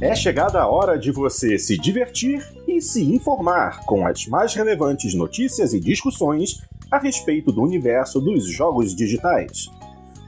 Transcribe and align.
É 0.00 0.14
chegada 0.14 0.60
a 0.60 0.68
hora 0.68 0.96
de 0.96 1.10
você 1.10 1.58
se 1.58 1.76
divertir 1.76 2.46
e 2.68 2.80
se 2.80 3.02
informar 3.02 3.80
com 3.84 4.06
as 4.06 4.28
mais 4.28 4.54
relevantes 4.54 5.12
notícias 5.12 5.74
e 5.74 5.80
discussões 5.80 6.62
a 6.88 6.98
respeito 6.98 7.50
do 7.50 7.60
universo 7.60 8.20
dos 8.20 8.46
jogos 8.48 8.94
digitais. 8.94 9.68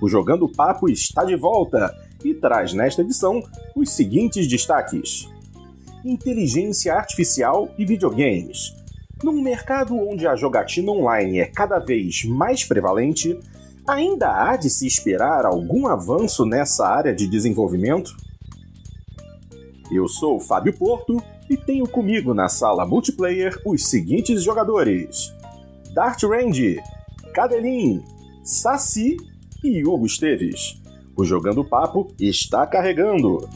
O 0.03 0.08
Jogando 0.08 0.48
Papo 0.48 0.88
está 0.88 1.22
de 1.22 1.37
volta 1.37 1.96
e 2.24 2.35
traz 2.35 2.72
nesta 2.72 3.03
edição 3.03 3.40
os 3.76 3.92
seguintes 3.92 4.48
destaques: 4.48 5.28
Inteligência 6.04 6.92
artificial 6.92 7.72
e 7.78 7.84
videogames. 7.84 8.74
Num 9.22 9.40
mercado 9.40 9.96
onde 9.96 10.26
a 10.26 10.34
jogatina 10.34 10.90
online 10.90 11.38
é 11.38 11.46
cada 11.46 11.78
vez 11.78 12.24
mais 12.24 12.64
prevalente, 12.64 13.38
ainda 13.87 14.32
há 14.32 14.56
de 14.56 14.68
se 14.68 14.84
esperar 14.84 15.46
algum 15.46 15.87
avanço 15.87 16.45
nessa 16.45 16.88
área 16.88 17.14
de 17.14 17.28
desenvolvimento? 17.28 18.16
Eu 19.90 20.06
sou 20.06 20.36
o 20.36 20.40
Fábio 20.40 20.72
Porto 20.72 21.20
e 21.48 21.56
tenho 21.56 21.88
comigo 21.88 22.32
na 22.32 22.48
sala 22.48 22.86
multiplayer 22.86 23.60
os 23.66 23.88
seguintes 23.88 24.42
jogadores: 24.42 25.34
Dart 25.92 26.22
Range, 26.22 26.78
Cadelin, 27.34 28.02
Saci 28.45 29.16
e 29.64 29.84
Hugo 29.84 30.06
Esteves. 30.06 30.80
O 31.16 31.24
Jogando 31.24 31.64
Papo 31.64 32.14
está 32.20 32.66
carregando. 32.66 33.48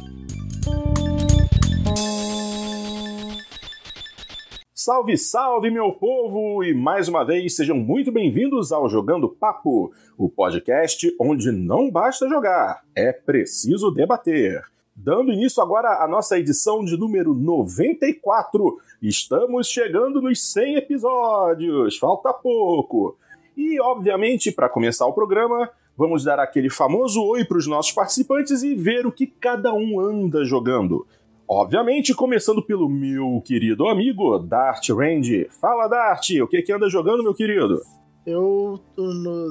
Salve, 4.74 5.16
salve, 5.16 5.70
meu 5.70 5.92
povo! 5.92 6.62
E 6.62 6.74
mais 6.74 7.08
uma 7.08 7.24
vez 7.24 7.54
sejam 7.56 7.76
muito 7.76 8.12
bem-vindos 8.12 8.70
ao 8.70 8.86
Jogando 8.88 9.28
Papo, 9.28 9.92
o 10.18 10.28
podcast 10.28 11.14
onde 11.18 11.50
não 11.52 11.90
basta 11.90 12.28
jogar, 12.28 12.82
é 12.94 13.10
preciso 13.12 13.90
debater. 13.90 14.73
Dando 14.96 15.32
início 15.32 15.60
agora 15.60 16.04
à 16.04 16.06
nossa 16.06 16.38
edição 16.38 16.84
de 16.84 16.96
número 16.96 17.34
94. 17.34 18.78
Estamos 19.02 19.66
chegando 19.66 20.22
nos 20.22 20.40
100 20.52 20.76
episódios, 20.76 21.98
falta 21.98 22.32
pouco. 22.32 23.18
E, 23.56 23.80
obviamente, 23.80 24.52
para 24.52 24.68
começar 24.68 25.04
o 25.06 25.12
programa, 25.12 25.68
vamos 25.96 26.22
dar 26.22 26.38
aquele 26.38 26.70
famoso 26.70 27.20
oi 27.24 27.44
para 27.44 27.58
os 27.58 27.66
nossos 27.66 27.90
participantes 27.90 28.62
e 28.62 28.76
ver 28.76 29.04
o 29.04 29.10
que 29.10 29.26
cada 29.26 29.74
um 29.74 29.98
anda 29.98 30.44
jogando. 30.44 31.04
Obviamente, 31.46 32.14
começando 32.14 32.62
pelo 32.62 32.88
meu 32.88 33.42
querido 33.44 33.88
amigo 33.88 34.38
Dart 34.38 34.88
Range. 34.90 35.48
Fala, 35.60 35.88
Dart, 35.88 36.30
o 36.40 36.46
que, 36.46 36.62
que 36.62 36.72
anda 36.72 36.88
jogando, 36.88 37.24
meu 37.24 37.34
querido? 37.34 37.82
Eu, 38.24 38.80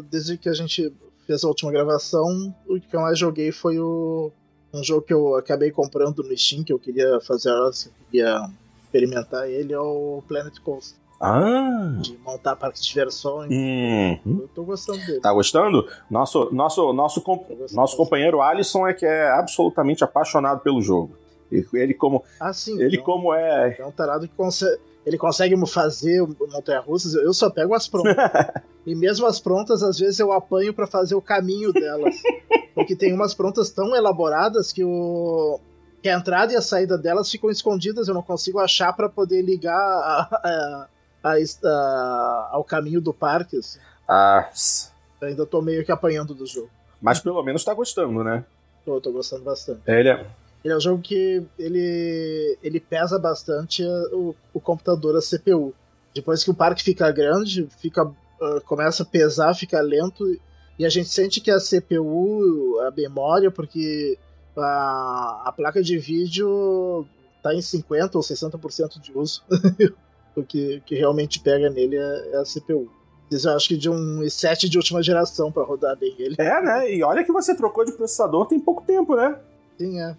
desde 0.10 0.38
que 0.38 0.48
a 0.48 0.54
gente 0.54 0.92
fez 1.28 1.44
a 1.44 1.50
última 1.50 1.72
gravação, 1.72 2.56
o 2.66 2.80
que 2.80 2.96
eu 2.96 3.02
mais 3.02 3.20
joguei 3.20 3.52
foi 3.52 3.78
o, 3.78 4.32
um 4.74 4.84
jogo 4.84 5.02
que 5.04 5.14
eu 5.14 5.36
acabei 5.36 5.72
comprando 5.72 6.24
no 6.24 6.38
Steam, 6.38 6.64
que 6.64 6.74
eu 6.74 6.80
queria 6.80 7.20
fazer, 7.22 7.50
eu 7.50 7.72
queria 8.10 8.50
experimentar 8.84 9.48
ele, 9.50 9.74
é 9.74 9.80
o 9.80 10.24
Planet 10.28 10.58
Coaster. 10.60 10.98
Ah! 11.22 11.96
De 12.02 12.18
montar 12.18 12.56
parques 12.56 12.82
de 12.82 12.90
diversões. 12.90 13.50
Uhum. 13.50 14.40
Eu 14.42 14.48
tô 14.54 14.64
gostando 14.64 15.00
dele. 15.06 15.22
Tá 15.22 15.32
gostando? 15.32 15.88
Nosso, 16.10 16.54
nosso, 16.54 16.92
nosso, 16.92 17.24
nosso 17.72 17.96
companheiro 17.96 18.42
Alisson 18.42 18.88
é 18.88 18.94
que 18.94 19.06
é 19.06 19.32
absolutamente 19.32 20.04
apaixonado 20.04 20.60
pelo 20.62 20.82
jogo. 20.82 21.16
Ele 21.52 21.94
como, 21.94 22.24
ah, 22.40 22.52
sim, 22.52 22.82
ele 22.82 22.96
então, 22.96 23.06
como 23.06 23.34
é... 23.34 23.78
É 23.80 23.86
um 23.86 23.92
tarado 23.92 24.28
que 24.28 24.34
consegue, 24.36 24.80
ele 25.06 25.18
consegue 25.18 25.56
fazer 25.68 26.22
montanha-russas, 26.22 27.14
eu 27.16 27.34
só 27.34 27.50
pego 27.50 27.74
as 27.74 27.88
prontas. 27.88 28.16
e 28.86 28.96
mesmo 28.96 29.26
as 29.26 29.40
prontas, 29.40 29.84
às 29.84 30.00
vezes 30.00 30.20
eu 30.20 30.32
apanho 30.32 30.74
para 30.74 30.88
fazer 30.88 31.16
o 31.16 31.22
caminho 31.22 31.74
delas. 31.74 32.16
Porque 32.74 32.96
tem 32.96 33.14
umas 33.14 33.34
prontas 33.34 33.70
tão 33.70 33.96
elaboradas 33.96 34.72
que 34.72 34.84
o 34.84 35.60
que 36.02 36.10
a 36.10 36.18
entrada 36.18 36.52
e 36.52 36.56
a 36.58 36.62
saída 36.62 36.98
delas 36.98 37.32
ficam 37.32 37.50
escondidas, 37.50 38.10
eu 38.10 38.14
não 38.14 38.22
consigo 38.22 38.60
achar 38.60 38.92
para 38.92 39.08
poder 39.08 39.42
ligar 39.42 39.74
a, 39.74 40.88
a, 41.24 41.34
a, 41.34 42.50
ao 42.52 42.64
caminho 42.64 43.00
do 43.00 43.14
parque. 43.14 43.58
Assim. 43.58 43.80
Ah. 44.08 44.50
Eu 45.22 45.30
ainda 45.30 45.46
tô 45.46 45.62
meio 45.62 45.86
que 45.86 45.94
apanhando 45.94 46.34
do 46.34 46.46
jogo. 46.46 46.70
Mas 47.02 47.22
pelo 47.22 47.42
menos 47.42 47.64
tá 47.64 47.74
gostando, 47.74 48.22
né? 48.22 48.44
Tô, 48.84 49.00
tô 49.00 49.14
gostando 49.14 49.44
bastante. 49.44 49.80
Ele 49.88 50.10
é, 50.10 50.26
ele 50.64 50.74
é 50.74 50.78
um 50.78 50.82
jogo 50.82 51.02
que 51.02 51.44
ele, 51.60 52.58
ele 52.64 52.80
pesa 52.80 53.20
bastante 53.20 53.84
o, 54.14 54.34
o 54.54 54.62
computador, 54.62 55.16
a 55.18 55.20
CPU. 55.20 55.74
Depois 56.16 56.44
que 56.44 56.52
o 56.52 56.54
parque 56.54 56.82
fica 56.82 57.12
grande, 57.12 57.68
fica, 57.80 58.06
uh, 58.06 58.62
começa 58.66 59.04
a 59.04 59.06
pesar, 59.06 59.54
fica 59.56 59.82
lento, 59.82 60.26
e 60.80 60.86
a 60.86 60.90
gente 60.90 61.10
sente 61.10 61.42
que 61.42 61.52
a 61.52 61.60
CPU, 61.60 62.80
a 62.88 62.92
memória, 62.92 63.52
porque 63.52 64.18
a, 64.56 65.44
a 65.46 65.52
placa 65.52 65.84
de 65.84 65.98
vídeo 65.98 67.06
está 67.38 67.54
em 67.54 67.60
50% 67.60 68.16
ou 68.16 68.22
60% 68.22 69.02
de 69.02 69.12
uso. 69.18 69.44
o 70.36 70.44
que, 70.44 70.82
que 70.86 70.96
realmente 70.96 71.42
pega 71.42 71.70
nele 71.70 71.98
é, 71.98 72.30
é 72.34 72.38
a 72.38 72.44
CPU. 72.44 72.90
Eu 73.30 73.52
acho 73.56 73.68
que 73.68 73.76
de 73.76 73.90
um 73.90 74.22
i7 74.22 74.70
de 74.70 74.78
última 74.78 75.02
geração 75.02 75.52
para 75.52 75.64
rodar 75.64 75.98
bem 75.98 76.16
ele. 76.20 76.36
É, 76.38 76.62
né? 76.62 76.94
E 76.94 77.04
olha 77.04 77.24
que 77.24 77.32
você 77.32 77.56
trocou 77.56 77.84
de 77.84 77.92
processador 77.92 78.46
tem 78.46 78.60
pouco 78.60 78.84
tempo, 78.84 79.16
né? 79.16 79.38
Sim, 79.78 80.00
é 80.00 80.16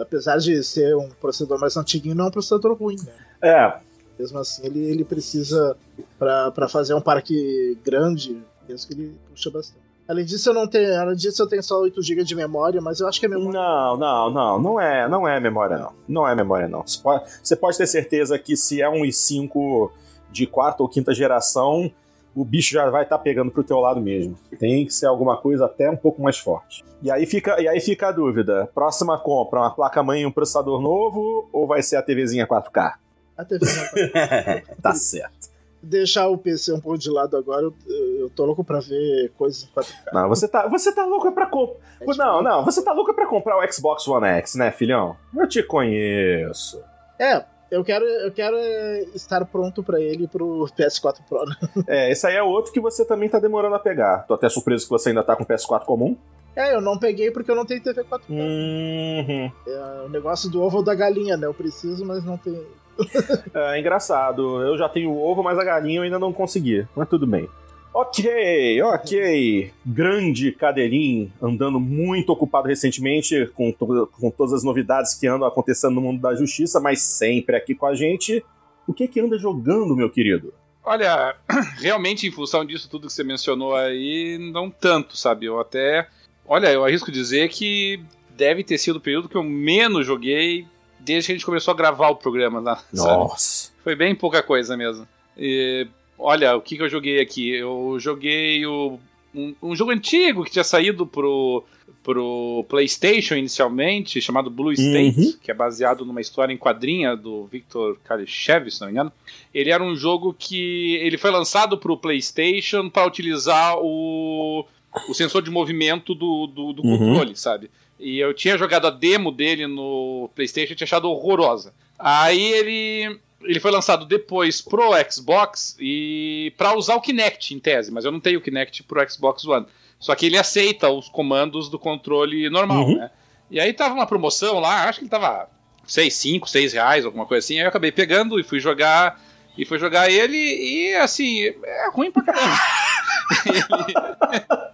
apesar 0.00 0.38
de 0.38 0.62
ser 0.62 0.96
um 0.96 1.08
processador 1.08 1.58
mais 1.60 1.76
antiguinho, 1.76 2.14
não 2.14 2.26
é 2.26 2.28
um 2.28 2.30
processador 2.30 2.76
ruim, 2.76 2.96
né? 3.04 3.12
É. 3.42 3.80
Mesmo 4.18 4.38
assim, 4.38 4.66
ele, 4.66 4.80
ele 4.80 5.04
precisa, 5.04 5.76
para 6.18 6.68
fazer 6.68 6.94
um 6.94 7.00
parque 7.00 7.78
grande, 7.84 8.42
penso 8.66 8.86
que 8.86 8.94
ele 8.94 9.14
puxa 9.30 9.50
bastante. 9.50 9.88
Além 10.08 10.24
disso, 10.24 10.48
eu 10.48 10.54
não 10.54 10.66
tenho, 10.66 10.98
além 10.98 11.14
disso, 11.14 11.42
eu 11.42 11.46
tenho 11.46 11.62
só 11.62 11.80
8 11.80 12.02
GB 12.02 12.24
de 12.24 12.34
memória, 12.34 12.80
mas 12.80 12.98
eu 12.98 13.06
acho 13.06 13.20
que 13.20 13.26
é 13.26 13.28
memória. 13.28 13.60
Não, 13.60 13.96
não, 13.96 14.30
não, 14.30 14.60
não 14.60 14.80
é, 14.80 15.06
não 15.06 15.28
é 15.28 15.38
memória 15.38 15.76
não. 15.76 15.92
Não 16.08 16.26
é 16.26 16.34
memória 16.34 16.66
não. 16.66 16.82
Você 16.82 16.98
pode, 17.00 17.24
você 17.42 17.54
pode 17.54 17.76
ter 17.76 17.86
certeza 17.86 18.38
que 18.38 18.56
se 18.56 18.80
é 18.80 18.88
um 18.88 19.02
i5 19.02 19.90
de 20.32 20.46
quarta 20.46 20.82
ou 20.82 20.88
quinta 20.88 21.12
geração, 21.12 21.90
o 22.34 22.44
bicho 22.44 22.72
já 22.72 22.88
vai 22.90 23.02
estar 23.02 23.18
tá 23.18 23.22
pegando 23.22 23.50
pro 23.50 23.64
teu 23.64 23.78
lado 23.80 24.00
mesmo. 24.00 24.36
Tem 24.58 24.86
que 24.86 24.94
ser 24.94 25.06
alguma 25.06 25.36
coisa 25.36 25.66
até 25.66 25.90
um 25.90 25.96
pouco 25.96 26.22
mais 26.22 26.38
forte. 26.38 26.84
E 27.02 27.10
aí 27.10 27.26
fica, 27.26 27.60
e 27.60 27.68
aí 27.68 27.80
fica 27.80 28.08
a 28.08 28.12
dúvida: 28.12 28.68
próxima 28.74 29.18
compra, 29.18 29.60
uma 29.60 29.70
placa-mãe 29.70 30.22
e 30.22 30.26
um 30.26 30.32
processador 30.32 30.80
novo 30.80 31.48
ou 31.52 31.66
vai 31.66 31.82
ser 31.82 31.96
a 31.96 32.02
TVzinha 32.02 32.46
4K? 32.46 32.94
A 33.36 33.44
TVzinha 33.44 33.90
4K. 33.92 34.62
tá 34.82 34.94
certo. 34.94 35.48
Deixar 35.80 36.26
o 36.26 36.36
PC 36.36 36.72
um 36.72 36.80
pouco 36.80 36.98
de 36.98 37.08
lado 37.08 37.36
agora, 37.36 37.62
eu, 37.62 37.74
eu 38.18 38.30
tô 38.30 38.44
louco 38.44 38.64
pra 38.64 38.80
ver 38.80 39.30
coisas 39.38 39.62
em 39.62 39.80
4K. 39.80 40.12
Não, 40.12 40.28
você 40.28 40.48
tá, 40.48 40.66
você 40.66 40.92
tá 40.92 41.06
louco 41.06 41.30
pra 41.30 41.46
comprar. 41.46 41.76
É 42.00 42.04
tipo... 42.04 42.16
Não, 42.16 42.42
não, 42.42 42.64
você 42.64 42.82
tá 42.82 42.92
louco 42.92 43.14
pra 43.14 43.26
comprar 43.26 43.58
o 43.58 43.72
Xbox 43.72 44.06
One 44.08 44.26
X, 44.26 44.56
né, 44.56 44.72
filhão? 44.72 45.16
Eu 45.36 45.48
te 45.48 45.62
conheço. 45.62 46.82
É, 47.18 47.44
eu 47.70 47.84
quero, 47.84 48.04
eu 48.04 48.32
quero 48.32 48.56
é, 48.56 49.00
estar 49.14 49.44
pronto 49.44 49.82
para 49.82 50.00
ele 50.00 50.26
pro 50.26 50.66
PS4 50.78 51.18
Pro. 51.28 51.44
Né? 51.44 51.56
É, 51.86 52.10
esse 52.10 52.26
aí 52.26 52.36
é 52.36 52.42
outro 52.42 52.72
que 52.72 52.80
você 52.80 53.04
também 53.04 53.28
tá 53.28 53.38
demorando 53.38 53.74
a 53.74 53.78
pegar. 53.78 54.24
Tô 54.26 54.34
até 54.34 54.48
surpreso 54.48 54.84
que 54.84 54.90
você 54.90 55.10
ainda 55.10 55.22
tá 55.22 55.36
com 55.36 55.44
PS4 55.44 55.84
comum. 55.84 56.16
É, 56.56 56.74
eu 56.74 56.80
não 56.80 56.98
peguei 56.98 57.30
porque 57.30 57.50
eu 57.50 57.54
não 57.54 57.64
tenho 57.64 57.82
TV 57.82 58.02
4K. 58.02 58.30
Uhum. 58.30 59.52
É 59.66 60.02
o 60.04 60.08
negócio 60.08 60.50
do 60.50 60.60
ovo 60.60 60.78
ou 60.78 60.82
da 60.82 60.94
galinha, 60.94 61.36
né? 61.36 61.46
Eu 61.46 61.54
preciso, 61.54 62.04
mas 62.04 62.24
não 62.24 62.36
tenho. 62.36 62.66
é 63.54 63.78
engraçado. 63.78 64.60
Eu 64.62 64.76
já 64.76 64.88
tenho 64.88 65.10
o 65.10 65.22
ovo, 65.22 65.42
mas 65.42 65.56
a 65.56 65.64
galinha 65.64 66.00
eu 66.00 66.02
ainda 66.02 66.18
não 66.18 66.32
consegui. 66.32 66.86
Mas 66.96 67.08
tudo 67.08 67.26
bem. 67.26 67.48
Ok, 67.92 68.82
ok. 68.82 69.72
Grande 69.84 70.52
Cadeirinho, 70.52 71.32
andando 71.42 71.80
muito 71.80 72.30
ocupado 72.30 72.68
recentemente 72.68 73.46
com, 73.54 73.72
to 73.72 74.08
com 74.12 74.30
todas 74.30 74.52
as 74.52 74.62
novidades 74.62 75.14
que 75.14 75.26
andam 75.26 75.48
acontecendo 75.48 75.94
no 75.94 76.00
mundo 76.00 76.20
da 76.20 76.34
justiça, 76.34 76.78
mas 76.80 77.02
sempre 77.02 77.56
aqui 77.56 77.74
com 77.74 77.86
a 77.86 77.94
gente. 77.94 78.44
O 78.86 78.94
que 78.94 79.08
que 79.08 79.20
anda 79.20 79.38
jogando, 79.38 79.96
meu 79.96 80.08
querido? 80.08 80.52
Olha, 80.84 81.36
realmente 81.78 82.26
em 82.26 82.30
função 82.30 82.64
disso 82.64 82.88
tudo 82.88 83.08
que 83.08 83.12
você 83.12 83.24
mencionou 83.24 83.74
aí, 83.74 84.38
não 84.52 84.70
tanto, 84.70 85.16
sabe? 85.16 85.46
Eu 85.46 85.60
até. 85.60 86.08
Olha, 86.46 86.72
eu 86.72 86.84
arrisco 86.84 87.12
dizer 87.12 87.48
que 87.50 88.02
deve 88.30 88.64
ter 88.64 88.78
sido 88.78 88.96
o 88.96 89.00
período 89.00 89.28
que 89.28 89.36
eu 89.36 89.42
menos 89.42 90.06
joguei 90.06 90.66
desde 90.98 91.26
que 91.26 91.32
a 91.32 91.34
gente 91.34 91.44
começou 91.44 91.72
a 91.72 91.76
gravar 91.76 92.08
o 92.08 92.16
programa 92.16 92.60
lá. 92.60 92.82
Nossa! 92.92 93.68
Sabe? 93.68 93.82
Foi 93.84 93.94
bem 93.94 94.14
pouca 94.14 94.42
coisa 94.42 94.76
mesmo. 94.76 95.06
E, 95.36 95.86
olha, 96.18 96.56
o 96.56 96.60
que, 96.60 96.76
que 96.76 96.82
eu 96.82 96.88
joguei 96.88 97.20
aqui? 97.20 97.50
Eu 97.50 97.96
joguei 98.00 98.66
o, 98.66 98.98
um, 99.34 99.54
um, 99.62 99.76
jogo 99.76 99.90
antigo 99.90 100.44
que 100.44 100.50
tinha 100.50 100.64
saído 100.64 101.06
pro, 101.06 101.64
pro 102.02 102.64
PlayStation 102.68 103.34
inicialmente, 103.34 104.20
chamado 104.20 104.50
Blue 104.50 104.72
State, 104.72 105.20
uhum. 105.20 105.32
que 105.40 105.50
é 105.50 105.54
baseado 105.54 106.04
numa 106.04 106.20
história 106.20 106.52
em 106.52 106.56
quadrinha 106.56 107.16
do 107.16 107.46
Victor 107.46 107.98
Kalishev, 108.04 108.70
se 108.70 108.80
não 108.80 108.88
me 108.88 108.92
engano. 108.94 109.12
Ele 109.54 109.70
era 109.70 109.82
um 109.82 109.94
jogo 109.94 110.34
que 110.36 110.96
ele 110.96 111.16
foi 111.16 111.30
lançado 111.30 111.78
pro 111.78 111.96
PlayStation 111.96 112.90
para 112.90 113.06
utilizar 113.06 113.76
o, 113.78 114.64
o 115.08 115.14
sensor 115.14 115.42
de 115.42 115.50
movimento 115.50 116.14
do, 116.14 116.46
do, 116.46 116.72
do 116.72 116.82
uhum. 116.82 116.98
controle, 116.98 117.36
sabe? 117.36 117.70
E 117.98 118.18
eu 118.18 118.32
tinha 118.32 118.56
jogado 118.56 118.86
a 118.86 118.90
demo 118.90 119.32
dele 119.32 119.66
no 119.66 120.30
PlayStation 120.34 120.72
e 120.72 120.76
tinha 120.76 120.86
achado 120.86 121.10
horrorosa. 121.10 121.74
Aí 121.98 122.52
ele 122.52 123.18
ele 123.42 123.60
foi 123.60 123.70
lançado 123.70 124.04
depois 124.04 124.60
pro 124.60 124.90
Xbox 125.10 125.76
e 125.80 126.52
para 126.56 126.76
usar 126.76 126.96
o 126.96 127.00
Kinect 127.00 127.54
em 127.54 127.58
tese, 127.58 127.90
mas 127.90 128.04
eu 128.04 128.12
não 128.12 128.20
tenho 128.20 128.38
o 128.38 128.42
Kinect 128.42 128.82
pro 128.82 129.08
Xbox 129.10 129.44
One. 129.44 129.66
Só 129.98 130.14
que 130.14 130.26
ele 130.26 130.38
aceita 130.38 130.88
os 130.90 131.08
comandos 131.08 131.68
do 131.68 131.78
controle 131.78 132.48
normal, 132.50 132.84
uhum. 132.84 132.98
né? 132.98 133.10
E 133.50 133.58
aí 133.58 133.72
tava 133.72 133.94
uma 133.94 134.06
promoção 134.06 134.60
lá, 134.60 134.88
acho 134.88 134.98
que 135.00 135.04
ele 135.04 135.10
tava 135.10 135.48
sei, 135.88 136.10
5, 136.10 136.48
6 136.48 136.74
reais, 136.74 137.04
alguma 137.04 137.26
coisa 137.26 137.44
assim. 137.44 137.56
Aí 137.56 137.64
eu 137.64 137.68
acabei 137.68 137.90
pegando 137.90 138.38
e 138.38 138.44
fui 138.44 138.60
jogar. 138.60 139.20
E 139.56 139.64
fui 139.64 139.78
jogar 139.78 140.08
ele 140.08 140.36
e 140.36 140.94
assim, 140.94 141.42
é 141.42 141.90
ruim 141.92 142.12
pra 142.12 142.22
caramba. 142.22 142.56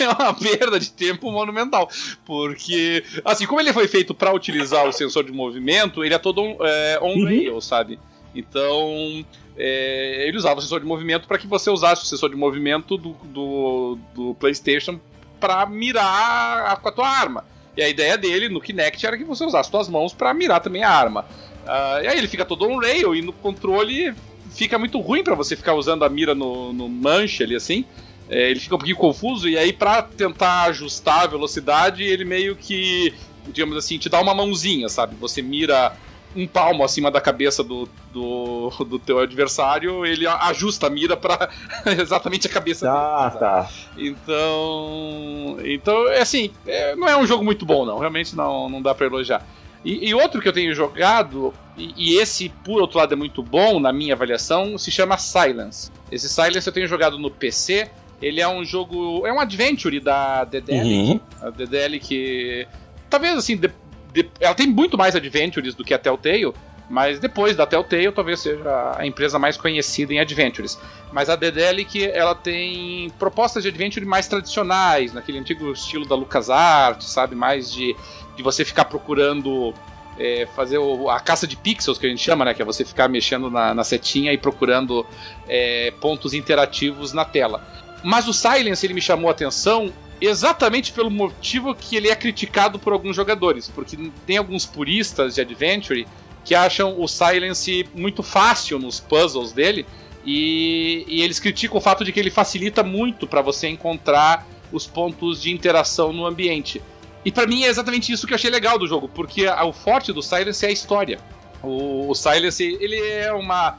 é 0.00 0.08
uma 0.08 0.34
perda 0.34 0.78
de 0.78 0.90
tempo 0.92 1.30
monumental. 1.30 1.88
Porque, 2.24 3.04
assim, 3.24 3.46
como 3.46 3.60
ele 3.60 3.72
foi 3.72 3.88
feito 3.88 4.14
para 4.14 4.32
utilizar 4.32 4.86
o 4.86 4.92
sensor 4.92 5.24
de 5.24 5.32
movimento, 5.32 6.04
ele 6.04 6.14
é 6.14 6.18
todo 6.18 6.42
é, 6.60 6.98
on-rail, 7.02 7.54
uhum. 7.54 7.60
sabe? 7.60 7.98
Então, 8.34 9.24
é, 9.56 10.26
ele 10.26 10.36
usava 10.36 10.58
o 10.58 10.62
sensor 10.62 10.80
de 10.80 10.86
movimento 10.86 11.26
para 11.28 11.38
que 11.38 11.46
você 11.46 11.70
usasse 11.70 12.02
o 12.02 12.06
sensor 12.06 12.30
de 12.30 12.36
movimento 12.36 12.96
do, 12.96 13.12
do, 13.24 13.98
do 14.14 14.34
PlayStation 14.34 14.98
para 15.38 15.66
mirar 15.66 16.80
com 16.80 16.88
a 16.88 16.92
tua 16.92 17.08
arma. 17.08 17.44
E 17.76 17.82
a 17.82 17.88
ideia 17.88 18.16
dele 18.18 18.48
no 18.48 18.60
Kinect 18.60 19.04
era 19.04 19.16
que 19.16 19.24
você 19.24 19.44
usasse 19.44 19.70
suas 19.70 19.88
mãos 19.88 20.12
para 20.12 20.32
mirar 20.34 20.60
também 20.60 20.82
a 20.84 20.90
arma. 20.90 21.24
Uh, 21.64 22.04
e 22.04 22.08
aí 22.08 22.18
ele 22.18 22.28
fica 22.28 22.44
todo 22.44 22.68
on 22.68 22.78
rail 22.78 23.14
e 23.14 23.22
no 23.22 23.32
controle 23.32 24.14
fica 24.54 24.78
muito 24.78 25.00
ruim 25.00 25.24
para 25.24 25.34
você 25.34 25.56
ficar 25.56 25.74
usando 25.74 26.04
a 26.04 26.08
mira 26.08 26.34
no, 26.34 26.72
no 26.72 26.88
manche 26.88 27.42
ali 27.42 27.56
assim. 27.56 27.84
É, 28.28 28.50
ele 28.50 28.60
fica 28.60 28.74
um 28.74 28.78
pouquinho 28.78 28.96
confuso 28.96 29.48
e 29.48 29.58
aí 29.58 29.72
para 29.72 30.02
tentar 30.02 30.64
ajustar 30.64 31.24
a 31.24 31.26
velocidade 31.26 32.02
ele 32.02 32.24
meio 32.24 32.56
que, 32.56 33.12
digamos 33.48 33.76
assim, 33.76 33.98
te 33.98 34.08
dá 34.08 34.20
uma 34.20 34.34
mãozinha, 34.34 34.88
sabe? 34.88 35.16
Você 35.16 35.42
mira 35.42 35.94
um 36.34 36.46
palmo 36.46 36.82
acima 36.82 37.10
da 37.10 37.20
cabeça 37.20 37.62
do, 37.62 37.88
do, 38.12 38.70
do 38.86 38.98
teu 38.98 39.18
adversário, 39.18 40.06
ele 40.06 40.26
ajusta 40.26 40.86
a 40.86 40.90
mira 40.90 41.16
para 41.16 41.50
exatamente 42.00 42.46
a 42.46 42.50
cabeça 42.50 42.90
ah, 42.90 42.92
dele. 42.92 43.04
Ah, 43.04 43.38
tá. 43.38 43.70
Então, 43.98 45.58
então 45.64 46.08
é 46.08 46.22
assim, 46.22 46.50
é, 46.66 46.96
não 46.96 47.08
é 47.08 47.16
um 47.16 47.26
jogo 47.26 47.44
muito 47.44 47.66
bom 47.66 47.84
não, 47.84 47.98
realmente 47.98 48.34
não, 48.34 48.68
não 48.68 48.80
dá 48.80 48.94
para 48.94 49.06
elogiar. 49.06 49.46
E, 49.84 50.08
e, 50.08 50.14
outro 50.14 50.40
que 50.40 50.48
eu 50.48 50.52
tenho 50.52 50.74
jogado, 50.74 51.52
e, 51.76 51.92
e, 51.96 52.16
esse 52.18 52.48
por 52.48 52.80
outro 52.80 52.98
lado 52.98 53.12
é 53.12 53.16
muito 53.16 53.42
bom 53.42 53.80
na 53.80 53.92
minha 53.92 54.14
avaliação, 54.14 54.78
se 54.78 54.90
chama 54.90 55.18
Silence. 55.18 55.90
Esse 56.10 56.28
Silence 56.28 56.66
eu 56.66 56.72
tenho 56.72 56.86
jogado 56.86 57.18
no 57.18 57.30
PC. 57.30 57.90
Ele 58.20 58.40
é 58.40 58.46
um 58.46 58.64
jogo, 58.64 59.26
é 59.26 59.32
um 59.32 59.40
adventure 59.40 59.98
da 59.98 60.44
DDL, 60.44 60.84
uhum. 60.84 61.20
a 61.40 61.50
DDL 61.50 61.98
que 61.98 62.68
talvez 63.10 63.36
assim, 63.36 63.56
de, 63.56 63.68
de, 64.12 64.30
ela 64.38 64.54
tem 64.54 64.68
muito 64.68 64.96
mais 64.96 65.16
adventures 65.16 65.74
do 65.74 65.82
que 65.82 65.92
a 65.92 65.98
Telltale, 65.98 66.52
mas 66.88 67.18
depois 67.18 67.56
da 67.56 67.66
Telltale 67.66 68.12
talvez 68.12 68.40
seja 68.40 68.94
a 68.96 69.06
empresa 69.06 69.38
mais 69.38 69.56
conhecida 69.56 70.12
em 70.12 70.20
adventures. 70.20 70.78
Mas 71.12 71.28
a 71.28 71.36
DDL 71.36 71.84
que 71.84 72.04
ela 72.04 72.34
tem 72.34 73.10
propostas 73.18 73.62
de 73.62 73.70
adventure 73.70 74.04
mais 74.06 74.28
tradicionais, 74.28 75.12
naquele 75.12 75.38
antigo 75.38 75.72
estilo 75.72 76.06
da 76.06 76.14
LucasArts, 76.14 77.08
sabe, 77.08 77.34
mais 77.34 77.72
de 77.72 77.96
de 78.36 78.42
você 78.42 78.64
ficar 78.64 78.86
procurando 78.86 79.74
é, 80.18 80.46
fazer 80.54 80.78
o, 80.78 81.08
a 81.08 81.20
caça 81.20 81.46
de 81.46 81.56
pixels 81.56 81.98
que 81.98 82.06
a 82.06 82.08
gente 82.08 82.22
chama, 82.22 82.44
né? 82.44 82.54
Que 82.54 82.62
é 82.62 82.64
você 82.64 82.84
ficar 82.84 83.08
mexendo 83.08 83.50
na, 83.50 83.74
na 83.74 83.84
setinha 83.84 84.32
e 84.32 84.38
procurando 84.38 85.06
é, 85.48 85.92
pontos 86.00 86.34
interativos 86.34 87.12
na 87.12 87.24
tela. 87.24 87.66
Mas 88.04 88.26
o 88.28 88.32
Silence 88.32 88.84
ele 88.84 88.94
me 88.94 89.00
chamou 89.00 89.28
a 89.28 89.32
atenção 89.32 89.92
exatamente 90.20 90.92
pelo 90.92 91.10
motivo 91.10 91.74
que 91.74 91.96
ele 91.96 92.08
é 92.08 92.14
criticado 92.14 92.78
por 92.78 92.92
alguns 92.92 93.16
jogadores, 93.16 93.68
porque 93.68 93.96
tem 94.26 94.36
alguns 94.36 94.64
puristas 94.64 95.34
de 95.34 95.40
Adventure 95.40 96.06
que 96.44 96.54
acham 96.54 97.00
o 97.00 97.08
Silence 97.08 97.88
muito 97.94 98.22
fácil 98.22 98.78
nos 98.78 99.00
puzzles 99.00 99.52
dele 99.52 99.86
e, 100.24 101.04
e 101.08 101.22
eles 101.22 101.40
criticam 101.40 101.78
o 101.78 101.80
fato 101.80 102.04
de 102.04 102.12
que 102.12 102.20
ele 102.20 102.30
facilita 102.30 102.82
muito 102.82 103.26
para 103.26 103.42
você 103.42 103.68
encontrar 103.68 104.46
os 104.70 104.86
pontos 104.86 105.42
de 105.42 105.52
interação 105.52 106.12
no 106.12 106.24
ambiente. 106.24 106.80
E 107.24 107.30
para 107.30 107.46
mim 107.46 107.62
é 107.62 107.68
exatamente 107.68 108.12
isso 108.12 108.26
que 108.26 108.32
eu 108.32 108.34
achei 108.34 108.50
legal 108.50 108.78
do 108.78 108.86
jogo, 108.86 109.08
porque 109.08 109.46
o 109.46 109.72
forte 109.72 110.12
do 110.12 110.22
Silence 110.22 110.64
é 110.64 110.68
a 110.68 110.72
história. 110.72 111.18
O, 111.62 112.10
o, 112.10 112.14
Silence, 112.14 112.62
ele 112.80 112.98
é 112.98 113.32
uma. 113.32 113.78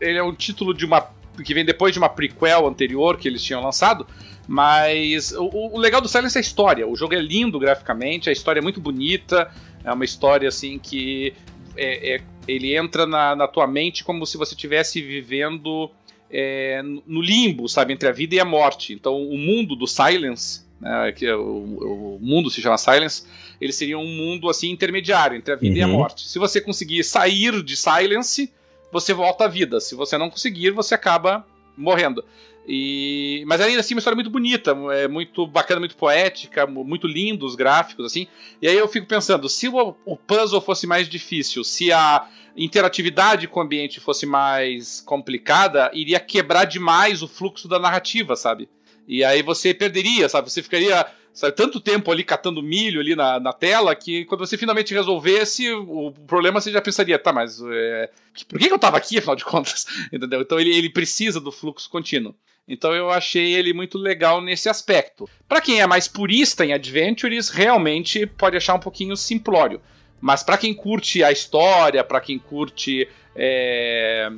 Ele 0.00 0.18
é 0.18 0.22
um 0.22 0.34
título 0.34 0.72
de 0.72 0.84
uma. 0.84 1.10
que 1.44 1.52
vem 1.52 1.64
depois 1.64 1.92
de 1.92 1.98
uma 1.98 2.08
prequel 2.08 2.66
anterior 2.66 3.18
que 3.18 3.26
eles 3.26 3.42
tinham 3.42 3.62
lançado. 3.62 4.06
Mas 4.46 5.32
o, 5.32 5.48
o 5.74 5.78
legal 5.78 6.00
do 6.00 6.08
Silence 6.08 6.36
é 6.36 6.40
a 6.40 6.42
história. 6.42 6.86
O 6.86 6.94
jogo 6.94 7.14
é 7.14 7.20
lindo 7.20 7.58
graficamente, 7.58 8.28
a 8.28 8.32
história 8.32 8.60
é 8.60 8.62
muito 8.62 8.80
bonita. 8.80 9.50
É 9.84 9.92
uma 9.92 10.04
história 10.04 10.48
assim 10.48 10.78
que. 10.78 11.34
É, 11.76 12.16
é, 12.16 12.20
ele 12.46 12.76
entra 12.76 13.06
na, 13.06 13.34
na 13.34 13.48
tua 13.48 13.66
mente 13.66 14.04
como 14.04 14.26
se 14.26 14.36
você 14.36 14.54
estivesse 14.54 15.00
vivendo 15.00 15.90
é, 16.30 16.82
no 16.82 17.20
limbo, 17.20 17.68
sabe? 17.68 17.92
Entre 17.92 18.08
a 18.08 18.12
vida 18.12 18.34
e 18.34 18.40
a 18.40 18.44
morte. 18.44 18.92
Então, 18.92 19.16
o 19.16 19.38
mundo 19.38 19.74
do 19.76 19.86
Silence 19.86 20.66
né, 20.82 21.12
que 21.12 21.24
é 21.24 21.34
o, 21.34 21.40
o, 21.40 22.18
mundo 22.20 22.50
se 22.50 22.60
chama 22.60 22.76
Silence, 22.76 23.22
ele 23.60 23.72
seria 23.72 23.96
um 23.96 24.06
mundo 24.06 24.50
assim 24.50 24.68
intermediário 24.70 25.36
entre 25.36 25.52
a 25.54 25.56
vida 25.56 25.74
uhum. 25.74 25.78
e 25.78 25.82
a 25.82 25.86
uhum. 25.86 25.92
morte. 25.92 26.28
Se 26.28 26.38
você 26.40 26.60
conseguir 26.60 27.04
sair 27.04 27.62
de 27.62 27.76
Silence, 27.76 28.52
você 28.90 29.14
volta 29.14 29.44
à 29.44 29.48
vida. 29.48 29.80
Se 29.80 29.94
você 29.94 30.18
não 30.18 30.28
conseguir, 30.28 30.70
você 30.72 30.94
acaba 30.94 31.46
morrendo. 31.76 32.24
E... 32.66 33.44
Mas 33.46 33.60
ainda 33.60 33.80
assim, 33.80 33.94
uma 33.94 34.00
história 34.00 34.16
muito 34.16 34.30
bonita, 34.30 34.76
é 34.92 35.06
muito 35.06 35.46
bacana, 35.46 35.80
muito 35.80 35.96
poética, 35.96 36.66
muito 36.66 37.06
lindo 37.06 37.46
os 37.46 37.54
gráficos, 37.54 38.04
assim. 38.04 38.26
E 38.60 38.66
aí 38.66 38.76
eu 38.76 38.88
fico 38.88 39.06
pensando, 39.06 39.48
se 39.48 39.68
o, 39.68 39.94
o 40.04 40.16
puzzle 40.16 40.60
fosse 40.60 40.86
mais 40.86 41.08
difícil, 41.08 41.62
se 41.62 41.92
a 41.92 42.26
interatividade 42.56 43.46
com 43.46 43.60
o 43.60 43.62
ambiente 43.62 44.00
fosse 44.00 44.26
mais 44.26 45.00
complicada, 45.00 45.90
iria 45.94 46.18
quebrar 46.18 46.64
demais 46.64 47.22
o 47.22 47.28
fluxo 47.28 47.68
da 47.68 47.78
narrativa, 47.78 48.34
sabe? 48.36 48.68
E 49.12 49.22
aí 49.22 49.42
você 49.42 49.74
perderia, 49.74 50.26
sabe? 50.26 50.50
Você 50.50 50.62
ficaria 50.62 51.06
sabe, 51.34 51.54
tanto 51.54 51.78
tempo 51.78 52.10
ali 52.10 52.24
catando 52.24 52.62
milho 52.62 52.98
ali 52.98 53.14
na, 53.14 53.38
na 53.38 53.52
tela 53.52 53.94
que 53.94 54.24
quando 54.24 54.40
você 54.40 54.56
finalmente 54.56 54.94
resolvesse 54.94 55.70
o 55.70 56.12
problema 56.26 56.62
você 56.62 56.72
já 56.72 56.80
pensaria, 56.80 57.18
tá, 57.18 57.30
mas 57.30 57.60
é, 57.62 58.08
por 58.48 58.58
que, 58.58 58.72
eu 58.72 58.78
tava 58.78 58.96
aqui, 58.96 59.18
afinal 59.18 59.36
de 59.36 59.44
contas? 59.44 59.84
Entendeu? 60.10 60.40
Então 60.40 60.58
ele, 60.58 60.74
ele 60.74 60.88
precisa 60.88 61.38
do 61.38 61.52
fluxo 61.52 61.90
contínuo. 61.90 62.34
Então 62.66 62.94
eu 62.94 63.10
achei 63.10 63.52
ele 63.52 63.74
muito 63.74 63.98
legal 63.98 64.40
nesse 64.40 64.70
aspecto. 64.70 65.28
Para 65.46 65.60
quem 65.60 65.82
é 65.82 65.86
mais 65.86 66.08
purista 66.08 66.64
em 66.64 66.72
Adventures, 66.72 67.50
realmente 67.50 68.24
pode 68.24 68.56
achar 68.56 68.72
um 68.72 68.80
pouquinho 68.80 69.14
simplório. 69.14 69.78
Mas 70.22 70.42
para 70.42 70.56
quem 70.56 70.72
curte 70.72 71.22
a 71.22 71.30
história, 71.30 72.02
para 72.02 72.20
quem 72.20 72.38
curte 72.38 73.06
é, 73.36 74.30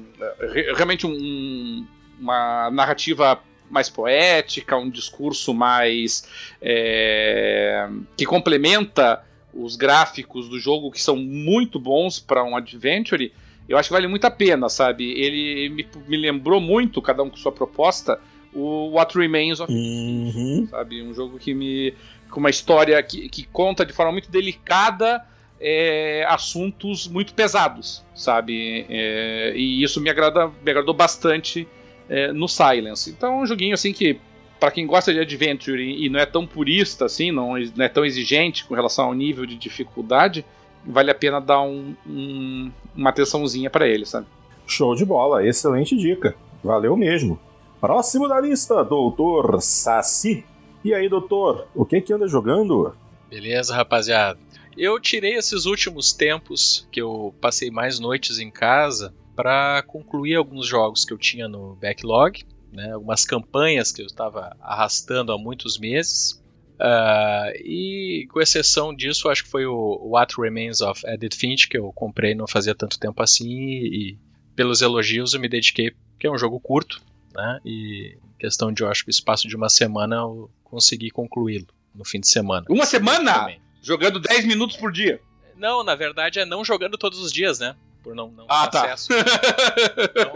realmente 0.74 1.06
um, 1.06 1.86
uma 2.18 2.72
narrativa 2.72 3.40
mais 3.70 3.88
poética, 3.88 4.76
um 4.76 4.90
discurso 4.90 5.52
mais. 5.52 6.28
É, 6.60 7.88
que 8.16 8.24
complementa 8.24 9.24
os 9.52 9.76
gráficos 9.76 10.48
do 10.48 10.58
jogo, 10.58 10.90
que 10.90 11.00
são 11.00 11.16
muito 11.16 11.78
bons 11.78 12.18
para 12.18 12.42
um 12.42 12.56
adventure, 12.56 13.32
eu 13.68 13.78
acho 13.78 13.88
que 13.88 13.92
vale 13.92 14.06
muito 14.06 14.24
a 14.26 14.30
pena, 14.30 14.68
sabe? 14.68 15.10
Ele 15.12 15.68
me, 15.70 15.86
me 16.06 16.16
lembrou 16.16 16.60
muito, 16.60 17.00
cada 17.00 17.22
um 17.22 17.30
com 17.30 17.36
sua 17.36 17.52
proposta, 17.52 18.20
o 18.52 18.90
What 18.90 19.16
Remains 19.18 19.60
of 19.60 19.72
uhum. 19.72 20.66
sabe? 20.70 21.02
Um 21.02 21.14
jogo 21.14 21.38
que 21.38 21.54
me. 21.54 21.94
com 22.30 22.40
uma 22.40 22.50
história 22.50 23.02
que, 23.02 23.28
que 23.28 23.44
conta 23.44 23.84
de 23.84 23.92
forma 23.92 24.12
muito 24.12 24.30
delicada. 24.30 25.24
É, 25.66 26.26
assuntos 26.28 27.08
muito 27.08 27.32
pesados, 27.32 28.04
sabe? 28.14 28.84
É, 28.86 29.54
e 29.56 29.82
isso 29.82 29.98
me, 29.98 30.10
agrada, 30.10 30.48
me 30.48 30.70
agradou 30.70 30.92
bastante 30.92 31.66
é, 32.08 32.32
no 32.32 32.48
Silence. 32.48 33.10
Então 33.10 33.40
é 33.40 33.42
um 33.42 33.46
joguinho 33.46 33.74
assim 33.74 33.92
que, 33.92 34.18
para 34.58 34.70
quem 34.70 34.86
gosta 34.86 35.12
de 35.12 35.20
adventure 35.20 35.82
e, 35.82 36.08
não 36.08 36.20
é 36.20 36.26
tão 36.26 36.46
purista 36.46 37.04
assim, 37.04 37.30
não, 37.30 37.54
não, 37.76 37.84
é 37.84 37.88
tão 37.88 38.04
exigente 38.04 38.64
com 38.64 38.74
relação 38.74 39.06
ao 39.06 39.14
nível 39.14 39.46
de 39.46 39.56
dificuldade, 39.56 40.44
vale 40.84 41.10
a 41.10 41.14
pena 41.14 41.40
dar 41.40 41.62
um, 41.62 41.94
um, 42.06 42.70
uma 42.94 43.10
atençãozinha 43.10 43.70
para 43.70 43.88
ele, 43.88 44.04
sabe? 44.04 44.26
Show 44.66 44.94
de 44.94 45.04
bola, 45.04 45.46
excelente 45.46 45.96
dica. 45.96 46.34
Valeu 46.62 46.96
mesmo. 46.96 47.38
Próximo 47.80 48.26
da 48.26 48.40
lista, 48.40 48.82
Doutor 48.82 49.60
Saci. 49.60 50.44
E 50.82 50.94
aí, 50.94 51.08
doutor, 51.08 51.66
o 51.74 51.84
que 51.84 52.00
que 52.00 52.12
anda 52.12 52.26
jogando? 52.26 52.94
Beleza, 53.28 53.74
rapaziada. 53.74 54.38
Eu 54.76 54.98
tirei 54.98 55.34
esses 55.34 55.66
últimos 55.66 56.12
tempos 56.12 56.86
que 56.90 57.00
eu 57.00 57.34
passei 57.40 57.70
mais 57.70 57.98
noites 57.98 58.38
em 58.38 58.50
casa 58.50 59.14
para 59.34 59.82
concluir 59.82 60.36
alguns 60.36 60.66
jogos 60.66 61.04
que 61.04 61.12
eu 61.12 61.18
tinha 61.18 61.48
no 61.48 61.76
backlog, 61.76 62.44
né, 62.72 62.92
algumas 62.92 63.24
campanhas 63.24 63.92
que 63.92 64.02
eu 64.02 64.06
estava 64.06 64.56
arrastando 64.60 65.32
há 65.32 65.38
muitos 65.38 65.78
meses. 65.78 66.42
Uh, 66.74 67.54
e 67.62 68.26
com 68.32 68.40
exceção 68.40 68.94
disso, 68.94 69.28
acho 69.28 69.44
que 69.44 69.50
foi 69.50 69.64
o 69.64 70.08
What 70.10 70.34
Remains 70.36 70.80
of 70.80 71.00
Edith 71.06 71.36
Finch 71.36 71.68
que 71.68 71.78
eu 71.78 71.92
comprei 71.92 72.34
não 72.34 72.48
fazia 72.48 72.74
tanto 72.74 72.98
tempo 72.98 73.22
assim 73.22 73.48
e, 73.48 74.18
pelos 74.56 74.82
elogios 74.82 75.34
eu 75.34 75.40
me 75.40 75.48
dediquei, 75.48 75.92
porque 76.12 76.26
é 76.26 76.30
um 76.30 76.38
jogo 76.38 76.58
curto, 76.60 77.00
né? 77.32 77.60
E 77.64 78.16
questão 78.38 78.72
de, 78.72 78.82
eu 78.82 78.88
acho 78.88 79.04
que 79.04 79.10
espaço 79.10 79.48
de 79.48 79.56
uma 79.56 79.68
semana 79.68 80.16
eu 80.16 80.50
consegui 80.62 81.10
concluí-lo 81.10 81.66
no 81.94 82.04
fim 82.04 82.20
de 82.20 82.28
semana. 82.28 82.66
Uma 82.68 82.86
semana? 82.86 83.56
Jogando 83.80 84.18
10 84.18 84.44
minutos 84.46 84.76
por 84.76 84.90
dia? 84.90 85.20
Não, 85.56 85.84
na 85.84 85.94
verdade 85.94 86.40
é 86.40 86.44
não 86.44 86.64
jogando 86.64 86.98
todos 86.98 87.20
os 87.20 87.32
dias, 87.32 87.58
né? 87.58 87.76
Por 88.04 88.14
não, 88.14 88.28
não 88.28 88.44
ah, 88.48 88.68
ter 88.68 88.78
tá. 88.78 88.92
acesso. 88.92 89.08
Então, 89.12 90.32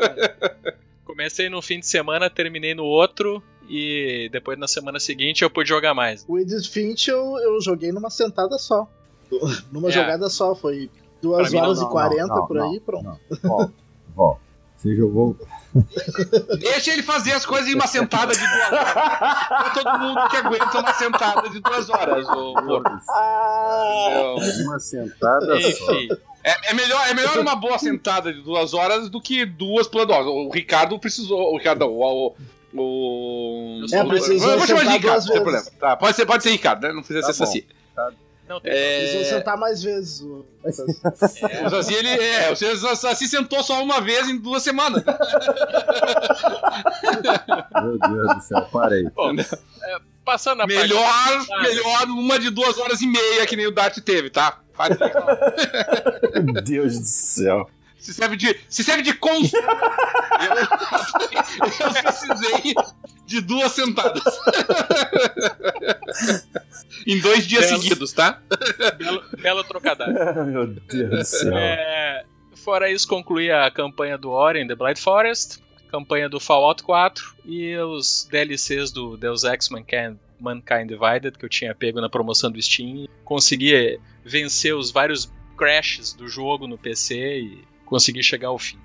comecei 1.04 1.48
no 1.50 1.60
fim 1.60 1.78
de 1.78 1.87
semana, 1.87 2.30
terminei 2.30 2.75
no 2.75 2.84
outro 2.84 3.42
e 3.68 4.28
depois 4.32 4.58
na 4.58 4.66
semana 4.66 4.98
seguinte 4.98 5.42
eu 5.42 5.50
pude 5.50 5.68
jogar 5.68 5.92
mais. 5.92 6.25
O 6.26 6.38
Edith 6.38 6.68
Finch 6.70 7.08
eu, 7.08 7.37
eu 7.38 7.60
joguei 7.60 7.92
numa 7.92 8.08
sentada 8.10 8.58
só. 8.58 8.88
Numa 9.70 9.88
É. 9.88 9.92
jogada 9.92 10.30
só, 10.30 10.54
foi 10.54 10.90
2 11.20 11.37
Pra 11.42 11.50
mim, 11.50 11.56
não, 11.56 11.64
horas 11.64 11.80
não, 11.80 11.88
e 11.88 11.90
40 11.90 12.26
não, 12.26 12.46
por 12.46 12.56
não, 12.56 12.70
aí, 12.70 12.80
pronto. 12.80 13.04
Não, 13.04 13.18
Vó, 13.42 13.70
vó, 14.14 14.38
você 14.75 14.96
jogou. 14.96 15.37
Deixa 16.58 16.92
ele 16.92 17.02
fazer 17.02 17.32
as 17.32 17.44
coisas 17.44 17.68
em 17.68 17.75
uma 17.75 17.87
sentada 17.87 18.32
de 18.32 18.40
duas 18.40 18.72
horas. 18.72 18.94
Não 19.50 19.58
é 19.58 19.70
todo 19.75 19.98
mundo 19.98 20.28
que 20.30 20.37
aguenta 20.37 20.80
uma 20.80 20.94
sentada 20.94 21.50
de 21.50 21.60
duas 21.60 21.90
horas, 21.90 22.26
ô. 22.28 22.52
Entendeu? 22.52 22.82
Uma 24.64 24.78
sentada 24.78 25.60
só. 25.60 25.92
É, 26.50 26.70
é 26.70 26.74
melhor, 26.74 27.08
é 27.08 27.14
melhor 27.14 27.38
uma 27.38 27.54
boa 27.56 27.78
sentada 27.78 28.32
de 28.32 28.40
duas 28.40 28.72
horas 28.74 29.08
do 29.08 29.20
que 29.20 29.44
duas 29.44 29.86
planosas. 29.86 30.26
O 30.26 30.48
Ricardo 30.50 30.98
precisou. 30.98 31.52
O 31.52 31.58
Ricardo, 31.58 31.82
o. 31.86 32.34
o, 32.74 33.80
o 33.82 33.84
É, 33.92 34.04
precisou 34.04 34.52
eu 34.52 34.58
vou 34.58 34.66
chamar 34.66 34.84
de 34.84 34.88
Ricardo, 34.90 35.20
sem 35.22 35.32
vezes. 35.32 35.42
problema. 35.42 35.64
Tá, 35.78 35.96
pode 35.96 36.16
ser, 36.16 36.26
pode 36.26 36.42
ser 36.42 36.50
Ricardo, 36.50 36.82
né? 36.86 36.92
Não 36.92 37.02
precisa 37.02 37.20
Tá 37.26 37.32
ser. 37.32 37.46
Saci. 37.46 37.66
não 38.48 38.60
tem 38.60 38.72
Precisou 38.72 39.20
É, 39.20 39.24
sentar 39.24 39.56
mais 39.58 39.82
vezes. 39.82 40.20
o- 40.22 40.46
o 40.64 41.70
Saci, 41.70 41.94
ele. 41.94 42.08
É, 42.08 42.50
o 42.52 42.56
Saci 42.96 43.28
sentou 43.28 43.62
só 43.62 43.82
uma 43.82 44.00
vez 44.00 44.28
em 44.28 44.36
duas 44.38 44.62
semanas. 44.62 45.02
Meu 47.82 47.98
Deus 47.98 48.34
do 48.36 48.40
céu, 48.42 48.68
parei. 48.72 49.04
Bom, 49.14 49.32
é, 49.38 49.98
passando 50.24 50.62
a 50.62 50.66
Melhor, 50.66 51.02
parte. 51.04 51.62
melhor 51.62 52.04
uma 52.08 52.38
de 52.38 52.50
duas 52.50 52.78
horas 52.78 53.00
e 53.00 53.06
meia 53.06 53.46
que 53.46 53.56
nem 53.56 53.66
o 53.66 53.70
Dart 53.70 53.98
teve, 54.00 54.30
tá? 54.30 54.60
Faz- 54.78 54.97
Meu 56.44 56.54
Deus 56.62 56.99
do 56.99 57.04
céu. 57.04 57.68
Se 57.99 58.14
serve 58.14 58.37
de, 58.37 58.56
se 58.68 58.85
serve 58.85 59.02
de 59.02 59.12
consumo. 59.12 59.61
eu, 60.40 61.87
eu 61.87 62.02
precisei 62.02 62.75
de 63.26 63.40
duas 63.40 63.73
sentadas. 63.73 64.23
em 67.06 67.18
dois 67.20 67.47
dias 67.47 67.66
Belo. 67.66 67.82
seguidos, 67.82 68.12
tá? 68.12 68.40
Belo, 68.97 69.23
belo 69.42 69.64
trocadilho. 69.64 70.14
Meu 70.47 70.66
Deus 70.66 71.11
do 71.11 71.25
céu. 71.25 71.58
É, 71.58 72.25
fora 72.54 72.90
isso, 72.90 73.06
concluí 73.08 73.50
a 73.50 73.70
campanha 73.70 74.16
do 74.16 74.30
Ori 74.30 74.66
the 74.66 74.75
Blind 74.75 74.99
Forest, 74.99 75.58
campanha 75.90 76.28
do 76.28 76.38
Fallout 76.38 76.82
4 76.82 77.35
e 77.44 77.76
os 77.78 78.28
DLCs 78.30 78.90
do 78.92 79.16
Deus 79.16 79.44
Ex 79.44 79.68
Mankind, 79.70 80.16
Mankind 80.40 80.88
Divided 80.88 81.38
que 81.38 81.45
eu 81.45 81.49
tinha 81.49 81.75
pego 81.75 82.00
na 82.00 82.09
promoção 82.09 82.50
do 82.50 82.61
Steam. 82.61 83.09
Consegui 83.25 83.99
vencer 84.25 84.75
os 84.75 84.90
vários 84.90 85.30
crashes 85.57 86.12
do 86.12 86.28
jogo 86.28 86.66
no 86.66 86.78
PC 86.78 87.40
e 87.40 87.64
consegui 87.85 88.23
chegar 88.23 88.49
ao 88.49 88.59
fim. 88.59 88.78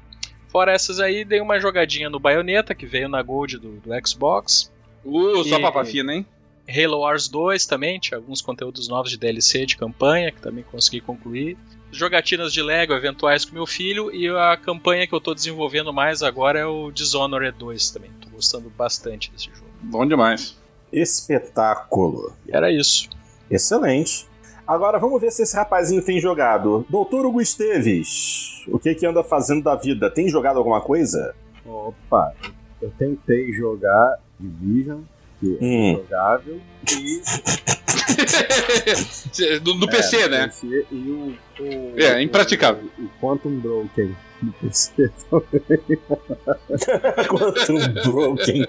Fora 0.47 0.71
essas 0.71 0.99
aí, 0.99 1.25
dei 1.25 1.41
uma 1.41 1.59
jogadinha 1.59 2.09
no 2.09 2.19
Bayonetta, 2.19 2.75
que 2.75 2.85
veio 2.85 3.09
na 3.09 3.21
Gold 3.21 3.57
do, 3.57 3.79
do 3.79 4.07
Xbox. 4.07 4.71
Uh, 5.03 5.43
só 5.43 5.59
papa 5.59 5.83
fina, 5.83 6.13
hein? 6.13 6.25
Halo 6.69 6.99
Wars 6.99 7.27
2 7.27 7.65
também, 7.65 7.99
tinha 7.99 8.17
alguns 8.17 8.41
conteúdos 8.41 8.87
novos 8.87 9.11
de 9.11 9.17
DLC 9.17 9.65
de 9.65 9.75
campanha 9.75 10.31
que 10.31 10.41
também 10.41 10.63
consegui 10.63 11.01
concluir. 11.01 11.57
Jogatinas 11.91 12.53
de 12.53 12.61
Lego 12.61 12.93
eventuais 12.93 13.45
com 13.45 13.53
meu 13.53 13.65
filho 13.65 14.13
e 14.13 14.27
a 14.29 14.57
campanha 14.57 15.05
que 15.05 15.13
eu 15.13 15.19
tô 15.19 15.33
desenvolvendo 15.33 15.91
mais 15.93 16.23
agora 16.23 16.59
é 16.59 16.65
o 16.65 16.91
Dishonored 16.91 17.57
2 17.57 17.91
também. 17.91 18.11
Tô 18.21 18.29
gostando 18.29 18.69
bastante 18.69 19.31
desse 19.31 19.45
jogo. 19.45 19.67
Bom 19.81 20.05
demais. 20.07 20.57
Espetáculo. 20.93 22.31
Era 22.47 22.71
isso. 22.71 23.09
Excelente. 23.49 24.27
Agora 24.65 24.97
vamos 24.97 25.19
ver 25.19 25.31
se 25.31 25.43
esse 25.43 25.55
rapazinho 25.55 26.01
tem 26.01 26.19
jogado. 26.21 26.85
Doutor 26.89 27.25
Hugo 27.25 27.41
Esteves, 27.41 28.63
o 28.67 28.79
que 28.79 28.95
que 28.95 29.05
anda 29.05 29.23
fazendo 29.23 29.63
da 29.63 29.75
vida? 29.75 30.09
Tem 30.09 30.29
jogado 30.29 30.57
alguma 30.57 30.79
coisa? 30.79 31.35
Opa, 31.65 32.33
eu 32.81 32.89
tentei 32.97 33.51
jogar 33.51 34.19
Division, 34.39 35.01
que 35.39 35.57
é 35.59 35.65
Hum. 35.65 35.95
jogável, 35.97 36.61
e. 36.91 37.21
no, 39.65 39.75
no 39.75 39.85
é, 39.85 39.91
PC, 39.91 40.23
no 40.23 40.29
né? 40.29 40.45
PC, 40.47 40.85
e 40.91 40.95
o, 41.11 41.35
o- 41.61 41.99
É, 41.99 42.21
impraticável. 42.21 42.83
O, 42.97 43.03
o 43.03 43.09
Quantum 43.19 43.59
Broken 43.59 44.15
no 44.41 44.53
PC 44.53 45.11
também. 45.29 45.99
Quantum 47.27 48.11
Broken. 48.11 48.65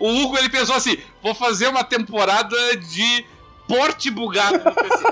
O, 0.00 0.04
o 0.06 0.22
Hugo 0.22 0.38
ele 0.38 0.48
pensou 0.48 0.74
assim: 0.76 0.96
vou 1.22 1.34
fazer 1.34 1.68
uma 1.68 1.84
temporada 1.84 2.56
de 2.76 3.24
porte 3.66 4.10
bugado 4.10 4.58
no 4.58 4.74
PC. 4.74 5.04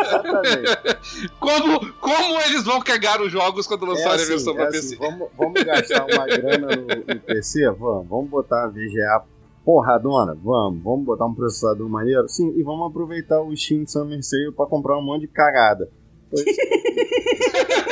Exatamente. 0.00 1.30
Como, 1.38 1.92
como 1.94 2.40
eles 2.42 2.64
vão 2.64 2.80
cagar 2.80 3.20
os 3.20 3.30
jogos 3.30 3.66
quando 3.66 3.86
É 3.86 3.88
lançarem 3.90 4.14
assim, 4.16 4.24
a 4.24 4.28
versão 4.28 4.52
é 4.52 4.56
pra 4.56 4.68
assim, 4.68 4.80
PC? 4.80 4.96
vamos, 4.96 5.28
vamos 5.36 5.62
gastar 5.62 6.04
uma 6.06 6.26
grana 6.26 6.68
no, 6.76 7.14
no 7.14 7.20
PC? 7.20 7.70
Vamos. 7.70 8.08
Vamos 8.08 8.30
botar 8.30 8.64
a 8.64 8.68
VGA 8.68 9.22
porradona? 9.64 10.36
Vamos. 10.42 10.82
Vamos 10.82 11.04
botar 11.06 11.26
um 11.26 11.34
processador 11.34 11.88
maneiro? 11.88 12.28
Sim. 12.28 12.52
E 12.56 12.62
vamos 12.62 12.90
aproveitar 12.90 13.40
o 13.40 13.56
Steam 13.56 13.86
Summer 13.86 14.22
Sale 14.22 14.52
pra 14.52 14.66
comprar 14.66 14.98
um 14.98 15.02
monte 15.02 15.22
de 15.22 15.28
cagada. 15.28 15.88
Isso. 16.32 16.44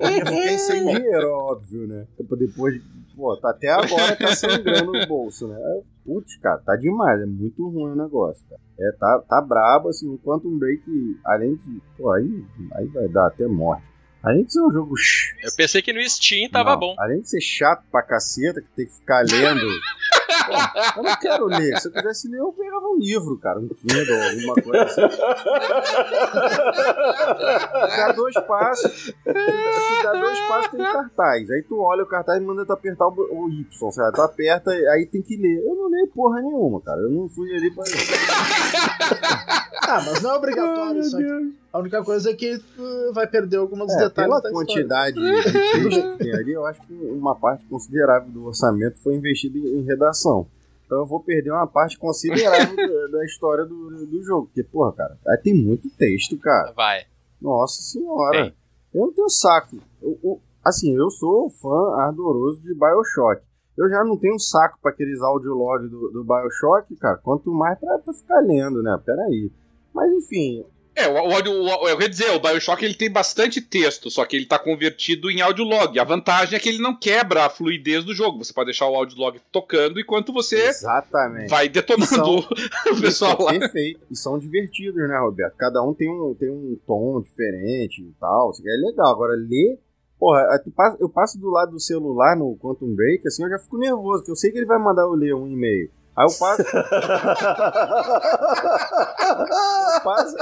Eu 0.00 0.26
fiquei 0.26 0.58
sem 0.58 0.86
dinheiro, 0.86 1.30
óbvio, 1.30 1.86
né? 1.86 2.06
Depois, 2.18 2.80
pô, 3.18 3.36
tá 3.36 3.50
até 3.50 3.68
agora 3.68 4.14
tá 4.14 4.34
sangrando 4.36 4.92
no 4.92 5.06
bolso, 5.06 5.48
né? 5.48 5.58
Putz, 6.04 6.36
cara, 6.38 6.58
tá 6.58 6.76
demais, 6.76 7.20
é 7.20 7.26
muito 7.26 7.68
ruim 7.68 7.92
o 7.92 7.96
negócio, 7.96 8.44
cara. 8.48 8.60
É, 8.78 8.92
tá, 8.92 9.24
tá 9.28 9.40
brabo, 9.42 9.88
assim, 9.88 10.08
enquanto 10.12 10.48
um 10.48 10.56
break, 10.56 10.82
além 11.26 11.56
de. 11.56 11.82
Pô, 11.98 12.12
aí, 12.12 12.44
aí 12.74 12.86
vai 12.86 13.08
dar 13.08 13.26
até 13.26 13.46
morte. 13.48 13.82
Além 14.22 14.44
de 14.44 14.52
ser 14.52 14.60
um 14.60 14.70
jogo. 14.70 14.94
Eu 15.42 15.50
pensei 15.56 15.82
que 15.82 15.92
no 15.92 16.00
Steam 16.08 16.48
tava 16.50 16.72
não, 16.72 16.80
bom. 16.80 16.94
Além 16.98 17.20
de 17.20 17.28
ser 17.28 17.40
chato 17.40 17.84
pra 17.90 18.02
caceta, 18.02 18.60
que 18.60 18.68
tem 18.76 18.86
que 18.86 18.92
ficar 18.92 19.24
lendo. 19.24 19.66
Pô, 20.48 21.00
eu 21.00 21.02
não 21.04 21.16
quero 21.16 21.44
ler. 21.46 21.78
Se 21.80 21.88
eu 21.88 21.92
quisesse 21.92 22.28
ler, 22.28 22.38
eu 22.38 22.52
pegava 22.52 22.86
um 22.88 22.98
livro, 22.98 23.36
cara, 23.38 23.58
um 23.60 23.68
Kindle, 23.68 24.22
alguma 24.30 24.54
coisa 24.54 24.84
assim. 24.84 25.02
Dá 27.96 28.12
dois 28.12 28.34
passos. 28.46 29.06
Tu 29.24 29.32
tu 29.32 30.02
dá 30.02 30.12
dois 30.12 30.38
passos, 30.48 30.70
tem 30.70 30.80
cartaz. 30.80 31.50
Aí 31.50 31.62
tu 31.68 31.80
olha 31.80 32.02
o 32.02 32.06
cartaz 32.06 32.40
e 32.40 32.44
manda 32.44 32.64
tu 32.64 32.72
apertar 32.72 33.06
o, 33.08 33.48
Y, 33.50 33.90
sabe? 33.92 34.14
Tu 34.14 34.22
aperta, 34.22 34.70
aí 34.70 35.06
tem 35.06 35.22
que 35.22 35.36
ler. 35.36 35.62
Eu 35.64 35.74
não 35.74 35.88
leio 35.88 36.06
porra 36.08 36.40
nenhuma, 36.40 36.80
cara. 36.80 37.00
Eu 37.00 37.10
não 37.10 37.28
fui 37.28 37.54
ali 37.54 37.70
pra 37.70 37.84
Ah, 39.82 40.02
mas 40.04 40.20
não 40.22 40.32
é 40.32 40.34
obrigatório. 40.36 41.02
só 41.04 41.16
que 41.16 41.52
a 41.72 41.78
única 41.78 42.02
coisa 42.04 42.30
é 42.30 42.34
que 42.34 42.54
uh, 42.54 43.12
vai 43.12 43.26
perder 43.26 43.56
alguns 43.58 43.90
É, 43.92 43.96
detalhes 43.96 44.14
pela 44.14 44.40
da 44.40 44.50
quantidade 44.50 45.16
de 45.16 45.42
texto 45.52 45.88
que 45.90 46.18
tem 46.18 46.34
ali, 46.34 46.52
eu 46.52 46.66
acho 46.66 46.80
que 46.82 46.92
uma 46.94 47.34
parte 47.34 47.64
considerável 47.66 48.28
do 48.30 48.46
orçamento 48.46 48.98
foi 49.02 49.14
investido 49.14 49.56
em 49.58 49.78
em 49.78 49.84
redação. 49.84 50.37
Então 50.88 51.00
eu 51.00 51.06
vou 51.06 51.20
perder 51.22 51.50
uma 51.50 51.66
parte 51.66 51.98
considerável 51.98 52.74
da- 52.74 53.18
da 53.18 53.24
história 53.26 53.66
do, 53.66 54.06
do 54.06 54.22
jogo. 54.24 54.46
Porque, 54.46 54.64
porra, 54.64 54.92
cara, 54.94 55.18
aí 55.28 55.36
tem 55.42 55.54
muito 55.54 55.90
texto, 55.90 56.38
cara. 56.38 56.72
Vai. 56.72 57.02
Nossa 57.40 57.82
senhora. 57.82 58.44
Tem. 58.44 58.54
Eu 58.94 59.06
não 59.06 59.12
tenho 59.12 59.28
saco. 59.28 59.76
Eu- 60.00 60.18
eu- 60.24 60.40
assim, 60.64 60.96
eu 60.96 61.10
sou 61.10 61.50
fã 61.50 61.94
ardoroso 62.06 62.62
de 62.62 62.72
Bioshock. 62.74 63.42
Eu 63.76 63.88
já 63.90 64.02
não 64.02 64.16
tenho 64.16 64.38
saco 64.40 64.78
pra 64.82 64.90
aqueles 64.90 65.20
audiologs 65.20 65.90
do, 65.90 66.10
do 66.10 66.24
Bioshock, 66.24 66.96
cara. 66.96 67.18
Quanto 67.18 67.52
mais 67.52 67.78
pra, 67.78 67.98
pra 67.98 68.14
ficar 68.14 68.40
lendo, 68.40 68.82
né? 68.82 68.98
Peraí. 69.04 69.52
Mas 69.94 70.10
enfim, 70.12 70.64
É, 70.98 71.08
o, 71.08 71.16
áudio. 71.34 71.52
eu 71.88 71.96
quero 71.96 72.10
dizer, 72.10 72.30
o 72.32 72.40
Bioshock 72.40 72.84
ele 72.84 72.94
tem 72.94 73.10
bastante 73.10 73.60
texto, 73.60 74.10
só 74.10 74.24
que 74.24 74.34
ele 74.36 74.46
tá 74.46 74.58
convertido 74.58 75.30
em 75.30 75.40
áudio 75.40 75.64
log. 75.64 75.98
A 75.98 76.04
vantagem 76.04 76.56
é 76.56 76.58
que 76.60 76.68
ele 76.68 76.82
não 76.82 76.94
quebra 76.98 77.44
a 77.44 77.50
fluidez 77.50 78.04
do 78.04 78.14
jogo. 78.14 78.44
Você 78.44 78.52
pode 78.52 78.66
deixar 78.66 78.88
o 78.88 78.94
áudio 78.94 79.16
log 79.18 79.40
tocando 79.52 80.00
enquanto 80.00 80.32
você 80.32 80.56
exatamente. 80.68 81.48
vai 81.48 81.68
detonando 81.68 82.06
São- 82.06 82.38
o 82.92 83.00
pessoal 83.00 83.40
lá. 83.42 83.52
Perfeito. 83.58 84.00
E 84.10 84.16
são 84.16 84.38
divertidos, 84.38 85.08
né, 85.08 85.18
Roberto? 85.18 85.54
Cada 85.56 85.82
um 85.82 85.94
tem 85.94 86.10
um, 86.10 86.34
tem 86.34 86.50
um 86.50 86.76
tom 86.86 87.22
diferente 87.22 88.02
e 88.02 88.12
tal. 88.18 88.50
É 88.66 88.86
legal. 88.86 89.12
Agora, 89.12 89.34
ler. 89.34 89.78
Porra, 90.18 90.42
passa- 90.74 90.96
eu 91.00 91.08
passo 91.08 91.38
do 91.38 91.48
lado 91.48 91.70
do 91.70 91.80
celular 91.80 92.36
no 92.36 92.56
Quantum 92.56 92.92
Break, 92.92 93.24
assim, 93.28 93.44
eu 93.44 93.50
já 93.50 93.58
fico 93.60 93.78
nervoso, 93.78 94.18
porque 94.22 94.32
eu 94.32 94.36
sei 94.36 94.50
que 94.50 94.58
ele 94.58 94.66
vai 94.66 94.76
mandar 94.78 95.02
eu 95.02 95.12
ler 95.12 95.32
um 95.32 95.46
e-mail. 95.46 95.88
Aí 96.18 96.26
eu 96.26 96.34
passo. 96.36 96.62
eu, 96.62 96.82
passo 100.02 100.36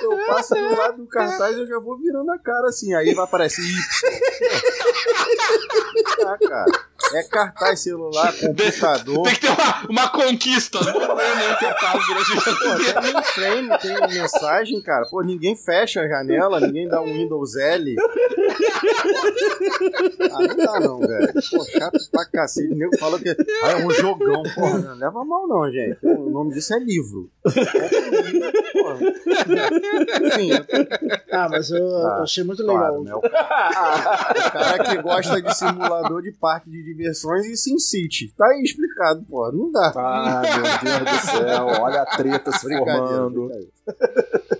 eu 0.00 0.26
passo 0.28 0.54
do 0.54 0.76
lado 0.76 0.96
do 0.98 1.08
cartaz 1.08 1.56
e 1.56 1.60
eu 1.60 1.66
já 1.66 1.80
vou 1.80 1.98
virando 1.98 2.30
a 2.30 2.38
cara 2.38 2.68
assim. 2.68 2.94
Aí 2.94 3.12
vai 3.12 3.24
aparecer. 3.24 3.64
Ah, 6.24 6.38
cara. 6.38 6.66
É 7.14 7.22
cartaz 7.24 7.80
celular, 7.80 8.32
computador. 8.38 9.22
Tem 9.24 9.34
que 9.34 9.40
ter 9.40 9.50
uma, 9.50 9.86
uma 9.88 10.08
conquista. 10.08 10.78
Não 10.80 11.20
é 11.20 11.34
nem 11.36 11.56
tentar 11.56 11.92
durante 11.92 12.32
o 12.32 12.40
jogo 12.40 12.58
Pô, 12.58 12.68
inteiro. 12.74 13.78
tem 13.80 13.96
tem 13.98 14.08
mensagem, 14.20 14.80
cara. 14.82 15.06
Pô, 15.10 15.22
ninguém 15.22 15.56
fecha 15.56 16.00
a 16.00 16.08
janela, 16.08 16.60
ninguém 16.60 16.88
dá 16.88 17.00
um 17.00 17.12
Windows 17.12 17.56
L. 17.56 17.96
Ah, 20.30 20.40
não 20.40 20.56
dá 20.56 20.80
não, 20.80 21.00
velho. 21.00 21.32
Pô, 21.32 21.64
chato 21.64 21.98
pra 22.10 22.24
cacete. 22.26 22.72
O 22.72 22.76
nego 22.76 22.96
fala 22.98 23.18
que 23.18 23.30
ah, 23.30 23.70
é 23.70 23.86
um 23.86 23.90
jogão. 23.90 24.42
Porra, 24.54 24.78
não 24.78 24.94
leva 24.94 25.24
mal 25.24 25.46
não, 25.46 25.70
gente. 25.70 25.98
O 26.02 26.30
nome 26.30 26.54
disso 26.54 26.74
é 26.74 26.78
livro. 26.78 27.30
Enfim. 30.24 30.50
Ah, 31.30 31.48
mas 31.48 31.70
eu, 31.70 31.96
ah, 32.06 32.22
achei 32.22 32.44
muito 32.44 32.62
legal. 32.62 33.02
Claro, 33.02 33.04
né? 33.04 33.14
o, 33.14 33.20
cara, 33.20 34.30
o, 34.30 34.52
cara, 34.52 34.84
que 34.84 35.02
gosta 35.02 35.42
de 35.42 35.56
simulador 35.56 36.22
de 36.22 36.32
parque 36.32 36.70
de 36.70 36.82
diversões 37.02 37.46
e 37.46 37.56
Sim 37.56 37.78
City. 37.78 38.32
Tá 38.36 38.46
aí 38.46 38.62
explicado, 38.62 39.24
pô. 39.28 39.50
Não 39.52 39.70
dá. 39.70 39.92
Ah, 39.96 40.42
meu 40.42 40.62
Deus 40.62 41.10
do 41.10 41.26
céu. 41.26 41.66
Olha 41.82 42.02
a 42.02 42.06
treta 42.16 42.52
se 42.52 42.60
formando. 42.60 43.50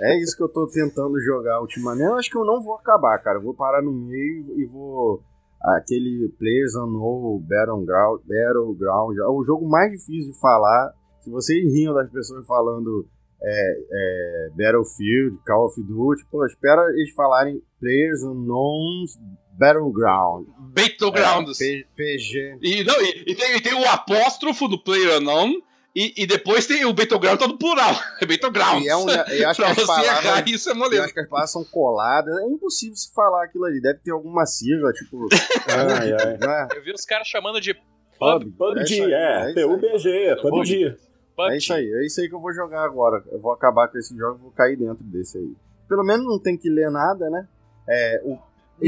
É 0.00 0.18
isso 0.20 0.36
que 0.36 0.42
eu 0.42 0.48
tô 0.48 0.66
tentando 0.66 1.20
jogar 1.20 1.60
ultimamente. 1.60 2.04
Eu 2.04 2.16
acho 2.16 2.30
que 2.30 2.36
eu 2.36 2.44
não 2.44 2.62
vou 2.62 2.74
acabar, 2.74 3.18
cara. 3.18 3.38
Eu 3.38 3.42
vou 3.42 3.54
parar 3.54 3.82
no 3.82 3.92
meio 3.92 4.58
e 4.58 4.66
vou 4.66 5.22
aquele 5.62 6.28
Players 6.38 6.74
Unknown 6.74 7.38
Battleground, 7.38 8.20
Battleground, 8.26 9.16
é 9.16 9.28
o 9.28 9.44
jogo 9.44 9.68
mais 9.68 9.92
difícil 9.92 10.32
de 10.32 10.40
falar. 10.40 10.92
Se 11.20 11.30
vocês 11.30 11.64
riam 11.72 11.94
das 11.94 12.10
pessoas 12.10 12.44
falando 12.46 13.06
é, 13.40 13.78
é, 13.92 14.50
Battlefield, 14.56 15.38
Call 15.46 15.66
of 15.66 15.80
Duty, 15.80 16.26
pô, 16.30 16.44
espera 16.44 16.82
eles 16.94 17.14
falarem 17.14 17.62
Players 17.78 18.24
Unknowns 18.24 19.18
Battleground. 19.52 20.46
Battlegrounds. 20.58 21.60
É, 21.60 21.84
PG. 21.94 22.58
E, 22.62 22.84
não, 22.84 23.00
e, 23.00 23.24
e, 23.26 23.34
tem, 23.34 23.56
e 23.56 23.60
tem 23.60 23.74
o 23.74 23.88
apóstrofo 23.88 24.66
do 24.68 24.78
Player 24.78 25.18
Unknown 25.18 25.60
e, 25.94 26.22
e 26.22 26.26
depois 26.26 26.66
tem 26.66 26.84
o 26.86 26.92
Battleground 26.92 27.38
todo 27.38 27.58
plural. 27.58 27.94
É 28.20 28.26
Battleground. 28.26 28.82
E 28.82 28.88
é 28.88 28.96
um, 28.96 29.08
eu 29.08 29.48
acho 29.48 29.60
pra 29.62 29.74
que 29.74 29.80
as 29.80 29.86
palavras, 29.86 30.24
errar 30.24 30.48
isso 30.48 30.70
é 30.70 30.74
moleza. 30.74 30.96
Eu 30.96 31.04
acho 31.04 31.14
que 31.14 31.20
as 31.20 31.28
palavras 31.28 31.52
são 31.52 31.64
coladas. 31.64 32.38
É 32.38 32.46
impossível 32.46 32.96
se 32.96 33.12
falar 33.12 33.44
aquilo 33.44 33.64
ali. 33.64 33.80
Deve 33.80 33.98
ter 33.98 34.10
alguma 34.10 34.46
sigla, 34.46 34.92
tipo. 34.92 35.28
ai, 35.68 36.12
ai. 36.12 36.38
Né? 36.42 36.68
Eu 36.74 36.82
vi 36.82 36.92
os 36.92 37.04
caras 37.04 37.28
chamando 37.28 37.60
de 37.60 37.74
Pub. 38.18 38.52
PUBG, 38.56 39.12
é. 39.12 39.50
é 39.50 39.54
PUBG, 39.54 40.36
PUBG. 40.40 40.96
É 41.40 41.56
isso 41.56 41.72
aí, 41.72 41.90
é 41.92 42.06
isso 42.06 42.20
aí 42.20 42.28
que 42.28 42.34
eu 42.34 42.40
vou 42.40 42.52
jogar 42.52 42.84
agora. 42.84 43.22
Eu 43.32 43.40
vou 43.40 43.52
acabar 43.52 43.88
com 43.88 43.98
esse 43.98 44.16
jogo 44.16 44.38
e 44.38 44.42
vou 44.42 44.50
cair 44.52 44.76
dentro 44.76 45.02
desse 45.04 45.38
aí. 45.38 45.52
Pelo 45.88 46.04
menos 46.04 46.24
não 46.24 46.38
tem 46.38 46.56
que 46.56 46.70
ler 46.70 46.90
nada, 46.90 47.28
né? 47.28 47.48
É, 47.88 48.22
o, 48.24 48.38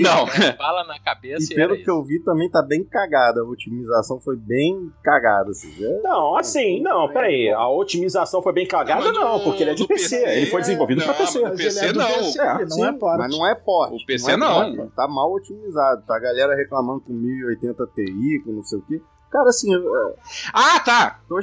Não. 0.02 0.26
Bala 0.58 0.84
na 0.84 0.98
cabeça 0.98 1.52
e 1.52 1.56
pelo 1.56 1.76
que 1.76 1.88
eu 1.90 2.02
vi 2.02 2.20
também 2.22 2.50
tá 2.50 2.62
bem 2.62 2.84
cagada. 2.84 3.40
A 3.40 3.44
otimização 3.44 4.18
foi 4.20 4.36
bem 4.36 4.90
cagada. 5.02 5.50
Assim, 5.50 5.68
né? 5.80 6.00
Não, 6.02 6.36
assim, 6.36 6.82
não, 6.82 7.08
peraí. 7.12 7.50
A 7.50 7.68
otimização 7.68 8.42
foi 8.42 8.52
bem 8.52 8.66
cagada, 8.66 9.12
não, 9.12 9.38
no- 9.38 9.44
porque 9.44 9.62
ele 9.62 9.70
é 9.70 9.74
de 9.74 9.86
PC. 9.86 10.16
PC, 10.18 10.36
Ele 10.38 10.46
foi 10.46 10.60
desenvolvido 10.60 10.98
não, 10.98 11.06
pra 11.06 11.14
PC. 11.14 11.40
mas 11.40 11.56
PC 11.56 11.86
é 11.86 11.92
não. 11.92 12.06
PC, 12.06 12.40
ele 12.40 12.60
não 12.60 12.68
Sim, 12.70 12.84
é 12.86 12.92
porte. 12.92 13.18
Mas 13.18 13.30
não 13.38 13.46
é 13.46 13.54
porte. 13.54 14.02
O 14.02 14.06
PC 14.06 14.30
é 14.32 14.36
não. 14.36 14.88
Tá 14.90 15.06
mal 15.08 15.32
otimizado. 15.32 16.02
Tá 16.06 16.16
a 16.16 16.20
galera 16.20 16.54
reclamando 16.56 17.00
com 17.02 17.12
1080 17.12 17.86
Ti, 17.94 18.42
com 18.44 18.52
não 18.52 18.62
sei 18.64 18.78
o 18.78 18.82
que. 18.82 19.02
Cara, 19.34 19.48
assim, 19.48 19.74
eu 19.74 20.14
Ah, 20.52 20.78
tá. 20.78 21.20
tô 21.28 21.40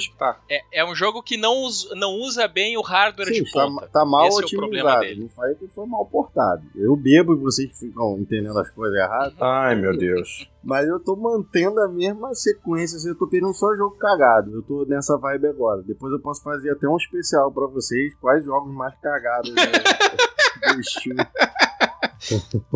É, 0.50 0.79
é 0.79 0.86
um 0.86 0.95
jogo 0.95 1.21
que 1.21 1.36
não, 1.36 1.65
us- 1.65 1.89
não 1.93 2.13
usa 2.21 2.48
bem 2.48 2.77
o 2.77 2.81
hardware 2.81 3.27
Sim, 3.27 3.43
de 3.43 3.51
tá, 3.51 3.65
ponta. 3.67 3.88
tá 3.89 4.05
mal 4.05 4.27
Esse 4.29 4.43
é 4.43 4.45
o 4.45 4.50
problema 4.50 4.89
otimizado. 4.91 5.01
dele. 5.01 5.19
não 5.19 5.27
falei 5.27 5.55
que 5.55 5.67
foi 5.67 5.86
mal 5.86 6.05
portado. 6.05 6.63
Eu 6.74 6.95
bebo 6.95 7.33
e 7.33 7.39
vocês 7.39 7.77
ficam 7.77 8.17
entendendo 8.17 8.57
as 8.57 8.69
coisas 8.69 8.98
erradas. 8.98 9.33
Ai, 9.41 9.75
meu 9.75 9.98
Deus. 9.98 10.50
Mas 10.63 10.88
eu 10.88 11.01
tô 11.01 11.17
mantendo 11.17 11.81
a 11.81 11.89
mesma 11.89 12.33
sequência. 12.33 12.95
assim, 12.95 13.10
Eu 13.10 13.17
tô 13.17 13.27
pedindo 13.27 13.53
só 13.53 13.75
jogo 13.75 13.98
cagado. 13.98 14.53
Eu 14.55 14.62
tô 14.63 14.86
nessa 14.86 15.17
vibe 15.17 15.48
agora. 15.48 15.81
Depois 15.83 16.13
eu 16.13 16.19
posso 16.21 16.41
fazer 16.41 16.71
até 16.71 16.88
um 16.88 16.95
especial 16.95 17.51
pra 17.51 17.67
vocês. 17.67 18.15
Quais 18.21 18.45
jogos 18.45 18.74
mais 18.74 18.95
cagados 19.01 19.53
né, 19.53 19.63
do 20.75 20.81
Steam. 20.81 21.17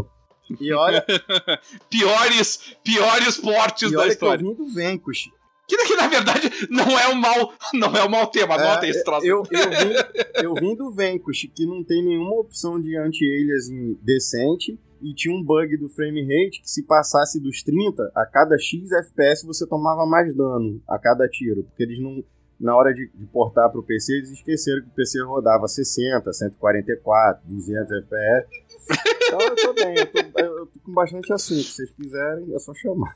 E 0.59 0.71
olha, 0.73 1.05
Piores, 1.89 2.75
piores 2.83 3.37
portes 3.37 3.91
da 3.91 3.99
olha 3.99 4.05
que 4.07 4.09
eu 4.09 4.13
história. 4.13 4.43
vim 4.43 4.53
do 4.53 4.67
Vanquish. 4.73 5.29
Que, 5.67 5.77
que 5.77 5.95
na 5.95 6.07
verdade 6.07 6.51
não 6.69 6.99
é 6.99 7.07
um 7.07 7.15
mau, 7.15 7.53
não 7.73 7.95
é 7.97 8.03
um 8.05 8.09
mau 8.09 8.27
tema. 8.27 8.55
Anota 8.55 8.85
É, 8.85 8.89
esse 8.89 9.03
troço. 9.03 9.25
Eu, 9.25 9.43
eu, 9.49 9.69
vim, 9.69 9.93
eu 10.43 10.53
vim 10.53 10.75
do 10.75 10.91
Vanquish, 10.93 11.49
que 11.55 11.65
não 11.65 11.83
tem 11.83 12.03
nenhuma 12.05 12.39
opção 12.39 12.79
de 12.79 12.95
anti-aliasing 12.97 13.97
decente. 14.03 14.79
E 15.01 15.13
tinha 15.13 15.35
um 15.35 15.43
bug 15.43 15.75
do 15.77 15.89
frame 15.89 16.21
rate 16.21 16.61
que 16.61 16.69
se 16.69 16.81
passasse 16.83 17.39
dos 17.39 17.61
30, 17.61 18.11
a 18.15 18.25
cada 18.25 18.57
X 18.57 18.91
FPS 18.91 19.45
você 19.45 19.67
tomava 19.67 20.05
mais 20.05 20.33
dano 20.35 20.81
a 20.87 20.97
cada 20.97 21.27
tiro. 21.27 21.63
Porque 21.63 21.83
eles 21.83 21.99
não. 21.99 22.23
Na 22.57 22.73
hora 22.75 22.93
de, 22.93 23.09
de 23.13 23.25
portar 23.25 23.69
para 23.69 23.79
o 23.81 23.83
PC, 23.83 24.13
eles 24.13 24.31
esqueceram 24.31 24.81
que 24.81 24.87
o 24.87 24.93
PC 24.95 25.21
rodava 25.23 25.67
60, 25.67 26.31
144, 26.31 27.41
200 27.45 27.91
FPS. 27.91 28.47
Então 28.89 29.39
eu 29.41 29.55
tô 29.55 29.73
bem, 29.73 29.95
eu 29.97 30.05
tô, 30.07 30.39
eu 30.39 30.65
tô 30.67 30.79
com 30.83 30.93
bastante 30.93 31.31
assunto. 31.33 31.63
Se 31.63 31.71
vocês 31.75 31.91
quiserem, 31.91 32.53
é 32.53 32.59
só 32.59 32.73
chamar. 32.73 33.15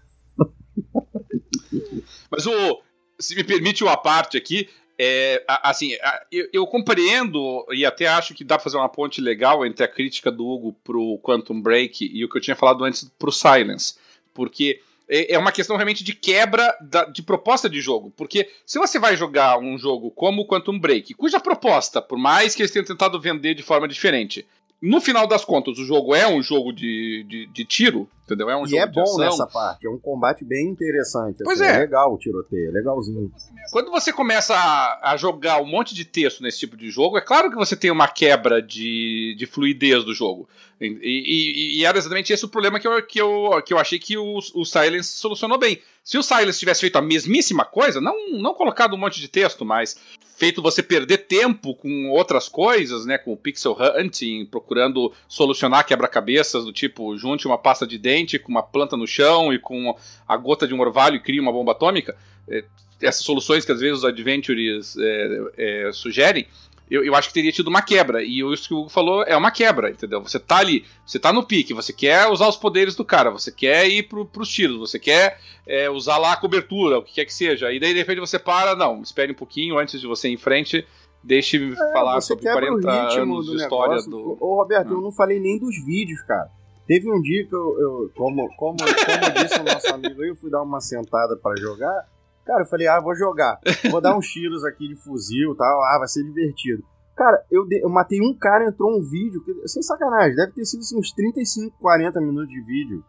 Mas 2.29 2.45
o. 2.45 2.81
Se 3.19 3.35
me 3.35 3.43
permite 3.43 3.83
uma 3.83 3.97
parte 3.97 4.37
aqui, 4.37 4.69
é, 4.97 5.43
assim, 5.61 5.91
eu, 6.31 6.47
eu 6.53 6.65
compreendo 6.67 7.65
e 7.69 7.85
até 7.85 8.07
acho 8.07 8.33
que 8.33 8.45
dá 8.45 8.55
pra 8.55 8.63
fazer 8.63 8.77
uma 8.77 8.87
ponte 8.87 9.19
legal 9.19 9.65
entre 9.65 9.83
a 9.83 9.87
crítica 9.89 10.31
do 10.31 10.47
Hugo 10.47 10.71
pro 10.83 11.19
Quantum 11.21 11.61
Break 11.61 12.09
e 12.13 12.23
o 12.23 12.29
que 12.29 12.37
eu 12.37 12.41
tinha 12.41 12.55
falado 12.55 12.85
antes 12.85 13.03
pro 13.19 13.31
Silence. 13.31 13.95
Porque 14.33 14.79
é 15.09 15.33
é 15.33 15.37
uma 15.37 15.51
questão 15.51 15.75
realmente 15.75 16.01
de 16.01 16.13
quebra 16.13 16.73
da- 16.79 17.03
de 17.05 17.21
proposta 17.21 17.69
de 17.69 17.81
jogo. 17.81 18.13
Porque 18.15 18.49
se 18.65 18.79
você 18.79 18.97
vai 18.97 19.17
jogar 19.17 19.57
um 19.59 19.77
jogo 19.77 20.11
como 20.11 20.47
Quantum 20.47 20.79
Break, 20.79 21.13
cuja 21.15 21.41
proposta, 21.41 22.01
por 22.01 22.17
mais 22.17 22.55
que 22.55 22.61
eles 22.61 22.71
tenham 22.71 22.85
tentado 22.85 23.19
vender 23.19 23.53
de 23.53 23.63
forma 23.63 23.85
diferente, 23.87 24.47
no 24.81 25.01
final 25.01 25.27
das 25.27 25.43
contas, 25.43 25.77
o 25.77 25.85
jogo 25.85 26.15
é 26.15 26.27
um 26.27 26.41
jogo 26.41 26.71
de, 26.71 27.25
de, 27.27 27.45
de 27.47 27.65
tiro, 27.65 28.09
entendeu? 28.33 28.49
É 28.49 28.55
um 28.57 28.65
e 28.65 28.69
jogo 28.69 28.81
é 28.83 28.87
bom 28.87 29.17
nessa 29.17 29.45
parte, 29.47 29.85
é 29.87 29.89
um 29.89 29.97
combate 29.97 30.45
bem 30.45 30.67
interessante. 30.69 31.43
Pois 31.43 31.59
assim, 31.61 31.71
é. 31.71 31.79
legal 31.79 32.13
o 32.13 32.17
tiroteio, 32.17 32.69
é 32.69 32.71
legalzinho. 32.71 33.31
Quando 33.71 33.91
você 33.91 34.13
começa 34.13 34.55
a, 34.55 35.11
a 35.11 35.17
jogar 35.17 35.61
um 35.61 35.65
monte 35.65 35.93
de 35.95 36.05
texto 36.05 36.41
nesse 36.41 36.59
tipo 36.59 36.77
de 36.77 36.89
jogo, 36.89 37.17
é 37.17 37.21
claro 37.21 37.49
que 37.49 37.55
você 37.55 37.75
tem 37.75 37.91
uma 37.91 38.07
quebra 38.07 38.61
de, 38.61 39.35
de 39.37 39.45
fluidez 39.45 40.03
do 40.03 40.13
jogo. 40.13 40.47
E, 40.81 40.87
e- 40.87 41.79
e 41.79 41.85
era 41.85 41.97
exatamente 41.97 42.31
esse 42.31 42.45
o 42.45 42.49
problema 42.49 42.79
que 42.79 42.87
eu, 42.87 43.03
que 43.05 43.19
eu, 43.21 43.61
que 43.65 43.73
eu 43.73 43.77
achei 43.77 43.99
que 43.99 44.17
o, 44.17 44.37
o 44.55 44.65
Silence 44.65 45.09
solucionou 45.17 45.57
bem. 45.57 45.81
Se 46.03 46.17
o 46.17 46.23
Silence 46.23 46.57
tivesse 46.57 46.81
feito 46.81 46.95
a 46.97 47.01
mesmíssima 47.01 47.65
coisa, 47.65 47.99
não, 47.99 48.15
não 48.39 48.53
colocado 48.53 48.93
um 48.93 48.97
monte 48.97 49.19
de 49.19 49.27
texto, 49.27 49.65
mas 49.65 49.97
feito 50.37 50.61
você 50.61 50.81
perder 50.81 51.17
tempo 51.27 51.75
com 51.75 52.09
outras 52.11 52.47
coisas, 52.47 53.05
né, 53.05 53.17
com 53.17 53.33
o 53.33 53.37
pixel 53.37 53.75
hunting, 53.77 54.45
procurando 54.45 55.11
solucionar 55.27 55.85
quebra-cabeças 55.85 56.63
do 56.63 56.71
tipo 56.71 57.17
junte 57.17 57.45
uma 57.45 57.57
pasta 57.57 57.85
de 57.85 57.97
dente 57.97 58.18
com 58.39 58.49
uma 58.51 58.63
planta 58.63 58.97
no 58.97 59.07
chão 59.07 59.53
e 59.53 59.59
com 59.59 59.95
a 60.27 60.35
gota 60.35 60.67
de 60.67 60.73
um 60.73 60.81
orvalho 60.81 61.15
e 61.15 61.19
cria 61.21 61.41
uma 61.41 61.51
bomba 61.51 61.71
atômica. 61.71 62.15
É, 62.47 62.63
essas 63.01 63.23
soluções 63.23 63.63
que 63.63 63.71
às 63.71 63.79
vezes 63.79 63.99
os 63.99 64.05
adventures 64.05 64.97
é, 64.99 65.39
é, 65.87 65.91
sugerem, 65.93 66.45
eu, 66.91 67.03
eu 67.05 67.13
acho 67.15 67.27
que 67.27 67.33
teria 67.35 67.51
tido 67.51 67.67
uma 67.67 67.81
quebra. 67.83 68.23
E 68.23 68.39
isso 68.51 68.67
que 68.67 68.73
o 68.73 68.79
Hugo 68.79 68.89
falou 68.89 69.23
é 69.23 69.37
uma 69.37 69.51
quebra, 69.51 69.91
entendeu? 69.91 70.21
Você 70.23 70.39
tá 70.39 70.57
ali, 70.57 70.83
você 71.05 71.19
tá 71.19 71.31
no 71.31 71.43
pique, 71.43 71.73
você 71.73 71.93
quer 71.93 72.27
usar 72.27 72.47
os 72.47 72.57
poderes 72.57 72.95
do 72.95 73.05
cara, 73.05 73.29
você 73.29 73.51
quer 73.51 73.87
ir 73.87 74.03
pro, 74.09 74.25
pros 74.25 74.49
tiros, 74.49 74.77
você 74.77 74.97
quer 74.99 75.39
é, 75.67 75.89
usar 75.89 76.17
lá 76.17 76.33
a 76.33 76.37
cobertura, 76.37 76.97
o 76.97 77.03
que 77.03 77.13
quer 77.13 77.25
que 77.25 77.33
seja. 77.33 77.71
E 77.71 77.79
daí 77.79 77.93
de 77.93 77.99
repente 77.99 78.19
você 78.19 78.39
para, 78.39 78.75
não, 78.75 79.01
espere 79.03 79.31
um 79.31 79.35
pouquinho 79.35 79.77
antes 79.77 80.01
de 80.01 80.07
você 80.07 80.27
ir 80.29 80.33
em 80.33 80.37
frente, 80.37 80.83
deixe 81.23 81.75
falar 81.93 82.17
É, 82.17 82.21
você 82.21 82.27
sobre 82.29 82.43
quebra 82.45 82.67
40 82.67 82.73
o 82.87 83.01
ritmo 83.07 83.21
anos 83.35 83.45
do 83.45 83.55
de 83.55 83.61
história 83.61 83.95
negócio. 83.95 84.09
do. 84.11 84.37
Ô, 84.43 84.55
Roberto, 84.55 84.87
Ah. 84.89 84.93
eu 84.93 85.01
não 85.01 85.11
falei 85.11 85.39
nem 85.39 85.59
dos 85.59 85.75
vídeos, 85.85 86.21
cara. 86.23 86.49
Teve 86.89 87.07
um 87.11 87.21
dia 87.21 87.45
que 87.47 87.53
eu, 87.53 87.79
eu- 87.79 88.11
como, 88.17 88.49
como, 88.57 88.77
como 88.79 89.43
disse 89.43 89.59
o 89.59 89.63
nosso 89.63 89.93
amigo 89.93 90.19
aí, 90.23 90.29
eu 90.29 90.35
fui 90.35 90.49
dar 90.49 90.63
uma 90.63 90.81
sentada 90.81 91.37
pra 91.37 91.55
jogar. 91.55 92.07
Cara, 92.43 92.63
eu 92.63 92.65
falei, 92.65 92.87
ah, 92.87 92.99
vou 92.99 93.15
jogar. 93.15 93.59
Vou 93.91 94.01
dar 94.01 94.17
uns 94.17 94.25
tiros 94.27 94.65
aqui 94.65 94.87
de 94.87 94.95
fuzil 94.95 95.53
e 95.53 95.55
tal. 95.55 95.83
Ah, 95.83 95.99
vai 95.99 96.07
ser 96.07 96.23
divertido. 96.23 96.83
Cara, 97.15 97.45
eu, 97.51 97.67
de- 97.67 97.83
eu 97.83 97.89
matei 97.89 98.19
um 98.19 98.33
cara, 98.35 98.65
entrou 98.67 98.89
um 98.97 99.03
vídeo, 99.07 99.39
que, 99.43 99.67
sem 99.67 99.83
sacanagem, 99.83 100.35
deve 100.35 100.51
ter 100.53 100.65
sido 100.65 100.79
assim, 100.79 100.97
uns 100.97 101.11
35, 101.11 101.77
40 101.79 102.19
minutos 102.21 102.49
de 102.49 102.61
vídeo. 102.61 103.03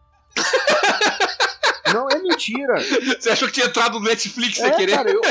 Não, 1.93 2.07
é 2.09 2.19
mentira. 2.21 2.75
Você 3.19 3.29
achou 3.31 3.47
que 3.47 3.55
tinha 3.55 3.65
entrado 3.65 3.99
no 3.99 4.05
Netflix 4.05 4.57
sem 4.57 4.65
É, 4.67 4.71
querer? 4.71 4.91
cara, 4.95 5.11
eu- 5.11 5.21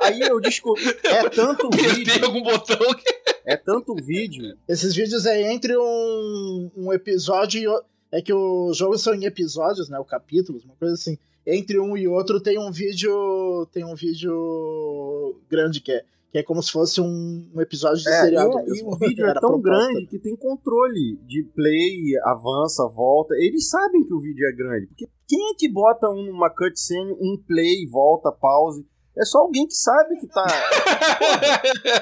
aí 0.00 0.20
eu 0.20 0.40
descobri. 0.40 0.84
É 1.04 1.28
tanto 1.28 1.68
vídeo. 1.70 2.24
algum 2.24 2.42
botão 2.42 2.78
que. 2.94 3.04
É 3.44 3.56
tanto 3.56 3.94
vídeo. 3.96 4.56
Esses 4.68 4.94
vídeos 4.94 5.26
é 5.26 5.52
entre 5.52 5.76
um, 5.76 6.70
um 6.76 6.92
episódio 6.92 7.60
e 7.60 7.68
o- 7.68 7.82
É 8.12 8.22
que 8.22 8.32
os 8.32 8.76
jogos 8.76 9.02
são 9.02 9.14
em 9.14 9.24
episódios, 9.24 9.88
né? 9.88 9.98
O 9.98 10.04
capítulos, 10.04 10.64
uma 10.64 10.74
coisa 10.76 10.94
assim. 10.94 11.18
Entre 11.46 11.78
um 11.78 11.96
e 11.96 12.06
outro 12.08 12.40
tem 12.40 12.58
um 12.58 12.70
vídeo. 12.70 13.66
Tem 13.72 13.84
um 13.84 13.94
vídeo 13.94 15.36
grande 15.48 15.80
que 15.80 15.92
é, 15.92 16.04
que 16.32 16.38
é 16.38 16.42
como 16.42 16.62
se 16.62 16.70
fosse 16.72 17.00
um, 17.00 17.48
um 17.54 17.60
episódio 17.60 18.02
de 18.02 18.08
É, 18.08 18.20
seriado. 18.22 18.50
e, 18.68 18.80
e 18.80 18.84
o 18.84 18.96
vídeo 18.96 19.26
é 19.26 19.34
tão 19.34 19.60
proposta. 19.60 19.62
grande 19.92 20.06
que 20.06 20.18
tem 20.18 20.36
controle 20.36 21.16
de 21.26 21.42
play, 21.54 22.16
avança, 22.24 22.86
volta. 22.88 23.34
Eles 23.36 23.68
sabem 23.68 24.04
que 24.04 24.14
o 24.14 24.20
vídeo 24.20 24.46
é 24.46 24.52
grande. 24.52 24.86
Porque 24.86 25.08
quem 25.28 25.50
é 25.50 25.54
que 25.56 25.68
bota 25.70 26.08
um- 26.08 26.30
uma 26.30 26.50
cutscene, 26.50 27.12
um 27.12 27.36
play, 27.46 27.86
volta, 27.86 28.30
pause? 28.32 28.84
É 29.18 29.24
só 29.24 29.38
alguém 29.38 29.66
que 29.66 29.74
sabe 29.74 30.16
que 30.18 30.26
tá. 30.26 30.46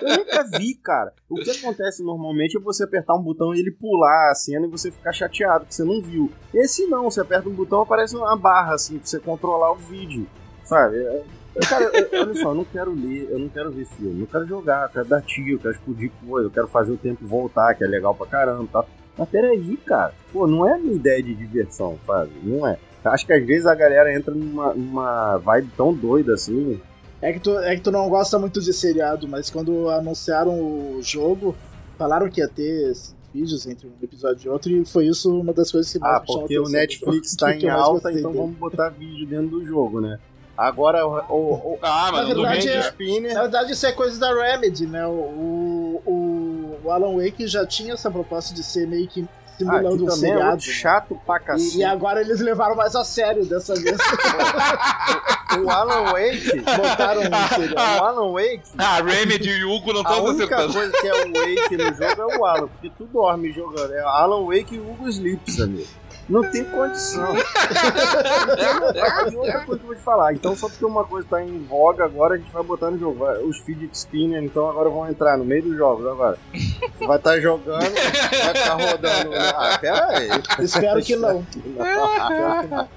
Eu 0.02 0.18
nunca 0.18 0.44
vi, 0.58 0.74
cara. 0.74 1.12
O 1.28 1.36
que 1.36 1.50
acontece 1.50 2.02
normalmente 2.02 2.56
é 2.56 2.60
você 2.60 2.84
apertar 2.84 3.14
um 3.14 3.22
botão 3.22 3.54
e 3.54 3.60
ele 3.60 3.70
pular 3.70 4.30
a 4.30 4.34
cena 4.34 4.66
e 4.66 4.70
você 4.70 4.90
ficar 4.90 5.12
chateado 5.12 5.64
que 5.66 5.74
você 5.74 5.84
não 5.84 6.02
viu. 6.02 6.30
Esse 6.52 6.86
não, 6.86 7.04
você 7.10 7.20
aperta 7.20 7.48
um 7.48 7.52
botão 7.54 7.82
aparece 7.82 8.16
uma 8.16 8.36
barra 8.36 8.74
assim 8.74 8.98
pra 8.98 9.06
você 9.06 9.20
controlar 9.20 9.72
o 9.72 9.76
vídeo. 9.76 10.26
Sabe? 10.64 10.96
É- 10.98 11.22
Cara, 11.68 11.84
eu, 11.84 12.20
olha 12.20 12.34
só, 12.34 12.48
eu 12.48 12.54
não 12.56 12.64
quero 12.64 12.92
ler, 12.92 13.28
eu 13.30 13.38
não 13.38 13.48
quero 13.48 13.70
ver 13.70 13.86
filme, 13.86 14.22
eu 14.22 14.26
quero 14.26 14.44
jogar, 14.44 14.86
eu 14.86 14.88
quero 14.88 15.04
dar 15.06 15.22
tiro, 15.22 15.50
eu 15.52 15.58
quero 15.60 15.72
explodir 15.74 16.10
coisa, 16.26 16.48
eu 16.48 16.50
quero 16.50 16.66
fazer 16.66 16.90
o 16.90 16.96
tempo 16.96 17.24
voltar, 17.24 17.72
que 17.76 17.84
é 17.84 17.86
legal 17.86 18.12
pra 18.12 18.26
caramba 18.26 18.64
e 18.64 18.66
tal. 18.66 18.88
Mas 19.16 19.28
peraí, 19.28 19.76
cara, 19.76 20.12
pô, 20.32 20.48
não 20.48 20.68
é 20.68 20.72
a 20.74 20.78
minha 20.78 20.96
ideia 20.96 21.22
de 21.22 21.32
diversão, 21.32 21.96
sabe? 22.04 22.32
Não 22.42 22.66
é. 22.66 22.76
Acho 23.04 23.24
que 23.24 23.32
às 23.32 23.46
vezes 23.46 23.66
a 23.66 23.74
galera 23.76 24.12
entra 24.12 24.34
numa, 24.34 24.74
numa 24.74 25.36
vibe 25.38 25.70
tão 25.76 25.94
doida 25.94 26.34
assim. 26.34 26.80
É 27.24 27.32
que, 27.32 27.40
tu, 27.40 27.58
é 27.58 27.74
que 27.74 27.80
tu 27.80 27.90
não 27.90 28.06
gosta 28.10 28.38
muito 28.38 28.60
de 28.60 28.70
seriado, 28.70 29.26
mas 29.26 29.48
quando 29.48 29.88
anunciaram 29.88 30.52
o 30.60 31.00
jogo, 31.00 31.56
falaram 31.96 32.28
que 32.28 32.42
ia 32.42 32.46
ter 32.46 32.92
vídeos 33.32 33.66
entre 33.66 33.86
um 33.86 33.92
episódio 34.02 34.46
e 34.46 34.48
outro, 34.50 34.70
e 34.70 34.84
foi 34.84 35.06
isso 35.06 35.40
uma 35.40 35.54
das 35.54 35.72
coisas 35.72 35.90
que 35.90 35.98
mais 35.98 36.16
Ah, 36.16 36.20
porque 36.20 36.58
o 36.58 36.68
Netflix 36.68 37.34
tá 37.34 37.56
em 37.56 37.66
alta, 37.66 38.12
então 38.12 38.30
dele. 38.30 38.42
vamos 38.42 38.58
botar 38.58 38.90
vídeo 38.90 39.26
dentro 39.26 39.48
do 39.48 39.64
jogo, 39.64 40.02
né? 40.02 40.18
Agora, 40.54 41.06
o, 41.06 41.16
o, 41.30 41.78
ah, 41.80 42.10
mas 42.12 42.28
na, 42.28 42.34
verdade, 42.34 42.68
é, 42.68 42.80
Spinner... 42.80 43.32
na 43.32 43.40
verdade, 43.40 43.72
isso 43.72 43.86
é 43.86 43.92
coisa 43.92 44.20
da 44.20 44.34
Remedy, 44.34 44.86
né? 44.86 45.06
O, 45.06 46.02
o, 46.06 46.78
o 46.84 46.90
Alan 46.90 47.16
Wake 47.16 47.46
já 47.46 47.64
tinha 47.64 47.94
essa 47.94 48.10
proposta 48.10 48.54
de 48.54 48.62
ser 48.62 48.86
meio 48.86 49.08
que 49.08 49.26
simulando 49.58 50.04
ah, 50.04 50.06
um 50.06 50.10
seriado. 50.10 50.42
É 50.42 50.48
muito 50.48 50.64
chato 50.64 51.20
pra 51.26 51.38
cacete. 51.38 51.78
E, 51.78 51.80
e, 51.80 51.84
agora 51.84 52.20
eles 52.20 52.40
levaram 52.40 52.74
mais 52.76 52.94
a 52.94 53.04
sério 53.04 53.44
dessa 53.44 53.74
vez. 53.74 53.96
o 55.62 55.70
Alan 55.70 56.12
Wake. 56.12 56.60
Botaram 56.60 57.22
um 57.22 57.54
seriado. 57.54 58.00
O 58.00 58.04
Alan 58.04 58.32
Wake. 58.32 58.62
Ah, 58.78 59.02
Remedy 59.02 59.50
e 59.50 59.64
o 59.64 59.72
Hugo 59.72 59.92
não 59.92 60.00
estão 60.02 60.26
acertando. 60.26 60.62
A 60.62 60.64
única 60.64 60.72
coisa 60.72 60.92
que 61.00 61.06
é 61.06 61.14
o 61.14 61.32
Wake 61.32 61.76
no 61.76 61.94
jogo 61.94 62.32
é 62.32 62.38
o 62.38 62.44
Alan, 62.44 62.68
porque 62.68 62.90
tu 62.90 63.04
dorme 63.06 63.52
jogando. 63.52 63.92
É 63.92 64.00
Alan 64.00 64.44
Wake 64.46 64.74
e 64.74 64.78
Hugo 64.78 65.08
Sleeps, 65.08 65.60
amigo. 65.60 66.03
Não 66.28 66.42
tem 66.50 66.64
condição. 66.64 67.34
e 69.30 69.36
outra 69.36 69.60
coisa 69.60 69.80
que 69.80 69.84
eu 69.84 69.86
vou 69.86 69.94
te 69.94 70.02
falar. 70.02 70.32
Então, 70.32 70.56
só 70.56 70.68
porque 70.68 70.84
uma 70.84 71.04
coisa 71.04 71.26
tá 71.28 71.42
em 71.42 71.62
voga 71.64 72.04
agora, 72.04 72.34
a 72.34 72.38
gente 72.38 72.50
vai 72.50 72.62
botar 72.62 72.90
no 72.90 72.98
jogo. 72.98 73.24
Os 73.46 73.58
fidget 73.58 73.94
spinner, 73.96 74.42
então, 74.42 74.68
agora 74.68 74.88
vão 74.88 75.08
entrar 75.08 75.36
no 75.36 75.44
meio 75.44 75.62
dos 75.62 75.76
jogos 75.76 76.06
agora. 76.06 76.38
Você 76.52 77.06
vai 77.06 77.16
estar 77.16 77.32
tá 77.32 77.40
jogando, 77.40 77.80
vai 77.80 78.54
ficar 78.54 78.74
rodando. 78.74 79.34
Ah, 79.34 79.78
pera 79.78 80.06
aí. 80.08 80.28
Espero 80.60 81.02
que 81.02 81.16
não. 81.16 81.44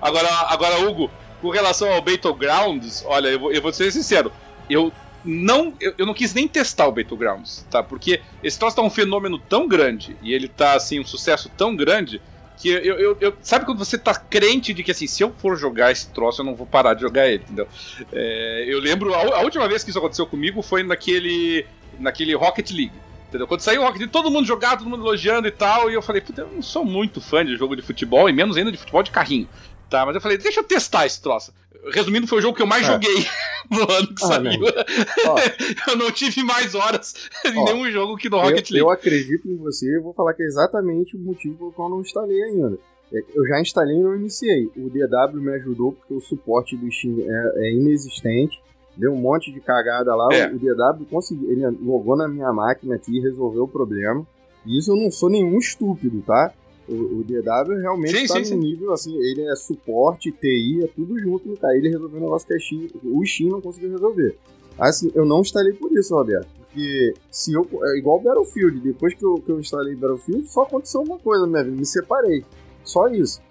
agora, 0.00 0.28
agora, 0.48 0.80
Hugo, 0.80 1.10
com 1.40 1.50
relação 1.50 1.90
ao 1.90 2.02
Battlegrounds, 2.02 3.02
olha, 3.06 3.28
eu 3.28 3.40
vou, 3.40 3.52
eu 3.52 3.62
vou 3.62 3.72
ser 3.72 3.90
sincero. 3.92 4.30
Eu 4.68 4.92
não, 5.24 5.72
eu, 5.80 5.94
eu, 5.96 6.04
não 6.04 6.12
quis 6.12 6.34
nem 6.34 6.46
testar 6.46 6.86
o 6.86 6.92
Battlegrounds, 6.92 7.66
tá? 7.70 7.82
Porque 7.82 8.20
esse 8.42 8.58
troço 8.58 8.76
tá 8.76 8.82
um 8.82 8.90
fenômeno 8.90 9.38
tão 9.38 9.66
grande 9.66 10.16
e 10.22 10.34
ele 10.34 10.48
tá 10.48 10.74
assim 10.74 11.00
um 11.00 11.04
sucesso 11.04 11.50
tão 11.56 11.74
grande 11.74 12.20
que 12.56 12.68
eu, 12.68 12.98
eu, 12.98 13.16
eu, 13.20 13.34
sabe 13.42 13.64
quando 13.64 13.78
você 13.78 13.98
tá 13.98 14.14
crente 14.14 14.72
de 14.72 14.82
que 14.82 14.90
assim, 14.90 15.06
se 15.06 15.22
eu 15.22 15.32
for 15.38 15.56
jogar 15.56 15.90
esse 15.90 16.08
troço, 16.10 16.40
eu 16.40 16.44
não 16.44 16.54
vou 16.54 16.66
parar 16.66 16.94
de 16.94 17.00
jogar 17.00 17.28
ele, 17.28 17.42
entendeu? 17.42 17.68
É, 18.12 18.64
eu 18.68 18.78
lembro, 18.78 19.12
a, 19.14 19.38
a, 19.38 19.40
última 19.42 19.68
vez 19.68 19.82
que 19.82 19.90
isso 19.90 19.98
aconteceu 19.98 20.26
comigo 20.26 20.62
foi 20.62 20.82
naquele, 20.82 21.66
naquele 21.98 22.34
Rocket 22.34 22.70
League. 22.70 22.92
Entendeu? 23.28 23.48
Quando 23.48 23.60
saiu 23.60 23.82
o 23.82 23.84
Rocket 23.84 24.00
League, 24.00 24.12
todo 24.12 24.30
mundo 24.30 24.46
jogando, 24.46 24.78
todo 24.78 24.88
mundo 24.88 25.02
elogiando 25.02 25.48
e 25.48 25.50
tal, 25.50 25.90
e 25.90 25.94
eu 25.94 26.02
falei, 26.02 26.20
puta, 26.20 26.42
eu 26.42 26.48
não 26.48 26.62
sou 26.62 26.84
muito 26.84 27.20
fã 27.20 27.44
de 27.44 27.56
jogo 27.56 27.74
de 27.74 27.82
futebol, 27.82 28.28
e 28.28 28.32
menos 28.32 28.56
ainda 28.56 28.70
de 28.70 28.78
futebol 28.78 29.02
de 29.02 29.10
carrinho. 29.10 29.48
Tá, 29.90 30.06
mas 30.06 30.14
eu 30.14 30.20
falei, 30.20 30.38
deixa 30.38 30.60
eu 30.60 30.64
testar 30.64 31.06
esse 31.06 31.20
troço. 31.20 31.52
Resumindo, 31.92 32.26
foi 32.26 32.38
o 32.38 32.42
jogo 32.42 32.56
que 32.56 32.62
eu 32.62 32.66
mais 32.66 32.86
é. 32.86 32.92
joguei 32.92 33.26
no 33.70 33.80
ano 33.80 34.08
que 34.08 34.24
ah, 34.24 34.26
saiu. 34.26 34.64
eu 35.88 35.96
não 35.96 36.10
tive 36.10 36.42
mais 36.42 36.74
horas 36.74 37.14
em 37.44 37.58
Ó, 37.58 37.64
nenhum 37.64 37.90
jogo 37.90 38.16
que 38.16 38.28
no 38.28 38.38
Rocket 38.38 38.70
League. 38.70 38.78
Eu 38.78 38.90
acredito 38.90 39.48
em 39.48 39.56
você, 39.56 39.96
eu 39.96 40.02
vou 40.02 40.12
falar 40.12 40.34
que 40.34 40.42
é 40.42 40.46
exatamente 40.46 41.16
o 41.16 41.20
motivo 41.20 41.56
pelo 41.56 41.72
qual 41.72 41.88
eu 41.88 41.96
não 41.96 42.02
instalei 42.02 42.42
ainda. 42.42 42.78
É, 43.12 43.22
eu 43.34 43.46
já 43.46 43.60
instalei 43.60 43.96
e 43.96 44.02
não 44.02 44.16
iniciei. 44.16 44.70
O 44.76 44.90
DW 44.90 45.40
me 45.40 45.54
ajudou 45.54 45.92
porque 45.92 46.14
o 46.14 46.20
suporte 46.20 46.76
do 46.76 46.90
Steam 46.90 47.20
é, 47.20 47.52
é 47.56 47.72
inexistente. 47.72 48.62
Deu 48.96 49.12
um 49.12 49.20
monte 49.20 49.52
de 49.52 49.60
cagada 49.60 50.14
lá. 50.14 50.28
É. 50.32 50.46
O 50.48 50.58
DW 50.58 51.06
conseguiu. 51.10 51.50
Ele 51.50 51.66
logou 51.82 52.16
na 52.16 52.28
minha 52.28 52.52
máquina 52.52 52.94
aqui 52.94 53.16
e 53.16 53.20
resolveu 53.20 53.64
o 53.64 53.68
problema. 53.68 54.26
E 54.66 54.78
isso 54.78 54.92
eu 54.92 54.96
não 54.96 55.10
sou 55.10 55.28
nenhum 55.28 55.58
estúpido, 55.58 56.22
tá? 56.22 56.52
O, 56.88 57.20
o 57.20 57.24
DW 57.24 57.80
realmente 57.80 58.16
está 58.16 58.38
no 58.38 58.56
nível, 58.56 58.92
assim, 58.92 59.16
ele 59.16 59.42
é 59.42 59.56
suporte, 59.56 60.30
TI, 60.32 60.84
é 60.84 60.86
tudo 60.86 61.18
junto 61.18 61.48
no 61.48 61.56
cara. 61.56 61.76
Ele 61.76 61.88
resolveu 61.88 62.18
um 62.18 62.24
negócio 62.24 62.46
que 62.46 62.54
a 62.54 62.58
Steam, 62.58 62.88
o 63.02 63.24
Steam 63.24 63.50
não 63.50 63.60
conseguiu 63.60 63.90
resolver. 63.90 64.36
Assim, 64.78 65.10
eu 65.14 65.24
não 65.24 65.40
instalei 65.40 65.72
por 65.72 65.92
isso, 65.92 66.14
Roberto. 66.14 66.48
Porque 66.58 67.14
se 67.30 67.52
eu. 67.52 67.66
É 67.84 67.98
igual 67.98 68.20
Battlefield. 68.20 68.80
Depois 68.80 69.14
que 69.14 69.24
eu, 69.24 69.36
que 69.36 69.50
eu 69.50 69.60
instalei 69.60 69.94
Battlefield, 69.94 70.48
só 70.48 70.62
aconteceu 70.62 71.00
uma 71.02 71.18
coisa, 71.18 71.46
minha 71.46 71.62
vida. 71.62 71.76
Me 71.76 71.86
separei. 71.86 72.44
Só 72.82 73.06
isso. 73.08 73.40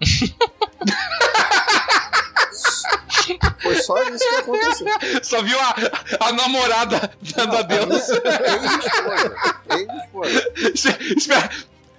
Foi 3.62 3.74
só 3.76 4.02
isso 4.10 4.18
que 4.28 4.34
aconteceu. 4.34 4.86
Só 5.22 5.42
viu 5.42 5.58
a, 5.58 5.74
a 6.28 6.32
namorada 6.32 7.10
dando 7.34 7.56
adeus. 7.56 8.10
Ex-esposa. 9.70 10.52
Espera, 11.16 11.50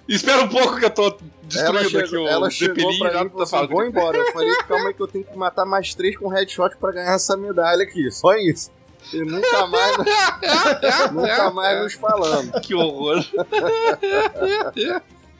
Espera 0.08 0.42
um 0.42 0.48
pouco 0.48 0.76
que 0.76 0.84
eu 0.84 0.90
tô 0.90 1.16
destruindo 1.42 1.78
ela 1.78 1.88
chegou, 1.88 2.04
aqui 2.04 2.16
o 2.16 2.28
Ela 2.28 2.50
chegou 2.50 2.98
pra 2.98 3.24
mim 3.24 3.26
e 3.26 3.30
falou 3.30 3.42
assim, 3.42 3.66
vou 3.66 3.84
embora. 3.84 4.16
Eu 4.16 4.32
falei, 4.32 4.56
calma 4.68 4.88
aí 4.88 4.94
que 4.94 5.02
eu 5.02 5.08
tenho 5.08 5.24
que 5.24 5.36
matar 5.36 5.64
mais 5.64 5.94
três 5.94 6.16
com 6.16 6.28
headshot 6.28 6.76
pra 6.76 6.92
ganhar 6.92 7.14
essa 7.14 7.36
medalha 7.36 7.82
aqui. 7.82 8.10
Só 8.10 8.34
isso. 8.36 8.70
E 9.12 9.18
nunca 9.20 9.66
mais, 9.66 9.96
nunca 11.12 11.50
mais 11.50 11.82
nos 11.82 11.94
falamos. 11.94 12.50
Que 12.60 12.74
horror. 12.74 13.24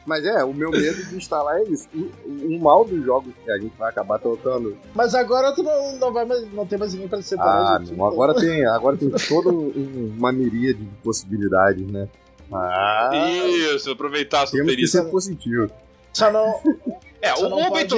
Mas 0.05 0.25
é, 0.25 0.41
o 0.41 0.53
meu 0.53 0.71
medo 0.71 1.03
de 1.05 1.17
instalar 1.17 1.59
é 1.59 1.63
isso. 1.63 1.85
O, 1.93 2.55
o, 2.55 2.59
mal 2.61 2.85
dos 2.85 3.03
jogos 3.03 3.33
que 3.43 3.51
a 3.51 3.57
gente 3.57 3.75
vai 3.77 3.89
acabar 3.89 4.17
tocando. 4.17 4.77
Mas 4.95 5.13
agora 5.13 5.51
tu 5.51 5.61
não, 5.61 5.97
não 5.97 6.13
vai 6.13 6.23
mais, 6.23 6.49
não 6.53 6.65
tem 6.65 6.79
mais 6.79 6.93
ninguém 6.93 7.09
pra 7.09 7.21
separar. 7.21 7.75
Ah, 7.75 7.79
não, 7.79 8.05
agora 8.05 8.33
tem, 8.33 8.65
agora 8.65 8.95
tem 8.95 9.09
toda 9.09 9.49
um, 9.49 10.13
uma 10.17 10.31
miríade 10.31 10.79
de 10.79 10.95
possibilidades, 11.03 11.85
né? 11.85 12.07
Ah, 12.51 13.09
Isso, 13.13 13.91
aproveitar 13.91 14.43
a. 14.43 14.47
Temos 14.47 14.75
que 14.75 14.87
ser 14.87 15.03
positivo. 15.09 15.71
Só 16.13 16.31
não. 16.31 16.61
É, 17.19 17.35
só 17.35 17.47
o 17.47 17.49
não 17.49 17.69
pode... 17.69 17.95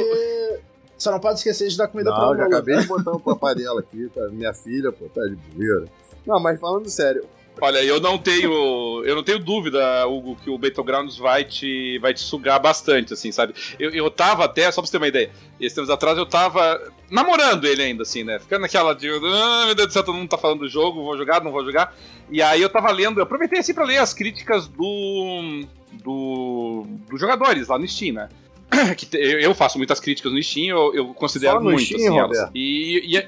Só 0.97 1.11
não 1.11 1.19
pode 1.19 1.39
esquecer 1.39 1.67
de 1.67 1.77
dar 1.77 1.89
comida 1.89 2.09
não, 2.09 2.17
pra 2.17 2.27
Não, 2.27 2.37
já 2.37 2.45
acabei 2.45 2.77
de 2.77 2.87
botar 2.87 3.11
um 3.11 3.19
papadela 3.21 3.81
aqui, 3.81 4.09
tá? 4.15 4.29
Minha 4.29 4.53
filha, 4.53 4.93
pô, 4.93 5.09
tá 5.09 5.21
de 5.23 5.35
bobeira. 5.35 5.87
Não, 6.25 6.39
mas 6.39 6.57
falando 6.57 6.89
sério, 6.89 7.25
Olha, 7.61 7.83
eu 7.83 7.99
não 7.99 8.17
tenho, 8.17 9.03
eu 9.05 9.15
não 9.15 9.23
tenho 9.23 9.39
dúvida, 9.39 10.07
Hugo, 10.07 10.35
que 10.35 10.49
o 10.49 10.57
Battlegrounds 10.57 11.17
vai 11.17 11.43
te, 11.43 11.97
vai 11.99 12.13
te 12.13 12.21
sugar 12.21 12.59
bastante, 12.59 13.13
assim, 13.13 13.31
sabe? 13.31 13.53
Eu, 13.77 13.91
eu 13.91 14.09
tava 14.09 14.45
até, 14.45 14.71
só 14.71 14.81
pra 14.81 14.87
você 14.87 14.91
ter 14.91 14.97
uma 14.97 15.07
ideia, 15.07 15.31
esses 15.59 15.75
tempos 15.75 15.89
atrás 15.89 16.17
eu 16.17 16.25
tava 16.25 16.81
namorando 17.09 17.65
ele 17.65 17.83
ainda, 17.83 18.03
assim, 18.03 18.23
né? 18.23 18.39
Ficando 18.39 18.61
naquela 18.61 18.93
de, 18.93 19.09
ah, 19.09 19.63
meu 19.65 19.75
Deus 19.75 19.87
do 19.87 19.93
céu, 19.93 20.03
todo 20.03 20.15
mundo 20.15 20.29
tá 20.29 20.37
falando 20.37 20.59
do 20.59 20.69
jogo, 20.69 21.03
vou 21.03 21.17
jogar, 21.17 21.43
não 21.43 21.51
vou 21.51 21.65
jogar. 21.65 21.95
E 22.29 22.41
aí 22.41 22.61
eu 22.61 22.69
tava 22.69 22.91
lendo, 22.91 23.19
eu 23.19 23.23
aproveitei 23.23 23.59
assim 23.59 23.73
pra 23.73 23.83
ler 23.83 23.97
as 23.97 24.13
críticas 24.13 24.67
do, 24.67 25.63
do 25.91 26.85
dos 27.09 27.19
jogadores 27.19 27.67
lá 27.67 27.77
no 27.77 27.87
Steam, 27.87 28.13
né? 28.13 28.29
que 28.95 29.07
eu 29.17 29.53
faço 29.55 29.77
muitas 29.77 29.99
críticas 29.99 30.31
no 30.31 30.41
Steam, 30.41 30.77
eu, 30.77 30.93
eu 30.93 31.13
considero 31.13 31.53
Só 31.53 31.59
no 31.59 31.71
muito, 31.71 31.83
Steam, 31.83 32.07
assim, 32.07 32.19
elas. 32.19 32.51
E, 32.53 33.01
e 33.05 33.17
é... 33.17 33.27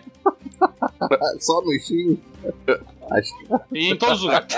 Só 1.39 1.61
no 1.61 1.79
Steam? 1.79 2.17
Em 3.73 3.95
todos 3.95 4.19
os 4.19 4.23
lugares. 4.23 4.47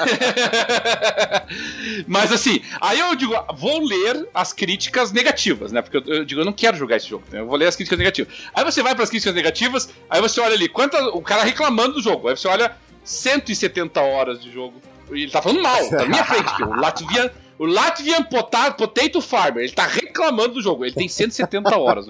Mas 2.08 2.32
assim, 2.32 2.62
aí 2.80 3.00
eu 3.00 3.16
digo, 3.16 3.34
vou 3.56 3.84
ler 3.84 4.28
as 4.34 4.54
críticas 4.54 5.12
negativas, 5.12 5.72
né? 5.72 5.82
Porque 5.82 5.98
eu, 5.98 6.16
eu 6.16 6.26
digo, 6.26 6.42
eu 6.42 6.46
não 6.46 6.54
quero 6.54 6.78
jogar 6.78 6.98
esse 6.98 7.08
jogo, 7.08 7.24
né? 7.32 7.40
eu 7.40 7.48
vou 7.48 7.56
ler 7.56 7.68
as 7.68 7.76
críticas 7.76 7.98
negativas. 7.98 8.34
Aí 8.54 8.64
você 8.64 8.84
vai 8.84 8.94
para 8.94 9.04
as 9.04 9.10
críticas 9.10 9.34
negativas, 9.34 9.90
aí 10.10 10.22
você 10.22 10.40
olha 10.40 10.54
ali, 10.54 10.70
quanta, 10.70 11.04
o 11.10 11.22
cara 11.22 11.44
reclamando 11.44 11.94
do 11.94 12.02
jogo, 12.02 12.28
aí 12.28 12.38
você 12.38 12.48
olha 12.48 12.76
170 13.04 14.00
horas 14.02 14.42
de 14.42 14.52
jogo. 14.52 14.80
Ele 15.10 15.30
tá 15.30 15.42
falando 15.42 15.62
mal, 15.62 15.90
tá 15.90 15.98
na 15.98 16.06
minha 16.06 16.24
frente, 16.24 16.64
o 16.64 16.80
Latvian. 16.80 17.30
O 17.60 17.68
Latvian 17.68 18.24
Potato 18.24 19.22
Farmer, 19.22 19.64
ele 19.64 19.74
tá 19.74 19.86
reclamando 19.86 20.56
do 20.56 20.62
jogo. 20.62 20.84
Ele 20.84 20.94
tem 20.94 21.08
170 21.08 21.78
horas. 21.78 22.08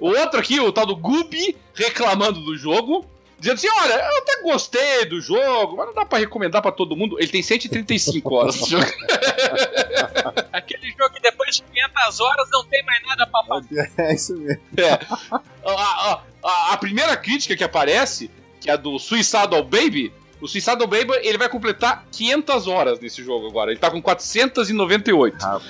O 0.00 0.08
outro 0.08 0.40
aqui, 0.40 0.58
o 0.58 0.72
tal 0.72 0.84
do 0.84 0.96
Gubi, 0.96 1.56
reclamando 1.74 2.40
do 2.40 2.56
jogo 2.56 3.08
dizendo 3.44 3.54
assim: 3.54 3.68
olha, 3.82 3.94
eu 3.94 4.18
até 4.18 4.42
gostei 4.42 5.04
do 5.04 5.20
jogo, 5.20 5.76
mas 5.76 5.86
não 5.86 5.94
dá 5.94 6.04
pra 6.04 6.18
recomendar 6.18 6.62
pra 6.62 6.72
todo 6.72 6.96
mundo. 6.96 7.18
Ele 7.18 7.28
tem 7.28 7.42
135 7.42 8.34
horas 8.34 8.54
de 8.54 8.70
jogo. 8.70 8.86
Aquele 10.52 10.90
jogo 10.90 11.10
que 11.14 11.20
depois 11.20 11.56
de 11.56 11.62
500 11.62 12.20
horas 12.20 12.48
não 12.50 12.64
tem 12.64 12.82
mais 12.84 13.02
nada 13.06 13.26
pra 13.26 13.44
fazer. 13.44 13.92
É 13.98 14.14
isso 14.14 14.36
mesmo. 14.36 14.62
É. 14.76 14.92
A, 15.32 15.40
a, 15.66 16.20
a, 16.42 16.72
a, 16.72 16.76
primeira 16.76 17.16
crítica 17.16 17.56
que 17.56 17.64
aparece, 17.64 18.30
que 18.60 18.70
é 18.70 18.76
do 18.76 18.98
Suicidal 18.98 19.62
Baby. 19.62 20.12
O 20.40 20.48
Suicidal 20.48 20.86
Baby 20.86 21.12
ele 21.22 21.38
vai 21.38 21.48
completar 21.48 22.06
500 22.12 22.66
horas 22.66 23.00
nesse 23.00 23.22
jogo 23.22 23.48
agora. 23.48 23.70
Ele 23.70 23.80
tá 23.80 23.90
com 23.90 24.00
498. 24.00 25.36
Ah, 25.42 25.60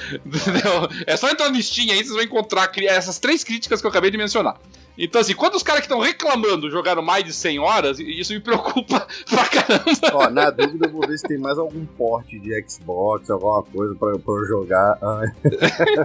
é 1.07 1.17
só 1.17 1.31
entrar 1.31 1.51
no 1.51 1.63
Steam 1.63 1.91
aí, 1.91 1.99
vocês 1.99 2.11
vão 2.11 2.23
encontrar 2.23 2.71
essas 2.79 3.19
três 3.19 3.45
críticas 3.45 3.81
que 3.81 3.87
eu 3.87 3.91
acabei 3.91 4.11
de 4.11 4.19
mencionar. 4.19 4.57
Então, 4.97 5.21
assim, 5.21 5.35
quando 5.35 5.55
os 5.57 5.63
caras 5.63 5.81
que 5.81 5.87
estão 5.87 5.99
reclamando 6.01 6.71
jogaram 6.71 7.03
mais 7.03 7.25
de 7.25 7.33
100 7.33 7.59
horas, 7.59 7.99
isso 7.99 8.33
me 8.33 8.39
preocupa 8.41 9.07
pra 9.29 9.49
caramba. 9.49 9.85
Ó, 10.13 10.31
na 10.31 10.51
dúvida, 10.51 10.87
eu 10.87 10.93
vou 10.93 11.07
ver 11.07 11.19
se 11.19 11.27
tem 11.27 11.39
mais 11.39 11.59
algum 11.59 11.85
porte 11.85 12.39
de 12.39 12.65
Xbox, 12.69 13.29
alguma 13.29 13.63
coisa 13.65 13.95
pra, 13.97 14.17
pra 14.19 14.35
eu 14.35 14.45
jogar. 14.47 14.99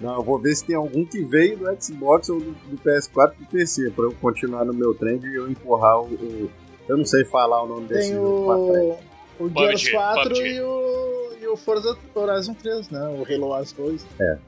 Não, 0.00 0.16
eu 0.16 0.22
vou 0.22 0.38
ver 0.38 0.54
se 0.54 0.64
tem 0.64 0.76
algum 0.76 1.04
que 1.04 1.22
veio 1.22 1.58
do 1.58 1.82
Xbox 1.82 2.28
ou 2.28 2.40
do, 2.40 2.52
do 2.52 2.76
PS4 2.78 3.34
pro 3.36 3.46
PC, 3.50 3.90
pra 3.90 4.04
eu 4.04 4.12
continuar 4.20 4.64
no 4.64 4.74
meu 4.74 4.94
trend 4.94 5.24
e 5.26 5.34
eu 5.34 5.50
empurrar 5.50 6.00
o, 6.00 6.06
o 6.14 6.50
eu 6.88 6.96
não 6.98 7.06
sei 7.06 7.24
falar 7.24 7.62
o 7.62 7.66
nome 7.66 7.86
desse 7.86 8.08
Tem 8.10 8.18
jogo 8.18 8.46
pra 8.46 8.74
frente. 8.74 8.98
o, 9.38 9.44
o 9.44 9.50
PUBG, 9.50 9.60
Gears 9.78 9.90
4 9.90 10.22
PUBG. 10.30 10.46
e 10.48 10.60
o, 10.60 11.30
e 11.40 11.46
o 11.48 11.56
Forza 11.56 11.96
Horizon 12.14 12.54
3, 12.54 12.90
né? 12.90 13.00
O 13.18 13.24
Halo 13.32 13.48
Wars 13.48 13.72
2. 13.72 14.06
É, 14.20 14.38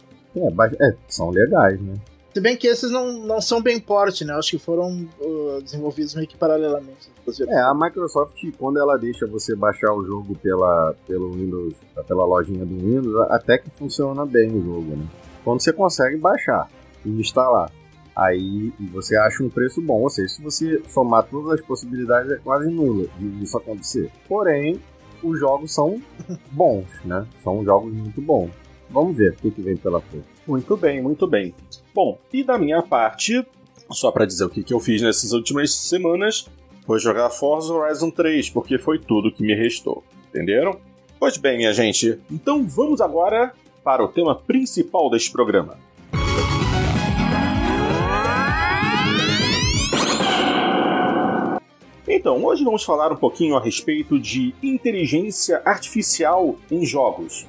ba- 0.51 0.71
é, 0.81 0.95
são 1.09 1.31
legais, 1.31 1.81
né? 1.81 1.95
Se 2.37 2.41
bem 2.43 2.55
que 2.55 2.67
esses 2.67 2.91
não, 2.91 3.15
não 3.15 3.41
são 3.41 3.63
bem 3.63 3.81
porte, 3.81 4.23
né? 4.23 4.35
Acho 4.35 4.51
que 4.51 4.59
foram 4.59 5.09
uh, 5.19 5.63
desenvolvidos 5.63 6.15
meio 6.15 6.29
que 6.29 6.37
paralelamente. 6.37 7.09
É, 7.49 7.61
a 7.63 7.73
Microsoft, 7.75 8.45
quando 8.59 8.79
ela 8.79 8.99
deixa 8.99 9.27
você 9.27 9.57
baixar 9.57 9.91
o 9.95 10.05
jogo 10.05 10.37
pela, 10.37 10.95
pelo 11.07 11.33
Windows, 11.33 11.73
pela 12.07 12.27
lojinha 12.27 12.67
do 12.67 12.77
Windows, 12.77 13.31
até 13.31 13.57
que 13.57 13.71
funciona 13.71 14.27
bem 14.27 14.51
o 14.51 14.63
jogo, 14.63 14.97
né? 14.97 15.07
Quando 15.43 15.63
você 15.63 15.73
consegue 15.73 16.19
baixar 16.19 16.69
e 17.07 17.09
instalar, 17.09 17.73
aí 18.15 18.71
você 18.93 19.17
acha 19.17 19.43
um 19.43 19.49
preço 19.49 19.81
bom. 19.81 20.03
Ou 20.03 20.11
seja, 20.11 20.35
se 20.35 20.43
você 20.43 20.83
somar 20.91 21.23
todas 21.23 21.59
as 21.59 21.67
possibilidades, 21.67 22.31
é 22.31 22.37
quase 22.37 22.69
nula 22.69 23.07
de 23.19 23.43
isso 23.43 23.57
acontecer. 23.57 24.13
Porém, 24.29 24.79
os 25.23 25.41
jogos 25.41 25.73
são 25.73 26.03
bons, 26.53 26.85
né? 27.03 27.27
São 27.43 27.65
jogos 27.65 27.95
muito 27.95 28.21
bons. 28.21 28.51
Vamos 28.91 29.17
ver 29.17 29.33
o 29.33 29.37
que, 29.37 29.51
que 29.51 29.63
vem 29.63 29.77
pela 29.77 30.01
frente. 30.01 30.27
Muito 30.47 30.77
bem, 30.77 31.03
muito 31.03 31.27
bem. 31.27 31.55
Bom, 31.95 32.19
e 32.33 32.45
da 32.45 32.59
minha 32.59 32.83
parte, 32.83 33.45
só 33.91 34.11
pra 34.11 34.27
dizer 34.27 34.45
o 34.45 34.51
que, 34.51 34.63
que 34.63 34.73
eu 34.73 34.81
fiz 34.81 35.03
nessas 35.03 35.33
últimas 35.33 35.75
semanas, 35.75 36.49
foi 36.87 36.99
jogar 37.01 37.31
Forza 37.31 37.73
Horizon 37.73 38.11
3, 38.11 38.51
porque 38.51 38.79
foi 38.79 38.99
tudo 38.99 39.33
que 39.33 39.43
me 39.43 39.55
restou. 39.55 40.05
Entenderam? 40.29 40.79
Pois 41.19 41.37
bem, 41.37 41.57
minha 41.57 41.73
gente, 41.73 42.19
então 42.31 42.65
vamos 42.67 43.01
agora 43.01 43.53
para 43.83 44.05
o 44.05 44.09
tema 44.09 44.35
principal 44.35 45.11
deste 45.11 45.33
programa. 45.33 45.79
Então, 52.09 52.45
hoje 52.45 52.63
vamos 52.63 52.85
falar 52.85 53.13
um 53.13 53.17
pouquinho 53.17 53.57
a 53.57 53.61
respeito 53.61 54.19
de 54.19 54.55
inteligência 54.63 55.61
artificial 55.65 56.57
em 56.71 56.85
jogos. 56.87 57.47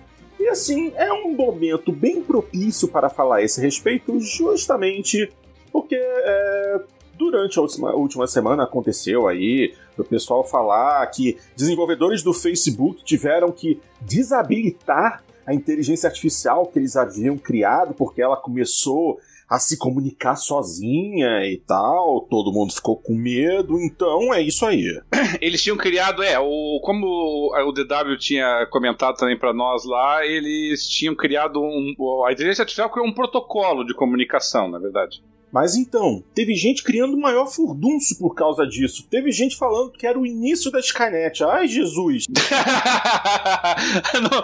E 0.47 0.49
assim, 0.49 0.93
é 0.95 1.11
um 1.11 1.33
momento 1.33 1.91
bem 1.91 2.23
propício 2.23 2.87
para 2.87 3.09
falar 3.09 3.39
a 3.39 3.43
esse 3.43 3.59
respeito, 3.59 4.17
justamente 4.21 5.29
porque 5.73 5.97
é, 5.99 6.81
durante 7.17 7.59
a 7.59 7.61
última, 7.61 7.93
última 7.93 8.25
semana 8.27 8.63
aconteceu 8.63 9.27
aí 9.27 9.75
o 9.97 10.05
pessoal 10.05 10.47
falar 10.47 11.05
que 11.07 11.37
desenvolvedores 11.53 12.23
do 12.23 12.33
Facebook 12.33 13.03
tiveram 13.03 13.51
que 13.51 13.81
desabilitar 13.99 15.21
a 15.45 15.53
inteligência 15.53 16.07
artificial 16.07 16.67
que 16.67 16.79
eles 16.79 16.95
haviam 16.95 17.37
criado 17.37 17.93
porque 17.93 18.21
ela 18.21 18.37
começou 18.37 19.19
a 19.49 19.59
se 19.59 19.77
comunicar 19.77 20.35
sozinha 20.35 21.45
e 21.45 21.57
tal, 21.65 22.27
todo 22.29 22.51
mundo 22.51 22.73
ficou 22.73 22.97
com 22.97 23.15
medo, 23.15 23.79
então 23.79 24.33
é 24.33 24.41
isso 24.41 24.65
aí. 24.65 25.01
Eles 25.39 25.63
tinham 25.63 25.77
criado, 25.77 26.21
é, 26.21 26.37
o, 26.37 26.79
como 26.83 27.07
o 27.07 27.71
DW 27.71 28.17
tinha 28.17 28.67
comentado 28.69 29.15
também 29.15 29.37
pra 29.37 29.53
nós 29.53 29.85
lá, 29.85 30.25
eles 30.25 30.87
tinham 30.87 31.15
criado 31.15 31.61
um. 31.61 31.95
A 32.25 32.31
inteligência 32.31 32.63
artificial 32.63 32.89
criou 32.89 33.07
um 33.07 33.13
protocolo 33.13 33.85
de 33.85 33.93
comunicação, 33.93 34.67
na 34.67 34.79
verdade. 34.79 35.23
Mas 35.51 35.75
então, 35.75 36.21
teve 36.35 36.53
gente 36.55 36.83
criando 36.83 37.15
o 37.15 37.19
maior 37.21 37.47
furdunço 37.47 38.17
por 38.19 38.35
causa 38.35 38.65
disso. 38.67 39.07
Teve 39.09 39.31
gente 39.31 39.55
falando 39.55 39.91
que 39.91 40.05
era 40.05 40.19
o 40.19 40.25
início 40.25 40.69
da 40.69 40.79
Skynet. 40.79 41.41
Ai, 41.43 41.67
Jesus! 41.67 42.25
não, 44.13 44.41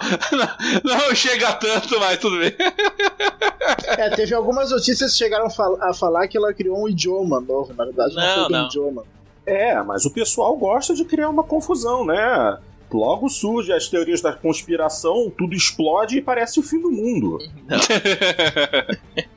não, 0.82 1.08
não 1.08 1.14
chega 1.14 1.52
tanto, 1.54 1.98
mas 2.00 2.18
tudo 2.18 2.38
bem. 2.38 2.52
É, 3.98 4.10
teve 4.10 4.34
algumas 4.34 4.70
notícias 4.70 5.12
que 5.12 5.18
chegaram 5.18 5.46
a, 5.46 5.50
fal- 5.50 5.78
a 5.82 5.92
falar 5.94 6.26
que 6.26 6.36
ela 6.38 6.52
criou 6.54 6.82
um 6.82 6.88
idioma 6.88 7.38
novo. 7.40 7.72
Na 7.74 7.84
verdade, 7.84 8.14
não, 8.14 8.22
Não, 8.36 8.44
foi 8.46 8.52
não. 8.58 8.66
idioma. 8.66 9.04
É, 9.46 9.82
mas 9.82 10.04
o 10.06 10.10
pessoal 10.10 10.56
gosta 10.56 10.94
de 10.94 11.04
criar 11.04 11.28
uma 11.28 11.44
confusão, 11.44 12.04
né? 12.04 12.58
Logo 12.90 13.28
surge 13.28 13.72
as 13.72 13.88
teorias 13.88 14.20
da 14.22 14.32
conspiração, 14.32 15.30
tudo 15.36 15.54
explode 15.54 16.16
e 16.16 16.22
parece 16.22 16.60
o 16.60 16.62
fim 16.62 16.80
do 16.80 16.90
mundo. 16.90 17.38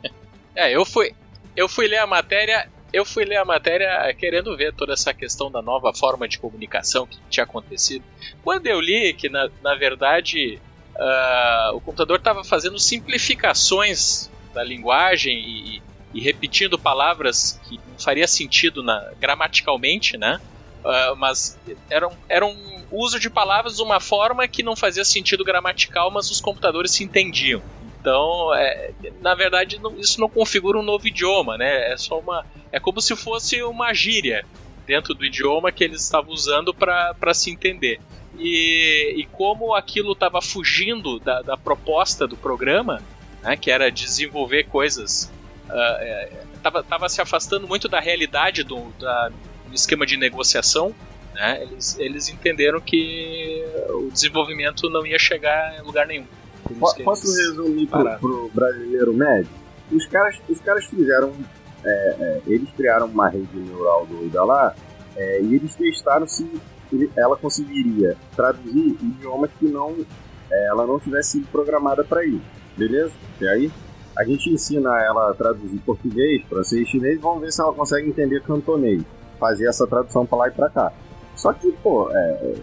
É, 0.56 0.76
eu 0.76 0.84
fui, 0.84 1.14
eu 1.58 1.68
fui 1.68 1.88
ler 1.88 1.98
a 1.98 2.08
matéria, 2.08 2.70
eu 2.94 3.04
fui 3.04 3.26
ler 3.26 3.38
a 3.38 3.44
matéria 3.44 4.14
querendo 4.14 4.56
ver 4.56 4.72
toda 4.74 4.94
essa 4.94 5.12
questão 5.12 5.52
da 5.52 5.60
nova 5.60 5.92
forma 5.92 6.28
de 6.28 6.38
comunicação 6.38 7.08
que 7.08 7.18
tinha 7.32 7.44
acontecido. 7.44 8.06
Quando 8.44 8.68
eu 8.68 8.80
li 8.80 9.12
que 9.14 9.28
na, 9.28 9.50
na 9.64 9.74
verdade 9.74 10.62
ah, 10.96 11.72
o 11.74 11.82
computador 11.82 12.18
estava 12.20 12.44
fazendo 12.44 12.78
simplificações 12.78 14.30
da 14.54 14.64
linguagem 14.64 15.36
e, 15.36 15.82
e 16.14 16.22
repetindo 16.22 16.78
palavras 16.78 17.60
que 17.68 17.80
não 17.88 17.98
faria 17.98 18.28
sentido 18.28 18.84
na, 18.84 19.04
gramaticalmente, 19.20 20.16
né? 20.16 20.40
Ah, 20.86 21.16
mas 21.18 21.58
era 21.90 22.08
um, 22.08 22.16
era 22.30 22.46
um 22.46 22.86
uso 22.92 23.20
de 23.20 23.32
palavras 23.32 23.78
de 23.78 23.82
uma 23.82 24.00
forma 24.00 24.48
que 24.48 24.62
não 24.62 24.76
fazia 24.76 25.04
sentido 25.04 25.44
gramatical, 25.44 26.12
mas 26.12 26.30
os 26.30 26.40
computadores 26.40 26.92
se 26.92 27.04
entendiam. 27.04 27.64
Então, 28.08 28.56
é, 28.56 28.92
na 29.22 29.36
verdade, 29.36 29.78
não- 29.80 30.00
isso 30.00 30.22
não 30.22 30.30
configura 30.30 30.80
um 30.80 30.82
novo 30.82 31.06
idioma, 31.06 31.58
né? 31.58 31.92
É 31.92 31.98
só 31.98 32.18
uma, 32.18 32.46
é 32.72 32.80
como 32.80 33.02
se 33.02 33.14
fosse 33.18 33.62
uma 33.64 33.94
gíria 33.94 34.46
dentro 34.86 35.14
do 35.14 35.26
idioma 35.26 35.74
que 35.74 35.84
eles 35.84 36.02
estavam 36.04 36.32
usando 36.32 36.74
para 36.74 37.34
se 37.34 37.52
entender. 37.52 38.00
E, 38.40 39.14
e 39.18 39.26
como 39.26 39.76
aquilo 39.76 40.14
estava 40.14 40.42
fugindo 40.42 41.20
da, 41.20 41.42
da 41.42 41.58
proposta 41.58 42.26
do 42.26 42.38
programa, 42.38 43.04
né, 43.44 43.58
que 43.58 43.70
era 43.70 43.92
desenvolver 43.92 44.64
coisas, 44.64 45.30
estava 46.56 47.10
se 47.10 47.22
afastando 47.22 47.68
muito 47.68 47.90
da 47.90 48.00
realidade 48.00 48.64
do, 48.64 48.90
da- 48.98 49.28
do 49.68 49.76
esquema 49.76 50.06
de 50.06 50.16
negociação. 50.16 50.96
Né, 51.34 51.60
eles, 51.62 52.00
eles 52.00 52.30
entenderam 52.30 52.80
que 52.80 53.64
o 53.90 54.10
desenvolvimento 54.12 54.90
não 54.90 55.06
ia 55.06 55.20
chegar 55.20 55.78
em 55.78 55.82
lugar 55.82 56.08
nenhum. 56.08 56.26
Posso 57.04 57.28
resumir 57.28 57.88
pro, 57.88 58.00
pro 58.20 58.52
brasileiro 58.54 59.14
médio? 59.14 59.50
Os 59.92 60.06
caras, 60.08 60.36
os 60.50 60.60
caras 60.60 60.86
fizeram. 60.86 61.32
é, 61.86 61.90
é, 62.20 62.42
eles 62.48 62.70
criaram 62.76 63.06
uma 63.08 63.30
rede 63.30 63.48
neural 63.56 64.06
doida 64.06 64.44
lá 64.44 64.76
é, 65.16 65.42
e 65.42 65.56
eles 65.56 65.74
testaram 65.76 66.28
se 66.28 66.50
ele- 66.92 67.10
ela 67.16 67.38
conseguiria 67.38 68.18
traduzir 68.36 68.98
idiomas 69.02 69.50
que 69.58 69.68
não 69.68 69.96
é, 70.52 70.66
ela 70.68 70.86
não 70.88 71.00
tivesse 71.00 71.32
sido 71.34 71.48
programada 71.52 72.04
para 72.04 72.26
isso. 72.26 72.44
Beleza? 72.76 73.12
E 73.40 73.48
aí? 73.48 73.72
A 74.18 74.24
gente 74.24 74.50
ensina 74.50 74.90
ela 75.04 75.30
a 75.30 75.34
traduzir 75.36 75.78
português, 75.86 76.42
francês, 76.50 76.88
chinês, 76.90 77.22
vamos 77.22 77.42
ver 77.42 77.52
se 77.52 77.62
ela 77.62 77.72
consegue 77.74 78.10
entender 78.10 78.42
cantonês. 78.42 79.04
Fazer 79.40 79.68
essa 79.68 79.86
tradução 79.86 80.26
para 80.26 80.38
lá 80.40 80.48
e 80.48 80.52
para 80.52 80.70
cá. 80.70 80.92
Só 81.36 81.54
que, 81.54 81.72
pô, 81.84 82.10
é, 82.12 82.16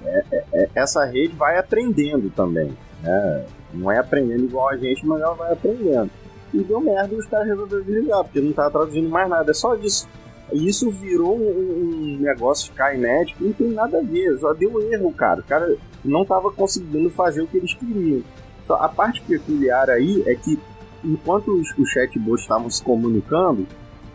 é, 0.04 0.24
é, 0.32 0.44
é, 0.52 0.68
essa 0.74 1.04
rede 1.04 1.34
vai 1.36 1.56
aprendendo 1.56 2.28
também. 2.30 2.76
Né? 3.04 3.46
Não 3.72 3.90
é 3.90 3.98
aprendendo 3.98 4.44
igual 4.44 4.70
a 4.70 4.76
gente, 4.76 5.06
mas 5.06 5.20
ela 5.20 5.34
vai 5.34 5.52
aprendendo. 5.52 6.10
E 6.52 6.58
deu 6.58 6.80
merda 6.80 7.14
e 7.14 7.18
os 7.18 7.26
caras 7.26 7.48
resolveram 7.48 7.84
desligar, 7.84 8.24
porque 8.24 8.40
não 8.40 8.52
tava 8.52 8.70
traduzindo 8.70 9.08
mais 9.08 9.28
nada. 9.28 9.50
É 9.50 9.54
só 9.54 9.74
isso. 9.74 10.08
E 10.52 10.68
isso 10.68 10.90
virou 10.90 11.36
um, 11.36 12.16
um 12.16 12.18
negócio 12.20 12.70
Skynet 12.70 13.34
não 13.40 13.52
tem 13.52 13.68
nada 13.68 13.98
a 13.98 14.02
ver. 14.02 14.38
Só 14.38 14.52
deu 14.54 14.80
erro, 14.92 15.12
cara. 15.12 15.40
O 15.40 15.44
cara 15.44 15.76
não 16.04 16.24
tava 16.24 16.50
conseguindo 16.52 17.10
fazer 17.10 17.42
o 17.42 17.46
que 17.46 17.56
eles 17.56 17.74
queriam. 17.74 18.22
Só 18.66 18.74
a 18.76 18.88
parte 18.88 19.20
peculiar 19.22 19.90
aí 19.90 20.22
é 20.26 20.34
que 20.34 20.58
enquanto 21.04 21.48
os, 21.48 21.76
os 21.76 21.90
chatbots 21.90 22.42
estavam 22.42 22.70
se 22.70 22.82
comunicando, 22.82 23.66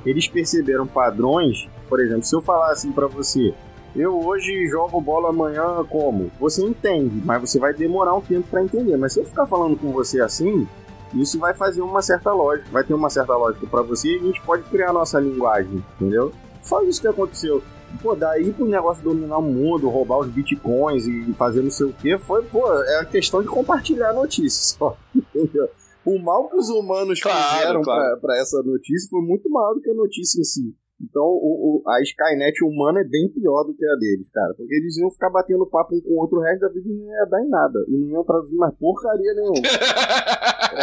eles 0.06 0.28
perceberam 0.28 0.88
padrões. 0.88 1.68
Por 1.88 2.00
exemplo, 2.00 2.24
se 2.24 2.36
eu 2.36 2.42
falar 2.42 2.72
assim 2.72 2.92
pra 2.92 3.08
você, 3.08 3.54
eu 3.96 4.20
hoje 4.26 4.68
jogo 4.68 5.00
bola 5.02 5.30
amanhã 5.30 5.84
como? 5.90 6.32
Você 6.40 6.64
entende, 6.64 7.22
mas 7.26 7.42
você 7.42 7.60
vai 7.60 7.74
demorar 7.74 8.16
um 8.16 8.22
tempo 8.22 8.48
pra 8.50 8.64
entender. 8.64 8.98
Mas 8.98 9.14
se 9.14 9.20
eu 9.20 9.26
ficar 9.26 9.46
falando 9.46 9.78
com 9.78 9.92
você 9.92 10.22
assim, 10.22 10.68
isso 11.14 11.40
vai 11.40 11.54
fazer 11.54 11.82
uma 11.82 12.02
certa 12.02 12.32
lógica, 12.32 12.70
vai 12.72 12.84
ter 12.84 12.94
uma 12.94 13.10
certa 13.10 13.36
lógica 13.36 13.66
pra 13.68 13.82
você 13.82 14.10
e 14.10 14.20
a 14.20 14.24
gente 14.24 14.42
pode 14.42 14.64
criar 14.64 14.90
a 14.92 14.94
nossa 14.94 15.20
linguagem, 15.20 15.84
entendeu? 15.96 16.32
Só 16.62 16.82
isso 16.84 17.02
que 17.02 17.08
aconteceu. 17.08 17.64
Pô, 18.04 18.16
daí 18.16 18.54
pro 18.54 18.68
negócio 18.68 19.04
dominar 19.04 19.40
o 19.40 19.42
mundo, 19.42 19.90
roubar 19.90 20.20
os 20.20 20.28
bitcoins 20.28 21.08
e 21.08 21.34
fazer 21.34 21.64
não 21.64 21.72
sei 21.72 21.88
o 21.88 21.94
que, 21.94 22.16
foi, 22.20 22.44
pô, 22.44 22.72
é 22.84 23.00
a 23.00 23.06
questão 23.06 23.42
de 23.42 23.48
compartilhar 23.48 24.14
notícias 24.14 24.76
só, 24.78 24.96
entendeu? 25.16 25.68
O 26.06 26.20
mal 26.20 26.48
que 26.50 26.56
os 26.58 26.70
humanos 26.70 27.20
Claro, 27.20 27.58
fizeram 27.58 27.82
claro. 27.82 28.20
pra 28.22 28.38
essa 28.40 28.62
notícia 28.62 29.10
foi 29.10 29.22
muito 29.22 29.50
maior 29.50 29.74
do 29.74 29.82
que 29.82 29.90
a 29.90 29.94
notícia 29.96 30.40
em 30.40 30.44
si. 30.44 30.76
Então 31.02 31.24
o, 31.24 31.82
o- 31.86 31.90
a 31.90 32.02
Skynet 32.02 32.64
humana 32.64 33.02
é 33.02 33.04
bem 33.04 33.30
pior 33.30 33.64
do 33.64 33.74
que 33.74 33.86
a 33.86 33.96
deles, 33.96 34.28
cara. 34.34 34.54
Porque 34.56 34.74
eles 34.76 34.98
iam 34.98 35.10
ficar 35.12 35.30
batendo 35.30 35.66
papo 35.66 35.96
um 35.96 36.02
com 36.02 36.10
o 36.12 36.18
outro 36.20 36.40
o 36.40 36.42
resto 36.42 36.62
da 36.62 36.70
vida 36.70 36.90
e 36.90 36.94
não 36.94 37.06
ia 37.08 37.26
dar 37.26 37.42
em 37.44 37.50
nada. 37.50 37.80
E 37.88 37.98
não 37.98 38.10
iam 38.10 38.24
traduzir 38.26 38.56
mais 38.56 38.74
porcaria 38.76 39.34
nenhuma. 39.34 39.62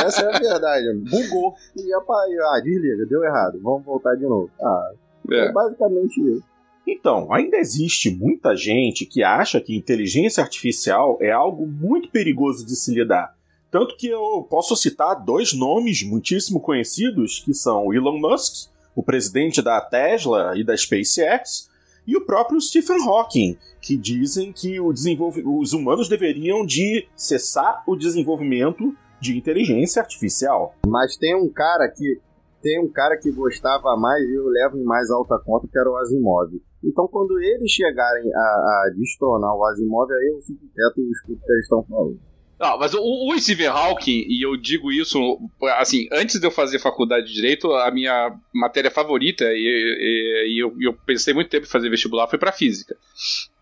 Essa 0.07 0.22
é 0.22 0.35
a 0.37 0.38
verdade. 0.38 0.87
Bugou. 1.11 1.55
E 1.76 1.88
ia 1.88 2.00
pra, 2.00 2.16
ah, 2.55 2.61
desliga, 2.62 3.07
deu 3.07 3.22
errado. 3.24 3.61
Vamos 3.62 3.85
voltar 3.85 4.14
de 4.14 4.22
novo. 4.24 4.50
Ah, 4.61 4.90
é, 5.31 5.46
É. 5.48 5.52
basicamente 5.52 6.18
isso. 6.20 6.42
Então, 6.88 7.33
ainda 7.33 7.57
existe 7.57 8.11
muita 8.14 8.55
gente 8.55 9.05
que 9.05 9.22
acha 9.22 9.61
que 9.61 9.76
inteligência 9.76 10.40
artificial 10.42 11.18
é 11.20 11.33
algo 11.33 11.66
muito 11.66 12.09
perigoso 12.11 12.64
de 12.64 12.76
se 12.76 12.94
lidar. 12.94 13.35
Tanto 13.72 13.96
que 13.96 14.07
eu 14.09 14.46
posso 14.48 14.76
citar 14.76 15.24
dois 15.24 15.52
nomes 15.52 16.05
muitíssimo 16.09 16.61
conhecidos, 16.61 17.42
que 17.44 17.52
são 17.52 17.92
Elon 17.92 18.18
Musk, 18.20 18.68
o 18.96 19.02
presidente 19.02 19.62
da 19.62 19.78
Tesla 19.80 20.54
e 20.56 20.64
da 20.64 20.74
SpaceX, 20.74 21.70
e 22.06 22.16
o 22.16 22.24
próprio 22.24 22.61
Stephen 22.61 23.06
Hawking, 23.06 23.59
que 23.82 23.96
dizem 23.96 24.52
que 24.52 24.80
os 24.80 25.72
humanos 25.72 26.09
deveriam 26.09 26.64
de 26.64 27.06
cessar 27.14 27.85
o 27.87 27.94
desenvolvimento 27.94 28.96
de 29.20 29.37
inteligência 29.37 30.00
artificial. 30.00 30.74
Mas 30.87 31.16
tem 31.16 31.37
um 31.37 31.48
cara 31.52 31.88
que 31.88 32.20
tem 32.62 32.82
um 32.82 32.90
cara 32.90 33.16
que 33.16 33.30
gostava 33.30 33.96
mais 33.96 34.20
e 34.24 34.35
eu 34.35 34.46
levo 34.46 34.78
em 34.78 34.82
mais 34.82 35.11
alta 35.11 35.38
conta, 35.44 35.68
que 35.70 35.78
era 35.78 35.88
o 35.88 35.96
Asimov. 35.98 36.50
Então, 36.82 37.06
quando 37.06 37.38
eles 37.38 37.70
chegarem 37.70 38.32
a, 38.35 38.38
a 38.38 38.92
destronar 38.96 39.54
o 39.54 39.64
Asimov, 39.66 40.11
aí 40.11 40.32
eu 40.35 40.40
fico 40.40 40.66
quieto 40.74 41.00
e 41.00 41.11
escuto 41.12 41.38
o 41.42 41.46
que 41.46 41.52
eles 41.52 41.64
estão 41.64 41.82
falando. 41.85 42.18
Não, 42.59 42.79
mas 42.79 42.95
o, 42.95 43.01
o 43.03 43.38
Stephen 43.38 43.66
Hawking, 43.66 44.25
e 44.29 44.42
eu 44.42 44.57
digo 44.57 44.90
isso, 44.90 45.38
assim, 45.79 46.09
antes 46.11 46.40
de 46.40 46.47
eu 46.47 46.51
fazer 46.51 46.79
faculdade 46.79 47.27
de 47.27 47.35
Direito, 47.35 47.71
a 47.71 47.90
minha 47.90 48.35
matéria 48.53 48.90
favorita, 48.90 49.45
e, 49.45 49.59
e, 49.59 50.55
e 50.55 50.59
eu, 50.59 50.75
eu, 50.81 50.95
pensei 50.95 51.35
muito 51.35 51.51
tempo 51.51 51.66
em 51.66 51.69
fazer 51.69 51.90
vestibular, 51.90 52.27
foi 52.27 52.38
para 52.38 52.53
Física. 52.53 52.97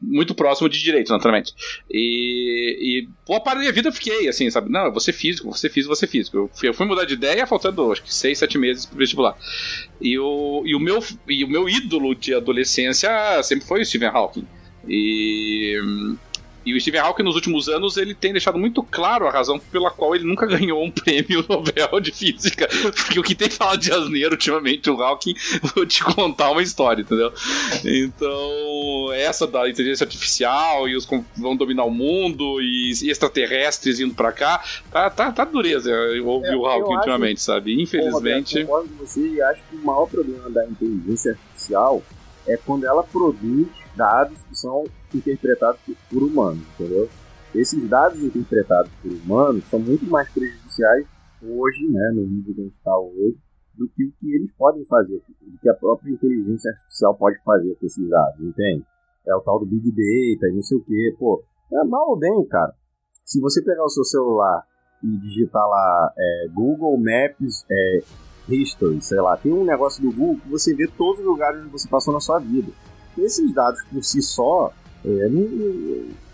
Muito 0.01 0.33
próximo 0.33 0.69
de 0.69 0.81
Direito, 0.81 1.11
naturalmente. 1.11 1.53
E, 1.91 2.79
e 3.03 3.09
boa 3.27 3.41
parte 3.41 3.57
da 3.57 3.61
minha 3.63 3.73
vida 3.73 3.89
eu 3.89 3.93
fiquei 3.93 4.29
assim, 4.29 4.49
sabe? 4.49 4.71
Não, 4.71 4.85
eu 4.85 4.93
vou 4.93 5.01
ser 5.01 5.13
físico, 5.13 5.53
ser 5.59 5.71
físico, 5.71 5.97
ser 5.97 6.07
físico. 6.07 6.37
Eu 6.37 6.51
fui, 6.55 6.69
eu 6.69 6.75
fui 6.75 6.87
mudar 6.87 7.05
de 7.05 7.15
ideia 7.15 7.47
faltando, 7.49 7.91
acho 7.91 8.03
que 8.03 8.15
seis, 8.15 8.39
sete 8.39 8.57
meses 8.59 8.87
pro 8.87 8.99
vestibular. 8.99 9.37
E 10.01 10.17
o, 10.21 10.63
e, 10.65 10.73
o 10.73 10.79
meu, 10.79 11.03
e 11.27 11.45
o 11.45 11.49
meu 11.49 11.69
ídolo 11.69 12.15
de 12.15 12.33
adolescência 12.33 13.43
sempre 13.43 13.67
foi 13.67 13.81
o 13.81 13.85
Stephen 13.85 14.09
Hawking. 14.09 14.47
E 14.87 15.77
e 16.65 16.75
o 16.75 16.81
Stephen 16.81 17.01
Hawking, 17.01 17.23
nos 17.23 17.35
últimos 17.35 17.69
anos, 17.69 17.97
ele 17.97 18.15
tem 18.15 18.33
deixado 18.33 18.59
muito 18.59 18.83
claro 18.83 19.27
a 19.27 19.31
razão 19.31 19.59
pela 19.59 19.91
qual 19.91 20.15
ele 20.15 20.25
nunca 20.25 20.47
ganhou 20.47 20.83
um 20.83 20.91
prêmio 20.91 21.45
Nobel 21.49 22.01
de 22.01 22.11
Física. 22.11 22.69
Porque 22.69 23.19
o 23.19 23.23
que 23.23 23.35
tem 23.35 23.51
falado 23.51 23.81
de 23.81 23.93
asneiro 23.93 24.33
ultimamente, 24.33 24.91
o 24.91 25.01
Hawking, 25.03 25.35
vou 25.75 25.85
te 25.87 26.03
contar 26.03 26.51
uma 26.51 26.63
história, 26.63 27.03
entendeu? 27.03 27.33
Então, 27.85 29.13
essa 29.13 29.47
da 29.47 29.69
inteligência 29.69 30.05
artificial 30.05 30.89
e 30.89 30.97
os 30.97 31.07
vão 31.37 31.57
dominar 31.57 31.85
o 31.85 31.91
mundo 31.91 32.61
e 32.61 32.91
extraterrestres 32.91 34.01
indo 34.01 34.15
pra 34.15 34.33
cá, 34.33 34.63
tá, 34.91 35.11
tá, 35.11 35.33
tá 35.33 35.45
dureza 35.45 35.91
eu 35.91 36.27
ouvi 36.27 36.49
é, 36.49 36.57
o 36.57 36.67
Hawking 36.67 36.95
ultimamente, 36.95 37.37
acho, 37.37 37.45
sabe? 37.45 37.81
Infelizmente. 37.81 38.59
Eu 38.59 38.67
concordo 38.67 38.89
com 38.91 39.07
você 39.07 39.29
e 39.29 39.43
acho 39.43 39.61
que 39.71 39.77
o 39.77 39.85
maior 39.85 40.07
problema 40.07 40.51
da 40.51 40.67
inteligência 40.67 41.33
artificial 41.33 42.03
é 42.47 42.57
quando 42.57 42.85
ela 42.85 43.03
produz 43.03 43.69
dados 43.97 44.39
que 44.49 44.57
são 44.57 44.85
interpretados 45.15 45.81
por 46.11 46.23
humanos, 46.23 46.63
entendeu? 46.75 47.09
Esses 47.55 47.89
dados 47.89 48.23
interpretados 48.23 48.91
por 49.01 49.13
humanos 49.13 49.65
são 49.71 49.79
muito 49.79 50.05
mais 50.07 50.29
prejudiciais 50.31 51.07
hoje, 51.43 51.89
né, 51.89 52.13
no 52.15 52.27
nível 52.27 52.55
que 52.55 52.61
a 52.61 52.65
gente 52.65 52.77
está 52.77 52.99
hoje, 52.99 53.39
do 53.77 53.89
que 53.89 54.05
o 54.05 54.13
que 54.19 54.35
eles 54.35 54.53
podem 54.57 54.85
fazer, 54.87 55.23
do 55.41 55.59
que 55.59 55.69
a 55.69 55.75
própria 55.75 56.11
inteligência 56.11 56.71
artificial 56.71 57.15
pode 57.15 57.43
fazer 57.43 57.75
com 57.77 57.87
esses 57.87 58.09
dados, 58.09 58.41
entende? 58.41 58.85
É 59.27 59.35
o 59.35 59.41
tal 59.41 59.59
do 59.59 59.67
Big 59.67 59.91
Data 59.91 60.49
e 60.49 60.55
não 60.55 60.63
sei 60.63 60.79
o 60.79 60.85
que, 60.85 61.17
pô. 61.19 61.43
É 61.73 61.85
mal 61.85 62.11
ou 62.11 62.19
bem, 62.19 62.47
cara. 62.47 62.75
Se 63.25 63.41
você 63.41 63.63
pegar 63.63 63.85
o 63.85 63.89
seu 63.89 64.05
celular 64.05 64.67
e 65.03 65.17
digitar 65.19 65.67
lá 65.67 66.13
é, 66.17 66.49
Google 66.53 66.97
Maps 66.99 67.65
é, 67.71 68.03
History, 68.49 69.01
sei 69.01 69.21
lá, 69.21 69.37
tem 69.37 69.53
um 69.53 69.65
negócio 69.65 70.03
do 70.03 70.13
Google 70.13 70.41
que 70.43 70.51
você 70.51 70.75
vê 70.75 70.87
todos 70.87 71.21
os 71.21 71.27
lugares 71.27 71.61
onde 71.61 71.71
você 71.71 71.89
passou 71.89 72.13
na 72.13 72.21
sua 72.21 72.39
vida. 72.39 72.71
Esses 73.19 73.53
dados 73.53 73.83
por 73.93 74.03
si 74.03 74.21
só, 74.23 74.73
é, 75.05 75.29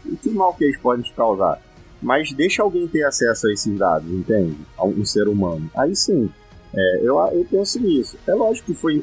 o 0.05 0.17
que 0.17 0.31
mal 0.31 0.55
que 0.55 0.65
eles 0.65 0.79
podem 0.79 1.03
te 1.03 1.13
causar? 1.15 1.61
Mas 2.03 2.33
deixa 2.33 2.63
alguém 2.63 2.89
ter 2.89 3.05
acesso 3.05 3.47
a 3.47 3.53
esses 3.53 3.79
dados, 3.79 4.11
entende? 4.11 4.57
A 4.77 4.85
um 4.85 5.05
ser 5.05 5.29
humano. 5.29 5.71
Aí 5.75 5.95
sim, 5.95 6.31
é, 6.75 7.01
eu, 7.03 7.19
eu 7.33 7.47
penso 7.51 7.81
nisso. 7.81 8.17
É 8.27 8.35
lógico 8.35 8.67
que 8.67 8.75
foi 8.75 8.95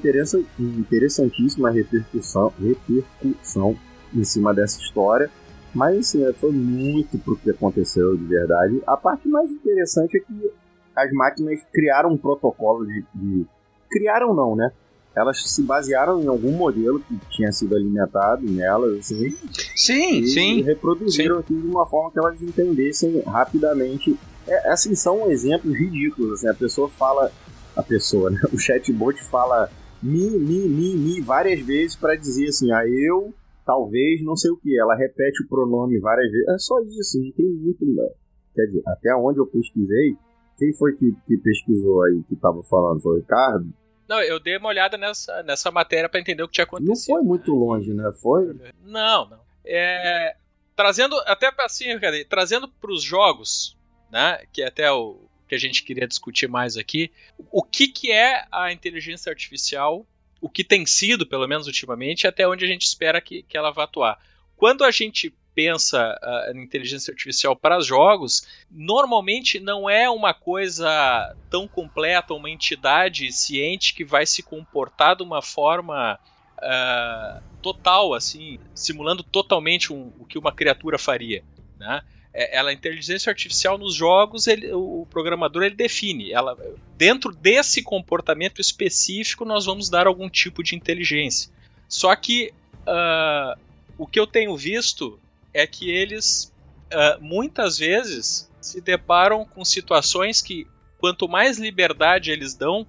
interessantíssima 0.59 1.69
a 1.69 1.71
repercussão, 1.71 2.51
repercussão 2.59 3.77
em 4.13 4.23
cima 4.23 4.53
dessa 4.53 4.79
história, 4.79 5.29
mas 5.73 5.99
assim, 5.99 6.25
é, 6.25 6.33
foi 6.33 6.51
muito 6.51 7.17
pro 7.19 7.37
que 7.37 7.51
aconteceu 7.51 8.15
de 8.17 8.25
verdade. 8.25 8.81
A 8.87 8.97
parte 8.97 9.27
mais 9.27 9.51
interessante 9.51 10.17
é 10.17 10.19
que 10.19 10.51
as 10.95 11.11
máquinas 11.11 11.59
criaram 11.71 12.11
um 12.11 12.17
protocolo 12.17 12.85
de, 12.85 13.05
de 13.13 13.45
criaram 13.89 14.33
não, 14.33 14.55
né? 14.55 14.71
Elas 15.17 15.41
se 15.49 15.63
basearam 15.63 16.21
em 16.21 16.27
algum 16.27 16.51
modelo 16.51 16.99
que 16.99 17.17
tinha 17.32 17.51
sido 17.51 17.75
alimentado 17.75 18.45
nelas, 18.45 18.99
assim. 18.99 19.36
Sim, 19.75 20.19
e 20.19 20.27
sim. 20.27 20.62
reproduziram 20.62 21.39
aquilo 21.39 21.62
de 21.62 21.67
uma 21.67 21.88
forma 21.88 22.12
que 22.12 22.19
elas 22.19 22.39
entendessem 22.39 23.21
rapidamente. 23.21 24.15
É, 24.47 24.71
assim, 24.71 24.93
são 24.93 25.30
exemplos 25.32 25.75
ridículos. 25.75 26.34
Assim, 26.34 26.47
a 26.47 26.53
pessoa 26.53 26.88
fala. 26.88 27.32
A 27.75 27.82
pessoa, 27.82 28.30
né? 28.30 28.39
O 28.53 28.60
chatbot 28.60 29.21
fala 29.23 29.69
mi, 30.01 30.30
mi, 30.38 30.67
mi, 30.67 30.95
mi 30.95 31.21
várias 31.21 31.60
vezes 31.62 31.95
para 31.95 32.15
dizer 32.15 32.47
assim, 32.47 32.71
ah, 32.71 32.88
eu, 32.88 33.34
talvez, 33.65 34.23
não 34.23 34.36
sei 34.36 34.51
o 34.51 34.58
que. 34.58 34.80
Ela 34.80 34.95
repete 34.95 35.43
o 35.43 35.47
pronome 35.47 35.99
várias 35.99 36.32
vezes. 36.32 36.47
É 36.47 36.58
só 36.60 36.80
isso, 36.82 37.19
não 37.19 37.32
tem 37.32 37.47
muito. 37.47 37.84
Né? 37.86 38.08
Quer 38.53 38.65
dizer, 38.67 38.84
até 38.86 39.15
onde 39.15 39.39
eu 39.39 39.47
pesquisei, 39.47 40.15
quem 40.60 40.73
foi 40.73 40.95
que, 40.95 41.12
que 41.25 41.38
pesquisou 41.38 42.03
aí 42.03 42.23
que 42.27 42.36
estava 42.36 42.62
falando? 42.63 43.01
Foi 43.01 43.15
o 43.15 43.19
Ricardo? 43.19 43.67
Não, 44.08 44.22
eu 44.22 44.39
dei 44.39 44.58
uma 44.58 44.70
olhada 44.70 44.98
nessa, 44.98 45.43
nessa 45.43 45.70
matéria 45.70 46.08
para 46.08 46.20
entender 46.20 46.43
o 46.43 46.48
que 46.48 46.56
tinha 46.56 46.63
acontecido. 46.63 46.89
Não 46.89 46.96
foi 46.96 47.22
muito 47.22 47.54
longe, 47.54 47.93
né? 47.93 48.12
Foi? 48.22 48.54
Não, 48.84 49.30
não. 49.30 49.39
É, 49.65 50.36
trazendo 50.76 51.17
até 51.26 51.52
assim, 51.60 52.00
cadê? 52.00 52.24
trazendo 52.24 52.67
para 52.67 52.91
os 52.91 53.04
jogos, 53.04 53.78
né? 54.10 54.43
Que 54.54 54.62
é 54.62 54.67
até 54.67 54.89
o 54.91 55.28
que 55.48 55.56
a 55.56 55.58
gente 55.58 55.84
queria 55.84 56.08
discutir 56.08 56.48
mais 56.48 56.78
aqui. 56.78 57.12
O 57.52 57.63
que, 57.63 57.88
que 57.88 58.12
é 58.12 58.46
a 58.52 58.72
inteligência 58.72 59.30
artificial? 59.30 60.06
O 60.39 60.50
que 60.50 60.63
tem 60.63 60.86
sido, 60.86 61.26
pelo 61.26 61.48
menos 61.48 61.67
ultimamente, 61.67 62.28
até 62.28 62.48
onde 62.48 62.63
a 62.63 62.67
gente 62.67 62.84
espera 62.84 63.20
que, 63.20 63.43
que 63.43 63.58
ela 63.58 63.72
vá 63.72 63.84
atuar. 63.84 64.20
Quando 64.56 64.84
a 64.84 64.91
gente 64.91 65.34
pensa 65.58 66.15
em 66.54 66.62
inteligência 66.62 67.12
artificial 67.12 67.56
para 67.56 67.82
jogos, 67.82 68.48
normalmente 68.70 69.60
não 69.60 69.89
é 69.89 70.08
uma 70.08 70.32
coisa 70.32 71.36
tão 71.50 71.67
completa, 71.67 72.36
uma 72.36 72.48
entidade 72.48 73.32
ciente 73.32 73.96
que 73.96 74.06
vai 74.06 74.24
se 74.24 74.43
comportar 74.43 75.15
de 75.15 75.24
uma 75.24 75.41
forma 75.41 76.20
uh, 76.60 77.41
total, 77.60 78.13
assim, 78.13 78.60
simulando 78.76 79.24
totalmente 79.24 79.91
um, 79.91 80.12
o 80.20 80.26
que 80.26 80.38
uma 80.38 80.52
criatura 80.52 81.00
faria, 81.00 81.43
né? 81.80 82.04
É, 82.32 82.56
ela, 82.56 82.70
a 82.70 82.74
inteligência 82.74 83.32
artificial 83.32 83.80
nos 83.80 83.96
jogos, 83.96 84.46
ele, 84.46 84.72
o 84.72 85.08
programador 85.10 85.63
ele 85.63 85.74
define. 85.74 86.32
Ela, 86.32 86.56
dentro 86.96 87.32
desse 87.34 87.82
comportamento 87.82 88.62
específico, 88.62 89.43
nós 89.43 89.65
vamos 89.65 89.89
dar 89.89 90.06
algum 90.06 90.30
tipo 90.30 90.62
de 90.62 90.76
inteligência. 90.76 91.50
Só 91.89 92.15
que 92.15 92.54
uh, 92.82 93.60
o 93.98 94.06
que 94.06 94.20
eu 94.20 94.28
tenho 94.28 94.56
visto 94.56 95.20
é 95.58 95.65
que 95.65 95.89
eles 95.89 96.54
uh, 96.93 97.20
muitas 97.20 97.80
vezes 97.80 98.48
se 98.62 98.80
deparam 98.80 99.43
com 99.43 99.65
situações 99.65 100.39
que, 100.39 100.67
quanto 101.00 101.28
mais 101.28 101.58
liberdade 101.58 102.30
eles 102.30 102.54
dão 102.54 102.86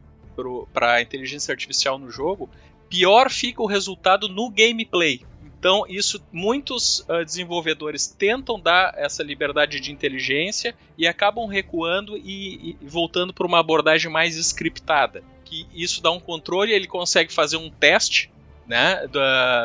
para 0.72 0.92
a 0.92 1.02
inteligência 1.02 1.50
artificial 1.50 1.98
no 1.98 2.10
jogo, 2.10 2.48
pior 2.90 3.30
fica 3.30 3.62
o 3.62 3.66
resultado 3.66 4.28
no 4.28 4.50
gameplay. 4.50 5.22
Então, 5.42 5.84
isso 5.88 6.22
muitos 6.30 7.00
uh, 7.00 7.24
desenvolvedores 7.24 8.06
tentam 8.06 8.60
dar 8.60 8.92
essa 8.96 9.22
liberdade 9.22 9.80
de 9.80 9.90
inteligência 9.90 10.74
e 10.96 11.06
acabam 11.06 11.46
recuando 11.46 12.18
e, 12.18 12.76
e 12.82 12.86
voltando 12.86 13.32
para 13.32 13.46
uma 13.46 13.60
abordagem 13.60 14.10
mais 14.10 14.36
scriptada. 14.36 15.24
Que 15.42 15.66
isso 15.74 16.02
dá 16.02 16.10
um 16.10 16.20
controle, 16.20 16.72
ele 16.72 16.86
consegue 16.86 17.32
fazer 17.32 17.56
um 17.56 17.70
teste 17.70 18.30
né, 18.68 19.06
do, 19.06 19.20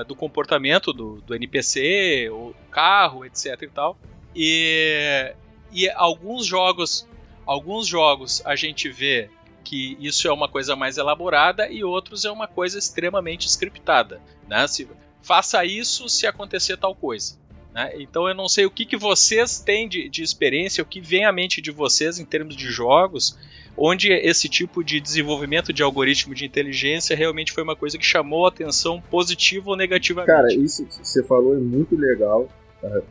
do 0.08 0.16
comportamento 0.16 0.94
do, 0.94 1.22
do 1.22 1.36
NPC, 1.36 2.30
o 2.32 2.56
carro, 2.72 3.26
etc 3.26 3.62
e 3.62 3.68
tal. 3.68 3.98
E, 4.34 5.36
e 5.72 5.90
alguns 5.90 6.46
jogos, 6.46 7.06
alguns 7.46 7.86
jogos 7.86 8.42
a 8.46 8.56
gente 8.56 8.90
vê 8.90 9.30
que 9.64 9.98
isso 10.00 10.28
é 10.28 10.32
uma 10.32 10.48
coisa 10.48 10.76
mais 10.76 10.98
elaborada 10.98 11.70
e 11.70 11.84
outros 11.84 12.24
é 12.24 12.32
uma 12.32 12.48
coisa 12.48 12.80
extremamente 12.80 13.48
scriptada, 13.48 14.22
né? 14.48 14.66
Se, 14.68 14.88
faça 15.22 15.64
isso 15.66 16.08
se 16.10 16.26
acontecer 16.26 16.78
tal 16.78 16.96
coisa. 16.96 17.38
Né? 17.74 17.94
Então 17.98 18.28
eu 18.28 18.36
não 18.36 18.48
sei 18.48 18.66
o 18.66 18.72
que, 18.72 18.86
que 18.86 18.98
vocês 18.98 19.60
têm 19.60 19.88
de, 19.88 20.08
de 20.08 20.22
experiência, 20.22 20.84
o 20.84 20.86
que 20.86 21.02
vem 21.02 21.26
à 21.26 21.32
mente 21.32 21.62
de 21.62 21.72
vocês 21.72 22.20
em 22.20 22.26
termos 22.26 22.56
de 22.56 22.68
jogos 22.68 23.38
onde 23.78 24.12
esse 24.12 24.48
tipo 24.48 24.84
de 24.84 25.00
desenvolvimento 25.00 25.74
de 25.74 25.82
algoritmo 25.82 26.36
de 26.36 26.46
inteligência 26.46 27.16
realmente 27.16 27.52
foi 27.52 27.64
uma 27.64 27.76
coisa 27.76 27.98
que 27.98 28.06
chamou 28.06 28.46
a 28.46 28.50
atenção 28.50 29.02
positiva 29.02 29.70
ou 29.70 29.76
negativamente. 29.76 30.28
Cara, 30.28 30.54
isso 30.54 30.86
que 30.86 30.96
você 30.96 31.24
falou 31.24 31.56
é 31.56 31.60
muito 31.60 31.96
legal. 31.96 32.48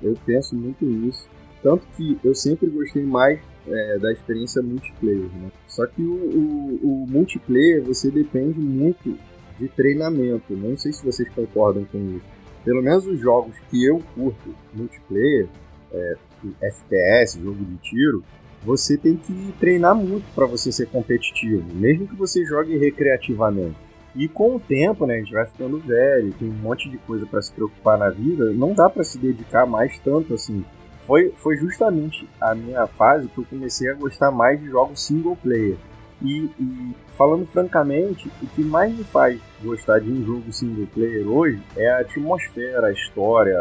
Eu 0.03 0.17
penso 0.25 0.55
muito 0.55 0.85
nisso. 0.85 1.29
Tanto 1.63 1.87
que 1.97 2.19
eu 2.25 2.35
sempre 2.35 2.69
gostei 2.69 3.03
mais 3.05 3.41
é, 3.67 3.99
da 3.99 4.13
experiência 4.13 4.63
multiplayer. 4.63 5.31
Né? 5.33 5.51
Só 5.69 5.87
que 5.87 6.03
o, 6.03 6.13
o, 6.13 6.81
o, 6.83 7.07
multiplayer 7.09 7.83
você 7.83 8.11
depende 8.11 8.59
muito 8.59 9.17
de 9.59 9.69
treinamento. 9.69 10.55
Não 10.57 10.77
sei 10.77 10.93
se 10.93 11.05
vocês 11.05 11.29
concordam 11.31 11.85
com 11.85 11.99
isso. 12.17 12.27
Pelo 12.65 12.83
menos 12.83 13.07
os 13.07 13.19
jogos 13.19 13.57
que 13.71 13.85
eu 13.85 14.03
curto 14.15 14.55
multiplayer, 14.75 15.49
é, 15.93 16.17
FPS, 16.63 17.41
jogo 17.41 17.65
de 17.65 17.77
tiro, 17.79 18.25
você 18.65 18.97
tem 18.97 19.17
que 19.17 19.55
treinar 19.59 19.95
muito 19.95 20.25
para 20.35 20.47
você 20.47 20.71
ser 20.71 20.87
competitivo, 20.87 21.65
mesmo 21.75 22.07
que 22.07 22.15
você 22.15 22.45
jogue 22.45 22.77
recreativamente. 22.79 23.77
E 24.15 24.29
com 24.29 24.57
o 24.57 24.61
tempo, 24.61 25.07
né, 25.07 25.15
a 25.15 25.19
gente 25.19 25.33
vai 25.33 25.47
ficando 25.47 25.79
velho, 25.79 26.35
tem 26.35 26.49
um 26.49 26.53
monte 26.53 26.89
de 26.89 26.99
coisa 26.99 27.25
para 27.25 27.41
se 27.41 27.51
preocupar 27.53 27.99
na 27.99 28.11
vida, 28.11 28.53
não 28.53 28.75
dá 28.75 28.89
para 28.89 29.03
se 29.03 29.19
dedicar 29.19 29.67
mais 29.67 29.99
tanto 30.01 30.35
assim. 30.35 30.65
Foi, 31.07 31.33
foi 31.37 31.57
justamente 31.57 32.29
a 32.41 32.55
minha 32.55 32.87
fase 32.87 33.29
que 33.29 33.39
eu 33.39 33.45
comecei 33.45 33.91
a 33.91 33.95
gostar 33.95 34.31
mais 34.31 34.61
de 34.61 34.69
jogos 34.69 35.05
single 35.05 35.37
player. 35.37 35.77
E, 36.21 36.49
e, 36.61 36.95
falando 37.17 37.45
francamente, 37.47 38.31
o 38.41 38.47
que 38.47 38.63
mais 38.63 38.97
me 38.97 39.03
faz 39.03 39.41
gostar 39.61 39.99
de 39.99 40.11
um 40.11 40.25
jogo 40.25 40.53
single 40.53 40.87
player 40.95 41.27
hoje 41.27 41.61
é 41.77 41.89
a 41.91 42.01
atmosfera, 42.01 42.87
a 42.87 42.93
história, 42.93 43.59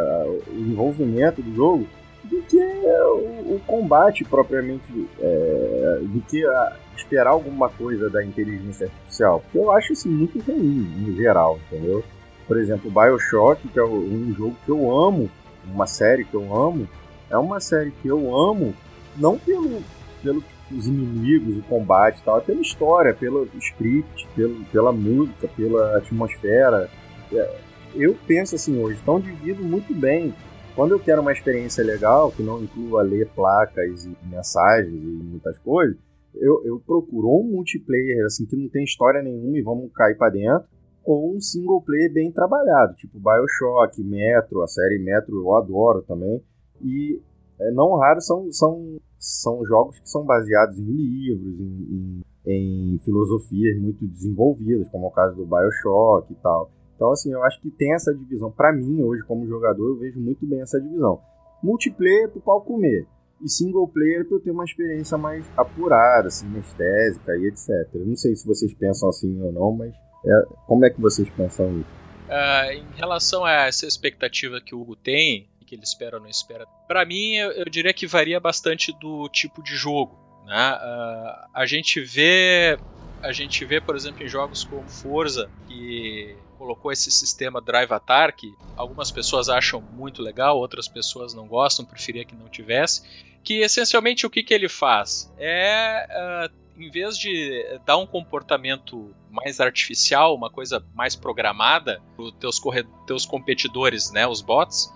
o 0.47 0.60
envolvimento 0.60 1.41
do 1.41 1.56
jogo, 1.56 1.88
do 2.32 2.42
que 2.44 2.58
o, 2.58 3.56
o 3.56 3.62
combate 3.68 4.24
propriamente, 4.24 5.10
é, 5.20 6.00
do 6.02 6.22
que 6.22 6.46
a, 6.46 6.78
esperar 6.96 7.32
alguma 7.32 7.70
coisa 7.70 8.10
da 8.10 8.24
inteligência 8.24 8.88
artificial. 8.88 9.42
Porque 9.42 9.58
eu 9.58 9.72
acho 9.72 9.94
isso 9.94 10.08
muito 10.10 10.40
ruim, 10.40 10.88
em 11.08 11.16
geral, 11.16 11.60
entendeu? 11.68 12.04
Por 12.48 12.58
exemplo, 12.58 12.90
Bioshock, 12.90 13.68
que 13.68 13.80
é 13.80 13.84
um 13.84 14.34
jogo 14.34 14.56
que 14.66 14.72
eu 14.72 14.98
amo, 14.98 15.30
uma 15.66 15.86
série 15.86 16.24
que 16.24 16.34
eu 16.34 16.56
amo, 16.56 16.88
é 17.30 17.38
uma 17.38 17.60
série 17.60 17.92
que 17.92 18.08
eu 18.08 18.36
amo, 18.36 18.74
não 19.18 19.38
pelo, 19.38 19.82
pelo 20.24 20.44
os 20.72 20.88
inimigos, 20.88 21.58
o 21.58 21.64
combate 21.64 22.20
e 22.20 22.24
tal, 22.24 22.38
é 22.38 22.42
pela 22.42 22.62
história, 22.62 23.14
pelo 23.14 23.48
script, 23.60 24.28
pelo, 24.36 24.64
pela 24.66 24.92
música, 24.92 25.48
pela 25.50 25.98
atmosfera. 25.98 26.90
É, 27.34 27.58
eu 27.96 28.18
penso 28.26 28.56
assim 28.56 28.82
hoje, 28.82 28.96
estão 28.96 29.20
dividido 29.20 29.64
muito 29.64 29.94
bem. 29.94 30.34
Quando 30.76 30.92
eu 30.92 31.00
quero 31.00 31.22
uma 31.22 31.34
experiência 31.34 31.84
legal, 31.84 32.32
que 32.32 32.42
não 32.42 32.64
inclua 32.64 33.02
ler 33.02 33.30
placas 33.36 34.06
e 34.06 34.16
mensagens 34.24 34.94
e 34.94 35.24
muitas 35.24 35.58
coisas, 35.60 35.98
eu, 36.34 36.64
eu 36.66 36.80
procuro 36.80 37.28
um 37.28 37.44
multiplayer 37.44 38.26
assim 38.26 38.46
que 38.46 38.56
não 38.56 38.70
tem 38.70 38.84
história 38.84 39.22
nenhuma 39.22 39.58
e 39.58 39.62
vamos 39.62 39.92
cair 39.94 40.18
para 40.18 40.32
dentro, 40.32 40.70
ou 41.04 41.36
um 41.36 41.42
single 41.42 41.82
player 41.82 42.12
bem 42.14 42.32
trabalhado, 42.32 42.96
tipo 42.96 43.20
Bioshock, 43.20 44.02
Metro, 44.04 44.62
a 44.62 44.68
série 44.68 45.00
Metro 45.00 45.36
eu 45.36 45.56
adoro 45.56 46.04
também. 46.04 46.42
E 46.82 47.20
é, 47.60 47.72
não 47.72 47.98
raro 47.98 48.22
são, 48.22 48.52
são 48.52 49.00
são 49.22 49.64
jogos 49.64 50.00
que 50.00 50.10
são 50.10 50.26
baseados 50.26 50.80
em 50.80 50.84
livros, 50.84 51.60
em, 51.60 52.24
em, 52.48 52.94
em 52.96 52.98
filosofias 53.00 53.80
muito 53.80 54.08
desenvolvidas, 54.08 54.90
como 54.90 55.06
é 55.06 55.08
o 55.10 55.12
caso 55.12 55.36
do 55.36 55.46
Bioshock 55.46 56.34
e 56.34 56.36
tal. 56.38 56.72
Então, 57.02 57.14
assim, 57.14 57.32
eu 57.32 57.43
acho 57.43 57.60
que 57.60 57.72
tem 57.72 57.95
essa 57.95 58.14
divisão. 58.14 58.52
Para 58.52 58.72
mim, 58.72 59.02
hoje, 59.02 59.24
como 59.24 59.47
jogador, 59.47 59.89
eu 59.89 59.97
vejo 59.97 60.20
muito 60.20 60.45
bem 60.45 60.62
essa 60.62 60.80
divisão. 60.80 61.20
Multiplayer 61.64 62.30
pro 62.30 62.39
pau 62.41 62.62
comer. 62.62 63.08
E 63.41 63.49
single 63.49 63.88
player 63.88 64.24
para 64.28 64.38
eu 64.38 64.39
ter 64.39 64.52
uma 64.52 64.64
experiência 64.64 65.18
mais 65.18 65.43
apurada, 65.58 66.28
assim, 66.28 66.45
anestésica 66.45 67.36
e 67.38 67.47
etc. 67.47 67.70
Eu 67.95 68.06
não 68.06 68.16
sei 68.16 68.36
se 68.36 68.45
vocês 68.45 68.72
pensam 68.76 69.10
assim 69.10 69.41
ou 69.41 69.52
não, 69.52 69.72
mas 69.72 69.95
é, 70.24 70.43
como 70.68 70.86
é 70.86 70.91
que 70.91 71.02
vocês 71.02 71.28
pensam 71.32 71.80
isso? 71.80 71.89
Uh, 72.30 72.72
em 72.72 72.95
relação 72.95 73.43
a 73.43 73.52
essa 73.52 73.88
expectativa 73.88 74.62
que 74.62 74.76
o 74.76 74.82
Hugo 74.82 74.95
tem, 74.95 75.49
que 75.66 75.74
ele 75.74 75.82
espera 75.82 76.18
ou 76.18 76.22
não 76.22 76.30
espera. 76.30 76.68
Para 76.88 77.04
mim, 77.04 77.34
eu, 77.34 77.52
eu, 77.54 77.66
diria 77.66 77.95
que 77.95 78.06
varia 78.06 78.39
bastante 78.39 78.95
do 78.99 79.28
tipo 79.30 79.64
de 79.64 79.76
jogo. 79.76 80.16
Né? 80.45 80.74
Uh, 80.76 81.49
a 81.52 81.66
gente 81.66 81.99
vê, 81.99 82.78
a 83.22 83.32
gente 83.32 83.64
vê, 83.66 83.80
por 83.80 83.96
exemplo, 83.96 84.24
em 84.24 84.28
jogos 84.28 84.64
como 84.64 84.88
Forza 84.88 85.50
que 85.68 86.36
colocou 86.58 86.92
esse 86.92 87.12
sistema 87.12 87.62
Drive 87.62 87.92
Atar 87.92 88.36
que 88.36 88.54
algumas 88.76 89.12
pessoas 89.12 89.50
acham 89.50 89.82
muito 89.82 90.22
legal, 90.22 90.58
outras 90.58 90.88
pessoas 90.88 91.34
não 91.34 91.48
gostam, 91.48 91.86
preferia 91.86 92.26
que 92.26 92.36
não 92.36 92.50
tivesse. 92.50 93.04
Que 93.44 93.62
essencialmente 93.62 94.26
o 94.26 94.30
que, 94.30 94.44
que 94.44 94.54
ele 94.54 94.70
faz 94.70 95.32
é 95.38 96.08
uh, 96.10 96.62
em 96.82 96.90
vez 96.90 97.18
de 97.18 97.80
dar 97.86 97.98
um 97.98 98.06
comportamento 98.06 99.14
mais 99.30 99.60
artificial, 99.60 100.36
uma 100.36 100.50
coisa 100.50 100.86
mais 100.94 101.16
programada 101.16 102.02
para 102.16 102.26
os 102.26 102.32
teus, 102.34 102.62
teus 103.06 103.26
competidores, 103.26 104.12
né, 104.12 104.28
os 104.28 104.42
bots, 104.42 104.92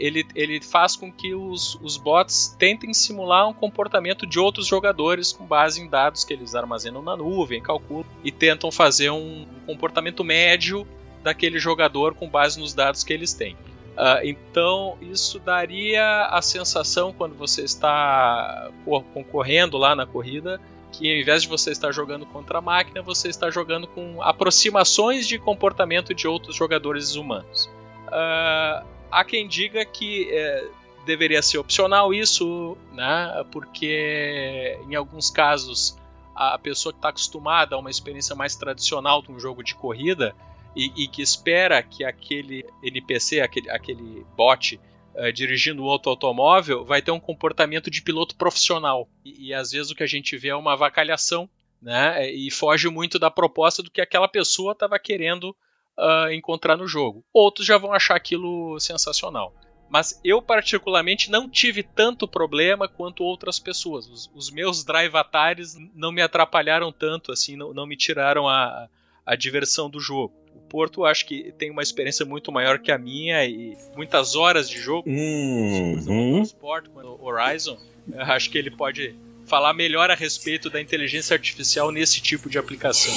ele, 0.00 0.26
ele 0.34 0.60
faz 0.60 0.96
com 0.96 1.12
que 1.12 1.34
os, 1.34 1.78
os 1.82 1.96
bots 1.96 2.56
tentem 2.58 2.92
simular 2.94 3.46
um 3.46 3.52
comportamento 3.52 4.26
de 4.26 4.40
outros 4.40 4.66
jogadores 4.66 5.32
com 5.32 5.44
base 5.44 5.80
em 5.80 5.88
dados 5.88 6.24
que 6.24 6.32
eles 6.32 6.54
armazenam 6.54 7.02
na 7.02 7.16
nuvem, 7.16 7.60
calculam 7.60 8.06
e 8.24 8.32
tentam 8.32 8.72
fazer 8.72 9.10
um 9.10 9.46
comportamento 9.66 10.24
médio 10.24 10.86
daquele 11.22 11.58
jogador 11.58 12.14
com 12.14 12.28
base 12.28 12.58
nos 12.58 12.72
dados 12.72 13.04
que 13.04 13.12
eles 13.12 13.34
têm. 13.34 13.54
Uh, 13.90 14.24
então, 14.24 14.96
isso 15.02 15.38
daria 15.38 16.26
a 16.26 16.40
sensação 16.40 17.12
quando 17.12 17.34
você 17.34 17.62
está 17.62 18.70
concorrendo 19.12 19.76
lá 19.76 19.94
na 19.94 20.06
corrida 20.06 20.58
que 20.92 21.08
ao 21.08 21.20
invés 21.20 21.42
de 21.42 21.48
você 21.48 21.70
estar 21.70 21.92
jogando 21.92 22.26
contra 22.26 22.58
a 22.58 22.60
máquina, 22.60 23.00
você 23.00 23.28
está 23.28 23.48
jogando 23.48 23.86
com 23.86 24.20
aproximações 24.22 25.28
de 25.28 25.38
comportamento 25.38 26.12
de 26.12 26.26
outros 26.26 26.56
jogadores 26.56 27.14
humanos. 27.14 27.70
Uh, 28.08 28.84
Há 29.10 29.24
quem 29.24 29.48
diga 29.48 29.84
que 29.84 30.28
é, 30.30 30.68
deveria 31.04 31.42
ser 31.42 31.58
opcional 31.58 32.12
isso, 32.14 32.76
né? 32.92 33.44
Porque 33.50 34.78
em 34.88 34.94
alguns 34.94 35.30
casos 35.30 35.98
a 36.34 36.58
pessoa 36.58 36.92
que 36.92 36.98
está 36.98 37.10
acostumada 37.10 37.74
a 37.74 37.78
uma 37.78 37.90
experiência 37.90 38.34
mais 38.34 38.56
tradicional 38.56 39.20
de 39.20 39.30
um 39.30 39.38
jogo 39.38 39.62
de 39.62 39.74
corrida 39.74 40.34
e, 40.74 41.04
e 41.04 41.08
que 41.08 41.20
espera 41.20 41.82
que 41.82 42.04
aquele 42.04 42.64
NPC, 42.82 43.40
aquele, 43.40 43.68
aquele 43.68 44.24
bot 44.36 44.80
é, 45.14 45.32
dirigindo 45.32 45.84
outro 45.84 46.10
automóvel, 46.10 46.84
vai 46.84 47.02
ter 47.02 47.10
um 47.10 47.20
comportamento 47.20 47.90
de 47.90 48.00
piloto 48.00 48.36
profissional. 48.36 49.08
E, 49.24 49.48
e 49.48 49.54
às 49.54 49.72
vezes 49.72 49.90
o 49.90 49.94
que 49.94 50.02
a 50.02 50.06
gente 50.06 50.36
vê 50.36 50.48
é 50.48 50.56
uma 50.56 50.76
vacalhação, 50.76 51.48
né? 51.82 52.30
E 52.30 52.50
foge 52.50 52.88
muito 52.88 53.18
da 53.18 53.30
proposta 53.30 53.82
do 53.82 53.90
que 53.90 54.00
aquela 54.00 54.28
pessoa 54.28 54.72
estava 54.72 54.98
querendo 54.98 55.54
uh, 56.00 56.32
encontrar 56.32 56.76
no 56.76 56.88
jogo. 56.88 57.22
Outros 57.32 57.66
já 57.66 57.76
vão 57.76 57.92
achar 57.92 58.16
aquilo 58.16 58.78
sensacional. 58.80 59.54
Mas 59.88 60.20
eu, 60.24 60.40
particularmente, 60.40 61.30
não 61.30 61.48
tive 61.48 61.82
tanto 61.82 62.28
problema 62.28 62.86
quanto 62.86 63.24
outras 63.24 63.58
pessoas. 63.58 64.06
Os, 64.08 64.30
os 64.32 64.50
meus 64.50 64.84
drive 64.84 65.16
atares 65.16 65.76
não 65.94 66.12
me 66.12 66.22
atrapalharam 66.22 66.92
tanto, 66.92 67.32
assim, 67.32 67.56
não, 67.56 67.74
não 67.74 67.86
me 67.86 67.96
tiraram 67.96 68.48
a, 68.48 68.88
a 69.26 69.34
diversão 69.34 69.90
do 69.90 69.98
jogo. 69.98 70.32
O 70.54 70.60
Porto 70.60 71.04
acho 71.04 71.26
que 71.26 71.52
tem 71.58 71.72
uma 71.72 71.82
experiência 71.82 72.24
muito 72.24 72.52
maior 72.52 72.78
que 72.78 72.92
a 72.92 72.98
minha 72.98 73.44
e 73.44 73.76
muitas 73.96 74.36
horas 74.36 74.70
de 74.70 74.78
jogo. 74.78 75.10
Uhum. 75.10 76.42
Sport, 76.42 76.86
Horizon, 77.20 77.76
acho 78.16 78.48
que 78.48 78.58
ele 78.58 78.70
pode 78.70 79.16
falar 79.44 79.74
melhor 79.74 80.08
a 80.08 80.14
respeito 80.14 80.70
da 80.70 80.80
inteligência 80.80 81.34
artificial 81.34 81.90
nesse 81.90 82.20
tipo 82.20 82.48
de 82.48 82.58
aplicação. 82.58 83.12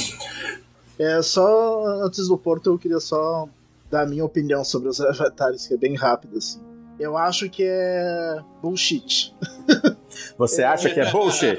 É, 0.99 1.21
só 1.21 1.85
antes 2.03 2.27
do 2.27 2.37
Porto, 2.37 2.69
eu 2.71 2.77
queria 2.77 2.99
só 2.99 3.47
dar 3.89 4.03
a 4.03 4.05
minha 4.05 4.23
opinião 4.23 4.63
sobre 4.63 4.89
os 4.89 4.99
avatares, 5.01 5.67
que 5.67 5.73
é 5.73 5.77
bem 5.77 5.95
rápido, 5.95 6.37
assim. 6.37 6.61
Eu 6.99 7.17
acho 7.17 7.49
que 7.49 7.63
é 7.65 8.39
bullshit. 8.61 9.35
Você 10.37 10.61
é, 10.61 10.65
acha 10.65 10.89
que 10.89 10.99
é 10.99 11.11
bullshit? 11.11 11.57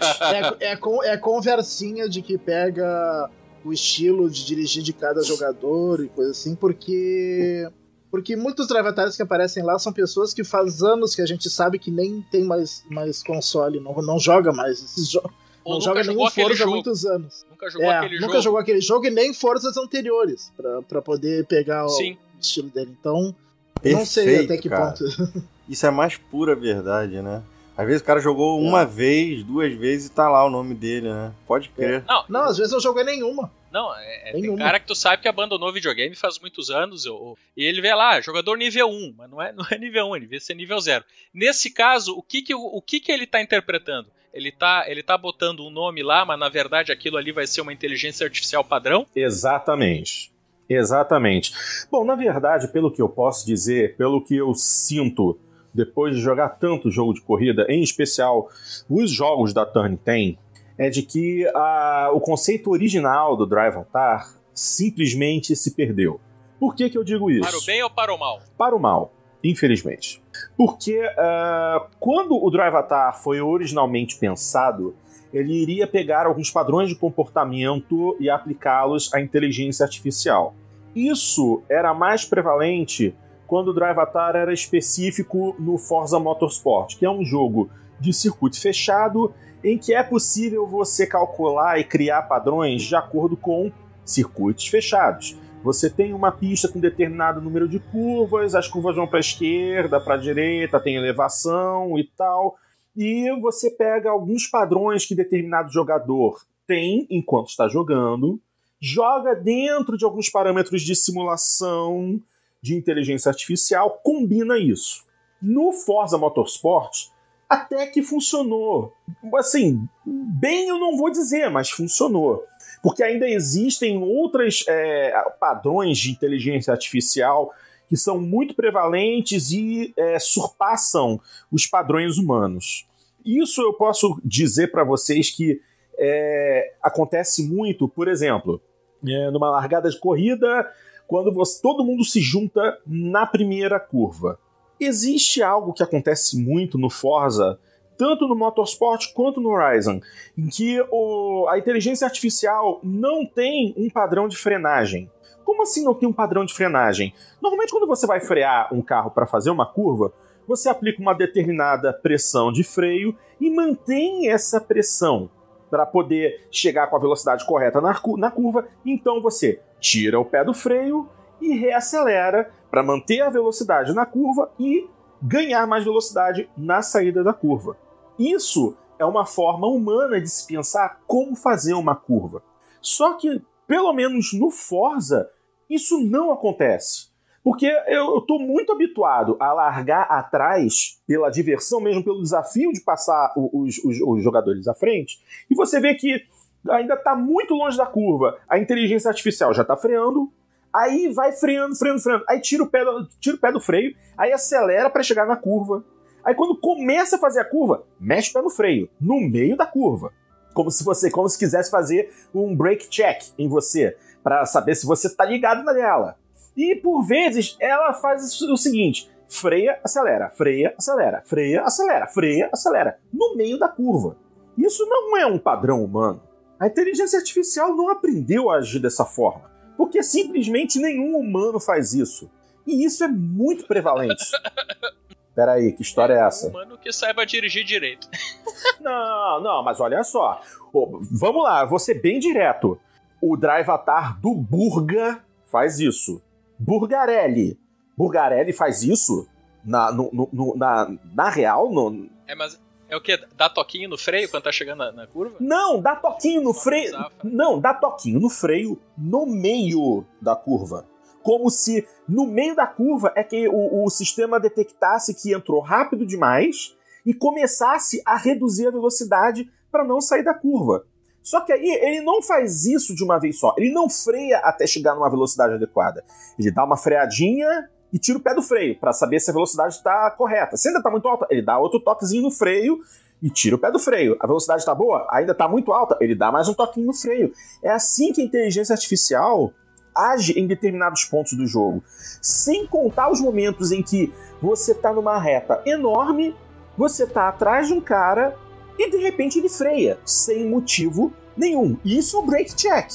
É, 0.60 0.72
é, 0.72 1.12
é 1.12 1.16
conversinha 1.16 2.08
de 2.08 2.22
que 2.22 2.38
pega 2.38 3.28
o 3.64 3.72
estilo 3.72 4.30
de 4.30 4.44
dirigir 4.44 4.82
de 4.82 4.92
cada 4.92 5.22
jogador 5.22 6.04
e 6.04 6.08
coisa 6.08 6.30
assim, 6.30 6.54
porque 6.54 7.68
porque 8.10 8.36
muitos 8.36 8.70
avatares 8.70 9.16
que 9.16 9.22
aparecem 9.22 9.64
lá 9.64 9.76
são 9.76 9.92
pessoas 9.92 10.32
que 10.32 10.44
faz 10.44 10.84
anos 10.84 11.16
que 11.16 11.22
a 11.22 11.26
gente 11.26 11.50
sabe 11.50 11.80
que 11.80 11.90
nem 11.90 12.22
tem 12.30 12.44
mais, 12.44 12.84
mais 12.88 13.24
console, 13.24 13.80
não, 13.80 13.92
não 13.94 14.20
joga 14.20 14.52
mais 14.52 14.80
esses 14.80 15.10
jogos. 15.10 15.32
Ou 15.64 15.74
não 15.74 15.80
joga 15.80 16.02
nenhum 16.04 16.28
Forza 16.30 16.64
há 16.64 16.66
muitos 16.66 17.04
anos. 17.06 17.46
Nunca 17.50 17.70
jogou 17.70 17.90
é, 17.90 17.96
aquele 17.98 18.14
nunca 18.16 18.32
jogo. 18.32 18.42
jogou 18.42 18.60
aquele 18.60 18.80
jogo 18.80 19.06
e 19.06 19.10
nem 19.10 19.32
Forzas 19.32 19.76
anteriores 19.76 20.52
pra, 20.56 20.82
pra 20.82 21.02
poder 21.02 21.46
pegar 21.46 21.86
o 21.86 22.16
estilo 22.38 22.68
dele. 22.68 22.94
Então, 23.00 23.34
Perfeito, 23.80 23.98
não 23.98 24.06
sei 24.06 24.44
até 24.44 24.56
que 24.58 24.68
cara. 24.68 24.92
ponto. 24.92 25.04
Isso 25.68 25.86
é 25.86 25.90
mais 25.90 26.16
pura 26.16 26.54
verdade, 26.54 27.22
né? 27.22 27.42
Às 27.76 27.86
vezes 27.86 28.02
o 28.02 28.04
cara 28.04 28.20
jogou 28.20 28.60
é. 28.60 28.62
uma 28.62 28.84
vez, 28.84 29.42
duas 29.42 29.72
vezes 29.74 30.06
e 30.06 30.12
tá 30.12 30.28
lá 30.28 30.44
o 30.44 30.50
nome 30.50 30.74
dele, 30.74 31.08
né? 31.08 31.32
Pode 31.46 31.70
crer. 31.70 32.00
É. 32.00 32.04
Não, 32.06 32.24
não, 32.28 32.42
às 32.42 32.56
vezes 32.56 32.72
eu 32.72 32.80
joguei 32.80 33.02
nenhuma. 33.02 33.50
Não, 33.72 33.92
é, 33.96 34.30
é 34.30 34.32
tem 34.32 34.56
cara 34.56 34.78
que 34.78 34.86
tu 34.86 34.94
sabe 34.94 35.20
que 35.20 35.26
abandonou 35.26 35.68
o 35.68 35.72
videogame 35.72 36.14
faz 36.14 36.38
muitos 36.38 36.70
anos 36.70 37.04
eu, 37.04 37.36
e 37.56 37.64
ele 37.64 37.80
vê 37.80 37.92
lá, 37.92 38.20
jogador 38.20 38.56
nível 38.56 38.88
1, 38.88 39.14
mas 39.18 39.28
não 39.28 39.42
é, 39.42 39.50
não 39.56 39.66
é 39.68 39.76
nível 39.76 40.06
1, 40.10 40.16
ele 40.16 40.26
vê 40.26 40.38
ser 40.38 40.54
nível 40.54 40.80
0. 40.80 41.04
Nesse 41.32 41.70
caso, 41.70 42.16
o 42.16 42.22
que 42.22 42.42
que, 42.42 42.54
o 42.54 42.80
que, 42.80 43.00
que 43.00 43.10
ele 43.10 43.26
tá 43.26 43.42
interpretando? 43.42 44.08
Ele 44.34 44.50
tá, 44.50 44.84
ele 44.88 45.02
tá 45.02 45.16
botando 45.16 45.60
um 45.60 45.70
nome 45.70 46.02
lá, 46.02 46.24
mas 46.24 46.38
na 46.38 46.48
verdade 46.48 46.90
aquilo 46.90 47.16
ali 47.16 47.30
vai 47.30 47.46
ser 47.46 47.60
uma 47.60 47.72
inteligência 47.72 48.26
artificial 48.26 48.64
padrão? 48.64 49.06
Exatamente. 49.14 50.32
Exatamente. 50.68 51.52
Bom, 51.90 52.04
na 52.04 52.16
verdade, 52.16 52.66
pelo 52.68 52.90
que 52.90 53.00
eu 53.00 53.08
posso 53.08 53.46
dizer, 53.46 53.96
pelo 53.96 54.22
que 54.22 54.34
eu 54.34 54.52
sinto 54.54 55.38
depois 55.72 56.16
de 56.16 56.20
jogar 56.20 56.48
tanto 56.50 56.90
jogo 56.90 57.14
de 57.14 57.20
corrida, 57.20 57.64
em 57.68 57.82
especial 57.82 58.48
os 58.90 59.10
jogos 59.10 59.52
da 59.52 59.64
Turn 59.64 59.98
10, 60.04 60.36
é 60.78 60.90
de 60.90 61.02
que 61.02 61.46
a, 61.54 62.10
o 62.12 62.20
conceito 62.20 62.70
original 62.70 63.36
do 63.36 63.46
Drive 63.46 63.76
Altar 63.76 64.34
simplesmente 64.52 65.54
se 65.54 65.74
perdeu. 65.74 66.20
Por 66.58 66.74
que, 66.74 66.90
que 66.90 66.98
eu 66.98 67.04
digo 67.04 67.30
isso? 67.30 67.48
Para 67.48 67.58
o 67.58 67.64
bem 67.64 67.82
ou 67.82 67.90
para 67.90 68.14
o 68.14 68.18
mal? 68.18 68.40
Para 68.56 68.74
o 68.74 68.80
mal, 68.80 69.12
infelizmente. 69.42 70.23
Porque 70.56 70.98
uh, 70.98 71.86
quando 71.98 72.36
o 72.36 72.50
Drive 72.50 72.74
Avatar 72.74 73.20
foi 73.22 73.40
originalmente 73.40 74.16
pensado, 74.16 74.94
ele 75.32 75.52
iria 75.52 75.86
pegar 75.86 76.26
alguns 76.26 76.50
padrões 76.50 76.88
de 76.88 76.94
comportamento 76.94 78.16
e 78.20 78.30
aplicá-los 78.30 79.12
à 79.12 79.20
inteligência 79.20 79.84
artificial. 79.84 80.54
Isso 80.94 81.62
era 81.68 81.92
mais 81.92 82.24
prevalente 82.24 83.14
quando 83.46 83.68
o 83.68 83.74
Drive 83.74 83.98
Avatar 83.98 84.36
era 84.36 84.52
específico 84.52 85.56
no 85.58 85.76
Forza 85.76 86.18
Motorsport, 86.18 86.96
que 86.96 87.04
é 87.04 87.10
um 87.10 87.24
jogo 87.24 87.68
de 87.98 88.12
circuito 88.12 88.60
fechado 88.60 89.32
em 89.62 89.78
que 89.78 89.94
é 89.94 90.02
possível 90.02 90.66
você 90.66 91.06
calcular 91.06 91.80
e 91.80 91.84
criar 91.84 92.22
padrões 92.22 92.82
de 92.82 92.94
acordo 92.94 93.36
com 93.36 93.72
circuitos 94.04 94.68
fechados. 94.68 95.36
Você 95.64 95.88
tem 95.88 96.12
uma 96.12 96.30
pista 96.30 96.68
com 96.68 96.78
determinado 96.78 97.40
número 97.40 97.66
de 97.66 97.78
curvas, 97.78 98.54
as 98.54 98.68
curvas 98.68 98.94
vão 98.94 99.06
para 99.06 99.18
a 99.18 99.20
esquerda, 99.20 99.98
para 99.98 100.14
a 100.14 100.18
direita, 100.18 100.78
tem 100.78 100.94
elevação 100.94 101.98
e 101.98 102.04
tal. 102.04 102.58
E 102.94 103.30
você 103.40 103.70
pega 103.70 104.10
alguns 104.10 104.46
padrões 104.46 105.06
que 105.06 105.14
determinado 105.14 105.72
jogador 105.72 106.44
tem 106.66 107.06
enquanto 107.08 107.48
está 107.48 107.66
jogando, 107.66 108.38
joga 108.78 109.34
dentro 109.34 109.96
de 109.96 110.04
alguns 110.04 110.28
parâmetros 110.28 110.82
de 110.82 110.94
simulação 110.94 112.20
de 112.60 112.76
inteligência 112.76 113.30
artificial, 113.30 114.00
combina 114.04 114.58
isso. 114.58 115.06
No 115.40 115.72
Forza 115.72 116.18
Motorsport, 116.18 117.08
até 117.48 117.86
que 117.86 118.02
funcionou. 118.02 118.92
Assim, 119.36 119.88
bem 120.04 120.68
eu 120.68 120.78
não 120.78 120.94
vou 120.94 121.10
dizer, 121.10 121.50
mas 121.50 121.70
funcionou 121.70 122.44
porque 122.84 123.02
ainda 123.02 123.26
existem 123.26 123.96
outros 123.96 124.62
é, 124.68 125.10
padrões 125.40 125.96
de 125.96 126.10
inteligência 126.10 126.70
artificial 126.70 127.50
que 127.88 127.96
são 127.96 128.20
muito 128.20 128.54
prevalentes 128.54 129.50
e 129.52 129.94
é, 129.96 130.18
surpassam 130.18 131.18
os 131.50 131.66
padrões 131.66 132.18
humanos. 132.18 132.86
Isso 133.24 133.62
eu 133.62 133.72
posso 133.72 134.20
dizer 134.22 134.70
para 134.70 134.84
vocês 134.84 135.30
que 135.30 135.62
é, 135.98 136.74
acontece 136.82 137.48
muito, 137.48 137.88
por 137.88 138.06
exemplo, 138.06 138.60
é, 139.02 139.30
numa 139.30 139.50
largada 139.50 139.88
de 139.88 139.98
corrida, 139.98 140.70
quando 141.06 141.32
você, 141.32 141.62
todo 141.62 141.86
mundo 141.86 142.04
se 142.04 142.20
junta 142.20 142.78
na 142.86 143.24
primeira 143.24 143.80
curva. 143.80 144.38
Existe 144.78 145.42
algo 145.42 145.72
que 145.72 145.82
acontece 145.82 146.36
muito 146.38 146.76
no 146.76 146.90
Forza 146.90 147.58
tanto 147.96 148.26
no 148.26 148.34
Motorsport 148.34 149.12
quanto 149.12 149.40
no 149.40 149.50
Horizon, 149.50 150.00
em 150.36 150.48
que 150.48 150.80
o, 150.90 151.46
a 151.48 151.58
inteligência 151.58 152.06
artificial 152.06 152.80
não 152.82 153.24
tem 153.24 153.74
um 153.76 153.88
padrão 153.88 154.28
de 154.28 154.36
frenagem. 154.36 155.10
Como 155.44 155.62
assim 155.62 155.84
não 155.84 155.94
tem 155.94 156.08
um 156.08 156.12
padrão 156.12 156.44
de 156.44 156.54
frenagem? 156.54 157.14
Normalmente, 157.40 157.70
quando 157.70 157.86
você 157.86 158.06
vai 158.06 158.20
frear 158.20 158.72
um 158.72 158.80
carro 158.80 159.10
para 159.10 159.26
fazer 159.26 159.50
uma 159.50 159.66
curva, 159.66 160.12
você 160.46 160.68
aplica 160.68 161.00
uma 161.00 161.14
determinada 161.14 161.92
pressão 161.92 162.52
de 162.52 162.64
freio 162.64 163.16
e 163.40 163.50
mantém 163.50 164.30
essa 164.30 164.60
pressão 164.60 165.30
para 165.70 165.84
poder 165.84 166.46
chegar 166.50 166.86
com 166.86 166.96
a 166.96 167.00
velocidade 167.00 167.44
correta 167.46 167.80
na, 167.80 168.00
na 168.16 168.30
curva. 168.30 168.66
Então 168.84 169.20
você 169.20 169.60
tira 169.80 170.18
o 170.18 170.24
pé 170.24 170.44
do 170.44 170.54
freio 170.54 171.08
e 171.40 171.54
reacelera 171.54 172.50
para 172.70 172.82
manter 172.82 173.20
a 173.20 173.30
velocidade 173.30 173.92
na 173.92 174.06
curva 174.06 174.50
e 174.58 174.88
ganhar 175.26 175.66
mais 175.66 175.84
velocidade 175.84 176.50
na 176.54 176.82
saída 176.82 177.24
da 177.24 177.32
curva. 177.32 177.76
Isso 178.18 178.76
é 178.98 179.04
uma 179.06 179.24
forma 179.24 179.66
humana 179.66 180.20
de 180.20 180.28
se 180.28 180.46
pensar 180.46 181.00
como 181.06 181.34
fazer 181.34 181.72
uma 181.72 181.96
curva. 181.96 182.42
Só 182.80 183.14
que, 183.14 183.40
pelo 183.66 183.92
menos 183.94 184.34
no 184.34 184.50
Forza, 184.50 185.30
isso 185.68 185.98
não 186.04 186.30
acontece. 186.30 187.08
Porque 187.42 187.66
eu 187.86 188.18
estou 188.18 188.38
muito 188.38 188.72
habituado 188.72 189.36
a 189.40 189.52
largar 189.52 190.02
atrás 190.10 191.00
pela 191.06 191.30
diversão, 191.30 191.80
mesmo 191.80 192.04
pelo 192.04 192.22
desafio 192.22 192.72
de 192.72 192.80
passar 192.80 193.32
os, 193.36 193.78
os, 193.78 194.00
os 194.00 194.22
jogadores 194.22 194.68
à 194.68 194.74
frente, 194.74 195.22
e 195.50 195.54
você 195.54 195.80
vê 195.80 195.94
que 195.94 196.22
ainda 196.70 196.94
está 196.94 197.14
muito 197.14 197.54
longe 197.54 197.76
da 197.76 197.84
curva. 197.84 198.38
A 198.48 198.58
inteligência 198.58 199.08
artificial 199.08 199.52
já 199.52 199.62
está 199.62 199.76
freando, 199.76 200.32
aí 200.74 201.12
vai 201.12 201.30
freando, 201.30 201.76
freando, 201.76 202.00
freando, 202.00 202.24
aí 202.28 202.40
tira 202.40 202.64
o 202.64 202.66
pé 202.66 202.84
do, 202.84 203.06
tira 203.20 203.36
o 203.36 203.38
pé 203.38 203.52
do 203.52 203.60
freio, 203.60 203.94
aí 204.18 204.32
acelera 204.32 204.90
para 204.90 205.02
chegar 205.02 205.26
na 205.26 205.36
curva. 205.36 205.84
Aí 206.24 206.34
quando 206.34 206.58
começa 206.58 207.16
a 207.16 207.18
fazer 207.18 207.40
a 207.40 207.44
curva, 207.44 207.84
mexe 208.00 208.30
o 208.30 208.32
pé 208.32 208.42
no 208.42 208.50
freio, 208.50 208.88
no 209.00 209.20
meio 209.20 209.56
da 209.56 209.66
curva. 209.66 210.12
Como 210.52 210.70
se 210.70 210.82
você, 210.82 211.10
como 211.10 211.28
se 211.28 211.38
quisesse 211.38 211.70
fazer 211.70 212.12
um 212.34 212.56
break 212.56 212.88
check 212.88 213.22
em 213.38 213.48
você, 213.48 213.96
para 214.22 214.44
saber 214.46 214.74
se 214.74 214.86
você 214.86 215.06
está 215.06 215.24
ligado 215.24 215.62
nela. 215.64 216.16
E 216.56 216.74
por 216.76 217.02
vezes 217.02 217.56
ela 217.60 217.92
faz 217.92 218.40
o 218.42 218.56
seguinte: 218.56 219.10
freia, 219.28 219.78
acelera, 219.84 220.30
freia, 220.30 220.74
acelera, 220.78 221.22
freia, 221.24 221.62
acelera, 221.62 222.06
freia, 222.06 222.48
acelera, 222.52 222.98
no 223.12 223.36
meio 223.36 223.58
da 223.58 223.68
curva. 223.68 224.16
Isso 224.56 224.86
não 224.86 225.16
é 225.16 225.26
um 225.26 225.38
padrão 225.38 225.84
humano. 225.84 226.22
A 226.58 226.68
inteligência 226.68 227.18
artificial 227.18 227.74
não 227.74 227.90
aprendeu 227.90 228.48
a 228.48 228.56
agir 228.56 228.78
dessa 228.80 229.04
forma, 229.04 229.50
porque 229.76 230.02
simplesmente 230.02 230.78
nenhum 230.78 231.16
humano 231.16 231.60
faz 231.60 231.94
isso. 231.94 232.30
E 232.66 232.84
isso 232.84 233.04
é 233.04 233.08
muito 233.08 233.66
prevalente. 233.66 234.24
Peraí, 235.34 235.72
que 235.72 235.82
história 235.82 236.14
é, 236.14 236.18
é 236.18 236.26
essa? 236.26 236.46
Um 236.46 236.50
humano 236.50 236.78
que 236.78 236.92
saiba 236.92 237.26
dirigir 237.26 237.64
direito. 237.64 238.08
não, 238.80 239.42
não, 239.42 239.62
mas 239.64 239.80
olha 239.80 240.02
só. 240.04 240.40
vamos 240.72 241.42
lá, 241.42 241.64
vou 241.64 241.78
ser 241.78 242.00
bem 242.00 242.18
direto. 242.18 242.78
O 243.20 243.36
Drivatar 243.36 244.20
do 244.20 244.34
Burga 244.34 245.24
faz 245.50 245.80
isso. 245.80 246.22
Burgarelli. 246.58 247.58
Burgarelli 247.96 248.52
faz 248.52 248.82
isso? 248.82 249.28
Na, 249.64 249.90
no, 249.90 250.28
no, 250.32 250.54
na, 250.56 250.94
na 251.14 251.30
real? 251.30 251.72
No... 251.72 252.08
É, 252.26 252.34
mas 252.34 252.60
é 252.94 252.96
o 252.96 253.00
que? 253.00 253.18
Dá 253.36 253.48
toquinho 253.48 253.88
no 253.88 253.98
freio 253.98 254.28
quando 254.30 254.44
tá 254.44 254.52
chegando 254.52 254.78
na, 254.78 254.92
na 254.92 255.06
curva? 255.06 255.36
Não, 255.40 255.80
dá 255.80 255.96
toquinho 255.96 256.40
no 256.40 256.54
freio. 256.54 256.92
Não, 257.22 257.60
dá 257.60 257.74
toquinho 257.74 258.20
no 258.20 258.30
freio 258.30 258.80
no 258.96 259.26
meio 259.26 260.04
da 260.20 260.34
curva 260.34 260.86
como 261.24 261.50
se 261.50 261.88
no 262.06 262.26
meio 262.26 262.54
da 262.54 262.66
curva 262.66 263.10
é 263.16 263.24
que 263.24 263.48
o, 263.48 263.82
o 263.82 263.88
sistema 263.88 264.38
detectasse 264.38 265.14
que 265.14 265.32
entrou 265.32 265.58
rápido 265.58 266.04
demais 266.04 266.76
e 267.04 267.14
começasse 267.14 268.02
a 268.04 268.14
reduzir 268.14 268.68
a 268.68 268.70
velocidade 268.70 269.50
para 269.72 269.84
não 269.84 270.02
sair 270.02 270.22
da 270.22 270.34
curva. 270.34 270.84
Só 271.22 271.40
que 271.40 271.50
aí 271.50 271.66
ele 271.66 272.02
não 272.02 272.22
faz 272.22 272.66
isso 272.66 272.94
de 272.94 273.02
uma 273.02 273.18
vez 273.18 273.40
só. 273.40 273.54
Ele 273.56 273.72
não 273.72 273.88
freia 273.88 274.38
até 274.40 274.66
chegar 274.66 274.94
numa 274.94 275.08
velocidade 275.08 275.54
adequada. 275.54 276.04
Ele 276.38 276.50
dá 276.50 276.62
uma 276.62 276.76
freadinha 276.76 277.70
e 277.94 277.98
tira 277.98 278.18
o 278.18 278.20
pé 278.20 278.34
do 278.34 278.42
freio 278.42 278.76
para 278.76 278.92
saber 278.92 279.20
se 279.20 279.30
a 279.30 279.32
velocidade 279.32 279.74
está 279.74 280.10
correta. 280.10 280.56
Se 280.56 280.66
ainda 280.66 280.80
está 280.80 280.90
muito 280.90 281.06
alta, 281.06 281.28
ele 281.30 281.40
dá 281.40 281.56
outro 281.56 281.78
toquezinho 281.78 282.24
no 282.24 282.30
freio 282.30 282.80
e 283.22 283.30
tira 283.30 283.54
o 283.54 283.58
pé 283.58 283.70
do 283.70 283.78
freio. 283.78 284.16
A 284.18 284.26
velocidade 284.26 284.62
está 284.62 284.74
boa? 284.74 285.06
Ainda 285.12 285.30
está 285.30 285.46
muito 285.46 285.72
alta? 285.72 285.96
Ele 286.00 286.12
dá 286.12 286.32
mais 286.32 286.48
um 286.48 286.54
toquinho 286.54 286.88
no 286.88 286.92
freio. 286.92 287.32
É 287.62 287.70
assim 287.70 288.12
que 288.12 288.20
a 288.20 288.24
inteligência 288.24 288.72
artificial 288.72 289.52
age 289.94 290.36
em 290.36 290.44
determinados 290.44 291.04
pontos 291.04 291.34
do 291.34 291.46
jogo. 291.46 291.84
Sem 292.20 292.66
contar 292.66 293.12
os 293.12 293.20
momentos 293.20 293.70
em 293.70 293.80
que 293.80 294.12
você 294.42 294.72
está 294.72 294.92
numa 294.92 295.16
reta 295.16 295.62
enorme, 295.64 296.34
você 296.76 297.04
está 297.04 297.28
atrás 297.28 297.68
de 297.68 297.74
um 297.74 297.80
cara 297.80 298.36
e 298.76 298.90
de 298.90 298.96
repente 298.96 299.38
ele 299.38 299.48
freia, 299.48 300.00
sem 300.04 300.50
motivo 300.50 301.12
nenhum. 301.36 301.78
Isso 301.84 302.16
é 302.16 302.18
o 302.18 302.26
break 302.26 302.56
check. 302.56 302.90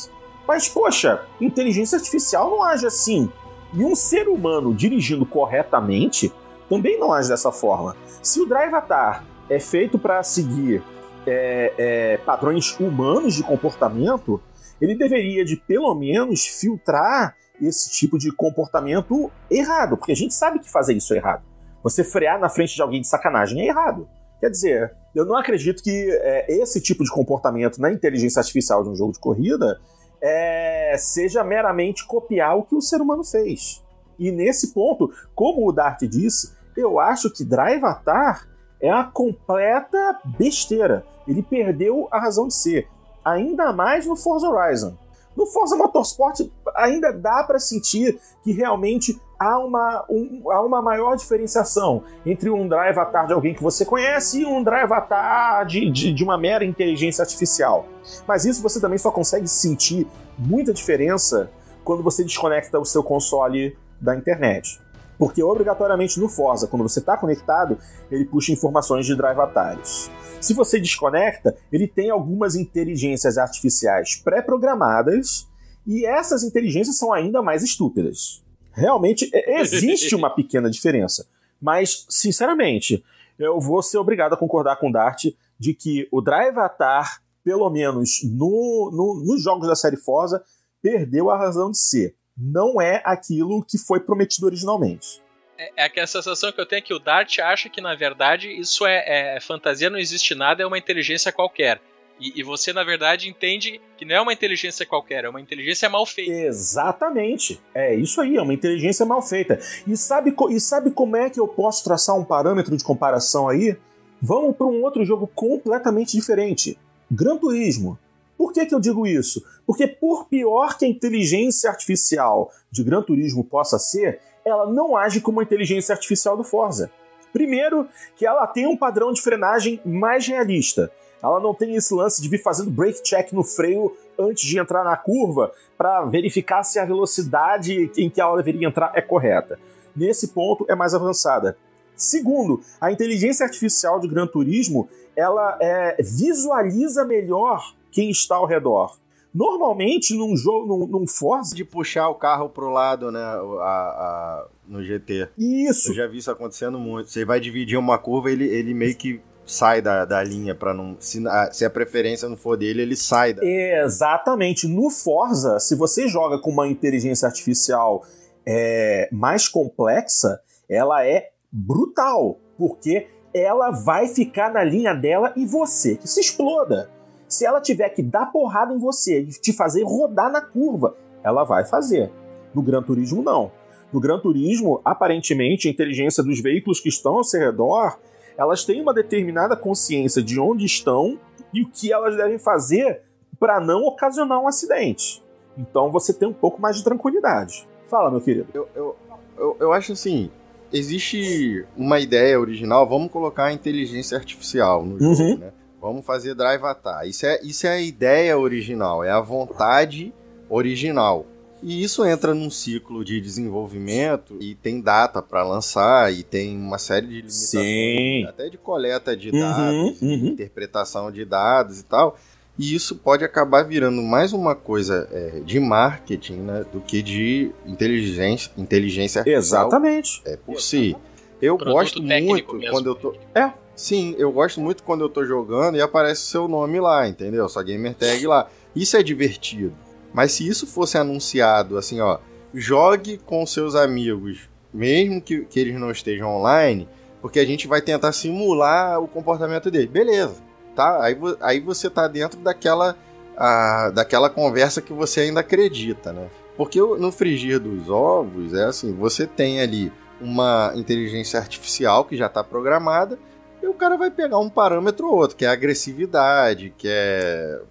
Mas, 0.45 0.67
poxa, 0.67 1.23
inteligência 1.39 1.97
artificial 1.97 2.49
não 2.49 2.63
age 2.63 2.85
assim. 2.85 3.31
E 3.73 3.83
um 3.83 3.95
ser 3.95 4.27
humano 4.27 4.73
dirigindo 4.73 5.25
corretamente 5.25 6.31
também 6.69 6.99
não 6.99 7.11
age 7.11 7.29
dessa 7.29 7.51
forma. 7.51 7.95
Se 8.21 8.39
o 8.39 8.45
Drive 8.45 8.73
Atar 8.73 9.25
é 9.49 9.59
feito 9.59 9.97
para 9.97 10.21
seguir 10.23 10.83
é, 11.25 11.73
é, 11.77 12.17
padrões 12.17 12.79
humanos 12.79 13.35
de 13.35 13.43
comportamento, 13.43 14.41
ele 14.79 14.95
deveria 14.95 15.43
de 15.43 15.55
pelo 15.55 15.93
menos 15.95 16.45
filtrar 16.45 17.35
esse 17.61 17.91
tipo 17.91 18.17
de 18.17 18.31
comportamento 18.31 19.29
errado, 19.49 19.97
porque 19.97 20.13
a 20.13 20.15
gente 20.15 20.33
sabe 20.33 20.59
que 20.59 20.71
fazer 20.71 20.93
isso 20.93 21.13
é 21.13 21.17
errado. 21.17 21.43
Você 21.83 22.03
frear 22.03 22.39
na 22.39 22.49
frente 22.49 22.75
de 22.75 22.81
alguém 22.81 23.01
de 23.01 23.07
sacanagem 23.07 23.61
é 23.61 23.67
errado. 23.67 24.07
Quer 24.39 24.49
dizer, 24.49 24.95
eu 25.13 25.25
não 25.25 25.35
acredito 25.35 25.83
que 25.83 26.09
é, 26.21 26.61
esse 26.61 26.79
tipo 26.81 27.03
de 27.03 27.11
comportamento 27.11 27.81
na 27.81 27.91
inteligência 27.91 28.39
artificial 28.39 28.83
de 28.83 28.89
um 28.89 28.95
jogo 28.95 29.11
de 29.11 29.19
corrida 29.19 29.79
é, 30.21 30.95
seja 30.97 31.43
meramente 31.43 32.05
copiar 32.05 32.57
o 32.57 32.63
que 32.63 32.75
o 32.75 32.81
ser 32.81 33.01
humano 33.01 33.23
fez. 33.23 33.83
E 34.17 34.31
nesse 34.31 34.73
ponto, 34.73 35.11
como 35.33 35.67
o 35.67 35.71
Dart 35.71 36.01
disse, 36.01 36.53
eu 36.75 36.99
acho 36.99 37.31
que 37.31 37.45
Drive 37.45 37.83
Atar 37.83 38.47
é 38.81 38.93
uma 38.93 39.09
completa 39.09 40.19
besteira. 40.25 41.05
Ele 41.27 41.41
perdeu 41.41 42.07
a 42.11 42.19
razão 42.19 42.47
de 42.47 42.53
ser 42.53 42.87
ainda 43.23 43.71
mais 43.71 44.05
no 44.05 44.15
Forza 44.15 44.49
Horizon. 44.49 44.97
No 45.35 45.45
Forza 45.45 45.75
Motorsport 45.75 46.41
ainda 46.75 47.13
dá 47.13 47.43
para 47.43 47.59
sentir 47.59 48.19
que 48.43 48.51
realmente 48.51 49.19
há 49.39 49.57
uma, 49.57 50.05
um, 50.09 50.51
há 50.51 50.61
uma 50.61 50.81
maior 50.81 51.15
diferenciação 51.15 52.03
entre 52.25 52.49
um 52.49 52.67
drive 52.67 52.97
avatar 52.97 53.25
de 53.25 53.33
alguém 53.33 53.53
que 53.53 53.63
você 53.63 53.85
conhece 53.85 54.41
e 54.41 54.45
um 54.45 54.61
drive 54.61 54.83
avatar 54.83 55.65
de, 55.65 55.89
de, 55.89 56.11
de 56.11 56.23
uma 56.23 56.37
mera 56.37 56.65
inteligência 56.65 57.21
artificial. 57.21 57.87
Mas 58.27 58.43
isso 58.43 58.61
você 58.61 58.81
também 58.81 58.97
só 58.97 59.09
consegue 59.09 59.47
sentir 59.47 60.05
muita 60.37 60.73
diferença 60.73 61.49
quando 61.83 62.03
você 62.03 62.23
desconecta 62.23 62.77
o 62.77 62.85
seu 62.85 63.01
console 63.01 63.77
da 63.99 64.15
internet. 64.15 64.79
Porque 65.17 65.41
obrigatoriamente 65.41 66.19
no 66.19 66.29
Forza, 66.29 66.67
quando 66.67 66.83
você 66.83 66.99
está 66.99 67.17
conectado, 67.17 67.77
ele 68.11 68.25
puxa 68.25 68.51
informações 68.51 69.05
de 69.05 69.15
drive 69.15 69.39
atalhos. 69.39 70.11
Se 70.39 70.53
você 70.53 70.79
desconecta, 70.79 71.55
ele 71.71 71.87
tem 71.87 72.09
algumas 72.09 72.55
inteligências 72.55 73.37
artificiais 73.37 74.15
pré-programadas 74.15 75.47
e 75.85 76.05
essas 76.05 76.43
inteligências 76.43 76.97
são 76.97 77.11
ainda 77.11 77.41
mais 77.41 77.63
estúpidas. 77.63 78.41
Realmente 78.79 79.29
existe 79.33 80.15
uma 80.15 80.29
pequena 80.29 80.69
diferença, 80.69 81.27
mas 81.61 82.05
sinceramente, 82.09 83.03
eu 83.37 83.59
vou 83.59 83.81
ser 83.81 83.97
obrigado 83.97 84.33
a 84.33 84.37
concordar 84.37 84.77
com 84.77 84.89
o 84.89 84.91
Dart 84.91 85.25
de 85.57 85.73
que 85.73 86.07
o 86.11 86.21
Drive 86.21 86.57
Atar, 86.57 87.21
pelo 87.43 87.69
menos 87.69 88.21
no, 88.23 88.89
no, 88.91 89.23
nos 89.25 89.43
jogos 89.43 89.67
da 89.67 89.75
série 89.75 89.97
Forza, 89.97 90.43
perdeu 90.81 91.29
a 91.29 91.37
razão 91.37 91.71
de 91.71 91.77
ser. 91.77 92.15
Não 92.37 92.79
é 92.79 93.01
aquilo 93.05 93.63
que 93.63 93.77
foi 93.77 93.99
prometido 93.99 94.47
originalmente. 94.47 95.21
É, 95.57 95.71
é 95.75 95.83
aquela 95.83 96.07
sensação 96.07 96.51
que 96.53 96.61
eu 96.61 96.65
tenho 96.65 96.81
que 96.81 96.93
o 96.93 96.99
Dart 96.99 97.39
acha 97.39 97.69
que, 97.69 97.81
na 97.81 97.93
verdade, 97.95 98.49
isso 98.49 98.85
é, 98.85 99.35
é 99.35 99.39
fantasia, 99.41 99.89
não 99.89 99.99
existe 99.99 100.33
nada, 100.33 100.63
é 100.63 100.65
uma 100.65 100.77
inteligência 100.77 101.33
qualquer. 101.33 101.81
E, 102.19 102.39
e, 102.39 102.43
você, 102.43 102.73
na 102.73 102.83
verdade, 102.83 103.29
entende 103.29 103.79
que 103.97 104.03
não 104.03 104.15
é 104.15 104.21
uma 104.21 104.33
inteligência 104.33 104.85
qualquer, 104.85 105.23
é 105.23 105.29
uma 105.29 105.39
inteligência 105.39 105.89
mal 105.89 106.05
feita. 106.05 106.31
Exatamente. 106.31 107.61
É 107.73 107.95
isso 107.95 108.19
aí, 108.19 108.35
é 108.35 108.41
uma 108.41 108.53
inteligência 108.53 109.05
mal 109.05 109.21
feita. 109.21 109.59
E 109.87 109.95
sabe, 109.95 110.35
e 110.49 110.59
sabe 110.59 110.91
como 110.91 111.15
é 111.15 111.29
que 111.29 111.39
eu 111.39 111.47
posso 111.47 111.83
traçar 111.83 112.17
um 112.17 112.25
parâmetro 112.25 112.75
de 112.75 112.83
comparação 112.83 113.47
aí? 113.47 113.77
Vamos 114.21 114.55
para 114.57 114.67
um 114.67 114.83
outro 114.83 115.05
jogo 115.05 115.27
completamente 115.33 116.11
diferente. 116.11 116.77
Gran 117.09 117.37
Turismo. 117.37 117.97
Por 118.37 118.53
que, 118.53 118.65
que 118.65 118.75
eu 118.75 118.79
digo 118.79 119.07
isso? 119.07 119.43
Porque, 119.65 119.87
por 119.87 120.27
pior 120.27 120.77
que 120.77 120.85
a 120.85 120.89
inteligência 120.89 121.69
artificial 121.69 122.51
de 122.71 122.83
Gran 122.83 123.01
Turismo 123.01 123.43
possa 123.43 123.77
ser, 123.79 124.19
ela 124.45 124.65
não 124.71 124.95
age 124.95 125.21
como 125.21 125.39
a 125.39 125.43
inteligência 125.43 125.93
artificial 125.93 126.35
do 126.35 126.43
Forza. 126.43 126.91
Primeiro, 127.31 127.87
que 128.15 128.25
ela 128.25 128.47
tem 128.47 128.65
um 128.65 128.77
padrão 128.77 129.13
de 129.13 129.21
frenagem 129.21 129.79
mais 129.85 130.25
realista. 130.25 130.91
Ela 131.21 131.39
não 131.39 131.53
tem 131.53 131.75
esse 131.75 131.93
lance 131.93 132.21
de 132.21 132.29
vir 132.29 132.41
fazendo 132.41 132.71
brake 132.71 133.03
check 133.03 133.31
no 133.33 133.43
freio 133.43 133.95
antes 134.17 134.43
de 134.43 134.59
entrar 134.59 134.83
na 134.83 134.95
curva 134.95 135.51
para 135.77 136.05
verificar 136.05 136.63
se 136.63 136.79
a 136.79 136.85
velocidade 136.85 137.91
em 137.97 138.09
que 138.09 138.21
ela 138.21 138.37
deveria 138.37 138.67
entrar 138.67 138.91
é 138.95 139.01
correta. 139.01 139.59
Nesse 139.95 140.29
ponto 140.29 140.65
é 140.69 140.75
mais 140.75 140.93
avançada. 140.93 141.57
Segundo, 141.95 142.61
a 142.79 142.91
inteligência 142.91 143.45
artificial 143.45 143.99
de 143.99 144.07
Gran 144.07 144.27
Turismo 144.27 144.87
ela 145.15 145.57
é, 145.61 146.01
visualiza 146.01 147.03
melhor 147.03 147.73
quem 147.91 148.09
está 148.09 148.35
ao 148.35 148.45
redor. 148.45 148.97
Normalmente, 149.33 150.15
num 150.15 150.35
jogo, 150.35 150.65
num, 150.65 150.87
num 150.87 151.07
Forza. 151.07 151.55
De 151.55 151.63
puxar 151.63 152.09
o 152.09 152.15
carro 152.15 152.49
pro 152.49 152.69
lado, 152.69 153.11
né? 153.11 153.19
A, 153.19 153.27
a, 153.61 154.47
no 154.67 154.83
GT. 154.83 155.29
Isso. 155.37 155.91
Eu 155.91 155.95
já 155.95 156.07
vi 156.07 156.17
isso 156.17 156.31
acontecendo 156.31 156.79
muito. 156.79 157.09
Você 157.09 157.25
vai 157.25 157.39
dividir 157.39 157.77
uma 157.77 157.97
curva, 157.97 158.31
ele, 158.31 158.45
ele 158.45 158.73
meio 158.73 158.95
que 158.95 159.21
sai 159.49 159.81
da, 159.81 160.05
da 160.05 160.23
linha 160.23 160.53
para 160.53 160.73
não. 160.73 160.95
Se 160.99 161.27
a, 161.27 161.51
se 161.51 161.65
a 161.65 161.69
preferência 161.69 162.29
não 162.29 162.37
for 162.37 162.55
dele, 162.55 162.83
ele 162.83 162.95
sai 162.95 163.33
da. 163.33 163.43
Exatamente. 163.43 164.67
No 164.67 164.89
Forza, 164.89 165.59
se 165.59 165.75
você 165.75 166.07
joga 166.07 166.37
com 166.39 166.51
uma 166.51 166.67
inteligência 166.67 167.25
artificial 167.25 168.05
é, 168.45 169.09
mais 169.11 169.47
complexa, 169.47 170.39
ela 170.69 171.05
é 171.05 171.31
brutal, 171.51 172.37
porque 172.57 173.07
ela 173.33 173.71
vai 173.71 174.07
ficar 174.07 174.53
na 174.53 174.63
linha 174.63 174.93
dela 174.93 175.33
e 175.35 175.45
você 175.45 175.95
que 175.95 176.07
se 176.07 176.19
exploda. 176.19 176.89
Se 177.27 177.45
ela 177.45 177.61
tiver 177.61 177.89
que 177.89 178.01
dar 178.01 178.27
porrada 178.27 178.73
em 178.73 178.77
você 178.77 179.21
e 179.21 179.27
te 179.27 179.53
fazer 179.53 179.83
rodar 179.83 180.31
na 180.31 180.41
curva, 180.41 180.95
ela 181.23 181.43
vai 181.43 181.65
fazer. 181.65 182.11
No 182.53 182.61
Gran 182.61 182.81
Turismo, 182.81 183.21
não. 183.21 183.51
No 183.91 183.99
Gran 183.99 184.19
Turismo, 184.19 184.81
aparentemente, 184.83 185.67
a 185.67 185.71
inteligência 185.71 186.23
dos 186.23 186.39
veículos 186.39 186.79
que 186.79 186.89
estão 186.89 187.17
ao 187.17 187.23
seu 187.23 187.39
redor 187.39 187.99
elas 188.39 188.63
têm 188.63 188.81
uma 188.81 188.93
determinada 188.93 189.53
consciência 189.53 190.23
de 190.23 190.39
onde 190.39 190.65
estão 190.65 191.19
e 191.53 191.61
o 191.61 191.67
que 191.67 191.91
elas 191.91 192.15
devem 192.15 192.39
fazer 192.39 193.01
para 193.37 193.59
não 193.59 193.83
ocasionar 193.83 194.41
um 194.41 194.47
acidente. 194.47 195.21
Então 195.57 195.91
você 195.91 196.13
tem 196.13 196.25
um 196.25 196.33
pouco 196.33 196.61
mais 196.61 196.77
de 196.77 196.83
tranquilidade. 196.85 197.67
Fala, 197.87 198.09
meu 198.09 198.21
querido. 198.21 198.47
Eu, 198.53 198.69
eu, 198.73 198.95
eu, 199.37 199.57
eu 199.59 199.73
acho 199.73 199.91
assim: 199.91 200.31
existe 200.71 201.65
uma 201.75 201.99
ideia 201.99 202.39
original, 202.39 202.87
vamos 202.87 203.11
colocar 203.11 203.45
a 203.45 203.53
inteligência 203.53 204.17
artificial 204.17 204.85
no 204.85 204.97
jogo, 204.97 205.21
uhum. 205.21 205.37
né? 205.37 205.51
Vamos 205.81 206.05
fazer 206.05 206.33
Drive 206.33 206.63
Atar. 206.63 207.05
Isso 207.07 207.25
é, 207.25 207.41
isso 207.43 207.67
é 207.67 207.71
a 207.71 207.81
ideia 207.81 208.39
original, 208.39 209.03
é 209.03 209.11
a 209.11 209.19
vontade 209.19 210.13
original. 210.49 211.25
E 211.61 211.83
isso 211.83 212.05
entra 212.05 212.33
num 212.33 212.49
ciclo 212.49 213.03
de 213.03 213.19
desenvolvimento 213.19 214.37
e 214.39 214.55
tem 214.55 214.79
data 214.79 215.21
para 215.21 215.43
lançar 215.43 216.13
e 216.13 216.23
tem 216.23 216.57
uma 216.57 216.77
série 216.77 217.07
de 217.07 217.13
limitações, 217.15 217.65
Sim. 217.65 218.25
até 218.27 218.49
de 218.49 218.57
coleta 218.57 219.15
de 219.15 219.29
uhum, 219.29 219.39
dados, 219.39 220.01
uhum. 220.01 220.27
interpretação 220.27 221.11
de 221.11 221.25
dados 221.25 221.79
e 221.79 221.83
tal. 221.83 222.17
E 222.57 222.75
isso 222.75 222.95
pode 222.95 223.23
acabar 223.23 223.63
virando 223.63 224.01
mais 224.01 224.33
uma 224.33 224.53
coisa 224.53 225.07
é, 225.11 225.39
de 225.45 225.59
marketing 225.59 226.39
né, 226.41 226.65
do 226.71 226.81
que 226.81 227.01
de 227.01 227.51
inteligência, 227.65 228.51
inteligência 228.57 229.21
artificial. 229.21 229.67
Exatamente. 229.67 230.21
É 230.25 230.35
por 230.35 230.59
si. 230.59 230.95
Eu 231.41 231.55
Produto 231.55 231.73
gosto 231.73 232.03
muito 232.03 232.55
mesmo. 232.55 232.71
quando 232.71 232.87
eu 232.87 232.95
tô. 232.95 233.15
É. 233.33 233.53
Sim, 233.73 234.13
eu 234.17 234.29
gosto 234.29 234.59
muito 234.59 234.83
quando 234.83 235.01
eu 235.01 235.09
tô 235.09 235.23
jogando 235.23 235.77
e 235.77 235.81
aparece 235.81 236.21
o 236.23 236.25
seu 236.25 236.47
nome 236.49 236.81
lá, 236.81 237.07
entendeu? 237.07 237.47
Sua 237.47 237.63
gamer 237.63 237.95
tag 237.95 238.27
lá. 238.27 238.49
Isso 238.75 238.97
é 238.97 239.01
divertido. 239.01 239.73
Mas 240.13 240.31
se 240.31 240.47
isso 240.47 240.65
fosse 240.65 240.97
anunciado 240.97 241.77
assim, 241.77 241.99
ó, 241.99 242.19
jogue 242.53 243.17
com 243.17 243.45
seus 243.45 243.75
amigos, 243.75 244.49
mesmo 244.73 245.21
que, 245.21 245.45
que 245.45 245.59
eles 245.59 245.79
não 245.79 245.91
estejam 245.91 246.29
online, 246.29 246.87
porque 247.21 247.39
a 247.39 247.45
gente 247.45 247.67
vai 247.67 247.81
tentar 247.81 248.11
simular 248.11 248.99
o 248.99 249.07
comportamento 249.07 249.69
dele. 249.69 249.87
Beleza, 249.87 250.35
tá? 250.75 251.03
Aí, 251.03 251.17
aí 251.41 251.59
você 251.59 251.89
tá 251.89 252.07
dentro 252.07 252.39
daquela, 252.39 252.95
a, 253.37 253.91
daquela 253.91 254.29
conversa 254.29 254.81
que 254.81 254.93
você 254.93 255.21
ainda 255.21 255.41
acredita, 255.41 256.13
né? 256.13 256.27
Porque 256.57 256.79
no 256.79 257.11
frigir 257.11 257.59
dos 257.59 257.89
ovos, 257.89 258.53
é 258.53 258.65
assim, 258.65 258.93
você 258.93 259.25
tem 259.25 259.61
ali 259.61 259.91
uma 260.19 260.73
inteligência 260.75 261.39
artificial 261.39 262.03
que 262.03 262.17
já 262.17 262.25
está 262.25 262.43
programada, 262.43 263.17
e 263.61 263.67
o 263.67 263.73
cara 263.73 263.97
vai 263.97 264.11
pegar 264.11 264.39
um 264.39 264.49
parâmetro 264.49 265.07
ou 265.07 265.15
outro, 265.15 265.37
que 265.37 265.45
é 265.45 265.49
agressividade, 265.49 266.73
que 266.77 266.87
é 266.89 266.89
é, 266.89 267.61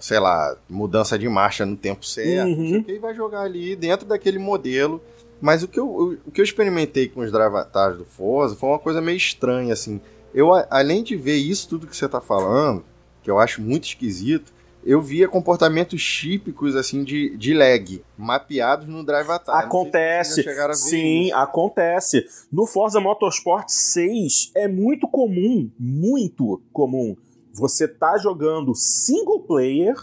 sei 0.00 0.18
lá, 0.18 0.56
mudança 0.68 1.18
de 1.18 1.28
marcha 1.28 1.66
no 1.66 1.76
tempo 1.76 2.04
certo, 2.04 2.48
uhum. 2.48 2.84
e 2.86 2.98
vai 2.98 3.14
jogar 3.14 3.42
ali 3.42 3.74
dentro 3.74 4.06
daquele 4.06 4.38
modelo. 4.38 5.02
Mas 5.40 5.62
o 5.62 5.68
que 5.68 5.78
eu, 5.78 6.18
o 6.26 6.30
que 6.30 6.40
eu 6.40 6.44
experimentei 6.44 7.08
com 7.08 7.20
os 7.20 7.30
drivatars 7.30 7.96
do 7.96 8.04
Forza 8.04 8.56
foi 8.56 8.68
uma 8.68 8.78
coisa 8.78 9.00
meio 9.00 9.16
estranha, 9.16 9.72
assim. 9.72 10.00
Eu, 10.34 10.50
além 10.70 11.02
de 11.02 11.16
ver 11.16 11.36
isso 11.36 11.68
tudo 11.68 11.86
que 11.86 11.96
você 11.96 12.06
está 12.06 12.20
falando, 12.20 12.84
que 13.22 13.30
eu 13.30 13.38
acho 13.38 13.62
muito 13.62 13.84
esquisito, 13.84 14.52
eu 14.84 15.00
via 15.00 15.28
comportamentos 15.28 16.02
típicos 16.02 16.74
assim 16.74 17.04
de, 17.04 17.36
de 17.36 17.52
lag, 17.52 18.02
mapeados 18.16 18.86
no 18.86 19.04
Drive 19.04 19.28
Atar. 19.28 19.58
Acontece. 19.58 20.42
Se 20.42 20.74
sim, 20.74 21.26
isso. 21.26 21.34
acontece. 21.34 22.26
No 22.50 22.66
Forza 22.66 23.00
Motorsport 23.00 23.68
6 23.68 24.52
é 24.54 24.66
muito 24.66 25.06
comum, 25.06 25.70
muito 25.78 26.62
comum 26.72 27.16
você 27.58 27.88
tá 27.88 28.16
jogando 28.18 28.74
single 28.74 29.40
player 29.40 29.96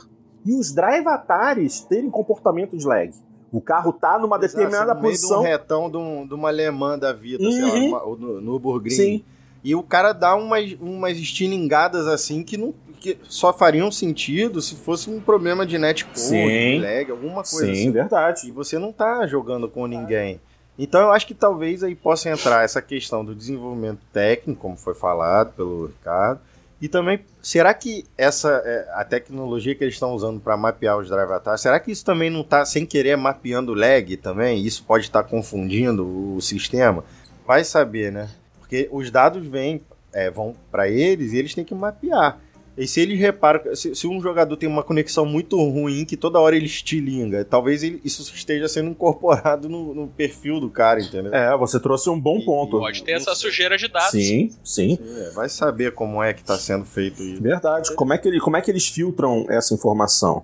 e 0.45 0.53
os 0.53 0.71
drive-atares 0.71 1.81
terem 1.81 2.09
comportamento 2.09 2.77
de 2.77 2.85
lag. 2.85 3.11
O 3.51 3.61
carro 3.61 3.93
tá 3.93 4.19
numa 4.19 4.37
Exato, 4.37 4.57
determinada 4.57 4.93
no 4.93 5.01
posição. 5.01 5.41
Meio 5.41 5.41
de 5.41 5.47
um 5.47 5.51
retão 5.51 5.89
de, 5.89 5.97
um, 5.97 6.27
de 6.27 6.33
uma 6.33 6.49
alemã 6.49 6.99
da 6.99 7.13
vida, 7.13 7.43
uhum. 7.43 7.51
sei 7.51 7.89
lá, 7.89 8.05
uhum. 8.05 8.15
no, 8.15 8.59
no. 8.59 8.89
Sim. 8.89 9.23
E 9.63 9.73
o 9.73 9.81
cara 9.81 10.13
dá 10.13 10.35
umas, 10.35 10.73
umas 10.79 11.17
estilingadas 11.17 12.05
assim 12.05 12.43
que, 12.43 12.57
não, 12.57 12.73
que 12.99 13.17
só 13.23 13.51
fariam 13.51 13.91
sentido 13.91 14.61
se 14.61 14.75
fosse 14.75 15.09
um 15.09 15.19
problema 15.19 15.65
de 15.65 15.77
netcode, 15.77 16.19
Sim. 16.19 16.81
lag, 16.81 17.09
alguma 17.09 17.41
coisa 17.43 17.65
Sim, 17.65 17.71
assim. 17.71 17.91
verdade. 17.91 18.47
E 18.47 18.51
você 18.51 18.77
não 18.77 18.91
tá 18.91 19.25
jogando 19.25 19.67
com 19.67 19.87
ninguém. 19.87 20.39
Então 20.77 20.99
eu 21.01 21.11
acho 21.11 21.25
que 21.25 21.33
talvez 21.33 21.83
aí 21.83 21.95
possa 21.95 22.29
entrar 22.29 22.63
essa 22.63 22.81
questão 22.81 23.23
do 23.23 23.33
desenvolvimento 23.33 24.01
técnico, 24.11 24.61
como 24.61 24.75
foi 24.75 24.93
falado 24.93 25.53
pelo 25.53 25.87
Ricardo, 25.87 26.41
e 26.82 26.89
também, 26.89 27.19
será 27.41 27.73
que 27.73 28.03
essa 28.17 28.61
é, 28.65 28.89
a 28.93 29.05
tecnologia 29.05 29.73
que 29.73 29.84
eles 29.84 29.93
estão 29.93 30.13
usando 30.13 30.41
para 30.41 30.57
mapear 30.57 30.97
os 30.97 31.09
drive 31.09 31.32
attacks, 31.32 31.61
será 31.61 31.80
que 31.80 31.91
isso 31.91 32.03
também 32.03 32.30
não 32.30 32.41
está 32.41 32.65
sem 32.65 32.86
querer 32.86 33.15
mapeando 33.15 33.73
lag 33.73 34.17
também? 34.17 34.61
Isso 34.63 34.84
pode 34.84 35.05
estar 35.05 35.23
tá 35.23 35.30
confundindo 35.30 36.36
o 36.36 36.41
sistema? 36.41 37.03
Vai 37.47 37.63
saber, 37.63 38.11
né? 38.11 38.30
Porque 38.59 38.89
os 38.91 39.09
dados 39.09 39.45
vêm, 39.45 39.82
é, 40.11 40.30
vão 40.30 40.55
para 40.69 40.89
eles 40.89 41.32
e 41.32 41.38
eles 41.38 41.53
têm 41.53 41.63
que 41.63 41.73
mapear. 41.73 42.39
E 42.78 42.86
se 42.86 42.99
eles 42.99 43.17
reparam, 43.17 43.73
se, 43.73 43.95
se, 43.95 44.05
um 44.05 44.21
jogador 44.21 44.57
tem 44.57 44.67
uma 44.67 44.84
conexão 44.84 45.26
muito 45.26 45.57
ruim, 45.57 46.03
que 46.03 46.17
toda 46.17 46.39
hora 46.39 46.57
ele 46.57 46.65
estilinga, 46.65 47.45
talvez 47.45 47.84
ele, 47.84 48.01
isso 48.03 48.21
esteja 48.36 48.67
sendo 48.67 48.89
incorporado 48.89 49.69
no, 49.69 49.93
no, 49.93 50.07
perfil 50.09 50.59
do 50.59 50.69
cara, 50.69 50.99
entendeu? 50.99 51.34
É, 51.34 51.55
você 51.57 51.80
trouxe 51.80 52.09
um 52.09 52.19
bom 52.19 52.39
e, 52.39 52.45
ponto. 52.45 52.80
Pode 52.80 53.03
ter 53.03 53.13
essa 53.13 53.34
sujeira 53.34 53.78
de 53.78 53.88
dados. 53.88 54.11
Sim, 54.11 54.49
sim. 54.61 54.97
sim 54.97 54.99
é, 55.01 55.30
vai 55.30 55.47
saber 55.47 55.93
como 55.93 56.21
é 56.21 56.34
que 56.34 56.41
está 56.41 56.57
sendo 56.57 56.84
feito 56.84 57.23
isso. 57.23 57.41
Verdade. 57.41 57.95
Como 57.95 58.13
é, 58.13 58.17
que 58.17 58.28
ele, 58.28 58.41
como 58.41 58.57
é 58.57 58.61
que 58.61 58.69
eles 58.69 58.88
filtram 58.88 59.45
essa 59.49 59.73
informação? 59.73 60.43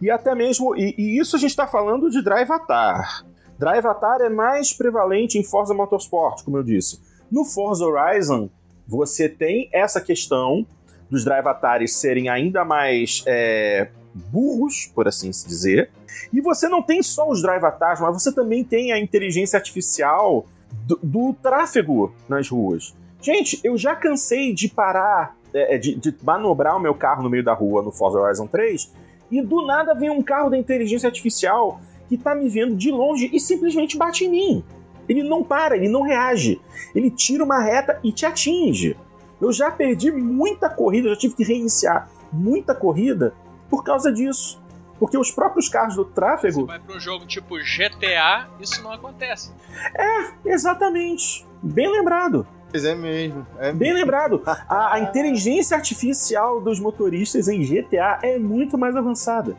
E 0.00 0.08
até 0.08 0.36
mesmo, 0.36 0.76
e, 0.76 0.94
e 0.96 1.18
isso 1.18 1.34
a 1.34 1.38
gente 1.38 1.50
está 1.50 1.66
falando 1.66 2.08
de 2.08 2.22
Drive 2.22 2.50
Atar. 2.50 3.26
Drive 3.58 3.86
Atar 3.86 4.20
é 4.20 4.28
mais 4.28 4.72
prevalente 4.72 5.36
em 5.36 5.42
Forza 5.42 5.74
Motorsport, 5.74 6.44
como 6.44 6.58
eu 6.58 6.62
disse. 6.62 7.00
No 7.28 7.44
Forza 7.44 7.84
Horizon, 7.84 8.48
você 8.86 9.28
tem 9.28 9.68
essa 9.72 10.00
questão 10.00 10.64
dos 11.10 11.24
Drive 11.24 11.46
Atares 11.46 11.94
serem 11.94 12.28
ainda 12.28 12.64
mais 12.64 13.22
é, 13.26 13.88
burros, 14.14 14.90
por 14.94 15.06
assim 15.06 15.32
se 15.32 15.46
dizer. 15.46 15.90
E 16.32 16.40
você 16.40 16.68
não 16.68 16.82
tem 16.82 17.02
só 17.02 17.28
os 17.28 17.42
Drive 17.42 17.64
Atars, 17.64 18.00
mas 18.00 18.12
você 18.12 18.32
também 18.32 18.64
tem 18.64 18.92
a 18.92 18.98
inteligência 18.98 19.56
artificial 19.56 20.46
do, 20.86 20.98
do 21.02 21.32
tráfego 21.34 22.12
nas 22.28 22.48
ruas. 22.48 22.94
Gente, 23.20 23.60
eu 23.64 23.76
já 23.76 23.94
cansei 23.94 24.52
de 24.52 24.68
parar, 24.68 25.36
é, 25.52 25.78
de, 25.78 25.94
de 25.94 26.14
manobrar 26.22 26.76
o 26.76 26.80
meu 26.80 26.94
carro 26.94 27.22
no 27.22 27.30
meio 27.30 27.44
da 27.44 27.54
rua 27.54 27.82
no 27.82 27.90
Forza 27.90 28.18
Horizon 28.18 28.46
3 28.46 28.92
e 29.30 29.42
do 29.42 29.66
nada 29.66 29.94
vem 29.94 30.10
um 30.10 30.22
carro 30.22 30.50
da 30.50 30.56
inteligência 30.56 31.06
artificial 31.06 31.80
que 32.08 32.16
tá 32.16 32.34
me 32.34 32.48
vendo 32.48 32.76
de 32.76 32.90
longe 32.90 33.28
e 33.32 33.40
simplesmente 33.40 33.96
bate 33.96 34.24
em 34.24 34.30
mim. 34.30 34.64
Ele 35.08 35.22
não 35.22 35.42
para, 35.42 35.76
ele 35.76 35.88
não 35.88 36.02
reage. 36.02 36.60
Ele 36.94 37.10
tira 37.10 37.44
uma 37.44 37.60
reta 37.60 37.98
e 38.02 38.12
te 38.12 38.26
atinge. 38.26 38.96
Eu 39.40 39.52
já 39.52 39.70
perdi 39.70 40.10
muita 40.10 40.68
corrida, 40.68 41.10
já 41.10 41.16
tive 41.16 41.34
que 41.34 41.44
reiniciar 41.44 42.08
muita 42.32 42.74
corrida 42.74 43.34
por 43.68 43.84
causa 43.84 44.12
disso. 44.12 44.62
Porque 44.98 45.18
os 45.18 45.30
próprios 45.30 45.68
carros 45.68 45.94
do 45.94 46.04
tráfego. 46.06 46.60
Você 46.60 46.66
vai 46.66 46.78
para 46.78 46.96
um 46.96 47.00
jogo 47.00 47.26
tipo 47.26 47.56
GTA, 47.58 48.48
isso 48.58 48.82
não 48.82 48.92
acontece. 48.92 49.52
É, 49.94 50.50
exatamente. 50.50 51.46
Bem 51.62 51.90
lembrado. 51.90 52.46
Pois 52.70 52.84
é 52.84 52.94
mesmo. 52.94 53.46
É 53.58 53.72
Bem 53.72 53.92
lembrado. 53.92 54.42
A, 54.68 54.94
a, 54.94 55.00
inteligência 55.00 55.76
artificial 55.76 56.60
dos 56.60 56.80
motoristas 56.80 57.48
em 57.48 57.62
GTA 57.62 58.20
é 58.22 58.38
muito 58.38 58.78
mais 58.78 58.96
avançada. 58.96 59.56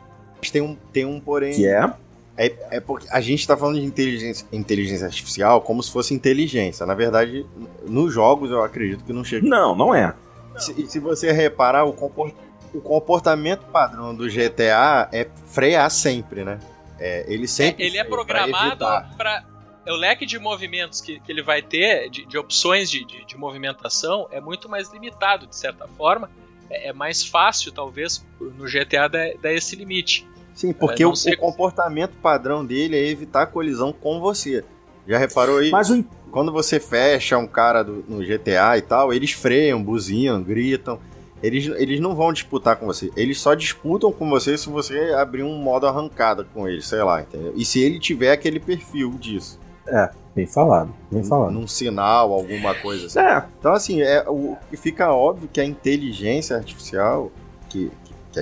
Tem 0.52 0.60
um, 0.60 0.76
tem 0.92 1.04
um 1.04 1.20
porém. 1.20 1.54
Que 1.54 1.66
é? 1.66 1.92
É, 2.38 2.54
é 2.70 2.80
porque 2.80 3.08
a 3.10 3.20
gente 3.20 3.40
está 3.40 3.56
falando 3.56 3.80
de 3.80 3.84
inteligência, 3.84 4.46
inteligência 4.52 5.06
artificial 5.06 5.60
como 5.60 5.82
se 5.82 5.90
fosse 5.90 6.14
inteligência. 6.14 6.86
Na 6.86 6.94
verdade, 6.94 7.44
nos 7.84 8.14
jogos 8.14 8.52
eu 8.52 8.62
acredito 8.62 9.04
que 9.04 9.12
não 9.12 9.24
chega. 9.24 9.46
Não, 9.46 9.74
não 9.74 9.92
é. 9.92 10.14
Se, 10.56 10.86
se 10.86 11.00
você 11.00 11.32
reparar, 11.32 11.84
o, 11.84 11.92
comport, 11.92 12.32
o 12.72 12.80
comportamento 12.80 13.66
padrão 13.66 14.14
do 14.14 14.28
GTA 14.28 15.08
é 15.12 15.28
frear 15.46 15.90
sempre, 15.90 16.44
né? 16.44 16.60
É, 17.00 17.24
ele 17.26 17.48
sempre. 17.48 17.82
É, 17.82 17.86
ele 17.88 17.98
é 17.98 18.04
programado 18.04 18.86
para 19.16 19.44
o 19.88 19.96
leque 19.96 20.24
de 20.24 20.38
movimentos 20.38 21.00
que, 21.00 21.18
que 21.18 21.32
ele 21.32 21.42
vai 21.42 21.60
ter, 21.60 22.08
de, 22.08 22.24
de 22.24 22.38
opções 22.38 22.88
de, 22.88 23.04
de, 23.04 23.24
de, 23.24 23.36
movimentação, 23.36 24.28
é 24.30 24.40
muito 24.40 24.68
mais 24.68 24.92
limitado, 24.92 25.46
de 25.46 25.56
certa 25.56 25.88
forma. 25.88 26.30
É, 26.70 26.88
é 26.88 26.92
mais 26.92 27.24
fácil, 27.24 27.72
talvez, 27.72 28.24
no 28.40 28.64
GTA 28.64 29.08
dar, 29.08 29.34
dar 29.40 29.52
esse 29.52 29.74
limite. 29.74 30.24
Sim, 30.58 30.72
porque 30.72 31.04
o, 31.04 31.12
o, 31.12 31.36
comportamento 31.36 32.14
padrão 32.20 32.66
dele 32.66 32.96
é 32.96 33.06
evitar 33.06 33.46
colisão 33.46 33.92
com 33.92 34.18
você. 34.18 34.64
Já 35.06 35.16
reparou 35.16 35.58
aí? 35.58 35.70
Mas 35.70 35.88
o... 35.88 36.04
Quando 36.32 36.50
você 36.50 36.80
fecha 36.80 37.38
um 37.38 37.46
cara 37.46 37.84
do, 37.84 38.04
no 38.08 38.18
GTA 38.26 38.76
e 38.76 38.82
tal, 38.82 39.12
eles 39.12 39.30
freiam, 39.30 39.80
buzinam, 39.80 40.42
gritam. 40.42 40.98
Eles, 41.40 41.68
eles 41.76 42.00
não 42.00 42.12
vão 42.16 42.32
disputar 42.32 42.74
com 42.74 42.86
você. 42.86 43.08
Eles 43.14 43.38
só 43.38 43.54
disputam 43.54 44.10
com 44.10 44.28
você 44.28 44.58
se 44.58 44.68
você 44.68 45.14
abrir 45.16 45.44
um 45.44 45.58
modo 45.58 45.86
arrancada 45.86 46.42
com 46.52 46.68
eles, 46.68 46.88
sei 46.88 47.04
lá, 47.04 47.20
entendeu? 47.22 47.52
E 47.54 47.64
se 47.64 47.80
ele 47.80 48.00
tiver 48.00 48.32
aquele 48.32 48.58
perfil 48.58 49.10
disso. 49.12 49.60
É, 49.86 50.10
bem 50.34 50.48
falado, 50.48 50.92
bem 51.08 51.22
falado. 51.22 51.52
Num, 51.52 51.60
num 51.60 51.68
sinal, 51.68 52.32
alguma 52.32 52.74
coisa 52.74 53.06
assim. 53.06 53.20
É. 53.20 53.44
Então, 53.60 53.72
assim, 53.72 54.02
é, 54.02 54.24
o, 54.26 54.56
fica 54.72 55.12
óbvio 55.12 55.48
que 55.52 55.60
a 55.60 55.64
inteligência 55.64 56.56
artificial, 56.56 57.30
que, 57.68 57.92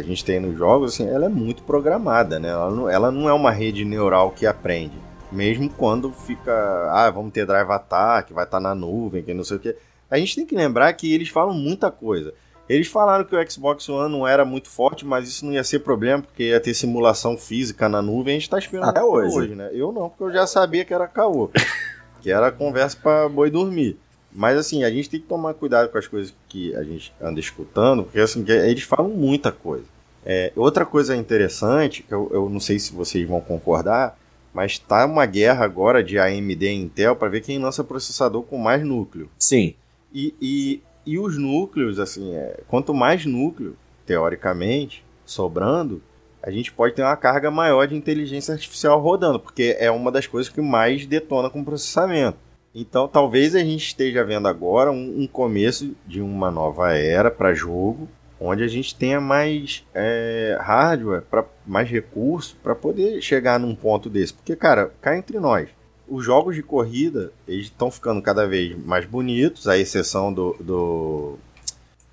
que 0.02 0.06
a 0.06 0.08
gente 0.08 0.24
tem 0.24 0.40
nos 0.40 0.56
jogos, 0.56 0.94
assim, 0.94 1.08
ela 1.08 1.26
é 1.26 1.28
muito 1.28 1.62
programada, 1.62 2.38
né? 2.38 2.48
Ela 2.48 2.70
não, 2.70 2.88
ela 2.88 3.10
não 3.10 3.28
é 3.28 3.32
uma 3.32 3.50
rede 3.50 3.84
neural 3.84 4.30
que 4.30 4.46
aprende. 4.46 4.94
Mesmo 5.30 5.68
quando 5.70 6.12
fica, 6.12 6.52
ah, 6.92 7.10
vamos 7.10 7.32
ter 7.32 7.46
drive 7.46 7.70
attack, 7.70 8.32
vai 8.32 8.44
estar 8.44 8.58
tá 8.58 8.62
na 8.62 8.74
nuvem, 8.74 9.22
que 9.22 9.34
não 9.34 9.44
sei 9.44 9.56
o 9.56 9.60
que. 9.60 9.76
A 10.10 10.18
gente 10.18 10.36
tem 10.36 10.46
que 10.46 10.54
lembrar 10.54 10.92
que 10.92 11.12
eles 11.12 11.28
falam 11.28 11.54
muita 11.54 11.90
coisa. 11.90 12.32
Eles 12.68 12.88
falaram 12.88 13.24
que 13.24 13.34
o 13.34 13.50
Xbox 13.50 13.88
One 13.88 14.10
não 14.10 14.26
era 14.26 14.44
muito 14.44 14.68
forte, 14.68 15.04
mas 15.04 15.28
isso 15.28 15.44
não 15.44 15.52
ia 15.52 15.62
ser 15.62 15.80
problema, 15.80 16.22
porque 16.22 16.44
ia 16.44 16.60
ter 16.60 16.74
simulação 16.74 17.36
física 17.36 17.88
na 17.88 18.02
nuvem. 18.02 18.36
A 18.36 18.38
gente 18.38 18.50
tá 18.50 18.58
esperando 18.58 18.88
até 18.88 19.02
hoje. 19.02 19.36
hoje, 19.36 19.54
né? 19.54 19.70
Eu 19.72 19.92
não, 19.92 20.08
porque 20.08 20.24
eu 20.24 20.32
já 20.32 20.46
sabia 20.46 20.84
que 20.84 20.92
era 20.92 21.06
caô. 21.06 21.50
que 22.20 22.30
era 22.30 22.50
conversa 22.50 22.96
para 23.00 23.28
boi 23.28 23.50
dormir. 23.50 23.98
Mas 24.36 24.58
assim, 24.58 24.84
a 24.84 24.90
gente 24.90 25.08
tem 25.08 25.18
que 25.18 25.26
tomar 25.26 25.54
cuidado 25.54 25.88
com 25.88 25.96
as 25.96 26.06
coisas 26.06 26.34
que 26.46 26.76
a 26.76 26.84
gente 26.84 27.10
anda 27.18 27.40
escutando, 27.40 28.04
porque 28.04 28.20
assim, 28.20 28.44
eles 28.46 28.82
falam 28.82 29.10
muita 29.10 29.50
coisa. 29.50 29.86
É, 30.26 30.52
outra 30.54 30.84
coisa 30.84 31.16
interessante, 31.16 32.02
que 32.02 32.12
eu, 32.12 32.28
eu 32.30 32.50
não 32.50 32.60
sei 32.60 32.78
se 32.78 32.92
vocês 32.92 33.26
vão 33.26 33.40
concordar, 33.40 34.18
mas 34.52 34.78
tá 34.78 35.06
uma 35.06 35.24
guerra 35.24 35.64
agora 35.64 36.04
de 36.04 36.18
AMD 36.18 36.66
e 36.66 36.74
Intel 36.74 37.16
para 37.16 37.28
ver 37.28 37.40
quem 37.40 37.58
lança 37.58 37.82
processador 37.82 38.42
com 38.42 38.58
mais 38.58 38.82
núcleo. 38.84 39.30
Sim. 39.38 39.74
E, 40.12 40.34
e, 40.40 40.82
e 41.06 41.18
os 41.18 41.38
núcleos, 41.38 41.98
assim, 41.98 42.34
é, 42.34 42.60
quanto 42.68 42.92
mais 42.92 43.24
núcleo, 43.24 43.74
teoricamente, 44.04 45.02
sobrando, 45.24 46.02
a 46.42 46.50
gente 46.50 46.72
pode 46.72 46.94
ter 46.94 47.02
uma 47.02 47.16
carga 47.16 47.50
maior 47.50 47.86
de 47.86 47.96
inteligência 47.96 48.52
artificial 48.52 49.00
rodando, 49.00 49.40
porque 49.40 49.76
é 49.78 49.90
uma 49.90 50.12
das 50.12 50.26
coisas 50.26 50.52
que 50.52 50.60
mais 50.60 51.06
detona 51.06 51.48
com 51.48 51.64
processamento. 51.64 52.38
Então, 52.78 53.08
talvez 53.08 53.54
a 53.54 53.60
gente 53.60 53.86
esteja 53.86 54.22
vendo 54.22 54.46
agora 54.46 54.92
um, 54.92 55.22
um 55.22 55.26
começo 55.26 55.96
de 56.06 56.20
uma 56.20 56.50
nova 56.50 56.92
era 56.92 57.30
para 57.30 57.54
jogo, 57.54 58.06
onde 58.38 58.62
a 58.62 58.68
gente 58.68 58.94
tenha 58.94 59.18
mais 59.18 59.82
é, 59.94 60.58
hardware, 60.60 61.22
pra, 61.22 61.46
mais 61.66 61.88
recurso 61.88 62.54
para 62.62 62.74
poder 62.74 63.22
chegar 63.22 63.58
num 63.58 63.74
ponto 63.74 64.10
desse. 64.10 64.34
Porque, 64.34 64.54
cara, 64.54 64.92
cá 65.00 65.16
entre 65.16 65.40
nós, 65.40 65.70
os 66.06 66.22
jogos 66.22 66.54
de 66.54 66.62
corrida 66.62 67.32
eles 67.48 67.64
estão 67.64 67.90
ficando 67.90 68.20
cada 68.20 68.46
vez 68.46 68.76
mais 68.84 69.06
bonitos, 69.06 69.66
à 69.66 69.78
exceção 69.78 70.30
do, 70.30 70.54
do. 70.60 71.38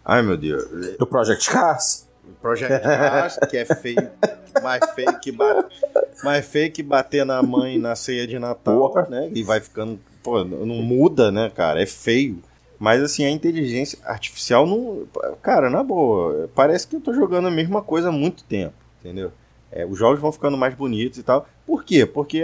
Ai 0.06 0.22
meu 0.22 0.38
Deus. 0.38 0.64
Do 0.98 1.06
Project 1.06 1.50
Cars? 1.50 2.08
Project 2.42 2.82
Cars, 2.82 3.38
que 3.50 3.58
é 3.58 3.66
feio, 3.66 4.10
mais 4.62 4.90
feio 4.92 5.20
que, 5.20 5.38
mais 6.24 6.46
feio 6.46 6.72
que 6.72 6.82
bater 6.82 7.26
na 7.26 7.44
mãe 7.44 7.78
na 7.78 7.98
ceia 7.98 8.26
de 8.26 8.40
Natal, 8.40 8.80
Porra. 8.80 9.08
né? 9.10 9.30
E 9.34 9.44
vai 9.44 9.60
ficando 9.60 10.00
pô, 10.24 10.44
não 10.44 10.82
muda, 10.82 11.32
né, 11.32 11.52
cara? 11.54 11.82
É 11.82 11.86
feio. 11.86 12.40
Mas 12.80 13.02
assim, 13.02 13.24
a 13.24 13.30
inteligência 13.30 14.00
artificial 14.06 14.66
não. 14.66 15.06
Cara, 15.42 15.70
na 15.70 15.84
boa, 15.84 16.50
parece 16.56 16.88
que 16.88 16.96
eu 16.96 17.02
tô 17.02 17.14
jogando 17.14 17.48
a 17.48 17.52
mesma 17.52 17.82
coisa 17.82 18.10
há 18.10 18.12
muito 18.12 18.44
tempo, 18.44 18.74
entendeu? 19.00 19.32
É, 19.72 19.86
os 19.86 19.98
jogos 19.98 20.20
vão 20.20 20.32
ficando 20.32 20.58
mais 20.58 20.74
bonitos 20.74 21.20
e 21.20 21.24
tal. 21.24 21.48
Por 21.66 21.84
quê? 21.84 22.06
Porque 22.06 22.44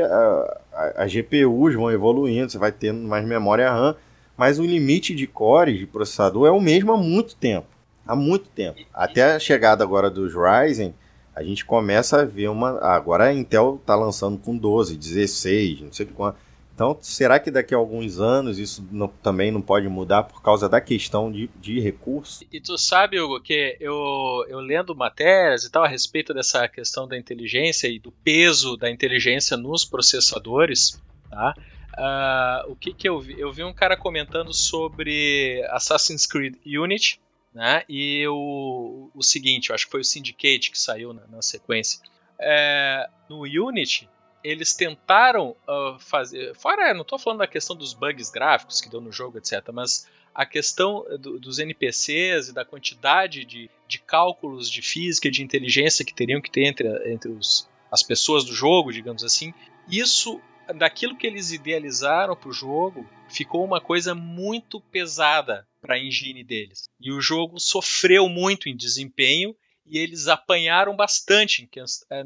as 0.95 1.11
GPUs 1.11 1.75
vão 1.75 1.91
evoluindo, 1.91 2.49
você 2.49 2.57
vai 2.57 2.71
tendo 2.71 3.07
mais 3.07 3.25
memória 3.25 3.71
RAM, 3.71 3.95
mas 4.37 4.59
o 4.59 4.65
limite 4.65 5.13
de 5.13 5.27
cores 5.27 5.77
de 5.77 5.85
processador 5.85 6.47
é 6.47 6.51
o 6.51 6.61
mesmo 6.61 6.93
há 6.93 6.97
muito 6.97 7.35
tempo. 7.35 7.67
Há 8.07 8.15
muito 8.15 8.49
tempo. 8.49 8.79
Até 8.93 9.35
a 9.35 9.39
chegada 9.39 9.83
agora 9.83 10.09
dos 10.09 10.33
Ryzen, 10.33 10.95
a 11.35 11.43
gente 11.43 11.63
começa 11.65 12.21
a 12.21 12.25
ver 12.25 12.49
uma. 12.49 12.79
Agora 12.79 13.25
a 13.25 13.33
Intel 13.33 13.79
tá 13.85 13.95
lançando 13.95 14.37
com 14.37 14.57
12, 14.57 14.95
16, 14.97 15.81
não 15.81 15.91
sei 15.91 16.05
quanto 16.07 16.48
então, 16.79 16.97
será 17.01 17.37
que 17.41 17.51
daqui 17.51 17.75
a 17.75 17.77
alguns 17.77 18.21
anos 18.21 18.57
isso 18.57 18.87
não, 18.89 19.09
também 19.09 19.51
não 19.51 19.61
pode 19.61 19.89
mudar 19.89 20.23
por 20.23 20.41
causa 20.41 20.69
da 20.69 20.79
questão 20.79 21.29
de, 21.29 21.49
de 21.59 21.77
recursos? 21.81 22.41
E 22.49 22.61
tu 22.61 22.77
sabe, 22.77 23.19
Hugo, 23.19 23.41
que 23.41 23.75
eu, 23.81 24.45
eu 24.47 24.61
lendo 24.61 24.95
matérias 24.95 25.65
e 25.65 25.69
tal 25.69 25.83
a 25.83 25.89
respeito 25.89 26.33
dessa 26.33 26.69
questão 26.69 27.05
da 27.05 27.17
inteligência 27.17 27.89
e 27.89 27.99
do 27.99 28.13
peso 28.13 28.77
da 28.77 28.89
inteligência 28.89 29.57
nos 29.57 29.83
processadores, 29.83 30.97
tá? 31.29 31.53
Uh, 31.97 32.71
o 32.71 32.75
que, 32.77 32.93
que 32.93 33.09
eu 33.09 33.19
vi? 33.19 33.37
Eu 33.37 33.51
vi 33.51 33.65
um 33.65 33.73
cara 33.73 33.97
comentando 33.97 34.53
sobre 34.53 35.61
Assassin's 35.71 36.25
Creed 36.25 36.55
Unity, 36.65 37.19
né? 37.53 37.83
E 37.89 38.25
o, 38.29 39.11
o 39.13 39.21
seguinte, 39.21 39.69
eu 39.69 39.75
acho 39.75 39.83
que 39.83 39.91
foi 39.91 39.99
o 39.99 40.05
Syndicate 40.05 40.71
que 40.71 40.79
saiu 40.79 41.11
na, 41.11 41.27
na 41.27 41.41
sequência. 41.41 41.99
É, 42.39 43.05
no 43.29 43.41
Unity, 43.41 44.07
eles 44.43 44.73
tentaram 44.73 45.55
uh, 45.67 45.99
fazer. 45.99 46.55
Fora, 46.55 46.93
não 46.93 47.01
estou 47.01 47.19
falando 47.19 47.39
da 47.39 47.47
questão 47.47 47.75
dos 47.75 47.93
bugs 47.93 48.29
gráficos 48.29 48.81
que 48.81 48.89
deu 48.89 49.01
no 49.01 49.11
jogo, 49.11 49.37
etc., 49.37 49.69
mas 49.73 50.07
a 50.33 50.45
questão 50.45 51.05
do, 51.19 51.39
dos 51.39 51.59
NPCs 51.59 52.49
e 52.49 52.53
da 52.53 52.63
quantidade 52.63 53.43
de, 53.43 53.69
de 53.87 53.99
cálculos 53.99 54.69
de 54.69 54.81
física 54.81 55.27
e 55.27 55.31
de 55.31 55.43
inteligência 55.43 56.05
que 56.05 56.13
teriam 56.13 56.41
que 56.41 56.51
ter 56.51 56.65
entre, 56.65 56.87
entre 57.11 57.31
os, 57.31 57.67
as 57.91 58.03
pessoas 58.03 58.45
do 58.45 58.53
jogo, 58.53 58.93
digamos 58.93 59.23
assim. 59.23 59.53
Isso, 59.89 60.39
daquilo 60.75 61.17
que 61.17 61.27
eles 61.27 61.51
idealizaram 61.51 62.35
para 62.35 62.49
o 62.49 62.53
jogo, 62.53 63.05
ficou 63.27 63.65
uma 63.65 63.81
coisa 63.81 64.15
muito 64.15 64.79
pesada 64.79 65.67
para 65.81 65.95
a 65.95 65.99
engine 65.99 66.43
deles. 66.43 66.89
E 67.01 67.11
o 67.11 67.19
jogo 67.19 67.59
sofreu 67.59 68.29
muito 68.29 68.69
em 68.69 68.75
desempenho 68.75 69.55
e 69.85 69.97
eles 69.97 70.27
apanharam 70.27 70.95
bastante 70.95 71.67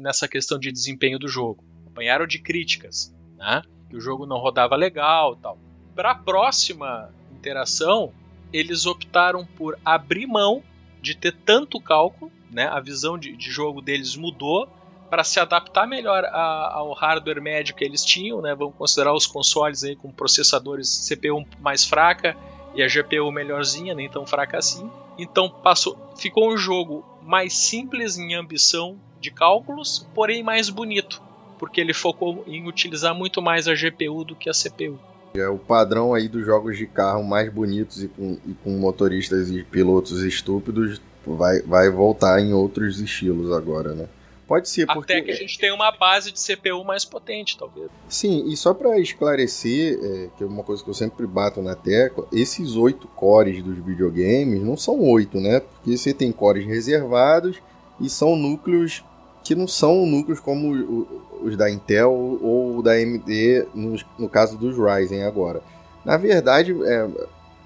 nessa 0.00 0.28
questão 0.28 0.58
de 0.58 0.70
desempenho 0.70 1.18
do 1.18 1.26
jogo 1.26 1.64
apanharam 1.94 2.26
de 2.26 2.40
críticas, 2.40 3.14
né? 3.38 3.62
Que 3.88 3.96
o 3.96 4.00
jogo 4.00 4.26
não 4.26 4.38
rodava 4.38 4.74
legal, 4.74 5.36
tal. 5.36 5.56
Para 5.94 6.10
a 6.10 6.14
próxima 6.14 7.08
interação, 7.32 8.12
eles 8.52 8.84
optaram 8.84 9.46
por 9.46 9.78
abrir 9.84 10.26
mão 10.26 10.62
de 11.00 11.14
ter 11.14 11.32
tanto 11.32 11.80
cálculo, 11.80 12.30
né? 12.50 12.66
A 12.66 12.80
visão 12.80 13.16
de, 13.16 13.36
de 13.36 13.50
jogo 13.50 13.80
deles 13.80 14.16
mudou 14.16 14.68
para 15.08 15.22
se 15.22 15.38
adaptar 15.38 15.86
melhor 15.86 16.24
a, 16.24 16.72
ao 16.74 16.92
hardware 16.92 17.40
médio 17.40 17.74
que 17.74 17.84
eles 17.84 18.04
tinham, 18.04 18.42
né? 18.42 18.54
Vamos 18.54 18.74
considerar 18.74 19.14
os 19.14 19.26
consoles 19.26 19.84
aí 19.84 19.94
com 19.94 20.10
processadores 20.10 21.08
CPU 21.08 21.46
mais 21.60 21.84
fraca 21.84 22.36
e 22.74 22.82
a 22.82 22.88
GPU 22.88 23.30
melhorzinha, 23.30 23.94
nem 23.94 24.08
tão 24.08 24.26
fraca 24.26 24.58
assim. 24.58 24.90
Então 25.16 25.48
passou, 25.48 25.96
ficou 26.16 26.52
um 26.52 26.56
jogo 26.56 27.04
mais 27.22 27.52
simples 27.54 28.18
em 28.18 28.34
ambição 28.34 28.98
de 29.20 29.30
cálculos, 29.30 30.08
porém 30.12 30.42
mais 30.42 30.68
bonito, 30.68 31.22
porque 31.64 31.80
ele 31.80 31.94
focou 31.94 32.44
em 32.46 32.68
utilizar 32.68 33.14
muito 33.14 33.40
mais 33.40 33.66
a 33.66 33.72
GPU 33.72 34.22
do 34.22 34.36
que 34.36 34.50
a 34.50 34.52
CPU. 34.52 34.98
É 35.34 35.48
o 35.48 35.56
padrão 35.56 36.12
aí 36.12 36.28
dos 36.28 36.44
jogos 36.44 36.76
de 36.76 36.86
carro 36.86 37.24
mais 37.24 37.50
bonitos 37.50 38.02
e 38.02 38.08
com, 38.08 38.38
e 38.46 38.52
com 38.62 38.70
motoristas 38.72 39.50
e 39.50 39.64
pilotos 39.64 40.20
estúpidos 40.22 41.00
vai, 41.26 41.62
vai 41.62 41.88
voltar 41.88 42.38
em 42.38 42.52
outros 42.52 43.00
estilos 43.00 43.50
agora, 43.50 43.94
né? 43.94 44.06
Pode 44.46 44.68
ser, 44.68 44.84
porque... 44.86 45.14
Até 45.14 45.22
que 45.22 45.30
a 45.30 45.34
gente 45.34 45.58
tem 45.58 45.72
uma 45.72 45.90
base 45.90 46.30
de 46.30 46.38
CPU 46.38 46.84
mais 46.84 47.02
potente, 47.02 47.56
talvez. 47.56 47.88
Sim, 48.10 48.44
e 48.46 48.54
só 48.58 48.74
para 48.74 48.98
esclarecer, 49.00 49.98
é, 50.02 50.28
que 50.36 50.44
é 50.44 50.46
uma 50.46 50.62
coisa 50.62 50.84
que 50.84 50.90
eu 50.90 50.94
sempre 50.94 51.26
bato 51.26 51.62
na 51.62 51.74
tecla, 51.74 52.28
esses 52.30 52.76
oito 52.76 53.08
cores 53.08 53.62
dos 53.62 53.78
videogames 53.78 54.62
não 54.62 54.76
são 54.76 55.00
oito, 55.00 55.40
né? 55.40 55.60
Porque 55.60 55.96
você 55.96 56.12
tem 56.12 56.30
cores 56.30 56.66
reservados 56.66 57.56
e 57.98 58.10
são 58.10 58.36
núcleos 58.36 59.02
que 59.44 59.54
não 59.54 59.68
são 59.68 60.06
núcleos 60.06 60.40
como 60.40 61.06
os 61.42 61.56
da 61.56 61.70
Intel 61.70 62.12
ou 62.12 62.82
da 62.82 62.92
AMD, 62.92 63.66
no, 63.74 63.96
no 64.18 64.28
caso 64.28 64.56
dos 64.56 64.76
Ryzen 64.76 65.24
agora. 65.24 65.62
Na 66.04 66.16
verdade, 66.16 66.74
é, 66.84 67.08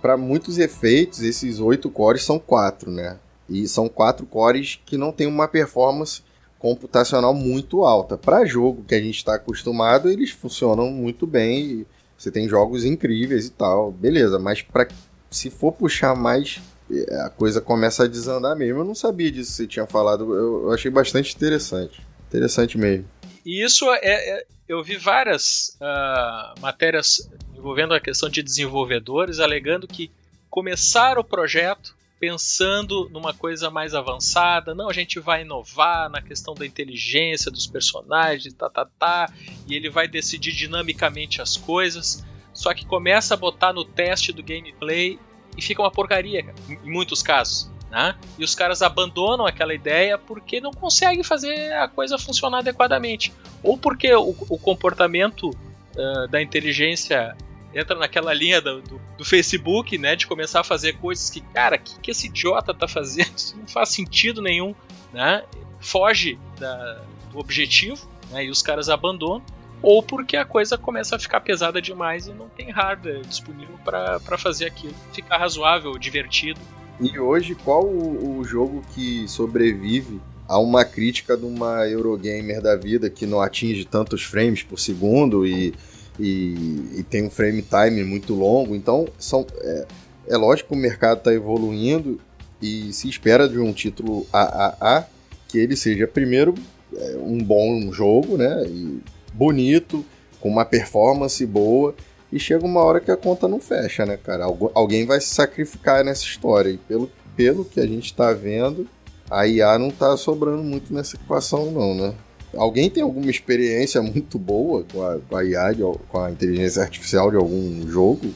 para 0.00 0.16
muitos 0.16 0.58
efeitos, 0.58 1.22
esses 1.22 1.58
oito 1.60 1.90
cores 1.90 2.24
são 2.24 2.38
quatro, 2.38 2.90
né? 2.90 3.18
E 3.48 3.66
são 3.66 3.88
quatro 3.88 4.26
cores 4.26 4.80
que 4.84 4.96
não 4.96 5.10
têm 5.10 5.26
uma 5.26 5.48
performance 5.48 6.22
computacional 6.58 7.32
muito 7.32 7.84
alta. 7.84 8.16
Para 8.16 8.44
jogo 8.44 8.84
que 8.86 8.94
a 8.94 9.00
gente 9.00 9.16
está 9.16 9.34
acostumado, 9.34 10.08
eles 10.08 10.30
funcionam 10.30 10.90
muito 10.90 11.26
bem. 11.26 11.86
Você 12.16 12.30
tem 12.30 12.48
jogos 12.48 12.84
incríveis 12.84 13.46
e 13.46 13.50
tal, 13.50 13.90
beleza. 13.90 14.38
Mas 14.38 14.62
para 14.62 14.88
se 15.30 15.50
for 15.50 15.72
puxar 15.72 16.14
mais, 16.16 16.60
é, 16.90 17.20
a 17.22 17.30
coisa 17.30 17.60
começa 17.60 18.04
a 18.04 18.08
desandar 18.08 18.56
mesmo. 18.56 18.80
Eu 18.80 18.84
não 18.84 18.94
sabia 18.94 19.30
disso 19.30 19.52
você 19.52 19.66
tinha 19.66 19.86
falado. 19.86 20.34
Eu 20.34 20.72
achei 20.72 20.90
bastante 20.90 21.34
interessante. 21.34 22.06
Interessante 22.28 22.76
mesmo. 22.76 23.06
E 23.48 23.64
isso 23.64 23.90
é, 23.90 23.98
é 24.02 24.46
eu 24.68 24.84
vi 24.84 24.98
várias 24.98 25.74
uh, 25.80 26.60
matérias 26.60 27.30
envolvendo 27.56 27.94
a 27.94 28.00
questão 28.00 28.28
de 28.28 28.42
desenvolvedores 28.42 29.40
alegando 29.40 29.88
que 29.88 30.10
começaram 30.50 31.22
o 31.22 31.24
projeto 31.24 31.96
pensando 32.20 33.08
numa 33.10 33.32
coisa 33.32 33.70
mais 33.70 33.94
avançada. 33.94 34.74
Não, 34.74 34.90
a 34.90 34.92
gente 34.92 35.18
vai 35.18 35.40
inovar 35.40 36.10
na 36.10 36.20
questão 36.20 36.52
da 36.52 36.66
inteligência 36.66 37.50
dos 37.50 37.66
personagens, 37.66 38.52
tá, 38.52 38.68
tá, 38.68 38.84
tá, 38.84 39.32
e 39.66 39.74
ele 39.74 39.88
vai 39.88 40.06
decidir 40.06 40.52
dinamicamente 40.52 41.40
as 41.40 41.56
coisas. 41.56 42.22
Só 42.52 42.74
que 42.74 42.84
começa 42.84 43.32
a 43.32 43.36
botar 43.38 43.72
no 43.72 43.82
teste 43.82 44.30
do 44.30 44.42
gameplay 44.42 45.18
e 45.56 45.62
fica 45.62 45.80
uma 45.80 45.90
porcaria, 45.90 46.54
em 46.68 46.90
muitos 46.90 47.22
casos. 47.22 47.70
Né? 47.90 48.14
E 48.38 48.44
os 48.44 48.54
caras 48.54 48.82
abandonam 48.82 49.46
aquela 49.46 49.74
ideia 49.74 50.18
porque 50.18 50.60
não 50.60 50.72
conseguem 50.72 51.22
fazer 51.22 51.72
a 51.72 51.88
coisa 51.88 52.18
funcionar 52.18 52.58
adequadamente. 52.58 53.32
Ou 53.62 53.78
porque 53.78 54.12
o, 54.14 54.34
o 54.48 54.58
comportamento 54.58 55.50
uh, 55.50 56.28
da 56.28 56.42
inteligência 56.42 57.34
entra 57.74 57.96
naquela 57.96 58.32
linha 58.32 58.60
do, 58.60 58.80
do, 58.82 59.00
do, 59.16 59.24
Facebook, 59.24 59.96
né? 59.96 60.16
De 60.16 60.26
começar 60.26 60.60
a 60.60 60.64
fazer 60.64 60.94
coisas 60.94 61.30
que, 61.30 61.40
cara, 61.40 61.76
o 61.76 61.78
que, 61.78 61.98
que 62.00 62.10
esse 62.10 62.26
idiota 62.26 62.74
tá 62.74 62.88
fazendo? 62.88 63.32
Isso 63.36 63.56
não 63.56 63.66
faz 63.66 63.90
sentido 63.90 64.42
nenhum, 64.42 64.74
né? 65.12 65.42
Foge 65.80 66.38
da, 66.58 67.00
do 67.30 67.38
objetivo, 67.38 68.08
né? 68.30 68.44
E 68.44 68.50
os 68.50 68.62
caras 68.62 68.88
abandonam. 68.88 69.42
Ou 69.80 70.02
porque 70.02 70.36
a 70.36 70.44
coisa 70.44 70.76
começa 70.76 71.14
a 71.14 71.18
ficar 71.20 71.40
pesada 71.40 71.80
demais 71.80 72.26
e 72.26 72.32
não 72.32 72.48
tem 72.48 72.68
hardware 72.70 73.22
disponível 73.22 73.78
para 73.84 74.36
fazer 74.36 74.66
aquilo. 74.66 74.94
Ficar 75.12 75.38
razoável, 75.38 75.96
divertido. 75.96 76.60
E 77.00 77.18
hoje, 77.18 77.54
qual 77.54 77.84
o, 77.84 78.38
o 78.38 78.44
jogo 78.44 78.82
que 78.94 79.26
sobrevive 79.28 80.20
a 80.48 80.58
uma 80.58 80.84
crítica 80.84 81.36
de 81.36 81.44
uma 81.44 81.86
Eurogamer 81.86 82.60
da 82.60 82.74
vida 82.74 83.08
que 83.10 83.26
não 83.26 83.40
atinge 83.40 83.84
tantos 83.84 84.22
frames 84.22 84.62
por 84.62 84.78
segundo 84.78 85.46
e 85.46 85.74
e, 86.18 86.98
e 86.98 87.02
tem 87.04 87.24
um 87.24 87.30
frame 87.30 87.62
time 87.62 88.02
muito 88.02 88.34
longo. 88.34 88.74
Então, 88.74 89.06
são, 89.18 89.46
é, 89.60 89.86
é 90.28 90.36
lógico 90.36 90.70
que 90.70 90.74
o 90.74 90.78
mercado 90.78 91.18
está 91.18 91.32
evoluindo 91.32 92.20
e 92.60 92.92
se 92.92 93.08
espera 93.08 93.48
de 93.48 93.58
um 93.58 93.72
título 93.72 94.26
AAA 94.32 95.06
que 95.46 95.58
ele 95.58 95.76
seja, 95.76 96.06
primeiro, 96.06 96.54
é, 96.94 97.16
um 97.18 97.38
bom 97.38 97.90
jogo, 97.92 98.36
né? 98.36 98.64
E 98.66 99.00
bonito, 99.32 100.04
com 100.40 100.48
uma 100.48 100.64
performance 100.64 101.44
boa. 101.46 101.94
E 102.30 102.38
chega 102.38 102.64
uma 102.64 102.80
hora 102.80 103.00
que 103.00 103.10
a 103.10 103.16
conta 103.16 103.48
não 103.48 103.58
fecha, 103.58 104.04
né, 104.04 104.16
cara? 104.16 104.44
Algu 104.44 104.70
alguém 104.74 105.06
vai 105.06 105.20
se 105.20 105.34
sacrificar 105.34 106.04
nessa 106.04 106.24
história. 106.24 106.70
E 106.70 106.76
pelo, 106.76 107.10
pelo 107.36 107.64
que 107.64 107.80
a 107.80 107.86
gente 107.86 108.06
está 108.06 108.32
vendo, 108.32 108.86
a 109.30 109.46
IA 109.46 109.78
não 109.78 109.88
está 109.88 110.16
sobrando 110.16 110.62
muito 110.62 110.92
nessa 110.92 111.16
equação, 111.16 111.70
não, 111.70 111.94
né? 111.94 112.14
Alguém 112.56 112.88
tem 112.88 113.02
alguma 113.02 113.30
experiência 113.30 114.00
muito 114.02 114.38
boa 114.38 114.84
com 114.90 115.02
a, 115.02 115.18
com 115.18 115.36
a 115.36 115.44
IA, 115.44 115.72
de, 115.72 115.82
com 116.08 116.20
a 116.20 116.30
inteligência 116.30 116.82
artificial 116.82 117.30
de 117.30 117.36
algum 117.36 117.88
jogo? 117.88 118.32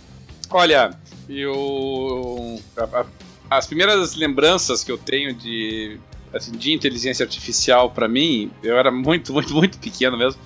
Olha, 0.50 0.90
eu. 1.28 2.60
As 3.48 3.66
primeiras 3.66 4.14
lembranças 4.14 4.82
que 4.82 4.90
eu 4.90 4.98
tenho 4.98 5.34
de, 5.34 5.98
assim, 6.32 6.52
de 6.52 6.72
inteligência 6.72 7.24
artificial 7.24 7.90
para 7.90 8.08
mim, 8.08 8.50
eu 8.62 8.78
era 8.78 8.90
muito, 8.90 9.32
muito, 9.32 9.54
muito 9.54 9.78
pequeno 9.78 10.16
mesmo. 10.16 10.40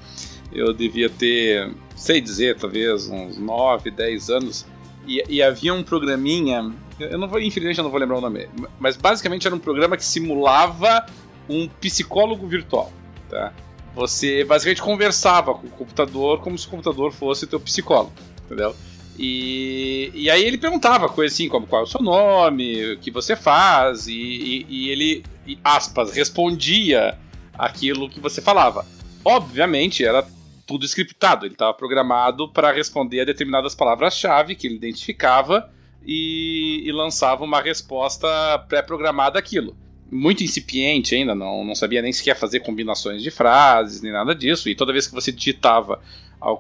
Eu 0.53 0.73
devia 0.73 1.11
ter, 1.11 1.73
sei 1.97 2.21
dizer, 2.21 2.57
talvez 2.57 3.09
uns 3.09 3.39
9, 3.39 3.91
10 3.91 4.31
anos. 4.31 4.67
E, 5.07 5.23
e 5.29 5.43
havia 5.43 5.73
um 5.73 5.83
programinha, 5.83 6.73
eu 7.01 7.19
não 7.19 7.27
vou, 7.27 7.41
infelizmente 7.41 7.79
eu 7.79 7.85
não 7.85 7.91
vou 7.91 7.99
lembrar 7.99 8.19
o 8.19 8.21
nome, 8.21 8.49
mas 8.79 8.97
basicamente 8.97 9.47
era 9.47 9.57
um 9.57 9.59
programa 9.59 9.97
que 9.97 10.05
simulava 10.05 11.07
um 11.49 11.69
psicólogo 11.69 12.47
virtual. 12.47 12.93
Tá? 13.29 13.53
Você 13.95 14.45
basicamente 14.45 14.83
conversava 14.83 15.55
com 15.55 15.67
o 15.67 15.71
computador 15.71 16.41
como 16.41 16.59
se 16.59 16.67
o 16.67 16.71
computador 16.71 17.13
fosse 17.13 17.47
teu 17.47 17.59
psicólogo, 17.59 18.13
entendeu? 18.45 18.75
E, 19.19 20.11
e 20.15 20.29
aí 20.29 20.45
ele 20.45 20.59
perguntava 20.59 21.09
coisas 21.09 21.35
assim 21.35 21.49
como 21.49 21.67
qual 21.67 21.83
é 21.83 21.85
o 21.85 21.89
seu 21.89 22.03
nome, 22.03 22.93
o 22.93 22.99
que 22.99 23.11
você 23.11 23.35
faz, 23.35 24.07
e, 24.07 24.13
e, 24.13 24.67
e 24.69 24.91
ele, 24.91 25.25
aspas, 25.65 26.13
respondia 26.15 27.17
aquilo 27.55 28.11
que 28.11 28.21
você 28.21 28.43
falava. 28.43 28.85
Obviamente 29.25 30.05
era 30.05 30.23
tudo 30.67 30.85
scriptado, 30.85 31.47
ele 31.47 31.55
estava 31.55 31.73
programado 31.73 32.49
para 32.49 32.73
responder 32.73 33.21
a 33.21 33.25
determinadas 33.25 33.75
palavras-chave 33.75 34.57
que 34.57 34.67
ele 34.67 34.77
identificava 34.77 35.71
e, 36.05 36.83
e 36.85 36.93
lançava 36.93 37.45
uma 37.45 37.61
resposta 37.61 38.59
pré-programada 38.69 39.39
àquilo 39.39 39.77
muito 40.11 40.45
incipiente 40.45 41.15
ainda, 41.15 41.35
não, 41.35 41.65
não 41.65 41.75
sabia 41.75 42.01
nem 42.01 42.13
sequer 42.13 42.37
fazer 42.37 42.61
combinações 42.61 43.23
de 43.23 43.31
frases, 43.31 44.01
nem 44.01 44.13
nada 44.13 44.35
disso. 44.35 44.69
E 44.69 44.75
toda 44.75 44.93
vez 44.93 45.07
que 45.07 45.15
você 45.15 45.33
digitava 45.33 46.01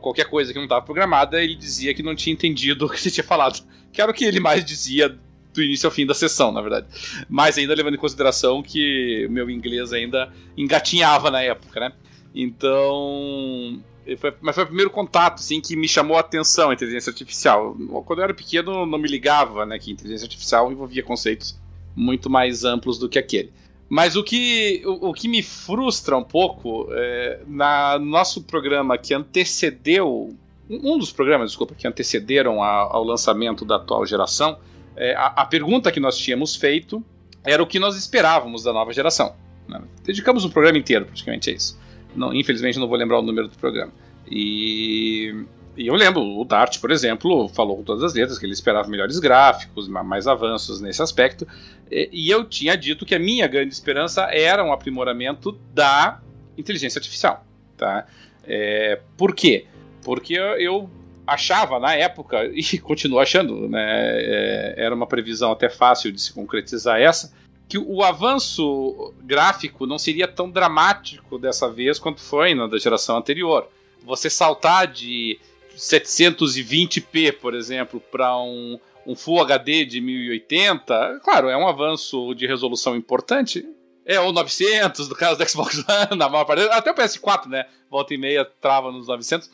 qualquer 0.00 0.26
coisa 0.28 0.52
que 0.52 0.58
não 0.58 0.64
estava 0.64 0.84
programada, 0.84 1.42
ele 1.42 1.54
dizia 1.54 1.94
que 1.94 2.02
não 2.02 2.14
tinha 2.14 2.32
entendido 2.32 2.86
o 2.86 2.88
que 2.88 3.00
você 3.00 3.10
tinha 3.10 3.24
falado. 3.24 3.64
Que 3.92 4.00
era 4.00 4.10
o 4.10 4.14
que 4.14 4.24
ele 4.24 4.40
mais 4.40 4.64
dizia 4.64 5.16
do 5.54 5.62
início 5.62 5.86
ao 5.86 5.92
fim 5.92 6.04
da 6.04 6.14
sessão, 6.14 6.52
na 6.52 6.60
verdade. 6.60 6.86
Mas 7.28 7.56
ainda 7.56 7.74
levando 7.74 7.94
em 7.94 7.98
consideração 7.98 8.62
que 8.62 9.26
o 9.26 9.32
meu 9.32 9.48
inglês 9.48 9.92
ainda 9.92 10.32
engatinhava 10.56 11.30
na 11.30 11.42
época, 11.42 11.80
né? 11.80 11.92
Então. 12.34 13.82
Foi, 14.18 14.32
mas 14.40 14.54
foi 14.54 14.64
o 14.64 14.66
primeiro 14.66 14.90
contato 14.90 15.40
assim, 15.40 15.60
que 15.60 15.74
me 15.74 15.88
chamou 15.88 16.16
a 16.16 16.20
atenção 16.20 16.70
a 16.70 16.74
inteligência 16.74 17.10
artificial. 17.10 17.76
Quando 18.04 18.20
eu 18.20 18.24
era 18.24 18.34
pequeno, 18.34 18.86
não 18.86 18.98
me 18.98 19.08
ligava 19.08 19.66
né, 19.66 19.78
que 19.78 19.90
inteligência 19.90 20.26
artificial 20.26 20.70
envolvia 20.70 21.02
conceitos 21.02 21.58
muito 21.94 22.30
mais 22.30 22.64
amplos 22.64 22.98
do 22.98 23.08
que 23.08 23.18
aquele. 23.18 23.52
Mas 23.88 24.16
o 24.16 24.22
que, 24.22 24.82
o, 24.84 25.10
o 25.10 25.12
que 25.12 25.28
me 25.28 25.42
frustra 25.42 26.16
um 26.16 26.22
pouco, 26.22 26.88
é, 26.90 27.40
na 27.46 27.98
nosso 27.98 28.42
programa 28.42 28.98
que 28.98 29.14
antecedeu, 29.14 30.34
um 30.68 30.98
dos 30.98 31.12
programas, 31.12 31.50
desculpa, 31.50 31.74
que 31.74 31.86
antecederam 31.86 32.62
a, 32.62 32.68
ao 32.68 33.04
lançamento 33.04 33.64
da 33.64 33.76
atual 33.76 34.04
geração, 34.04 34.58
é, 34.96 35.14
a, 35.14 35.26
a, 35.26 35.44
pergunta 35.44 35.92
que 35.92 36.00
nós 36.00 36.18
tínhamos 36.18 36.56
feito 36.56 37.04
era 37.44 37.62
o 37.62 37.66
que 37.66 37.78
nós 37.78 37.96
esperávamos 37.96 38.64
da 38.64 38.72
nova 38.72 38.92
geração. 38.92 39.36
Né? 39.68 39.80
Dedicamos 40.02 40.44
um 40.44 40.50
programa 40.50 40.78
inteiro 40.78 41.04
praticamente 41.06 41.50
a 41.50 41.52
isso. 41.52 41.78
Não, 42.16 42.34
infelizmente 42.34 42.78
não 42.78 42.88
vou 42.88 42.96
lembrar 42.96 43.18
o 43.18 43.22
número 43.22 43.48
do 43.48 43.56
programa. 43.56 43.92
E 44.28 45.44
e 45.76 45.88
eu 45.88 45.94
lembro, 45.94 46.22
o 46.22 46.44
Dart, 46.44 46.80
por 46.80 46.90
exemplo, 46.90 47.48
falou 47.50 47.76
com 47.76 47.82
todas 47.82 48.02
as 48.02 48.14
letras 48.14 48.38
que 48.38 48.46
ele 48.46 48.54
esperava 48.54 48.88
melhores 48.88 49.18
gráficos, 49.18 49.86
mais 49.88 50.26
avanços 50.26 50.80
nesse 50.80 51.02
aspecto. 51.02 51.46
E 51.90 52.30
eu 52.30 52.44
tinha 52.44 52.76
dito 52.76 53.04
que 53.04 53.14
a 53.14 53.18
minha 53.18 53.46
grande 53.46 53.74
esperança 53.74 54.22
era 54.32 54.64
um 54.64 54.72
aprimoramento 54.72 55.52
da 55.74 56.20
inteligência 56.56 56.98
artificial. 56.98 57.44
Tá? 57.76 58.06
É, 58.44 59.00
por 59.18 59.34
quê? 59.34 59.66
Porque 60.02 60.34
eu 60.34 60.88
achava 61.26 61.78
na 61.78 61.94
época, 61.94 62.46
e 62.54 62.78
continuo 62.78 63.18
achando, 63.18 63.68
né, 63.68 63.84
é, 63.84 64.74
era 64.78 64.94
uma 64.94 65.06
previsão 65.06 65.52
até 65.52 65.68
fácil 65.68 66.10
de 66.10 66.20
se 66.22 66.32
concretizar 66.32 66.98
essa, 66.98 67.32
que 67.68 67.78
o 67.78 68.02
avanço 68.02 69.14
gráfico 69.22 69.86
não 69.86 69.98
seria 69.98 70.28
tão 70.28 70.50
dramático 70.50 71.38
dessa 71.38 71.70
vez 71.70 71.98
quanto 71.98 72.20
foi 72.20 72.54
na 72.54 72.66
da 72.66 72.78
geração 72.78 73.16
anterior. 73.16 73.68
Você 74.04 74.30
saltar 74.30 74.86
de 74.86 75.38
720p, 75.76 77.32
por 77.32 77.54
exemplo, 77.54 78.00
para 78.00 78.36
um, 78.38 78.78
um 79.04 79.16
Full 79.16 79.40
HD 79.40 79.84
de 79.84 80.00
1080, 80.00 81.20
claro, 81.24 81.48
é 81.48 81.56
um 81.56 81.66
avanço 81.66 82.34
de 82.34 82.46
resolução 82.46 82.94
importante. 82.94 83.66
É, 84.08 84.20
ou 84.20 84.32
900, 84.32 85.08
no 85.08 85.16
caso 85.16 85.36
do 85.36 85.48
Xbox 85.48 85.78
One, 85.78 86.14
na 86.16 86.28
maior 86.28 86.44
parte. 86.44 86.62
Até 86.70 86.92
o 86.92 86.94
PS4, 86.94 87.46
né? 87.46 87.66
Volta 87.90 88.14
e 88.14 88.16
meia 88.16 88.44
trava 88.44 88.92
nos 88.92 89.08
900 89.08 89.50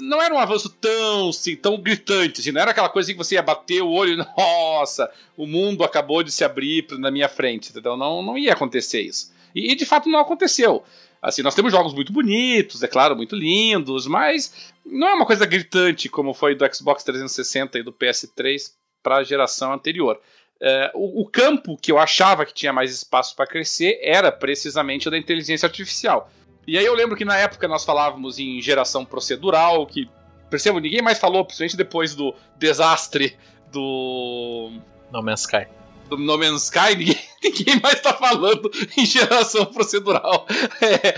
não 0.00 0.20
era 0.20 0.34
um 0.34 0.38
avanço 0.38 0.68
tão, 0.68 1.28
assim, 1.28 1.56
tão 1.56 1.80
gritante, 1.80 2.40
assim, 2.40 2.52
não 2.52 2.60
era 2.60 2.70
aquela 2.70 2.88
coisa 2.88 3.12
que 3.12 3.18
você 3.18 3.34
ia 3.34 3.42
bater 3.42 3.82
o 3.82 3.90
olho 3.90 4.14
e, 4.14 4.16
nossa, 4.36 5.10
o 5.36 5.46
mundo 5.46 5.84
acabou 5.84 6.22
de 6.22 6.32
se 6.32 6.44
abrir 6.44 6.86
na 6.98 7.10
minha 7.10 7.28
frente, 7.28 7.70
entendeu? 7.70 7.96
Não, 7.96 8.22
não 8.22 8.36
ia 8.36 8.52
acontecer 8.52 9.02
isso. 9.02 9.32
E, 9.54 9.74
de 9.74 9.86
fato 9.86 10.08
não 10.08 10.20
aconteceu. 10.20 10.84
Assim, 11.20 11.42
nós 11.42 11.54
temos 11.54 11.72
jogos 11.72 11.92
muito 11.92 12.12
bonitos, 12.12 12.82
é 12.82 12.86
claro, 12.86 13.16
muito 13.16 13.34
lindos, 13.34 14.06
mas 14.06 14.72
não 14.86 15.08
é 15.08 15.14
uma 15.14 15.26
coisa 15.26 15.44
gritante 15.44 16.08
como 16.08 16.32
foi 16.32 16.54
do 16.54 16.64
Xbox 16.72 17.02
360 17.02 17.78
e 17.78 17.82
do 17.82 17.92
PS3 17.92 18.72
para 19.02 19.16
a 19.16 19.24
geração 19.24 19.72
anterior. 19.72 20.20
É, 20.60 20.90
o, 20.94 21.22
o, 21.22 21.26
campo 21.26 21.76
que 21.76 21.90
eu 21.90 21.98
achava 21.98 22.44
que 22.44 22.52
tinha 22.52 22.72
mais 22.72 22.92
espaço 22.92 23.34
para 23.36 23.46
crescer 23.46 23.98
era 24.02 24.32
precisamente 24.32 25.06
o 25.06 25.10
da 25.10 25.18
inteligência 25.18 25.66
artificial. 25.66 26.30
E 26.68 26.76
aí 26.76 26.84
eu 26.84 26.94
lembro 26.94 27.16
que 27.16 27.24
na 27.24 27.34
época 27.34 27.66
nós 27.66 27.82
falávamos 27.82 28.38
em 28.38 28.60
geração 28.60 29.02
procedural, 29.02 29.86
que, 29.86 30.06
percebo, 30.50 30.78
ninguém 30.78 31.00
mais 31.00 31.18
falou, 31.18 31.42
principalmente 31.42 31.78
depois 31.78 32.14
do 32.14 32.34
desastre 32.58 33.38
do. 33.72 34.70
No 35.10 35.22
Man's 35.22 35.40
Sky. 35.40 35.66
Do 36.10 36.18
No 36.18 36.36
Man's 36.36 36.64
Sky, 36.64 36.94
ninguém, 36.94 37.18
ninguém 37.42 37.80
mais 37.80 38.02
tá 38.02 38.12
falando 38.12 38.70
em 38.98 39.06
geração 39.06 39.64
procedural. 39.64 40.46
É, 40.82 41.14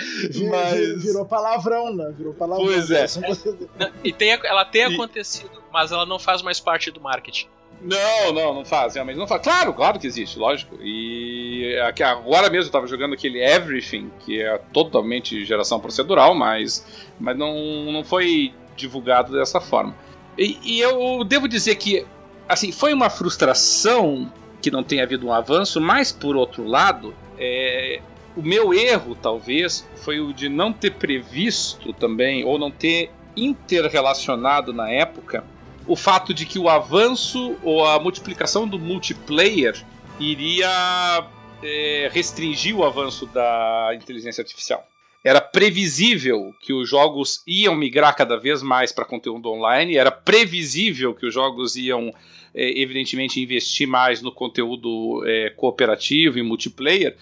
mas... 0.48 1.02
Virou 1.02 1.26
palavrão, 1.26 1.94
né? 1.94 2.14
Virou 2.16 2.32
palavrão. 2.32 2.66
Pois 2.66 2.88
é. 2.90 3.04
é. 3.04 3.92
E 4.04 4.12
tem, 4.12 4.30
ela 4.30 4.64
tem 4.64 4.82
e... 4.82 4.94
acontecido, 4.94 5.62
mas 5.72 5.90
ela 5.90 6.06
não 6.06 6.18
faz 6.20 6.42
mais 6.42 6.60
parte 6.60 6.92
do 6.92 7.00
marketing. 7.00 7.48
Não, 7.82 8.32
não, 8.32 8.54
não 8.54 8.64
faz, 8.64 8.94
realmente 8.94 9.16
não 9.16 9.26
faz. 9.26 9.42
Claro, 9.42 9.72
claro 9.72 9.98
que 9.98 10.06
existe, 10.06 10.38
lógico. 10.38 10.76
E 10.82 11.78
aqui, 11.86 12.02
agora 12.02 12.50
mesmo 12.50 12.68
eu 12.68 12.72
tava 12.72 12.86
jogando 12.86 13.14
aquele 13.14 13.42
Everything, 13.42 14.10
que 14.20 14.40
é 14.40 14.58
totalmente 14.72 15.44
geração 15.44 15.80
procedural, 15.80 16.34
mas, 16.34 16.86
mas 17.18 17.36
não, 17.36 17.90
não 17.90 18.04
foi 18.04 18.52
divulgado 18.76 19.32
dessa 19.32 19.60
forma. 19.60 19.94
E, 20.36 20.58
e 20.62 20.80
eu 20.80 21.24
devo 21.24 21.48
dizer 21.48 21.76
que, 21.76 22.06
assim, 22.46 22.70
foi 22.70 22.92
uma 22.92 23.08
frustração 23.08 24.30
que 24.60 24.70
não 24.70 24.84
tenha 24.84 25.04
havido 25.04 25.26
um 25.26 25.32
avanço, 25.32 25.80
mas 25.80 26.12
por 26.12 26.36
outro 26.36 26.66
lado, 26.66 27.14
é, 27.38 28.00
o 28.36 28.42
meu 28.42 28.74
erro, 28.74 29.14
talvez, 29.14 29.88
foi 29.96 30.20
o 30.20 30.34
de 30.34 30.50
não 30.50 30.70
ter 30.70 30.92
previsto 30.92 31.94
também, 31.94 32.44
ou 32.44 32.58
não 32.58 32.70
ter 32.70 33.10
interrelacionado 33.34 34.70
na 34.70 34.90
época 34.90 35.42
o 35.90 35.96
fato 35.96 36.32
de 36.32 36.46
que 36.46 36.56
o 36.56 36.68
avanço 36.68 37.58
ou 37.64 37.84
a 37.84 37.98
multiplicação 37.98 38.64
do 38.66 38.78
multiplayer 38.78 39.84
iria 40.20 41.26
é, 41.60 42.08
restringir 42.12 42.76
o 42.76 42.84
avanço 42.84 43.26
da 43.26 43.90
inteligência 43.92 44.40
artificial. 44.40 44.86
Era 45.24 45.40
previsível 45.40 46.54
que 46.60 46.72
os 46.72 46.88
jogos 46.88 47.42
iam 47.44 47.74
migrar 47.74 48.14
cada 48.14 48.36
vez 48.36 48.62
mais 48.62 48.92
para 48.92 49.04
conteúdo 49.04 49.50
online, 49.50 49.96
era 49.96 50.12
previsível 50.12 51.12
que 51.12 51.26
os 51.26 51.34
jogos 51.34 51.74
iam, 51.74 52.14
é, 52.54 52.80
evidentemente, 52.80 53.40
investir 53.40 53.88
mais 53.88 54.22
no 54.22 54.30
conteúdo 54.30 55.24
é, 55.26 55.50
cooperativo 55.50 56.38
e 56.38 56.42
multiplayer, 56.42 57.16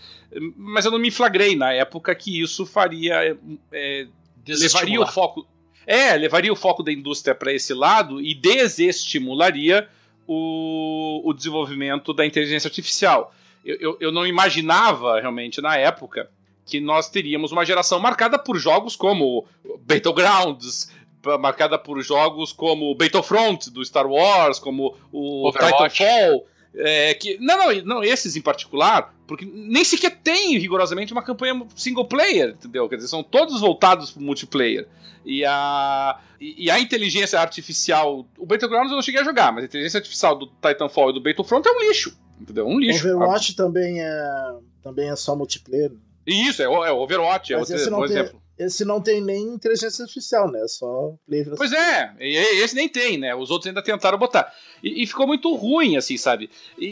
mas 0.55 0.85
eu 0.85 0.91
não 0.91 0.99
me 0.99 1.11
flagrei 1.11 1.57
na 1.57 1.73
época 1.73 2.15
que 2.15 2.39
isso 2.39 2.67
faria. 2.67 3.35
É, 3.73 4.07
levaria 4.47 5.01
o 5.01 5.07
foco 5.07 5.47
é, 5.89 6.15
levaria 6.15 6.53
o 6.53 6.57
foco 6.57 6.83
da 6.83 6.93
indústria 6.93 7.35
para 7.35 7.51
esse 7.51 7.73
lado 7.73 8.21
e 8.21 8.35
desestimularia 8.35 9.89
o, 10.27 11.23
o 11.25 11.33
desenvolvimento 11.33 12.13
da 12.13 12.27
inteligência 12.27 12.69
artificial. 12.69 13.35
Eu, 13.65 13.77
eu, 13.81 13.97
eu 13.99 14.13
não 14.13 14.27
imaginava 14.27 15.19
realmente 15.19 15.63
na 15.63 15.79
época 15.79 16.29
que 16.67 16.79
nós 16.79 17.09
teríamos 17.09 17.53
uma 17.53 17.65
geração 17.65 17.99
marcada 17.99 18.39
por 18.39 18.59
jogos 18.59 18.95
como 18.95 19.47
Battlegrounds, 19.81 20.93
marcada 21.41 21.79
por 21.79 21.99
jogos 22.03 22.53
como 22.53 22.95
Battlefront 22.95 23.71
do 23.71 23.83
Star 23.83 24.07
Wars, 24.07 24.59
como 24.59 24.95
o 25.11 25.49
Overwatch. 25.49 25.95
Titanfall 25.95 26.47
é, 26.75 27.15
que, 27.15 27.39
não, 27.41 27.57
não, 27.57 27.85
não, 27.85 28.05
esses 28.05 28.37
em 28.37 28.41
particular, 28.41 29.15
porque 29.27 29.45
nem 29.45 29.85
sequer 29.85 30.19
tem 30.23 30.59
rigorosamente 30.59 31.13
uma 31.13 31.23
campanha 31.23 31.67
single 31.75 32.05
player, 32.05 32.51
entendeu? 32.51 32.89
Quer 32.89 32.97
dizer, 32.97 33.09
são 33.09 33.23
todos 33.23 33.61
voltados 33.61 34.11
para 34.11 34.23
multiplayer. 34.23 34.87
E 35.25 35.45
a, 35.45 36.19
e, 36.41 36.71
a 36.71 36.79
inteligência 36.79 37.39
artificial. 37.39 38.27
O 38.39 38.47
Battlegrounds 38.47 38.91
eu 38.91 38.97
não 38.97 39.03
cheguei 39.03 39.21
a 39.21 39.25
jogar, 39.25 39.53
mas 39.53 39.65
a 39.65 39.67
inteligência 39.67 39.99
artificial 39.99 40.39
do 40.39 40.47
Titanfall 40.47 41.11
e 41.11 41.13
do 41.15 41.21
Battlefront 41.21 41.69
é 41.69 41.73
um 41.73 41.89
lixo. 41.89 42.17
Entendeu? 42.41 42.67
Um 42.67 42.79
lixo. 42.79 43.07
Overwatch 43.09 43.57
também 43.57 44.01
é, 44.01 44.55
também 44.83 45.11
é 45.11 45.17
só 45.17 45.35
multiplayer. 45.35 45.93
Isso, 46.27 46.63
é, 46.63 46.67
é 46.67 46.93
Overwatch, 46.93 47.53
é, 47.53 47.59
outro, 47.59 47.91
por 47.91 48.05
exemplo. 48.05 48.41
Esse 48.59 48.85
não 48.85 49.01
tem 49.01 49.21
nem 49.21 49.43
inteligência 49.43 50.03
artificial, 50.03 50.51
né? 50.51 50.67
Só 50.67 51.15
livre. 51.29 51.55
Pois 51.57 51.73
é, 51.73 52.13
esse 52.19 52.75
nem 52.75 52.89
tem, 52.89 53.17
né? 53.17 53.35
Os 53.35 53.51
outros 53.51 53.69
ainda 53.69 53.83
tentaram 53.83 54.19
botar. 54.19 54.53
E, 54.83 55.03
e 55.03 55.07
ficou 55.07 55.27
muito 55.27 55.55
ruim, 55.55 55.97
assim, 55.97 56.17
sabe? 56.17 56.51
E, 56.77 56.87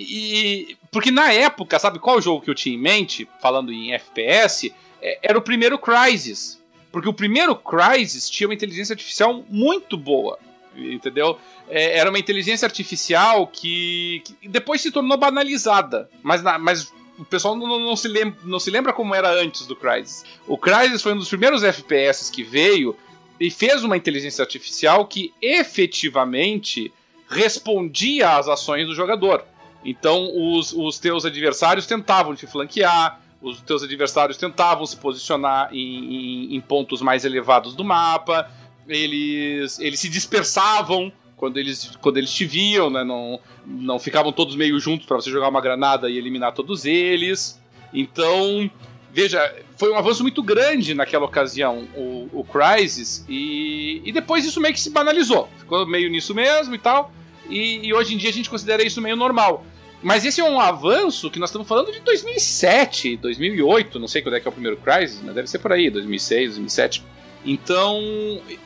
e, 0.70 0.76
porque 0.92 1.10
na 1.10 1.32
época, 1.32 1.78
sabe 1.78 1.98
qual 1.98 2.20
jogo 2.20 2.42
que 2.42 2.50
eu 2.50 2.54
tinha 2.54 2.76
em 2.76 2.80
mente, 2.80 3.28
falando 3.40 3.72
em 3.72 3.92
FPS? 3.92 4.72
É, 5.02 5.18
era 5.22 5.38
o 5.38 5.42
primeiro 5.42 5.78
Crysis. 5.78 6.60
Porque 6.92 7.08
o 7.08 7.12
primeiro 7.12 7.54
Crysis 7.56 8.30
tinha 8.30 8.48
uma 8.48 8.54
inteligência 8.54 8.94
artificial 8.94 9.44
muito 9.50 9.96
boa. 9.96 10.38
Entendeu? 10.76 11.38
É, 11.68 11.98
era 11.98 12.10
uma 12.10 12.18
inteligência 12.18 12.64
artificial 12.64 13.46
que, 13.46 14.22
que, 14.24 14.48
depois 14.48 14.80
se 14.80 14.90
tornou 14.90 15.18
banalizada. 15.18 16.08
Mas, 16.22 16.42
na, 16.42 16.58
mas 16.58 16.92
o 17.18 17.24
pessoal 17.24 17.56
não, 17.56 17.78
não, 17.78 17.96
se 17.96 18.08
lembra, 18.08 18.38
não 18.44 18.58
se 18.58 18.70
lembra 18.70 18.92
como 18.92 19.14
era 19.14 19.30
antes 19.42 19.66
do 19.66 19.74
Crysis. 19.74 20.24
O 20.46 20.58
Crysis 20.58 21.02
foi 21.02 21.12
um 21.12 21.18
dos 21.18 21.28
primeiros 21.28 21.62
FPS 21.62 22.30
que 22.30 22.42
veio 22.42 22.96
e 23.38 23.50
fez 23.50 23.84
uma 23.84 23.96
inteligência 23.96 24.42
artificial 24.42 25.06
que 25.06 25.32
efetivamente 25.40 26.92
respondia 27.28 28.36
às 28.36 28.48
ações 28.48 28.86
do 28.86 28.94
jogador. 28.94 29.44
Então 29.84 30.30
os, 30.34 30.72
os 30.72 30.98
teus 30.98 31.24
adversários 31.24 31.86
tentavam 31.86 32.34
te 32.34 32.46
flanquear, 32.46 33.20
os 33.40 33.60
teus 33.60 33.82
adversários 33.82 34.36
tentavam 34.36 34.84
se 34.86 34.96
posicionar 34.96 35.68
em, 35.72 35.78
em, 35.78 36.56
em 36.56 36.60
pontos 36.60 37.00
mais 37.00 37.24
elevados 37.24 37.74
do 37.74 37.84
mapa, 37.84 38.50
eles, 38.88 39.78
eles 39.78 40.00
se 40.00 40.08
dispersavam 40.08 41.12
quando 41.36 41.58
eles, 41.58 41.96
quando 42.00 42.16
eles 42.16 42.32
te 42.32 42.44
viam, 42.44 42.88
né? 42.90 43.04
Não, 43.04 43.38
não 43.66 43.98
ficavam 43.98 44.32
todos 44.32 44.56
meio 44.56 44.78
juntos 44.80 45.06
para 45.06 45.16
você 45.16 45.30
jogar 45.30 45.48
uma 45.48 45.60
granada 45.60 46.08
e 46.08 46.16
eliminar 46.16 46.52
todos 46.52 46.84
eles. 46.84 47.60
Então, 47.92 48.70
veja, 49.12 49.54
foi 49.76 49.90
um 49.92 49.96
avanço 49.96 50.22
muito 50.22 50.42
grande 50.42 50.94
naquela 50.94 51.26
ocasião, 51.26 51.86
o, 51.94 52.28
o 52.32 52.44
Crysis, 52.44 53.24
e, 53.28 54.02
e 54.04 54.12
depois 54.12 54.44
isso 54.44 54.60
meio 54.60 54.74
que 54.74 54.80
se 54.80 54.90
banalizou. 54.90 55.48
Ficou 55.58 55.86
meio 55.86 56.10
nisso 56.10 56.34
mesmo 56.34 56.74
e 56.74 56.78
tal. 56.78 57.12
E, 57.48 57.86
e 57.86 57.94
hoje 57.94 58.14
em 58.14 58.18
dia 58.18 58.30
a 58.30 58.32
gente 58.32 58.50
considera 58.50 58.82
isso 58.82 59.00
meio 59.00 59.16
normal. 59.16 59.64
Mas 60.02 60.24
esse 60.24 60.40
é 60.40 60.44
um 60.44 60.60
avanço 60.60 61.30
que 61.30 61.38
nós 61.38 61.50
estamos 61.50 61.66
falando 61.66 61.90
de 61.90 62.00
2007, 62.00 63.16
2008, 63.16 63.98
não 63.98 64.06
sei 64.06 64.22
quando 64.22 64.36
é 64.36 64.40
que 64.40 64.46
é 64.46 64.50
o 64.50 64.52
primeiro 64.52 64.76
Crysis, 64.76 65.20
mas 65.24 65.34
deve 65.34 65.48
ser 65.48 65.58
por 65.58 65.72
aí, 65.72 65.90
2006, 65.90 66.50
2007. 66.50 67.02
Então, 67.46 68.00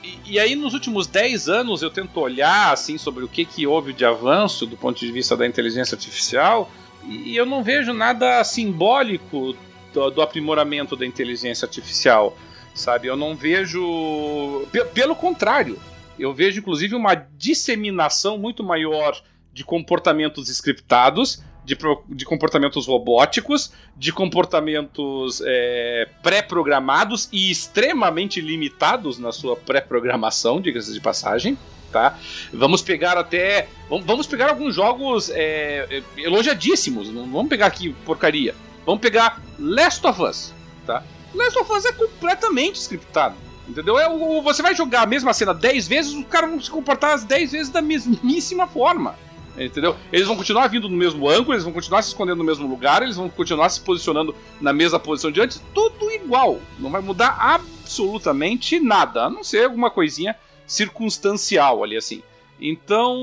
e, 0.03 0.19
e, 0.25 0.41
aí 0.41 0.57
nos 0.57 0.73
últimos 0.73 1.07
10 1.07 1.51
anos 1.51 1.83
eu 1.83 1.91
tento 1.91 2.19
olhar 2.19 2.73
assim 2.73 2.97
sobre 2.97 3.23
o 3.23 3.29
que, 3.29 3.45
que 3.45 3.67
houve 3.67 3.93
de 3.93 4.07
avanço 4.07 4.65
do 4.65 4.75
ponto 4.75 4.99
de 4.99 5.13
vista 5.13 5.37
da 5.37 5.47
inteligência 5.47 5.95
artificial 5.95 6.71
e 7.05 7.37
eu 7.37 7.45
não 7.45 7.63
vejo 7.63 7.93
nada 7.93 8.43
simbólico 8.43 9.55
do, 9.93 10.11
do 10.11 10.23
aprimoramento 10.23 10.97
da 10.97 11.05
inteligência 11.05 11.67
artificial, 11.67 12.35
sabe? 12.75 13.07
Eu 13.07 13.17
não 13.17 13.37
vejo. 13.37 14.67
Pelo 14.95 15.15
contrário, 15.15 15.79
eu 16.19 16.33
vejo 16.33 16.61
inclusive 16.61 16.95
uma 16.95 17.15
disseminação 17.15 18.39
muito 18.39 18.65
maior 18.65 19.21
de 19.53 19.63
comportamentos 19.63 20.49
scriptados 20.49 21.43
de, 21.65 21.77
de 22.09 22.25
comportamentos 22.25 22.87
robóticos, 22.87 23.73
de 23.97 24.13
comportamentos 24.13 25.43
é, 25.45 26.09
pré-programados 26.23 27.29
e 27.33 27.51
extremamente 27.51 28.41
limitados 28.41 29.19
na 29.19 29.33
sua 29.33 29.57
pré-programação, 29.57 30.61
diga-se 30.61 30.93
de 30.93 31.01
passagem. 31.01 31.59
Tá? 31.93 32.17
Vamos 32.53 32.83
pegar 32.83 33.19
até. 33.19 33.69
Vamos 33.89 34.27
pegar 34.27 34.49
alguns 34.49 34.77
jogos 34.77 35.29
é, 35.31 35.87
é, 35.91 36.03
elogiadíssimos. 36.19 37.09
Não 37.09 37.25
vamos 37.31 37.49
pegar 37.49 37.67
aqui 37.67 37.93
porcaria. 38.05 38.55
Vamos 38.87 39.01
pegar 39.01 39.43
Last 39.59 40.07
of 40.07 40.23
Us. 40.23 40.55
Tá? 40.87 41.03
Last 41.35 41.59
of 41.59 41.73
Us 41.73 41.85
é 41.85 41.93
completamente 41.93 42.77
scriptado. 42.77 43.35
Entendeu? 43.69 43.99
É, 43.99 44.09
você 44.43 44.63
vai 44.63 44.75
jogar 44.75 45.03
a 45.03 45.07
mesma 45.07 45.33
cena 45.33 45.55
10 45.55 45.89
vezes, 45.89 46.15
o 46.15 46.25
cara 46.25 46.47
vai 46.47 46.61
se 46.61 46.71
comportar 46.71 47.13
as 47.13 47.25
10 47.25 47.53
vezes 47.53 47.69
da 47.71 47.83
mesmíssima 47.83 48.67
forma. 48.67 49.17
Entendeu? 49.59 49.97
Eles 50.13 50.27
vão 50.27 50.37
continuar 50.37 50.69
vindo 50.69 50.89
no 50.89 50.97
mesmo 50.97 51.29
ângulo, 51.29 51.55
eles 51.55 51.65
vão 51.65 51.73
continuar 51.73 52.03
se 52.03 52.09
escondendo 52.09 52.39
no 52.39 52.45
mesmo 52.45 52.69
lugar, 52.69 53.03
eles 53.03 53.17
vão 53.17 53.29
continuar 53.29 53.69
se 53.69 53.81
posicionando 53.81 54.35
na 54.61 54.73
mesma 54.73 54.99
posição 54.99 55.31
de 55.31 55.41
antes, 55.41 55.63
tudo 55.75 56.11
igual. 56.11 56.59
Não 56.79 56.91
vai 56.91 57.01
mudar 57.01 57.37
absolutamente 57.39 58.79
nada, 58.79 59.25
a 59.25 59.31
não 59.31 59.43
ser 59.43 59.65
alguma 59.65 59.91
coisinha 59.91 60.37
circunstancial 60.67 61.83
ali 61.83 61.97
assim. 61.97 62.23
Então, 62.61 63.17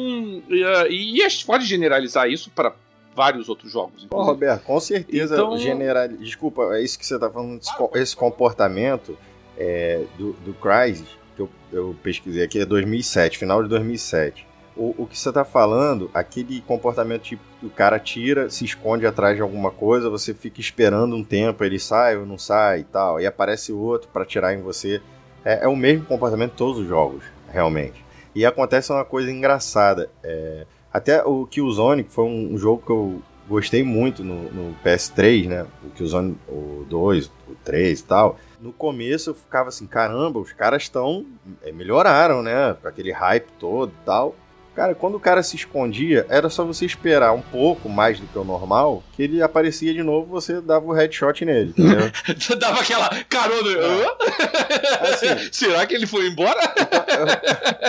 e, 0.50 1.18
e 1.18 1.24
a 1.24 1.30
gente 1.30 1.46
pode 1.46 1.66
generalizar 1.66 2.30
isso 2.30 2.50
para 2.50 2.74
vários 3.16 3.50
outros 3.50 3.72
jogos. 3.72 4.04
Bom, 4.06 4.24
Roberto, 4.24 4.64
com 4.64 4.80
certeza 4.80 5.36
então... 5.36 5.58
general... 5.58 6.08
Desculpa, 6.08 6.76
é 6.76 6.84
isso 6.84 7.00
que 7.00 7.06
você 7.06 7.16
está 7.16 7.30
falando, 7.30 7.60
esse 7.96 8.16
comportamento 8.16 9.18
é, 9.58 10.04
do, 10.18 10.34
do 10.34 10.54
Crysis, 10.54 11.08
que 11.36 11.42
eu, 11.42 11.50
eu 11.72 11.96
pesquisei 12.04 12.44
aqui, 12.44 12.60
é 12.60 12.66
2007, 12.66 13.38
final 13.38 13.64
de 13.64 13.70
2007 13.70 14.47
o, 14.78 14.96
o 15.04 15.08
que 15.08 15.18
você 15.18 15.30
está 15.30 15.44
falando, 15.44 16.10
aquele 16.14 16.62
comportamento 16.62 17.24
tipo 17.24 17.44
o 17.62 17.70
cara 17.70 18.00
tira, 18.00 18.50
se 18.50 18.64
esconde 18.64 19.06
atrás 19.06 19.36
de 19.36 19.42
alguma 19.42 19.72
coisa, 19.72 20.10
você 20.10 20.34
fica 20.34 20.62
esperando 20.62 21.16
um 21.16 21.24
tempo, 21.24 21.64
ele 21.64 21.80
sai 21.80 22.16
ou 22.16 22.26
não 22.26 22.38
sai 22.38 22.82
e 22.82 22.84
tal, 22.84 23.20
e 23.20 23.26
aparece 23.26 23.74
outro 23.74 24.10
para 24.14 24.26
tirar 24.26 24.54
em 24.54 24.62
você. 24.62 25.02
É, 25.44 25.64
é, 25.64 25.68
o 25.68 25.76
mesmo 25.76 26.06
comportamento 26.06 26.52
de 26.52 26.58
todos 26.58 26.80
os 26.80 26.88
jogos, 26.88 27.24
realmente. 27.52 28.06
E 28.36 28.46
acontece 28.46 28.92
uma 28.92 29.06
coisa 29.06 29.32
engraçada. 29.32 30.10
É, 30.24 30.66
até 30.94 31.24
o 31.24 31.46
Killzone, 31.48 32.04
que 32.04 32.12
foi 32.12 32.26
um, 32.26 32.54
um, 32.54 32.58
jogo 32.58 32.84
que 32.86 32.92
eu 32.92 33.22
gostei 33.48 33.84
muito 33.84 34.24
no, 34.24 34.52
no 34.52 34.76
PS3, 34.84 35.48
né? 35.48 35.66
O 35.84 35.90
Killzone 35.92 36.38
o 36.48 36.86
2, 36.90 37.28
o 37.48 37.56
3 37.64 38.00
e 38.00 38.04
tal. 38.04 38.38
No 38.60 38.74
começo 38.74 39.30
eu 39.30 39.36
ficava 39.36 39.70
assim, 39.70 39.88
caramba, 39.88 40.40
os 40.40 40.52
caras 40.52 40.84
estão. 40.84 41.26
É, 41.64 41.72
melhoraram, 41.72 42.44
né? 42.44 42.76
Com 42.82 42.88
aquele 42.88 43.12
hype 43.12 43.48
todo 43.60 43.92
e 43.92 44.06
tal. 44.06 44.36
Cara, 44.78 44.94
quando 44.94 45.16
o 45.16 45.20
cara 45.20 45.42
se 45.42 45.56
escondia, 45.56 46.28
era 46.30 46.52
só 46.52 46.64
você 46.64 46.86
esperar 46.86 47.34
um 47.34 47.42
pouco 47.42 47.90
mais 47.90 48.20
do 48.20 48.28
que 48.28 48.38
o 48.38 48.44
normal, 48.44 49.02
que 49.14 49.24
ele 49.24 49.42
aparecia 49.42 49.92
de 49.92 50.04
novo, 50.04 50.28
você 50.28 50.62
dava 50.62 50.86
o 50.86 50.94
headshot 50.94 51.44
nele, 51.44 51.72
entendeu? 51.72 52.12
dava 52.60 52.82
aquela 52.82 53.10
carona. 53.24 53.72
É. 53.72 55.10
Assim, 55.10 55.28
Será 55.52 55.84
que 55.88 55.96
ele 55.96 56.06
foi 56.06 56.28
embora? 56.28 56.62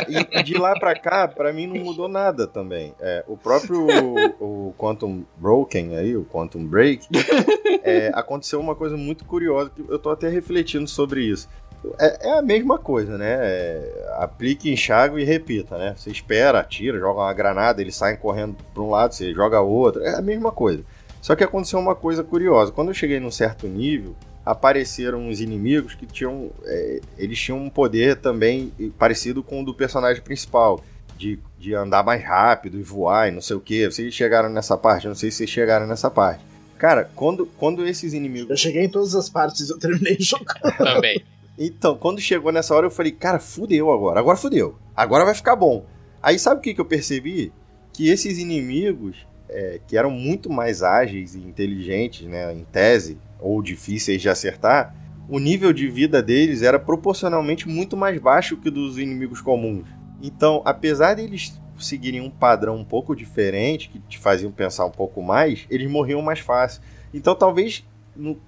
e, 0.09 0.43
de 0.43 0.55
lá 0.57 0.81
pra 0.81 0.99
cá, 0.99 1.29
pra 1.29 1.53
mim 1.53 1.67
não 1.67 1.77
mudou 1.77 2.09
nada 2.09 2.47
também. 2.47 2.95
É, 2.99 3.23
o 3.29 3.37
próprio 3.37 3.87
o 4.41 4.73
Quantum 4.79 5.27
Broken 5.37 5.95
aí, 5.95 6.17
o 6.17 6.25
Quantum 6.25 6.67
Break, 6.67 7.07
é, 7.85 8.11
aconteceu 8.15 8.59
uma 8.61 8.75
coisa 8.75 8.97
muito 8.97 9.27
curiosa, 9.27 9.71
que 9.77 9.85
eu 9.87 9.99
tô 9.99 10.09
até 10.09 10.31
refletindo 10.31 10.89
sobre 10.89 11.21
isso. 11.21 11.51
É, 11.99 12.29
é, 12.29 12.39
a 12.39 12.43
mesma 12.43 12.79
coisa, 12.79 13.17
né? 13.17 13.39
É, 13.41 14.09
aplique, 14.19 14.71
enxague 14.71 15.21
e 15.21 15.25
repita, 15.25 15.79
né? 15.79 15.95
Você 15.97 16.11
espera, 16.11 16.61
atira, 16.61 16.99
joga 16.99 17.21
uma 17.21 17.33
granada, 17.33 17.81
eles 17.81 17.97
saem 17.97 18.17
correndo 18.17 18.57
para 18.75 18.83
um 18.83 18.91
lado, 18.91 19.15
você 19.15 19.33
joga 19.33 19.61
outro. 19.61 20.03
É 20.03 20.17
a 20.17 20.23
mesma 20.23 20.51
coisa. 20.51 20.83
Só 21.21 21.35
que 21.37 21.45
aconteceu 21.45 21.79
uma 21.79 21.95
coisa 21.95 22.23
curiosa. 22.25 22.73
Quando 22.73 22.89
eu 22.89 22.95
cheguei 22.95 23.21
num 23.21 23.31
certo 23.31 23.67
nível, 23.67 24.15
apareceram 24.45 25.29
uns 25.29 25.41
inimigos 25.41 25.95
que 25.95 26.07
tinham. 26.07 26.51
É, 26.65 27.01
eles 27.17 27.39
tinham 27.39 27.59
um 27.59 27.71
poder 27.71 28.17
também 28.17 28.73
parecido 28.99 29.43
com 29.43 29.63
o 29.63 29.65
do 29.65 29.75
personagem 29.75 30.23
principal. 30.23 30.83
De, 31.17 31.37
de 31.59 31.75
andar 31.75 32.05
mais 32.05 32.23
rápido 32.23 32.79
e 32.79 32.83
voar 32.83 33.27
e 33.27 33.33
não 33.33 33.41
sei 33.41 33.57
o 33.57 33.61
que. 33.61 33.91
Vocês 33.91 34.15
chegaram 34.15 34.49
nessa 34.49 34.77
parte? 34.77 35.07
Eu 35.07 35.09
não 35.09 35.17
sei 35.17 35.33
se 35.33 35.39
vocês 35.39 35.51
chegaram 35.51 35.85
nessa 35.85 36.09
parte. 36.09 36.45
Cara, 36.79 37.11
quando, 37.17 37.45
quando 37.59 37.85
esses 37.85 38.15
inimigos. 38.15 38.51
Eu 38.51 38.57
cheguei 38.57 38.85
em 38.85 38.89
todas 38.89 39.17
as 39.17 39.29
partes, 39.29 39.69
eu 39.69 39.79
terminei 39.81 40.15
o 40.15 40.23
jogo. 40.23 40.45
Também. 40.79 41.21
Então, 41.59 41.97
quando 41.97 42.21
chegou 42.21 42.53
nessa 42.53 42.75
hora, 42.75 42.87
eu 42.87 42.91
falei, 42.91 43.11
cara, 43.11 43.41
fudeu 43.41 43.91
agora. 43.91 44.21
Agora 44.21 44.37
fudeu. 44.37 44.77
Agora 44.95 45.25
vai 45.25 45.35
ficar 45.35 45.57
bom. 45.57 45.85
Aí 46.23 46.39
sabe 46.39 46.61
o 46.61 46.63
que, 46.63 46.73
que 46.73 46.81
eu 46.81 46.85
percebi? 46.85 47.53
Que 47.93 48.09
esses 48.09 48.39
inimigos, 48.39 49.27
é, 49.49 49.81
que 49.89 49.97
eram 49.97 50.11
muito 50.11 50.49
mais 50.49 50.85
ágeis 50.85 51.35
e 51.35 51.41
inteligentes, 51.41 52.29
né, 52.29 52.53
em 52.53 52.65
tese, 52.65 53.19
ou 53.41 53.61
difíceis 53.61 54.23
de 54.23 54.29
acertar, 54.29 54.95
o 55.29 55.41
nível 55.41 55.73
de 55.73 55.89
vida 55.89 56.23
deles 56.23 56.63
era 56.63 56.79
proporcionalmente 56.79 57.69
muito 57.69 57.97
mais 57.97 58.19
baixo 58.21 58.57
que 58.57 58.71
dos 58.71 58.97
inimigos 58.97 59.41
comuns. 59.41 59.87
Então, 60.23 60.63
apesar 60.65 61.15
deles 61.15 61.61
seguirem 61.79 62.21
um 62.21 62.31
padrão 62.31 62.77
um 62.77 62.85
pouco 62.85 63.15
diferente, 63.15 63.89
que 63.89 63.99
te 64.01 64.19
faziam 64.19 64.51
pensar 64.51 64.85
um 64.87 64.91
pouco 64.91 65.23
mais, 65.23 65.67
eles 65.69 65.91
morriam 65.91 66.23
mais 66.23 66.41
fácil. 66.41 66.83
Então, 67.13 67.35
talvez 67.35 67.85
no, 68.17 68.39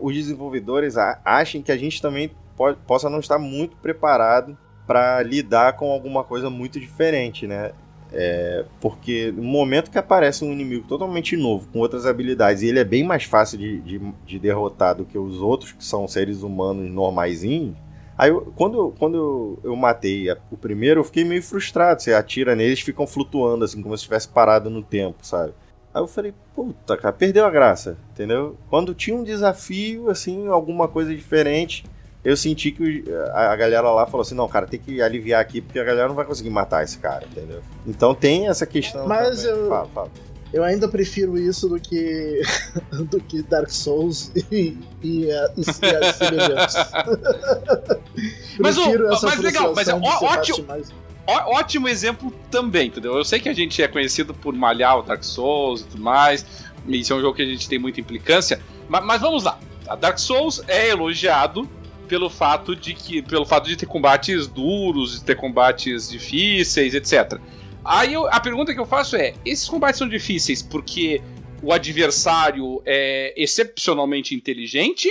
os 0.00 0.14
desenvolvedores 0.14 0.96
achem 1.24 1.62
que 1.62 1.72
a 1.72 1.76
gente 1.76 2.02
também 2.02 2.30
pode, 2.56 2.78
possa 2.86 3.10
não 3.10 3.20
estar 3.20 3.38
muito 3.38 3.76
preparado 3.76 4.56
para 4.86 5.22
lidar 5.22 5.74
com 5.74 5.90
alguma 5.90 6.24
coisa 6.24 6.48
muito 6.48 6.78
diferente, 6.78 7.46
né? 7.46 7.72
É, 8.12 8.64
porque 8.80 9.32
no 9.36 9.42
momento 9.42 9.90
que 9.90 9.98
aparece 9.98 10.44
um 10.44 10.52
inimigo 10.52 10.86
totalmente 10.86 11.36
novo, 11.36 11.68
com 11.72 11.80
outras 11.80 12.06
habilidades, 12.06 12.62
e 12.62 12.68
ele 12.68 12.78
é 12.78 12.84
bem 12.84 13.02
mais 13.02 13.24
fácil 13.24 13.58
de, 13.58 13.80
de, 13.80 14.00
de 14.24 14.38
derrotar 14.38 14.94
do 14.94 15.04
que 15.04 15.18
os 15.18 15.40
outros, 15.40 15.72
que 15.72 15.84
são 15.84 16.06
seres 16.06 16.42
humanos 16.42 16.88
normaisinhos, 16.88 17.76
Aí 18.18 18.30
eu, 18.30 18.52
quando, 18.56 18.94
quando 18.98 19.16
eu, 19.16 19.58
eu 19.62 19.76
matei 19.76 20.30
a, 20.30 20.38
o 20.50 20.56
primeiro, 20.56 21.00
eu 21.00 21.04
fiquei 21.04 21.24
meio 21.24 21.42
frustrado. 21.42 22.02
Você 22.02 22.14
atira 22.14 22.56
neles, 22.56 22.80
ficam 22.80 23.06
flutuando, 23.06 23.64
assim, 23.64 23.82
como 23.82 23.96
se 23.96 24.02
estivesse 24.02 24.28
parado 24.28 24.70
no 24.70 24.82
tempo, 24.82 25.18
sabe? 25.22 25.52
Aí 25.92 26.02
eu 26.02 26.06
falei, 26.06 26.32
puta, 26.54 26.96
cara, 26.96 27.12
perdeu 27.12 27.44
a 27.44 27.50
graça, 27.50 27.98
entendeu? 28.12 28.56
Quando 28.68 28.94
tinha 28.94 29.16
um 29.16 29.24
desafio, 29.24 30.08
assim, 30.10 30.48
alguma 30.48 30.88
coisa 30.88 31.14
diferente, 31.14 31.84
eu 32.26 32.36
senti 32.36 32.72
que 32.72 33.04
a 33.32 33.54
galera 33.54 33.88
lá 33.88 34.04
falou 34.04 34.22
assim: 34.22 34.34
não, 34.34 34.48
cara, 34.48 34.66
tem 34.66 34.80
que 34.80 35.00
aliviar 35.00 35.40
aqui 35.40 35.60
porque 35.60 35.78
a 35.78 35.84
galera 35.84 36.08
não 36.08 36.14
vai 36.16 36.24
conseguir 36.24 36.50
matar 36.50 36.82
esse 36.82 36.98
cara, 36.98 37.24
entendeu? 37.24 37.62
Então 37.86 38.16
tem 38.16 38.48
essa 38.48 38.66
questão. 38.66 39.06
Mas 39.06 39.44
também. 39.44 39.60
eu. 39.60 39.68
Fala, 39.68 39.88
fala. 39.94 40.10
Eu 40.52 40.64
ainda 40.64 40.88
prefiro 40.88 41.38
isso 41.38 41.68
do 41.68 41.78
que 41.78 42.42
do 43.10 43.20
que 43.20 43.42
Dark 43.42 43.70
Souls 43.70 44.32
e, 44.50 44.76
e, 45.04 45.26
e, 45.26 45.30
as 45.30 46.16
semelhantes. 46.16 46.74
mas, 48.58 48.76
o, 48.76 49.22
mas 49.22 49.38
legal, 49.38 49.72
mas 49.72 49.86
é 49.86 49.94
ótimo, 49.94 50.66
mais... 50.66 50.92
ótimo 51.28 51.88
exemplo 51.88 52.32
também, 52.50 52.88
entendeu? 52.88 53.16
Eu 53.16 53.24
sei 53.24 53.38
que 53.38 53.48
a 53.48 53.54
gente 53.54 53.80
é 53.80 53.86
conhecido 53.86 54.34
por 54.34 54.52
malhar 54.52 54.98
o 54.98 55.02
Dark 55.02 55.22
Souls 55.22 55.82
e 55.82 55.84
tudo 55.84 56.02
mais, 56.02 56.44
e 56.88 56.98
isso 56.98 57.12
é 57.12 57.16
um 57.16 57.20
jogo 57.20 57.36
que 57.36 57.42
a 57.42 57.46
gente 57.46 57.68
tem 57.68 57.78
muita 57.78 58.00
implicância, 58.00 58.60
mas, 58.88 59.04
mas 59.04 59.20
vamos 59.20 59.44
lá. 59.44 59.60
A 59.86 59.94
Dark 59.94 60.18
Souls 60.18 60.60
é 60.66 60.88
elogiado 60.88 61.68
pelo 62.06 62.30
fato 62.30 62.74
de 62.74 62.94
que 62.94 63.20
pelo 63.22 63.44
fato 63.44 63.66
de 63.68 63.76
ter 63.76 63.86
combates 63.86 64.46
duros, 64.46 65.18
de 65.18 65.24
ter 65.24 65.36
combates 65.36 66.08
difíceis, 66.08 66.94
etc. 66.94 67.40
Aí 67.84 68.14
eu, 68.14 68.26
a 68.28 68.40
pergunta 68.40 68.72
que 68.72 68.80
eu 68.80 68.86
faço 68.86 69.16
é: 69.16 69.34
esses 69.44 69.68
combates 69.68 69.98
são 69.98 70.08
difíceis 70.08 70.62
porque 70.62 71.22
o 71.62 71.72
adversário 71.72 72.82
é 72.84 73.32
excepcionalmente 73.36 74.34
inteligente 74.34 75.08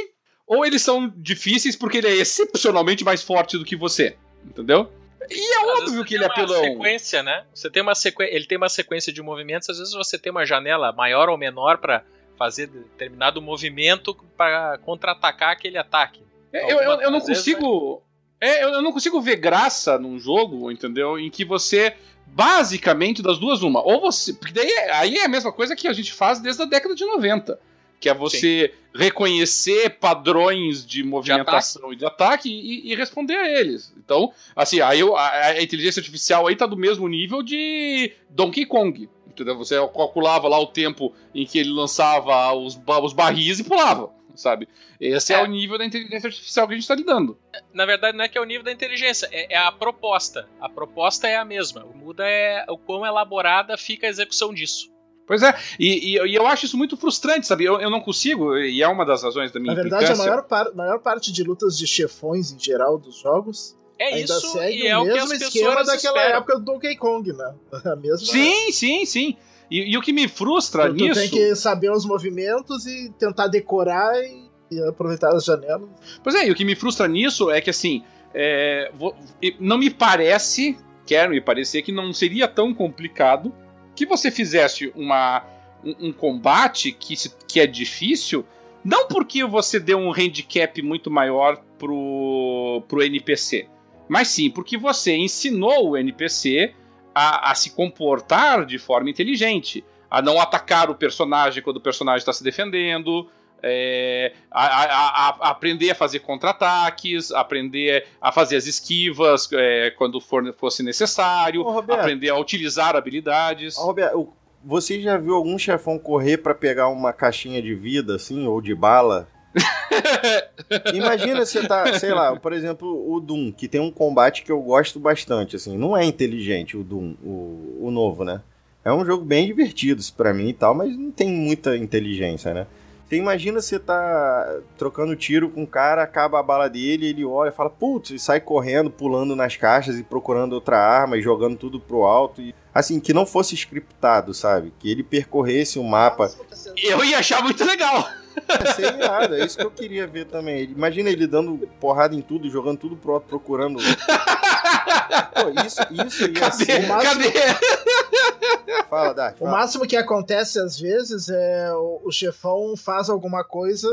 ou 0.48 0.66
eles 0.66 0.82
são 0.82 1.12
difíceis 1.16 1.76
porque 1.76 1.98
ele 1.98 2.08
é 2.08 2.16
excepcionalmente 2.16 3.04
mais 3.04 3.24
forte 3.24 3.58
do 3.58 3.66
que 3.66 3.76
você? 3.76 4.16
Entendeu? 4.46 4.92
E 5.30 5.54
é 5.54 5.58
às 5.58 5.82
óbvio 5.82 6.06
que 6.06 6.16
ele 6.16 6.24
é 6.24 6.28
apelão. 6.28 6.64
sequência, 6.64 7.24
né? 7.24 7.46
Você 7.54 7.70
tem 7.70 7.82
uma 7.82 7.96
sequ... 7.96 8.22
Ele 8.22 8.46
tem 8.46 8.58
uma 8.58 8.70
sequência 8.70 9.12
de 9.12 9.22
movimentos, 9.22 9.70
às 9.70 9.80
vezes 9.80 9.94
você 9.94 10.20
tem 10.20 10.32
uma 10.32 10.46
janela 10.46 10.92
maior 10.92 11.30
ou 11.30 11.38
menor 11.38 11.78
para 11.80 12.04
fazer 12.38 12.68
determinado 12.68 13.42
movimento 13.42 14.14
para 14.38 14.78
contra-atacar 14.80 15.52
aquele 15.52 15.78
ataque. 15.78 16.22
É, 16.56 16.72
eu, 16.72 16.80
eu, 16.80 17.02
eu 17.02 17.12
não 17.12 17.20
consigo. 17.20 18.02
É, 18.40 18.64
eu 18.64 18.82
não 18.82 18.94
consigo 18.94 19.20
ver 19.20 19.36
graça 19.36 20.00
num 20.00 20.18
jogo, 20.18 20.72
entendeu? 20.72 21.20
Em 21.20 21.30
que 21.30 21.44
você, 21.44 21.94
basicamente, 22.28 23.22
das 23.22 23.38
duas, 23.38 23.62
uma. 23.62 23.82
Ou 23.82 24.00
você. 24.00 24.34
Porque 24.34 24.54
daí 24.54 24.72
aí 24.92 25.18
é 25.18 25.26
a 25.26 25.30
mesma 25.30 25.52
coisa 25.52 25.76
que 25.76 25.88
a 25.88 25.94
gente 25.94 26.14
faz 26.14 26.40
desde 26.40 26.62
a 26.62 26.66
década 26.66 26.96
de 26.96 27.06
90. 27.06 27.60
Que 28.00 28.10
é 28.10 28.14
você 28.14 28.72
Sim. 28.72 29.00
reconhecer 29.00 29.98
padrões 30.00 30.86
de 30.86 31.04
movimentação 31.04 31.90
de 31.90 31.96
e 31.96 31.98
de 31.98 32.06
ataque 32.06 32.50
e, 32.50 32.92
e, 32.92 32.96
responder 32.96 33.36
a 33.36 33.50
eles. 33.50 33.94
Então, 33.98 34.32
assim, 34.56 34.80
aí 34.82 35.02
a, 35.02 35.46
a 35.48 35.64
inteligência 35.64 36.02
artificial 36.02 36.46
aí 36.46 36.56
tá 36.56 36.66
do 36.66 36.78
mesmo 36.78 37.08
nível 37.08 37.42
de 37.42 38.14
Donkey 38.30 38.66
Kong. 38.66 39.10
Entendeu? 39.28 39.58
Você 39.58 39.76
calculava 39.76 40.48
lá 40.48 40.60
o 40.60 40.68
tempo 40.68 41.14
em 41.34 41.46
que 41.46 41.58
ele 41.58 41.72
lançava 41.72 42.54
os, 42.54 42.80
os 43.02 43.14
barris 43.14 43.60
e 43.60 43.64
pulava 43.64 44.16
sabe? 44.36 44.68
Esse 45.00 45.34
é. 45.34 45.38
é. 45.38 45.44
o 45.44 45.46
nível 45.46 45.78
da 45.78 45.86
inteligência 45.86 46.28
artificial 46.28 46.68
que 46.68 46.74
a 46.74 46.76
gente 46.76 46.84
está 46.84 46.96
lidando. 46.96 47.38
Na 47.74 47.86
verdade, 47.86 48.18
não 48.18 48.26
é 48.26 48.30
que 48.30 48.38
é 48.38 48.42
o 48.42 48.46
nível 48.46 48.64
da 48.64 48.72
inteligência, 48.72 49.28
é, 49.32 49.54
é, 49.54 49.58
a 49.58 49.72
proposta. 49.72 50.48
A 50.60 50.70
proposta 50.70 51.28
é 51.28 51.36
a 51.36 51.46
mesma. 51.46 51.84
O 51.86 51.96
muda 51.96 52.28
é 52.28 52.66
o 52.70 52.78
quão 52.78 53.06
elaborada 53.06 53.78
fica 53.78 54.08
a 54.08 54.10
execução 54.10 54.54
disso. 54.54 54.94
Pois 55.28 55.42
é, 55.42 55.56
e, 55.80 56.18
e, 56.18 56.28
e 56.28 56.36
eu 56.36 56.46
acho 56.46 56.66
isso 56.66 56.78
muito 56.78 56.96
frustrante, 56.96 57.48
sabe? 57.48 57.66
Eu, 57.66 57.82
eu, 57.82 57.90
não 57.90 58.00
consigo, 58.00 58.56
e 58.58 58.84
é 58.84 58.88
uma 58.88 59.04
das 59.04 59.24
razões 59.24 59.52
da 59.52 59.60
minha 59.60 59.74
Na 59.74 59.82
verdade, 59.82 60.12
a 60.12 60.16
maior, 60.16 60.44
par, 60.44 60.72
maior 60.76 61.00
parte 61.00 61.32
de 61.32 61.44
lutas 61.44 61.76
de 61.78 61.88
chefões 61.88 62.52
em 62.52 62.60
geral 62.60 63.00
dos 63.00 63.20
jogos 63.22 63.76
é 63.98 64.14
ainda 64.14 64.34
isso, 64.34 64.52
segue 64.52 64.84
e 64.84 64.88
é 64.88 64.98
o 64.98 65.06
mesmo 65.06 65.34
esquema 65.34 65.84
daquela 65.84 66.20
esperam. 66.20 66.38
época 66.38 66.60
do 66.60 66.66
Donkey 66.66 66.96
Kong, 66.96 67.32
né? 67.32 67.56
A 67.86 67.96
mesma 67.96 68.18
sim, 68.18 68.72
sim, 68.72 69.06
sim. 69.06 69.38
E, 69.70 69.94
e, 69.94 69.98
o 69.98 70.02
que 70.02 70.14
me 70.14 70.28
frustra 70.28 70.88
tu, 70.88 70.94
nisso. 70.94 71.14
Tu 71.14 71.20
tem 71.20 71.30
que 71.30 71.56
saber 71.56 71.92
os 71.92 72.06
movimentos 72.06 72.86
e 72.86 73.12
tentar 73.18 73.48
decorar 73.48 74.14
e 74.24 74.46
e 74.70 74.82
aproveitar 74.82 75.30
as 75.30 75.46
janelas. 75.46 75.90
Pois 76.24 76.36
é, 76.36 76.48
e 76.48 76.52
o 76.52 76.56
que 76.56 76.66
me 76.66 76.76
frustra 76.76 77.08
nisso 77.08 77.52
é 77.52 77.62
que 77.62 77.70
assim, 77.70 78.04
é, 78.34 78.92
vou, 78.94 79.16
não 79.60 79.78
me 79.78 79.90
parece, 79.90 80.78
quero 81.06 81.32
me 81.32 81.42
parecer 81.42 81.82
que 81.82 81.92
não 81.92 82.12
seria 82.14 82.48
tão 82.48 82.74
complicado 82.74 83.54
que 83.96 84.06
você 84.06 84.30
fizesse 84.30 84.92
uma, 84.96 85.46
um, 85.84 86.08
um 86.08 86.14
combate 86.14 86.92
que, 86.92 87.16
se, 87.16 87.32
que 87.48 87.60
é 87.60 87.68
difícil, 87.68 88.46
não 88.84 89.08
porque 89.08 89.44
você 89.44 89.80
deu 89.80 89.98
um 89.98 90.12
handicap 90.12 90.82
muito 90.82 91.10
maior 91.10 91.58
pro, 91.78 92.84
pro 92.88 93.02
NPC, 93.02 93.68
mas 94.08 94.28
sim 94.28 94.50
porque 94.50 94.78
você 94.78 95.16
ensinou 95.16 95.92
o 95.92 95.98
NPC 95.98 96.74
a, 97.16 97.52
a 97.52 97.56
se 97.56 97.72
comportar 97.72 98.66
de 98.66 98.78
forma 98.78 99.10
inteligente, 99.10 99.86
a 100.12 100.22
não 100.22 100.40
atacar 100.40 100.90
o 100.90 100.96
personagem 100.96 101.64
quando 101.64 101.78
o 101.78 101.82
personagem 101.82 102.20
está 102.20 102.34
se 102.34 102.44
defendendo, 102.44 103.28
é, 103.64 104.34
a, 104.52 104.66
a, 104.66 105.30
a, 105.30 105.50
aprender 105.50 105.90
a 105.90 105.96
fazer 105.96 106.20
contra-ataques, 106.20 107.32
aprender 107.32 108.06
a 108.22 108.32
fazer 108.32 108.58
as 108.58 108.68
esquivas 108.68 109.50
é, 109.54 109.92
quando 109.98 110.20
for, 110.20 110.54
fosse 110.54 110.84
necessário, 110.84 111.66
Ô, 111.66 111.80
aprender 111.80 112.30
a 112.30 112.38
utilizar 112.38 112.96
habilidades. 112.96 113.78
Ô, 113.78 113.86
Roberto, 113.86 114.34
você 114.64 115.02
já 115.02 115.18
viu 115.18 115.36
algum 115.36 115.58
chefão 115.58 115.98
correr 115.98 116.38
para 116.38 116.54
pegar 116.54 116.90
uma 116.90 117.14
caixinha 117.14 117.62
de 117.62 117.74
vida, 117.74 118.16
assim, 118.16 118.46
ou 118.46 118.60
de 118.60 118.76
bala? 118.76 119.28
Imagina 120.94 121.46
você 121.46 121.66
tá, 121.68 121.98
sei 122.00 122.14
lá, 122.14 122.36
por 122.36 122.54
exemplo, 122.54 123.14
o 123.14 123.20
Doom, 123.20 123.52
que 123.52 123.68
tem 123.68 123.82
um 123.82 123.92
combate 123.92 124.44
que 124.44 124.52
eu 124.52 124.62
gosto 124.62 125.00
bastante, 125.00 125.56
assim, 125.56 125.78
não 125.78 125.96
é 125.96 126.04
inteligente 126.04 126.78
o 126.78 126.84
Doom, 126.84 127.16
o, 127.24 127.78
o 127.88 127.92
novo, 127.92 128.24
né? 128.24 128.42
É 128.84 128.92
um 128.94 129.06
jogo 129.06 129.26
bem 129.26 129.48
divertido 129.48 130.02
para 130.16 130.34
mim 130.34 130.50
e 130.50 130.54
tal, 130.54 130.76
mas 130.76 130.96
não 130.96 131.12
tem 131.12 131.30
muita 131.30 131.76
inteligência, 131.76 132.54
né? 132.54 132.68
Você 133.08 133.18
imagina 133.18 133.62
você 133.62 133.78
tá 133.78 134.60
trocando 134.78 135.16
tiro 135.16 135.50
com 135.50 135.62
um 135.62 135.66
cara, 135.66 136.02
acaba 136.02 136.40
a 136.40 136.44
bala 136.44 136.68
dele, 136.68 137.08
ele 137.08 137.24
olha 137.24 137.52
fala, 137.52 137.70
putz, 137.70 138.10
e 138.10 138.20
sai 138.20 138.42
correndo, 138.42 138.90
pulando 138.90 139.36
nas 139.36 139.56
caixas 139.56 140.00
e 140.00 140.04
procurando 140.04 140.54
outra 140.54 140.80
arma 140.80 141.16
e 141.16 141.22
jogando 141.22 141.56
tudo 141.56 141.80
pro 141.80 142.04
alto. 142.04 142.42
E, 142.42 142.54
assim, 142.74 143.00
que 143.00 143.14
não 143.14 143.26
fosse 143.26 143.54
scriptado, 143.56 144.34
sabe? 144.34 144.74
Que 144.80 144.90
ele 144.90 145.04
percorresse 145.04 145.78
o 145.78 145.84
mapa. 145.84 146.32
Eu 146.76 147.04
ia 147.06 147.20
achar 147.20 147.44
muito 147.44 147.64
legal. 147.64 148.08
É 148.48 148.74
ser 148.74 148.96
irado, 148.96 149.36
é 149.36 149.46
isso 149.46 149.58
que 149.58 149.66
eu 149.66 149.72
queria 149.72 150.08
ver 150.08 150.26
também. 150.26 150.64
Imagina 150.64 151.10
ele 151.10 151.28
dando 151.28 151.58
porrada 151.80 152.16
em 152.16 152.22
tudo, 152.22 152.50
jogando 152.50 152.78
tudo 152.78 152.96
pro 152.96 153.14
alto, 153.14 153.28
procurando. 153.28 153.80
Pô, 153.80 155.66
isso, 155.66 155.82
isso 156.06 156.24
ia 156.24 156.34
cadê, 156.34 156.66
ser. 156.66 156.88
Máximo... 156.88 157.24
Cadê? 157.24 158.84
Fala, 158.90 159.14
Dark. 159.14 159.38
Fala. 159.38 159.52
O 159.52 159.54
máximo 159.54 159.88
que 159.88 159.96
acontece 159.96 160.60
às 160.60 160.80
vezes 160.80 161.30
é 161.30 161.74
o, 161.74 162.02
o 162.06 162.12
chefão 162.12 162.76
faz 162.78 163.10
alguma 163.10 163.44
coisa 163.44 163.90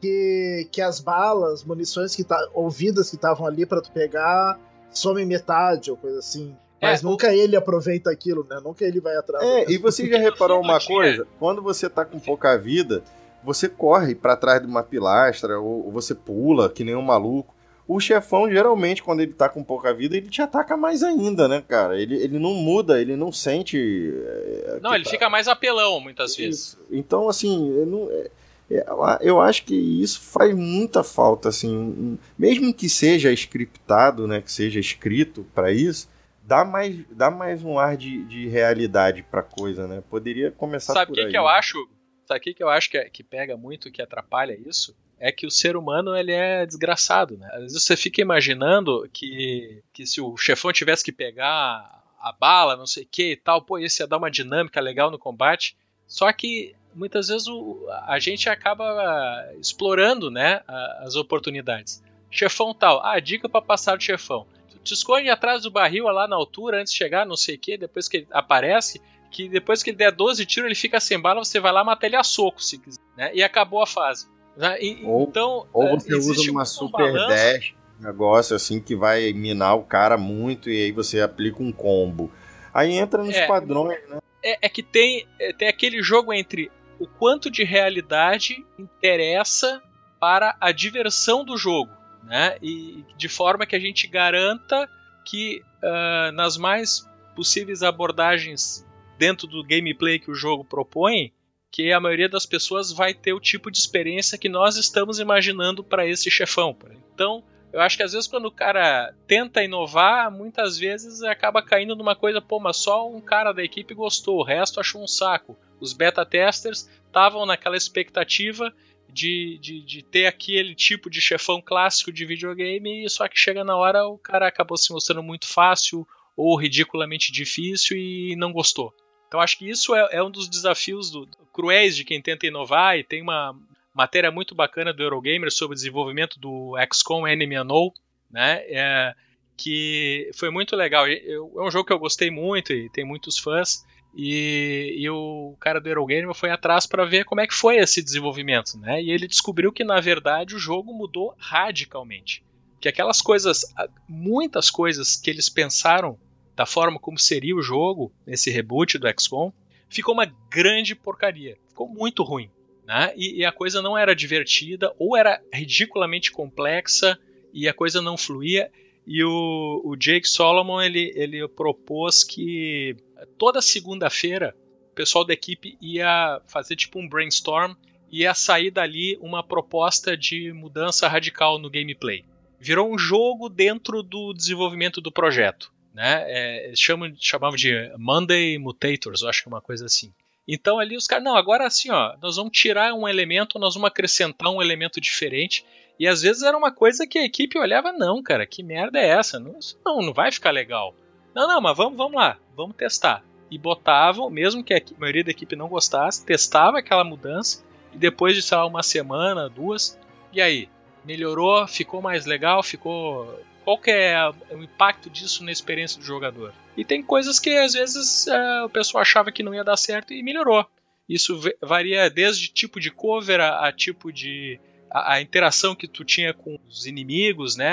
que, 0.00 0.68
que 0.70 0.82
as 0.82 1.00
balas, 1.00 1.64
munições 1.64 2.14
que 2.14 2.22
tá, 2.22 2.38
ouvidas 2.52 3.08
que 3.08 3.16
estavam 3.16 3.46
ali 3.46 3.64
para 3.64 3.80
tu 3.80 3.90
pegar, 3.90 4.58
some 4.90 5.24
metade 5.24 5.90
ou 5.90 5.96
coisa 5.96 6.18
assim. 6.18 6.54
É, 6.80 6.90
Mas 6.90 7.02
nunca 7.02 7.28
o... 7.28 7.30
ele 7.30 7.56
aproveita 7.56 8.10
aquilo, 8.10 8.46
né? 8.48 8.60
Nunca 8.62 8.84
ele 8.84 9.00
vai 9.00 9.16
atrás. 9.16 9.42
É, 9.42 9.70
e 9.70 9.78
você 9.78 10.06
já 10.06 10.18
reparou 10.18 10.60
uma 10.60 10.80
coisa? 10.80 11.26
Quando 11.38 11.62
você 11.62 11.88
tá 11.88 12.04
com 12.04 12.18
pouca 12.18 12.56
vida, 12.58 13.02
você 13.44 13.68
corre 13.68 14.14
para 14.14 14.36
trás 14.36 14.60
de 14.60 14.66
uma 14.66 14.82
pilastra 14.82 15.58
ou 15.58 15.92
você 15.92 16.14
pula 16.14 16.70
que 16.70 16.82
nem 16.82 16.96
um 16.96 17.02
maluco. 17.02 17.54
O 17.86 18.00
chefão, 18.00 18.50
geralmente, 18.50 19.02
quando 19.02 19.20
ele 19.20 19.34
tá 19.34 19.46
com 19.46 19.62
pouca 19.62 19.92
vida, 19.92 20.16
ele 20.16 20.30
te 20.30 20.40
ataca 20.40 20.74
mais 20.74 21.02
ainda, 21.02 21.46
né, 21.46 21.62
cara? 21.68 22.00
Ele, 22.00 22.16
ele 22.16 22.38
não 22.38 22.54
muda, 22.54 22.98
ele 22.98 23.14
não 23.14 23.30
sente. 23.30 23.76
É, 23.76 24.78
não, 24.82 24.94
ele 24.94 25.04
tá... 25.04 25.10
fica 25.10 25.28
mais 25.28 25.46
apelão 25.46 26.00
muitas 26.00 26.30
isso. 26.30 26.40
vezes. 26.40 26.78
Então, 26.90 27.28
assim, 27.28 27.70
eu, 27.76 27.84
não, 27.84 28.10
é, 28.10 28.30
é, 28.70 28.86
eu 29.20 29.38
acho 29.38 29.66
que 29.66 29.74
isso 29.74 30.18
faz 30.22 30.54
muita 30.54 31.04
falta, 31.04 31.50
assim. 31.50 32.18
Mesmo 32.38 32.72
que 32.72 32.88
seja 32.88 33.30
scriptado, 33.32 34.26
né, 34.26 34.40
que 34.40 34.50
seja 34.50 34.80
escrito 34.80 35.46
para 35.54 35.70
isso, 35.70 36.08
dá 36.42 36.64
mais, 36.64 36.96
dá 37.10 37.30
mais 37.30 37.62
um 37.62 37.78
ar 37.78 37.98
de, 37.98 38.24
de 38.24 38.48
realidade 38.48 39.22
pra 39.30 39.42
coisa, 39.42 39.86
né? 39.86 40.02
Poderia 40.08 40.50
começar 40.50 40.94
Sabe 40.94 41.08
por 41.08 41.18
aí. 41.18 41.24
Sabe 41.24 41.28
o 41.28 41.32
que 41.32 41.38
eu 41.38 41.48
acho? 41.48 41.86
Sabe 42.26 42.40
o 42.40 42.42
que, 42.42 42.54
que 42.54 42.62
eu 42.62 42.68
acho 42.68 42.90
que, 42.90 42.96
é, 42.96 43.08
que 43.08 43.22
pega 43.22 43.56
muito, 43.56 43.90
que 43.90 44.02
atrapalha 44.02 44.58
isso? 44.66 44.96
É 45.18 45.30
que 45.30 45.46
o 45.46 45.50
ser 45.50 45.76
humano 45.76 46.16
ele 46.16 46.32
é 46.32 46.66
desgraçado, 46.66 47.36
né? 47.36 47.48
Às 47.52 47.62
vezes 47.62 47.82
você 47.82 47.96
fica 47.96 48.20
imaginando 48.20 49.08
que, 49.12 49.82
que 49.92 50.06
se 50.06 50.20
o 50.20 50.36
chefão 50.36 50.72
tivesse 50.72 51.04
que 51.04 51.12
pegar 51.12 52.02
a 52.20 52.32
bala, 52.32 52.76
não 52.76 52.86
sei 52.86 53.04
o 53.04 53.08
que 53.10 53.32
e 53.32 53.36
tal, 53.36 53.62
pô, 53.62 53.78
isso 53.78 54.02
ia 54.02 54.06
dar 54.06 54.16
uma 54.16 54.30
dinâmica 54.30 54.80
legal 54.80 55.10
no 55.10 55.18
combate. 55.18 55.76
Só 56.06 56.32
que 56.32 56.74
muitas 56.94 57.28
vezes 57.28 57.46
o, 57.48 57.86
a 58.06 58.18
gente 58.18 58.48
acaba 58.48 59.46
explorando 59.60 60.30
né, 60.30 60.62
as 61.00 61.16
oportunidades. 61.16 62.02
Chefão 62.30 62.74
tal, 62.74 63.04
ah, 63.04 63.20
dica 63.20 63.48
para 63.48 63.62
passar 63.62 63.96
o 63.96 64.00
chefão. 64.00 64.46
Tu 64.70 64.78
te 64.78 64.94
esconde 64.94 65.28
atrás 65.28 65.62
do 65.62 65.70
barril 65.70 66.04
lá 66.06 66.26
na 66.26 66.36
altura 66.36 66.80
antes 66.80 66.92
de 66.92 66.98
chegar, 66.98 67.26
não 67.26 67.36
sei 67.36 67.56
o 67.56 67.58
que, 67.58 67.76
depois 67.76 68.08
que 68.08 68.18
ele 68.18 68.26
aparece, 68.30 69.00
que 69.34 69.48
depois 69.48 69.82
que 69.82 69.90
ele 69.90 69.96
der 69.96 70.12
12 70.12 70.46
tiros, 70.46 70.66
ele 70.66 70.76
fica 70.76 71.00
sem 71.00 71.20
bala, 71.20 71.44
você 71.44 71.58
vai 71.58 71.72
lá 71.72 71.82
matar 71.82 72.06
ele 72.06 72.14
a 72.14 72.22
soco, 72.22 72.62
se 72.62 72.78
quiser. 72.78 73.00
Né? 73.16 73.32
E 73.34 73.42
acabou 73.42 73.82
a 73.82 73.86
fase. 73.86 74.28
Né? 74.56 74.80
E, 74.80 75.04
ou, 75.04 75.24
então, 75.24 75.66
ou 75.72 75.88
é, 75.88 75.94
você 75.96 76.14
usa 76.14 76.50
uma 76.52 76.64
super 76.64 77.12
balanço. 77.12 77.28
dash, 77.28 77.74
negócio 77.98 78.54
assim 78.54 78.80
que 78.80 78.94
vai 78.94 79.32
minar 79.32 79.74
o 79.74 79.82
cara 79.82 80.16
muito 80.16 80.70
e 80.70 80.84
aí 80.84 80.92
você 80.92 81.20
aplica 81.20 81.60
um 81.60 81.72
combo. 81.72 82.30
Aí 82.72 82.92
entra 82.92 83.24
nos 83.24 83.34
é, 83.34 83.44
padrões, 83.48 83.98
né? 84.08 84.18
É, 84.40 84.66
é 84.66 84.68
que 84.68 84.84
tem, 84.84 85.26
é, 85.40 85.52
tem 85.52 85.66
aquele 85.66 86.00
jogo 86.00 86.32
entre 86.32 86.70
o 87.00 87.08
quanto 87.08 87.50
de 87.50 87.64
realidade 87.64 88.64
interessa 88.78 89.82
para 90.20 90.56
a 90.60 90.70
diversão 90.70 91.44
do 91.44 91.56
jogo, 91.56 91.90
né? 92.22 92.56
E 92.62 93.04
de 93.16 93.28
forma 93.28 93.66
que 93.66 93.74
a 93.74 93.80
gente 93.80 94.06
garanta 94.06 94.88
que 95.24 95.60
uh, 95.82 96.30
nas 96.32 96.56
mais 96.56 97.04
possíveis 97.34 97.82
abordagens 97.82 98.84
dentro 99.18 99.46
do 99.46 99.64
gameplay 99.64 100.18
que 100.18 100.30
o 100.30 100.34
jogo 100.34 100.64
propõe, 100.64 101.32
que 101.70 101.92
a 101.92 102.00
maioria 102.00 102.28
das 102.28 102.46
pessoas 102.46 102.92
vai 102.92 103.12
ter 103.12 103.32
o 103.32 103.40
tipo 103.40 103.70
de 103.70 103.78
experiência 103.78 104.38
que 104.38 104.48
nós 104.48 104.76
estamos 104.76 105.18
imaginando 105.18 105.82
para 105.82 106.06
esse 106.06 106.30
chefão. 106.30 106.76
Então, 107.12 107.42
eu 107.72 107.80
acho 107.80 107.96
que 107.96 108.04
às 108.04 108.12
vezes 108.12 108.28
quando 108.28 108.46
o 108.46 108.52
cara 108.52 109.12
tenta 109.26 109.64
inovar, 109.64 110.30
muitas 110.30 110.78
vezes 110.78 111.22
acaba 111.22 111.60
caindo 111.60 111.96
numa 111.96 112.14
coisa, 112.14 112.40
pô, 112.40 112.60
mas 112.60 112.76
só 112.76 113.10
um 113.10 113.20
cara 113.20 113.52
da 113.52 113.64
equipe 113.64 113.92
gostou, 113.92 114.38
o 114.38 114.44
resto 114.44 114.78
achou 114.78 115.02
um 115.02 115.08
saco. 115.08 115.58
Os 115.80 115.92
beta 115.92 116.24
testers 116.24 116.88
estavam 117.06 117.44
naquela 117.44 117.76
expectativa 117.76 118.72
de, 119.12 119.58
de, 119.60 119.80
de, 119.80 120.02
ter 120.04 120.26
aquele 120.26 120.74
tipo 120.74 121.10
de 121.10 121.20
chefão 121.20 121.60
clássico 121.60 122.12
de 122.12 122.24
videogame, 122.24 123.10
só 123.10 123.26
que 123.26 123.38
chega 123.38 123.64
na 123.64 123.76
hora 123.76 124.06
o 124.06 124.18
cara 124.18 124.46
acabou 124.46 124.76
se 124.76 124.92
mostrando 124.92 125.22
muito 125.22 125.48
fácil 125.48 126.06
ou 126.36 126.56
ridiculamente 126.56 127.32
difícil 127.32 127.96
e 127.96 128.36
não 128.36 128.52
gostou. 128.52 128.94
Então 129.34 129.42
acho 129.42 129.58
que 129.58 129.68
isso 129.68 129.96
é, 129.96 130.08
é 130.12 130.22
um 130.22 130.30
dos 130.30 130.48
desafios 130.48 131.10
do, 131.10 131.28
cruéis 131.52 131.96
de 131.96 132.04
quem 132.04 132.22
tenta 132.22 132.46
inovar 132.46 132.96
e 132.96 133.02
tem 133.02 133.20
uma 133.20 133.52
matéria 133.92 134.30
muito 134.30 134.54
bacana 134.54 134.92
do 134.92 135.02
Eurogamer 135.02 135.50
sobre 135.50 135.74
o 135.74 135.74
desenvolvimento 135.74 136.38
do 136.38 136.76
XCOM 136.92 137.26
Enemy 137.26 137.58
Unknown, 137.58 137.90
né? 138.30 138.62
É, 138.68 139.12
que 139.56 140.30
foi 140.36 140.50
muito 140.50 140.76
legal. 140.76 141.08
É 141.08 141.36
um 141.40 141.68
jogo 141.68 141.84
que 141.84 141.92
eu 141.92 141.98
gostei 141.98 142.30
muito 142.30 142.72
e 142.72 142.88
tem 142.90 143.04
muitos 143.04 143.36
fãs. 143.36 143.84
E, 144.14 144.94
e 144.98 145.10
o 145.10 145.56
cara 145.58 145.80
do 145.80 145.88
Eurogamer 145.88 146.32
foi 146.32 146.50
atrás 146.50 146.86
para 146.86 147.04
ver 147.04 147.24
como 147.24 147.40
é 147.40 147.46
que 147.48 147.54
foi 147.54 147.78
esse 147.78 148.00
desenvolvimento, 148.00 148.78
né? 148.78 149.02
E 149.02 149.10
ele 149.10 149.26
descobriu 149.26 149.72
que 149.72 149.82
na 149.82 150.00
verdade 150.00 150.54
o 150.54 150.60
jogo 150.60 150.94
mudou 150.94 151.34
radicalmente. 151.38 152.44
Que 152.80 152.88
aquelas 152.88 153.20
coisas, 153.20 153.62
muitas 154.08 154.70
coisas 154.70 155.16
que 155.16 155.28
eles 155.28 155.48
pensaram 155.48 156.16
da 156.54 156.64
forma 156.64 156.98
como 156.98 157.18
seria 157.18 157.56
o 157.56 157.62
jogo, 157.62 158.12
nesse 158.26 158.50
reboot 158.50 158.98
do 158.98 159.08
XCOM, 159.08 159.52
ficou 159.88 160.14
uma 160.14 160.26
grande 160.50 160.94
porcaria. 160.94 161.56
Ficou 161.68 161.88
muito 161.88 162.22
ruim. 162.22 162.50
Né? 162.86 163.12
E, 163.16 163.40
e, 163.40 163.44
a 163.44 163.52
coisa 163.52 163.80
não 163.80 163.96
era 163.96 164.14
divertida, 164.14 164.94
ou 164.98 165.16
era 165.16 165.40
ridiculamente 165.52 166.30
complexa, 166.30 167.18
e 167.52 167.68
a 167.68 167.74
coisa 167.74 168.00
não 168.00 168.16
fluía. 168.16 168.70
E 169.06 169.22
o, 169.24 169.80
o 169.84 169.96
Jake 169.96 170.28
Solomon 170.28 170.80
ele, 170.80 171.12
ele 171.14 171.46
propôs 171.48 172.22
que 172.22 172.96
toda 173.36 173.60
segunda-feira 173.60 174.54
o 174.92 174.94
pessoal 174.94 175.24
da 175.24 175.34
equipe 175.34 175.76
ia 175.80 176.40
fazer 176.46 176.76
tipo 176.76 177.00
um 177.00 177.08
brainstorm 177.08 177.74
e 178.10 178.20
ia 178.20 178.32
sair 178.32 178.70
dali 178.70 179.18
uma 179.20 179.42
proposta 179.42 180.16
de 180.16 180.52
mudança 180.52 181.08
radical 181.08 181.58
no 181.58 181.68
gameplay. 181.68 182.24
Virou 182.60 182.92
um 182.92 182.96
jogo 182.96 183.48
dentro 183.48 184.02
do 184.02 184.32
desenvolvimento 184.32 185.00
do 185.00 185.10
projeto 185.10 185.73
né? 185.94 186.24
É, 186.26 186.72
chamam, 186.74 187.14
chamavam 187.18 187.56
de 187.56 187.72
Monday 187.96 188.58
Mutators, 188.58 189.22
eu 189.22 189.28
acho 189.28 189.42
que 189.42 189.48
é 189.48 189.52
uma 189.52 189.60
coisa 189.60 189.86
assim. 189.86 190.12
Então 190.46 190.78
ali 190.78 190.96
os 190.96 191.06
caras, 191.06 191.24
não, 191.24 191.36
agora 191.36 191.66
assim, 191.66 191.90
ó, 191.90 192.16
nós 192.20 192.36
vamos 192.36 192.52
tirar 192.52 192.92
um 192.92 193.08
elemento, 193.08 193.58
nós 193.58 193.74
vamos 193.74 193.86
acrescentar 193.86 194.50
um 194.50 194.60
elemento 194.60 195.00
diferente. 195.00 195.64
E 195.98 196.08
às 196.08 196.22
vezes 196.22 196.42
era 196.42 196.58
uma 196.58 196.72
coisa 196.72 197.06
que 197.06 197.18
a 197.18 197.24
equipe 197.24 197.56
olhava, 197.56 197.92
não, 197.92 198.20
cara, 198.20 198.44
que 198.44 198.62
merda 198.62 198.98
é 198.98 199.06
essa? 199.06 199.38
Não, 199.38 199.56
não, 199.86 200.02
não 200.02 200.12
vai 200.12 200.32
ficar 200.32 200.50
legal. 200.50 200.92
Não, 201.32 201.46
não, 201.46 201.60
mas 201.60 201.76
vamos, 201.76 201.96
vamos 201.96 202.16
lá, 202.16 202.36
vamos 202.56 202.76
testar. 202.76 203.24
E 203.48 203.56
botavam, 203.56 204.28
mesmo 204.28 204.64
que 204.64 204.74
a 204.74 204.82
maioria 204.98 205.22
da 205.22 205.30
equipe 205.30 205.54
não 205.54 205.68
gostasse, 205.68 206.26
testava 206.26 206.80
aquela 206.80 207.04
mudança 207.04 207.64
e 207.92 207.98
depois 207.98 208.34
de, 208.34 208.42
sei 208.42 208.58
lá, 208.58 208.66
uma 208.66 208.82
semana, 208.82 209.48
duas, 209.48 209.98
e 210.32 210.42
aí? 210.42 210.68
Melhorou, 211.04 211.66
ficou 211.66 212.02
mais 212.02 212.26
legal, 212.26 212.62
ficou 212.62 213.40
qual 213.64 213.78
que 213.78 213.90
é 213.90 214.16
o 214.50 214.62
impacto 214.62 215.08
disso 215.08 215.42
na 215.42 215.50
experiência 215.50 215.98
do 215.98 216.04
jogador? 216.04 216.52
E 216.76 216.84
tem 216.84 217.02
coisas 217.02 217.38
que 217.40 217.50
às 217.50 217.72
vezes 217.72 218.26
é, 218.26 218.62
o 218.62 218.68
pessoal 218.68 219.02
achava 219.02 219.32
que 219.32 219.42
não 219.42 219.54
ia 219.54 219.64
dar 219.64 219.76
certo 219.76 220.12
e 220.12 220.22
melhorou. 220.22 220.66
Isso 221.08 221.40
varia 221.62 222.08
desde 222.10 222.48
tipo 222.48 222.78
de 222.78 222.90
cover 222.90 223.40
a, 223.40 223.66
a 223.66 223.72
tipo 223.72 224.12
de. 224.12 224.60
A, 224.90 225.14
a, 225.14 225.20
interação 225.20 225.74
que 225.74 225.88
tu 225.88 226.04
tinha 226.04 226.32
com 226.32 226.58
os 226.68 226.86
inimigos, 226.86 227.56
né? 227.56 227.72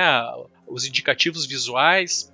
Os 0.66 0.86
indicativos 0.86 1.46
visuais. 1.46 2.34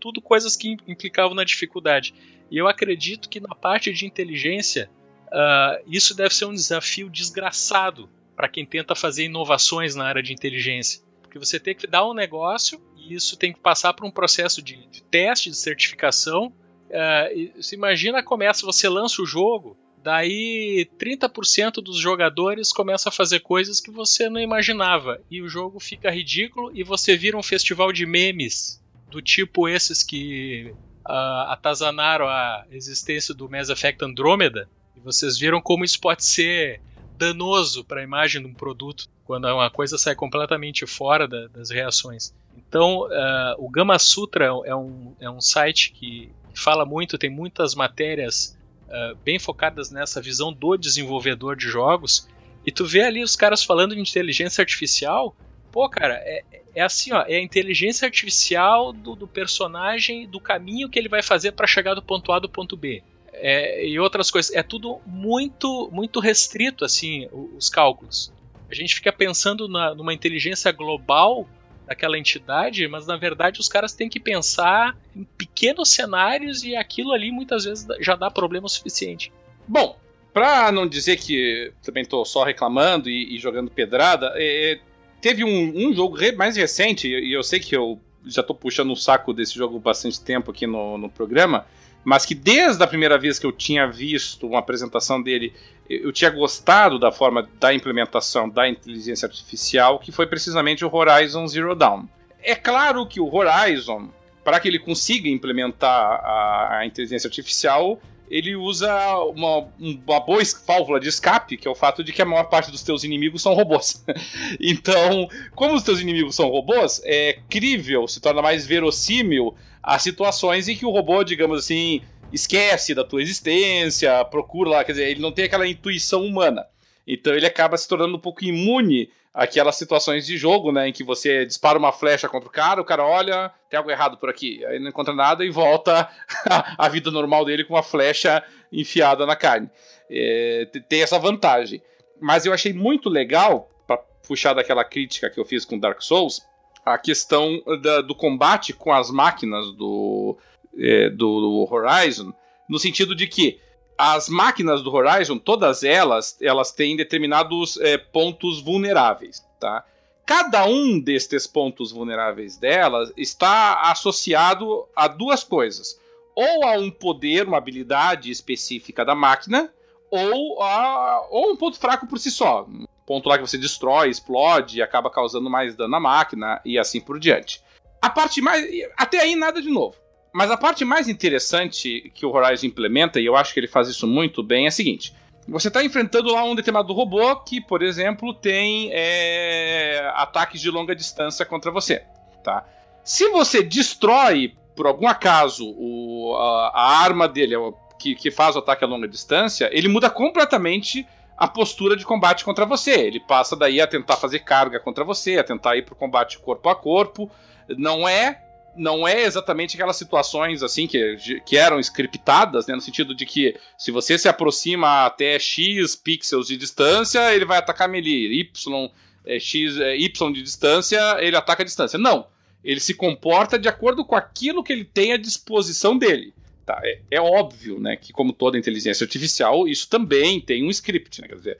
Tudo 0.00 0.20
coisas 0.20 0.56
que 0.56 0.76
implicavam 0.86 1.34
na 1.34 1.44
dificuldade. 1.44 2.14
E 2.50 2.58
eu 2.58 2.68
acredito 2.68 3.28
que 3.28 3.40
na 3.40 3.54
parte 3.54 3.92
de 3.92 4.04
inteligência, 4.04 4.90
uh, 5.28 5.82
isso 5.86 6.14
deve 6.14 6.34
ser 6.34 6.44
um 6.44 6.52
desafio 6.52 7.08
desgraçado 7.08 8.08
para 8.34 8.48
quem 8.48 8.66
tenta 8.66 8.94
fazer 8.94 9.24
inovações 9.24 9.94
na 9.94 10.04
área 10.04 10.22
de 10.22 10.32
inteligência. 10.32 11.02
Porque 11.22 11.38
você 11.38 11.60
tem 11.60 11.74
que 11.74 11.86
dar 11.86 12.06
um 12.06 12.12
negócio 12.12 12.80
e 13.08 13.14
isso 13.14 13.36
tem 13.36 13.52
que 13.52 13.60
passar 13.60 13.92
por 13.92 14.06
um 14.06 14.10
processo 14.10 14.62
de, 14.62 14.86
de 14.86 15.02
teste, 15.02 15.50
de 15.50 15.56
certificação. 15.56 16.52
Uh, 16.88 17.62
se 17.62 17.74
imagina, 17.74 18.22
começa, 18.22 18.66
você 18.66 18.88
lança 18.88 19.22
o 19.22 19.26
jogo, 19.26 19.76
daí 20.02 20.88
30% 20.98 21.74
dos 21.82 21.98
jogadores 21.98 22.72
começam 22.72 23.10
a 23.10 23.12
fazer 23.12 23.40
coisas 23.40 23.80
que 23.80 23.90
você 23.90 24.28
não 24.28 24.40
imaginava. 24.40 25.20
E 25.30 25.40
o 25.40 25.48
jogo 25.48 25.80
fica 25.80 26.10
ridículo 26.10 26.70
e 26.74 26.82
você 26.82 27.16
vira 27.16 27.36
um 27.36 27.42
festival 27.42 27.92
de 27.92 28.06
memes 28.06 28.80
do 29.10 29.20
tipo 29.20 29.68
esses 29.68 30.02
que 30.02 30.74
uh, 31.06 31.48
atazanaram 31.48 32.26
a 32.26 32.64
existência 32.70 33.34
do 33.34 33.48
Mass 33.48 33.68
Effect 33.68 34.04
Andromeda. 34.04 34.68
E 34.96 35.00
vocês 35.00 35.38
viram 35.38 35.60
como 35.60 35.84
isso 35.84 36.00
pode 36.00 36.24
ser 36.24 36.80
danoso 37.16 37.84
para 37.84 38.00
a 38.00 38.04
imagem 38.04 38.42
de 38.42 38.48
um 38.48 38.54
produto 38.54 39.06
quando 39.24 39.46
uma 39.46 39.70
coisa 39.70 39.96
sai 39.96 40.14
completamente 40.14 40.86
fora 40.86 41.28
da, 41.28 41.46
das 41.48 41.70
reações. 41.70 42.34
Então, 42.56 43.02
uh, 43.02 43.54
o 43.58 43.68
Gama 43.68 43.98
Sutra 43.98 44.46
é 44.64 44.74
um, 44.74 45.14
é 45.20 45.30
um 45.30 45.40
site 45.40 45.92
que 45.92 46.30
fala 46.54 46.84
muito, 46.84 47.18
tem 47.18 47.30
muitas 47.30 47.74
matérias 47.74 48.58
uh, 48.88 49.16
bem 49.24 49.38
focadas 49.38 49.90
nessa 49.90 50.20
visão 50.20 50.52
do 50.52 50.76
desenvolvedor 50.76 51.56
de 51.56 51.66
jogos. 51.66 52.28
E 52.64 52.70
tu 52.70 52.84
vê 52.84 53.02
ali 53.02 53.22
os 53.22 53.36
caras 53.36 53.62
falando 53.62 53.94
de 53.94 54.00
inteligência 54.00 54.62
artificial. 54.62 55.34
Pô, 55.70 55.88
cara, 55.88 56.14
é, 56.14 56.44
é 56.74 56.82
assim, 56.82 57.12
ó, 57.12 57.24
é 57.26 57.36
a 57.36 57.42
inteligência 57.42 58.06
artificial 58.06 58.92
do, 58.92 59.14
do 59.14 59.26
personagem, 59.26 60.28
do 60.28 60.40
caminho 60.40 60.88
que 60.88 60.98
ele 60.98 61.08
vai 61.08 61.22
fazer 61.22 61.52
para 61.52 61.66
chegar 61.66 61.94
do 61.94 62.02
ponto 62.02 62.32
A 62.32 62.38
do 62.38 62.48
ponto 62.48 62.76
B 62.76 63.02
é, 63.32 63.86
e 63.86 63.98
outras 63.98 64.30
coisas. 64.30 64.54
É 64.54 64.62
tudo 64.62 65.00
muito, 65.06 65.90
muito 65.92 66.20
restrito, 66.20 66.84
assim, 66.84 67.28
os 67.56 67.68
cálculos. 67.68 68.32
A 68.70 68.74
gente 68.74 68.94
fica 68.94 69.12
pensando 69.12 69.68
na, 69.68 69.94
numa 69.94 70.14
inteligência 70.14 70.70
global 70.72 71.46
daquela 71.86 72.18
entidade, 72.18 72.86
mas 72.88 73.06
na 73.06 73.16
verdade 73.16 73.60
os 73.60 73.68
caras 73.68 73.92
têm 73.92 74.08
que 74.08 74.20
pensar 74.20 74.96
em 75.14 75.24
pequenos 75.24 75.90
cenários 75.90 76.62
e 76.62 76.76
aquilo 76.76 77.12
ali 77.12 77.30
muitas 77.30 77.64
vezes 77.64 77.86
já 78.00 78.14
dá 78.16 78.30
problema 78.30 78.66
o 78.66 78.68
suficiente. 78.68 79.32
Bom, 79.66 79.96
para 80.32 80.72
não 80.72 80.86
dizer 80.86 81.16
que 81.16 81.72
também 81.82 82.02
estou 82.02 82.24
só 82.24 82.42
reclamando 82.44 83.08
e, 83.10 83.36
e 83.36 83.38
jogando 83.38 83.70
pedrada, 83.70 84.32
é, 84.36 84.78
teve 85.20 85.44
um, 85.44 85.88
um, 85.88 85.94
jogo 85.94 86.16
mais 86.36 86.56
recente, 86.56 87.08
e 87.08 87.32
eu 87.32 87.42
sei 87.42 87.60
que 87.60 87.76
eu 87.76 88.00
já 88.24 88.40
estou 88.40 88.56
puxando 88.56 88.92
o 88.92 88.96
saco 88.96 89.32
desse 89.32 89.54
jogo 89.54 89.78
bastante 89.78 90.20
tempo 90.20 90.50
aqui 90.50 90.66
no, 90.66 90.96
no 90.96 91.10
programa, 91.10 91.66
mas 92.04 92.24
que 92.24 92.34
desde 92.34 92.82
a 92.82 92.86
primeira 92.86 93.18
vez 93.18 93.38
que 93.38 93.46
eu 93.46 93.52
tinha 93.52 93.86
visto 93.86 94.46
uma 94.46 94.58
apresentação 94.58 95.22
dele, 95.22 95.52
eu 95.88 96.12
tinha 96.12 96.30
gostado 96.30 96.98
da 96.98 97.12
forma 97.12 97.48
da 97.58 97.74
implementação 97.74 98.48
da 98.48 98.68
inteligência 98.68 99.26
artificial, 99.26 99.98
que 99.98 100.12
foi 100.12 100.26
precisamente 100.26 100.84
o 100.84 100.94
Horizon 100.94 101.46
Zero 101.46 101.74
Dawn. 101.74 102.04
É 102.42 102.54
claro 102.54 103.06
que 103.06 103.20
o 103.20 103.32
Horizon, 103.32 104.08
para 104.44 104.58
que 104.58 104.68
ele 104.68 104.78
consiga 104.78 105.28
implementar 105.28 106.20
a, 106.24 106.78
a 106.78 106.86
inteligência 106.86 107.28
artificial, 107.28 108.00
ele 108.32 108.56
usa 108.56 108.90
uma, 109.26 109.68
uma 109.78 110.20
boa 110.20 110.42
válvula 110.66 110.98
de 110.98 111.06
escape, 111.06 111.58
que 111.58 111.68
é 111.68 111.70
o 111.70 111.74
fato 111.74 112.02
de 112.02 112.12
que 112.14 112.22
a 112.22 112.24
maior 112.24 112.44
parte 112.44 112.70
dos 112.70 112.82
teus 112.82 113.04
inimigos 113.04 113.42
são 113.42 113.52
robôs. 113.52 114.02
então, 114.58 115.28
como 115.54 115.74
os 115.74 115.82
teus 115.82 116.00
inimigos 116.00 116.34
são 116.34 116.48
robôs, 116.48 117.02
é 117.04 117.38
crível, 117.50 118.08
se 118.08 118.20
torna 118.20 118.40
mais 118.40 118.66
verossímil 118.66 119.54
as 119.82 120.02
situações 120.02 120.66
em 120.66 120.74
que 120.74 120.86
o 120.86 120.90
robô, 120.90 121.22
digamos 121.22 121.58
assim, 121.58 122.00
esquece 122.32 122.94
da 122.94 123.04
tua 123.04 123.22
existência, 123.22 124.24
procura 124.24 124.70
lá, 124.70 124.84
quer 124.84 124.92
dizer, 124.92 125.08
ele 125.08 125.20
não 125.20 125.32
tem 125.32 125.44
aquela 125.44 125.66
intuição 125.66 126.24
humana. 126.24 126.66
Então 127.06 127.34
ele 127.34 127.46
acaba 127.46 127.76
se 127.76 127.88
tornando 127.88 128.16
um 128.16 128.20
pouco 128.20 128.44
imune 128.44 129.10
àquelas 129.34 129.76
situações 129.76 130.26
de 130.26 130.36
jogo, 130.36 130.70
né, 130.70 130.88
em 130.88 130.92
que 130.92 131.02
você 131.02 131.46
dispara 131.46 131.78
uma 131.78 131.92
flecha 131.92 132.28
contra 132.28 132.48
o 132.48 132.52
cara, 132.52 132.80
o 132.80 132.84
cara 132.84 133.04
olha, 133.04 133.50
tem 133.70 133.78
algo 133.78 133.90
errado 133.90 134.18
por 134.18 134.28
aqui, 134.28 134.64
aí 134.66 134.78
não 134.78 134.88
encontra 134.88 135.14
nada 135.14 135.44
e 135.44 135.50
volta 135.50 136.08
à 136.78 136.88
vida 136.88 137.10
normal 137.10 137.44
dele 137.44 137.64
com 137.64 137.74
uma 137.74 137.82
flecha 137.82 138.42
enfiada 138.70 139.24
na 139.24 139.34
carne. 139.34 139.70
É, 140.10 140.68
tem 140.88 141.02
essa 141.02 141.18
vantagem. 141.18 141.82
Mas 142.20 142.46
eu 142.46 142.52
achei 142.52 142.72
muito 142.72 143.08
legal, 143.08 143.70
para 143.86 143.96
puxar 143.96 144.52
daquela 144.52 144.84
crítica 144.84 145.30
que 145.30 145.40
eu 145.40 145.44
fiz 145.44 145.64
com 145.64 145.78
Dark 145.78 146.00
Souls, 146.02 146.42
a 146.84 146.98
questão 146.98 147.62
da, 147.80 148.00
do 148.00 148.14
combate 148.14 148.72
com 148.72 148.92
as 148.92 149.10
máquinas 149.10 149.72
do, 149.72 150.36
é, 150.78 151.10
do, 151.10 151.66
Horizon, 151.70 152.32
no 152.68 152.78
sentido 152.78 153.14
de 153.14 153.26
que 153.26 153.60
as 153.96 154.28
máquinas 154.28 154.82
do 154.82 154.92
Horizon, 154.92 155.38
todas 155.38 155.82
elas, 155.82 156.36
elas 156.40 156.72
têm 156.72 156.96
determinados 156.96 157.78
é, 157.80 157.98
pontos 157.98 158.60
vulneráveis, 158.60 159.44
tá? 159.60 159.84
Cada 160.24 160.66
um 160.66 160.98
destes 160.98 161.46
pontos 161.46 161.92
vulneráveis 161.92 162.56
delas 162.56 163.12
está 163.16 163.90
associado 163.90 164.86
a 164.94 165.08
duas 165.08 165.44
coisas: 165.44 166.00
ou 166.34 166.64
a 166.64 166.72
um 166.72 166.90
poder, 166.90 167.46
uma 167.46 167.58
habilidade 167.58 168.30
específica 168.30 169.04
da 169.04 169.14
máquina, 169.14 169.70
ou 170.10 170.62
a 170.62 171.26
ou 171.30 171.52
um 171.52 171.56
ponto 171.56 171.78
fraco 171.78 172.06
por 172.06 172.18
si 172.18 172.30
só 172.30 172.66
ponto 173.12 173.28
lá 173.28 173.36
que 173.36 173.46
você 173.46 173.58
destrói, 173.58 174.08
explode 174.08 174.80
acaba 174.80 175.10
causando 175.10 175.50
mais 175.50 175.74
dano 175.74 175.90
na 175.90 176.00
máquina 176.00 176.60
e 176.64 176.78
assim 176.78 177.00
por 177.00 177.18
diante. 177.18 177.62
A 178.00 178.08
parte 178.08 178.40
mais. 178.40 178.64
Até 178.96 179.20
aí 179.20 179.36
nada 179.36 179.60
de 179.60 179.68
novo. 179.68 179.96
Mas 180.32 180.50
a 180.50 180.56
parte 180.56 180.84
mais 180.84 181.08
interessante 181.08 182.10
que 182.14 182.24
o 182.24 182.34
Horizon 182.34 182.66
implementa, 182.66 183.20
e 183.20 183.26
eu 183.26 183.36
acho 183.36 183.52
que 183.52 183.60
ele 183.60 183.68
faz 183.68 183.88
isso 183.88 184.06
muito 184.06 184.42
bem, 184.42 184.64
é 184.64 184.68
a 184.68 184.72
seguinte. 184.72 185.14
Você 185.46 185.68
está 185.68 185.84
enfrentando 185.84 186.32
lá 186.32 186.44
um 186.44 186.54
determinado 186.54 186.92
robô 186.92 187.36
que, 187.36 187.60
por 187.60 187.82
exemplo, 187.82 188.32
tem 188.32 188.90
é, 188.92 190.10
ataques 190.14 190.60
de 190.60 190.70
longa 190.70 190.94
distância 190.94 191.44
contra 191.44 191.70
você. 191.70 192.04
Tá? 192.42 192.64
Se 193.04 193.28
você 193.28 193.62
destrói, 193.62 194.54
por 194.74 194.86
algum 194.86 195.06
acaso, 195.06 195.68
o, 195.76 196.34
a, 196.36 196.68
a, 196.68 196.98
arma 197.02 197.28
dele 197.28 197.54
que, 197.98 198.14
que 198.14 198.30
faz 198.30 198.56
o 198.56 198.60
ataque 198.60 198.84
a 198.84 198.86
longa 198.86 199.08
distância, 199.08 199.68
ele 199.72 199.88
muda 199.88 200.08
completamente 200.08 201.06
a 201.36 201.48
postura 201.48 201.96
de 201.96 202.04
combate 202.04 202.44
contra 202.44 202.64
você. 202.64 202.92
Ele 202.92 203.20
passa 203.20 203.56
daí 203.56 203.80
a 203.80 203.86
tentar 203.86 204.16
fazer 204.16 204.38
carga 204.40 204.78
contra 204.78 205.04
você, 205.04 205.38
a 205.38 205.44
tentar 205.44 205.76
ir 205.76 205.84
pro 205.84 205.96
combate 205.96 206.38
corpo 206.38 206.68
a 206.68 206.76
corpo. 206.76 207.28
Não 207.76 208.08
é 208.08 208.41
não 208.76 209.06
é 209.06 209.24
exatamente 209.24 209.76
aquelas 209.76 209.96
situações 209.96 210.62
assim 210.62 210.86
que, 210.86 211.16
que 211.44 211.56
eram 211.56 211.78
scriptadas, 211.78 212.66
né, 212.66 212.74
no 212.74 212.80
sentido 212.80 213.14
de 213.14 213.26
que 213.26 213.54
se 213.76 213.90
você 213.90 214.18
se 214.18 214.28
aproxima 214.28 215.06
até 215.06 215.38
x 215.38 215.94
pixels 215.94 216.46
de 216.46 216.56
distância, 216.56 217.34
ele 217.34 217.44
vai 217.44 217.58
atacar 217.58 217.88
melee, 217.88 218.40
y 218.40 218.90
é, 219.24 219.38
x 219.38 219.78
é, 219.78 219.96
y 219.96 220.32
de 220.32 220.42
distância, 220.42 221.00
ele 221.20 221.36
ataca 221.36 221.62
a 221.62 221.66
distância. 221.66 221.98
Não, 221.98 222.26
ele 222.64 222.80
se 222.80 222.94
comporta 222.94 223.58
de 223.58 223.68
acordo 223.68 224.04
com 224.04 224.16
aquilo 224.16 224.62
que 224.62 224.72
ele 224.72 224.84
tem 224.84 225.12
à 225.12 225.16
disposição 225.16 225.96
dele. 225.96 226.32
Tá, 226.64 226.80
é, 226.84 227.00
é, 227.10 227.20
óbvio, 227.20 227.80
né, 227.80 227.96
que 227.96 228.12
como 228.12 228.32
toda 228.32 228.58
inteligência 228.58 229.04
artificial, 229.04 229.66
isso 229.66 229.88
também 229.88 230.40
tem 230.40 230.64
um 230.64 230.70
script, 230.70 231.20
né, 231.20 231.28
quer 231.28 231.34
dizer, 231.34 231.58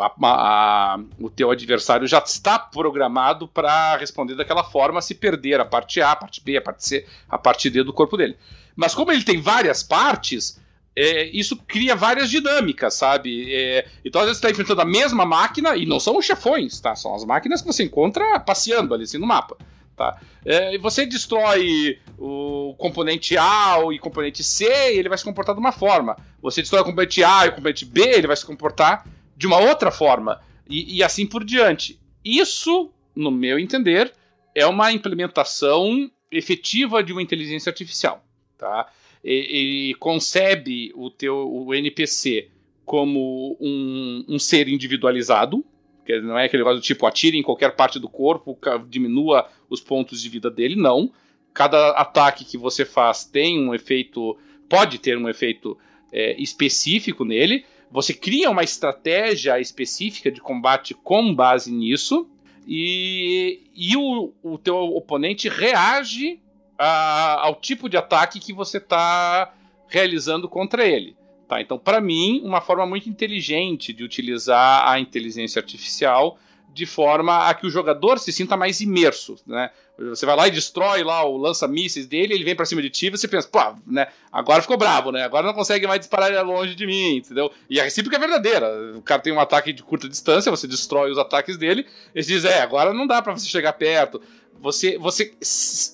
a, 0.00 0.14
a, 0.22 1.00
o 1.20 1.28
teu 1.28 1.50
adversário 1.50 2.06
já 2.06 2.18
está 2.18 2.58
programado 2.58 3.46
para 3.46 3.96
responder 3.96 4.34
daquela 4.34 4.64
forma 4.64 5.02
se 5.02 5.14
perder 5.14 5.60
a 5.60 5.64
parte 5.64 6.00
A, 6.00 6.12
a 6.12 6.16
parte 6.16 6.42
B, 6.42 6.56
a 6.56 6.62
parte 6.62 6.86
C, 6.86 7.06
a 7.28 7.36
parte 7.36 7.68
D 7.68 7.82
do 7.82 7.92
corpo 7.92 8.16
dele. 8.16 8.36
Mas 8.74 8.94
como 8.94 9.12
ele 9.12 9.24
tem 9.24 9.40
várias 9.40 9.82
partes, 9.82 10.58
é, 10.96 11.24
isso 11.26 11.56
cria 11.56 11.94
várias 11.94 12.30
dinâmicas, 12.30 12.94
sabe? 12.94 13.54
É, 13.54 13.86
então, 14.04 14.20
às 14.20 14.26
vezes, 14.26 14.40
você 14.40 14.46
está 14.46 14.50
enfrentando 14.50 14.80
a 14.80 14.84
mesma 14.84 15.24
máquina, 15.24 15.76
e 15.76 15.84
não 15.84 16.00
são 16.00 16.16
os 16.16 16.24
chefões, 16.24 16.80
tá? 16.80 16.96
São 16.96 17.14
as 17.14 17.24
máquinas 17.24 17.60
que 17.60 17.66
você 17.66 17.84
encontra 17.84 18.40
passeando 18.40 18.94
ali 18.94 19.04
assim, 19.04 19.18
no 19.18 19.26
mapa. 19.26 19.56
Tá? 19.96 20.16
É, 20.44 20.78
você 20.78 21.04
destrói 21.04 21.98
o 22.16 22.74
componente 22.78 23.36
A 23.36 23.78
e 23.92 23.98
o 23.98 24.00
componente 24.00 24.44
C, 24.44 24.64
e 24.64 24.98
ele 24.98 25.08
vai 25.08 25.18
se 25.18 25.24
comportar 25.24 25.54
de 25.54 25.60
uma 25.60 25.72
forma. 25.72 26.16
Você 26.40 26.62
destrói 26.62 26.82
o 26.82 26.84
componente 26.84 27.22
A 27.22 27.46
e 27.46 27.48
o 27.48 27.52
componente 27.52 27.84
B, 27.84 28.00
ele 28.00 28.26
vai 28.26 28.36
se 28.36 28.46
comportar 28.46 29.04
de 29.38 29.46
uma 29.46 29.58
outra 29.58 29.92
forma. 29.92 30.40
E, 30.68 30.98
e 30.98 31.02
assim 31.02 31.24
por 31.24 31.44
diante. 31.44 31.98
Isso, 32.24 32.90
no 33.14 33.30
meu 33.30 33.58
entender, 33.58 34.12
é 34.54 34.66
uma 34.66 34.92
implementação 34.92 36.10
efetiva 36.30 37.02
de 37.02 37.12
uma 37.12 37.22
inteligência 37.22 37.70
artificial. 37.70 38.24
Tá? 38.58 38.90
E, 39.24 39.90
e 39.90 39.94
concebe 39.94 40.92
o 40.94 41.08
teu 41.08 41.48
o 41.48 41.72
NPC 41.72 42.50
como 42.84 43.56
um, 43.60 44.24
um 44.28 44.38
ser 44.38 44.68
individualizado, 44.68 45.64
que 46.04 46.20
não 46.20 46.38
é 46.38 46.46
aquele 46.46 46.62
negócio 46.62 46.80
do 46.80 46.84
tipo, 46.84 47.06
atire 47.06 47.38
em 47.38 47.42
qualquer 47.42 47.76
parte 47.76 47.98
do 47.98 48.08
corpo, 48.08 48.58
diminua 48.88 49.46
os 49.68 49.80
pontos 49.80 50.20
de 50.20 50.28
vida 50.28 50.50
dele, 50.50 50.74
não. 50.74 51.12
cada 51.52 51.90
ataque 51.90 52.44
que 52.44 52.56
você 52.56 52.84
faz 52.84 53.24
tem 53.24 53.60
um 53.60 53.74
efeito, 53.74 54.38
pode 54.68 54.98
ter 54.98 55.18
um 55.18 55.28
efeito 55.28 55.78
é, 56.10 56.40
específico 56.40 57.24
nele. 57.24 57.64
Você 57.90 58.12
cria 58.12 58.50
uma 58.50 58.62
estratégia 58.62 59.58
específica 59.58 60.30
de 60.30 60.40
combate 60.40 60.94
com 60.94 61.34
base 61.34 61.72
nisso. 61.72 62.28
E, 62.66 63.62
e 63.74 63.96
o, 63.96 64.32
o 64.42 64.58
teu 64.58 64.76
oponente 64.76 65.48
reage 65.48 66.38
a, 66.78 67.46
ao 67.46 67.54
tipo 67.54 67.88
de 67.88 67.96
ataque 67.96 68.38
que 68.38 68.52
você 68.52 68.76
está 68.76 69.54
realizando 69.88 70.48
contra 70.48 70.86
ele. 70.86 71.16
Tá? 71.48 71.62
Então, 71.62 71.78
para 71.78 71.98
mim, 71.98 72.42
uma 72.44 72.60
forma 72.60 72.84
muito 72.84 73.08
inteligente 73.08 73.92
de 73.92 74.04
utilizar 74.04 74.86
a 74.86 75.00
inteligência 75.00 75.58
artificial 75.60 76.38
de 76.74 76.84
forma 76.84 77.48
a 77.48 77.54
que 77.54 77.66
o 77.66 77.70
jogador 77.70 78.18
se 78.18 78.30
sinta 78.30 78.56
mais 78.56 78.80
imerso, 78.82 79.36
né? 79.46 79.70
Você 79.98 80.24
vai 80.24 80.36
lá 80.36 80.46
e 80.46 80.52
destrói 80.52 81.02
lá 81.02 81.24
o 81.24 81.36
lança-mísseis 81.36 82.06
dele, 82.06 82.32
ele 82.32 82.44
vem 82.44 82.54
para 82.54 82.64
cima 82.64 82.80
de 82.80 82.88
ti, 82.88 83.10
você 83.10 83.26
pensa, 83.26 83.48
pô, 83.48 83.58
né? 83.84 84.06
Agora 84.30 84.62
ficou 84.62 84.76
bravo, 84.76 85.10
né? 85.10 85.24
Agora 85.24 85.46
não 85.46 85.54
consegue 85.54 85.88
mais 85.88 85.98
disparar 85.98 86.46
longe 86.46 86.76
de 86.76 86.86
mim, 86.86 87.16
entendeu? 87.16 87.50
E 87.68 87.80
a 87.80 87.84
recíproca 87.84 88.16
é 88.16 88.20
verdadeira. 88.20 88.96
O 88.96 89.02
cara 89.02 89.20
tem 89.20 89.32
um 89.32 89.40
ataque 89.40 89.72
de 89.72 89.82
curta 89.82 90.08
distância, 90.08 90.50
você 90.50 90.68
destrói 90.68 91.10
os 91.10 91.18
ataques 91.18 91.56
dele, 91.56 91.84
ele 92.14 92.24
diz, 92.24 92.44
é, 92.44 92.60
agora 92.60 92.92
não 92.94 93.08
dá 93.08 93.20
para 93.20 93.36
você 93.36 93.48
chegar 93.48 93.72
perto. 93.72 94.22
Você, 94.60 94.96
você 94.98 95.32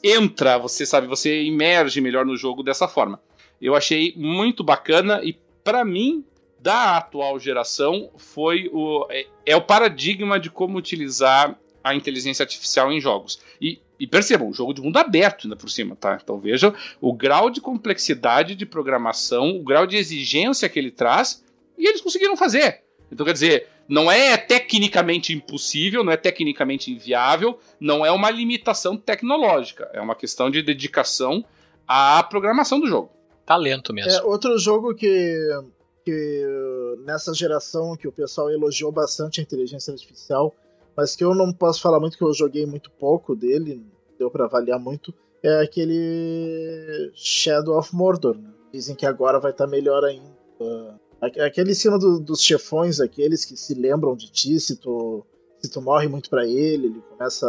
entra, 0.02 0.58
você 0.58 0.84
sabe, 0.84 1.06
você 1.06 1.42
emerge 1.42 2.00
melhor 2.00 2.26
no 2.26 2.36
jogo 2.36 2.62
dessa 2.62 2.86
forma. 2.86 3.20
Eu 3.60 3.74
achei 3.74 4.12
muito 4.16 4.62
bacana 4.62 5.22
e 5.22 5.38
para 5.62 5.84
mim 5.84 6.24
da 6.60 6.96
atual 6.96 7.38
geração 7.38 8.10
foi 8.16 8.70
o 8.72 9.06
é, 9.10 9.26
é, 9.44 9.56
o 9.56 9.60
paradigma 9.60 10.40
de 10.40 10.50
como 10.50 10.78
utilizar 10.78 11.58
a 11.82 11.94
inteligência 11.94 12.42
artificial 12.42 12.90
em 12.90 12.98
jogos. 12.98 13.38
E, 13.60 13.78
e 13.98 14.06
percebam, 14.06 14.48
um 14.48 14.52
jogo 14.52 14.74
de 14.74 14.80
mundo 14.80 14.96
aberto 14.96 15.44
ainda 15.44 15.56
por 15.56 15.70
cima, 15.70 15.96
tá? 15.96 16.18
Então 16.22 16.38
vejam 16.38 16.74
o 17.00 17.12
grau 17.12 17.50
de 17.50 17.60
complexidade 17.60 18.54
de 18.54 18.66
programação, 18.66 19.56
o 19.56 19.62
grau 19.62 19.86
de 19.86 19.96
exigência 19.96 20.68
que 20.68 20.78
ele 20.78 20.90
traz, 20.90 21.44
e 21.78 21.86
eles 21.86 22.00
conseguiram 22.00 22.36
fazer. 22.36 22.82
Então 23.10 23.24
quer 23.24 23.32
dizer, 23.32 23.68
não 23.88 24.10
é 24.10 24.36
tecnicamente 24.36 25.32
impossível, 25.32 26.02
não 26.02 26.12
é 26.12 26.16
tecnicamente 26.16 26.90
inviável, 26.90 27.58
não 27.78 28.04
é 28.04 28.10
uma 28.10 28.30
limitação 28.30 28.96
tecnológica, 28.96 29.88
é 29.92 30.00
uma 30.00 30.14
questão 30.14 30.50
de 30.50 30.62
dedicação 30.62 31.44
à 31.86 32.22
programação 32.22 32.80
do 32.80 32.86
jogo. 32.86 33.10
Talento 33.46 33.92
mesmo. 33.92 34.10
É, 34.10 34.22
outro 34.22 34.58
jogo 34.58 34.94
que 34.94 35.38
que 36.04 36.44
nessa 37.04 37.32
geração 37.32 37.96
que 37.96 38.06
o 38.06 38.12
pessoal 38.12 38.50
elogiou 38.50 38.92
bastante 38.92 39.40
a 39.40 39.42
inteligência 39.42 39.90
artificial, 39.90 40.54
mas 40.96 41.16
que 41.16 41.24
eu 41.24 41.34
não 41.34 41.52
posso 41.52 41.80
falar 41.80 42.00
muito 42.00 42.16
que 42.16 42.24
eu 42.24 42.32
joguei 42.32 42.66
muito 42.66 42.90
pouco 42.90 43.34
dele, 43.34 43.84
deu 44.18 44.30
para 44.30 44.44
avaliar 44.44 44.78
muito, 44.78 45.12
é 45.42 45.60
aquele 45.60 47.10
Shadow 47.14 47.78
of 47.78 47.94
Mordor. 47.94 48.36
Né? 48.36 48.50
Dizem 48.72 48.96
que 48.96 49.04
agora 49.04 49.38
vai 49.38 49.50
estar 49.50 49.64
tá 49.64 49.70
melhor 49.70 50.04
ainda. 50.04 50.34
Aquele 51.20 51.74
cima 51.74 51.98
do, 51.98 52.18
dos 52.18 52.42
chefões, 52.42 53.00
aqueles 53.00 53.44
que 53.44 53.56
se 53.56 53.74
lembram 53.74 54.16
de 54.16 54.30
ti, 54.30 54.58
se 54.58 54.76
tu, 54.76 55.24
se 55.58 55.70
tu 55.70 55.80
morre 55.80 56.08
muito 56.08 56.28
para 56.28 56.46
ele, 56.46 56.86
ele 56.86 57.02
começa 57.10 57.46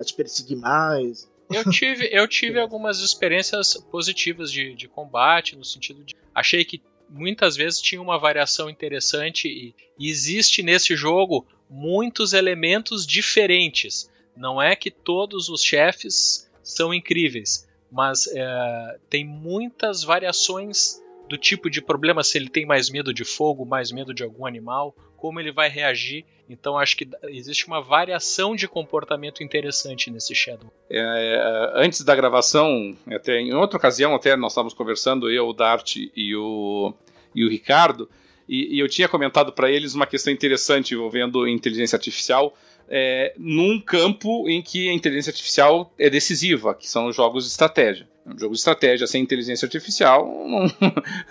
a 0.00 0.04
te 0.04 0.14
perseguir 0.14 0.56
mais. 0.56 1.30
Eu 1.50 1.64
tive, 1.70 2.08
eu 2.12 2.26
tive 2.28 2.58
algumas 2.58 3.00
experiências 3.00 3.74
positivas 3.90 4.50
de, 4.50 4.74
de 4.74 4.88
combate, 4.88 5.56
no 5.56 5.64
sentido 5.64 6.02
de. 6.04 6.16
Achei 6.34 6.64
que 6.64 6.80
muitas 7.12 7.56
vezes 7.56 7.80
tinha 7.80 8.00
uma 8.00 8.18
variação 8.18 8.70
interessante 8.70 9.48
e, 9.48 9.74
existe 10.04 10.62
nesse 10.62 10.96
jogo 10.96 11.46
muitos 11.68 12.32
elementos 12.32 13.06
diferentes. 13.06 14.10
Não 14.36 14.60
é 14.60 14.74
que 14.74 14.90
todos 14.90 15.48
os 15.48 15.62
chefes 15.62 16.50
são 16.62 16.92
incríveis, 16.92 17.68
mas 17.90 18.26
é, 18.28 18.98
tem 19.08 19.24
muitas 19.24 20.02
variações 20.02 21.00
do 21.28 21.38
tipo 21.38 21.70
de 21.70 21.80
problema, 21.80 22.24
se 22.24 22.36
ele 22.36 22.48
tem 22.48 22.66
mais 22.66 22.90
medo 22.90 23.12
de 23.12 23.24
fogo, 23.24 23.64
mais 23.64 23.92
medo 23.92 24.12
de 24.12 24.22
algum 24.22 24.44
animal, 24.44 24.94
como 25.22 25.38
ele 25.38 25.52
vai 25.52 25.68
reagir. 25.68 26.24
Então 26.50 26.76
acho 26.76 26.96
que 26.96 27.08
existe 27.28 27.68
uma 27.68 27.80
variação 27.80 28.56
de 28.56 28.66
comportamento 28.66 29.40
interessante 29.40 30.10
nesse 30.10 30.34
Shadow. 30.34 30.68
É, 30.90 30.98
é, 30.98 31.72
antes 31.80 32.02
da 32.02 32.16
gravação, 32.16 32.96
até 33.06 33.38
em 33.38 33.54
outra 33.54 33.76
ocasião, 33.78 34.16
até 34.16 34.34
nós 34.34 34.50
estávamos 34.50 34.74
conversando, 34.74 35.30
eu, 35.30 35.46
o 35.46 35.52
Dart 35.52 35.94
e 35.94 36.34
o, 36.34 36.92
e 37.32 37.44
o 37.44 37.48
Ricardo, 37.48 38.10
e, 38.48 38.74
e 38.74 38.80
eu 38.80 38.88
tinha 38.88 39.08
comentado 39.08 39.52
para 39.52 39.70
eles 39.70 39.94
uma 39.94 40.08
questão 40.08 40.32
interessante 40.32 40.92
envolvendo 40.92 41.46
inteligência 41.46 41.94
artificial. 41.94 42.52
É, 42.88 43.32
num 43.38 43.80
campo 43.80 44.48
em 44.50 44.60
que 44.60 44.90
a 44.90 44.92
inteligência 44.92 45.30
artificial 45.30 45.94
é 45.96 46.10
decisiva, 46.10 46.74
que 46.74 46.88
são 46.90 47.06
os 47.06 47.14
jogos 47.14 47.44
de 47.44 47.50
estratégia. 47.50 48.08
Um 48.24 48.38
jogo 48.38 48.54
de 48.54 48.58
estratégia 48.58 49.06
sem 49.06 49.20
inteligência 49.20 49.66
artificial 49.66 50.24
não, 50.46 50.66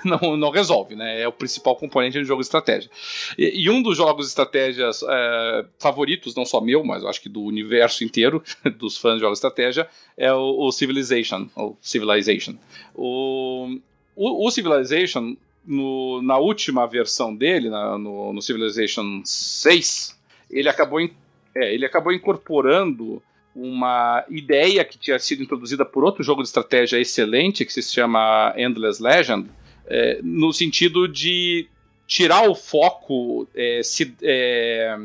não, 0.19 0.37
não 0.37 0.49
resolve, 0.49 0.95
né? 0.95 1.21
É 1.21 1.27
o 1.27 1.31
principal 1.31 1.75
componente 1.75 2.19
do 2.19 2.25
jogo 2.25 2.41
de 2.41 2.47
estratégia. 2.47 2.91
E, 3.37 3.63
e 3.63 3.69
um 3.69 3.81
dos 3.81 3.95
jogos 3.95 4.25
de 4.25 4.31
estratégias 4.31 5.01
é, 5.07 5.65
favoritos, 5.79 6.35
não 6.35 6.45
só 6.45 6.59
meu, 6.59 6.83
mas 6.83 7.05
acho 7.05 7.21
que 7.21 7.29
do 7.29 7.41
universo 7.41 8.03
inteiro 8.03 8.43
dos 8.77 8.97
fãs 8.97 9.15
de 9.15 9.21
jogos 9.21 9.39
de 9.39 9.45
estratégia, 9.45 9.87
é 10.17 10.33
o, 10.33 10.67
o 10.67 10.71
Civilization. 10.71 11.47
O 11.55 11.77
Civilization. 11.81 12.55
O, 12.93 13.77
o, 14.13 14.47
o 14.47 14.51
Civilization, 14.51 15.37
no, 15.65 16.21
na 16.21 16.37
última 16.37 16.85
versão 16.87 17.33
dele, 17.33 17.69
na, 17.69 17.97
no, 17.97 18.33
no, 18.33 18.41
Civilization 18.41 19.21
6, 19.23 20.19
ele 20.49 20.67
acabou, 20.67 20.99
é, 20.99 21.73
ele 21.73 21.85
acabou 21.85 22.11
incorporando 22.11 23.23
uma 23.55 24.23
ideia 24.29 24.83
que 24.85 24.97
tinha 24.97 25.19
sido 25.19 25.43
introduzida 25.43 25.85
por 25.85 26.03
outro 26.03 26.23
jogo 26.23 26.41
de 26.41 26.47
estratégia 26.47 26.99
excelente, 26.99 27.65
que 27.65 27.71
se 27.71 27.83
chama 27.83 28.53
Endless 28.57 29.01
Legend, 29.01 29.49
é, 29.85 30.19
no 30.23 30.53
sentido 30.53 31.07
de 31.07 31.67
tirar 32.07 32.49
o 32.49 32.55
foco, 32.55 33.47
é, 33.53 33.81
se, 33.83 34.15
é, 34.21 34.95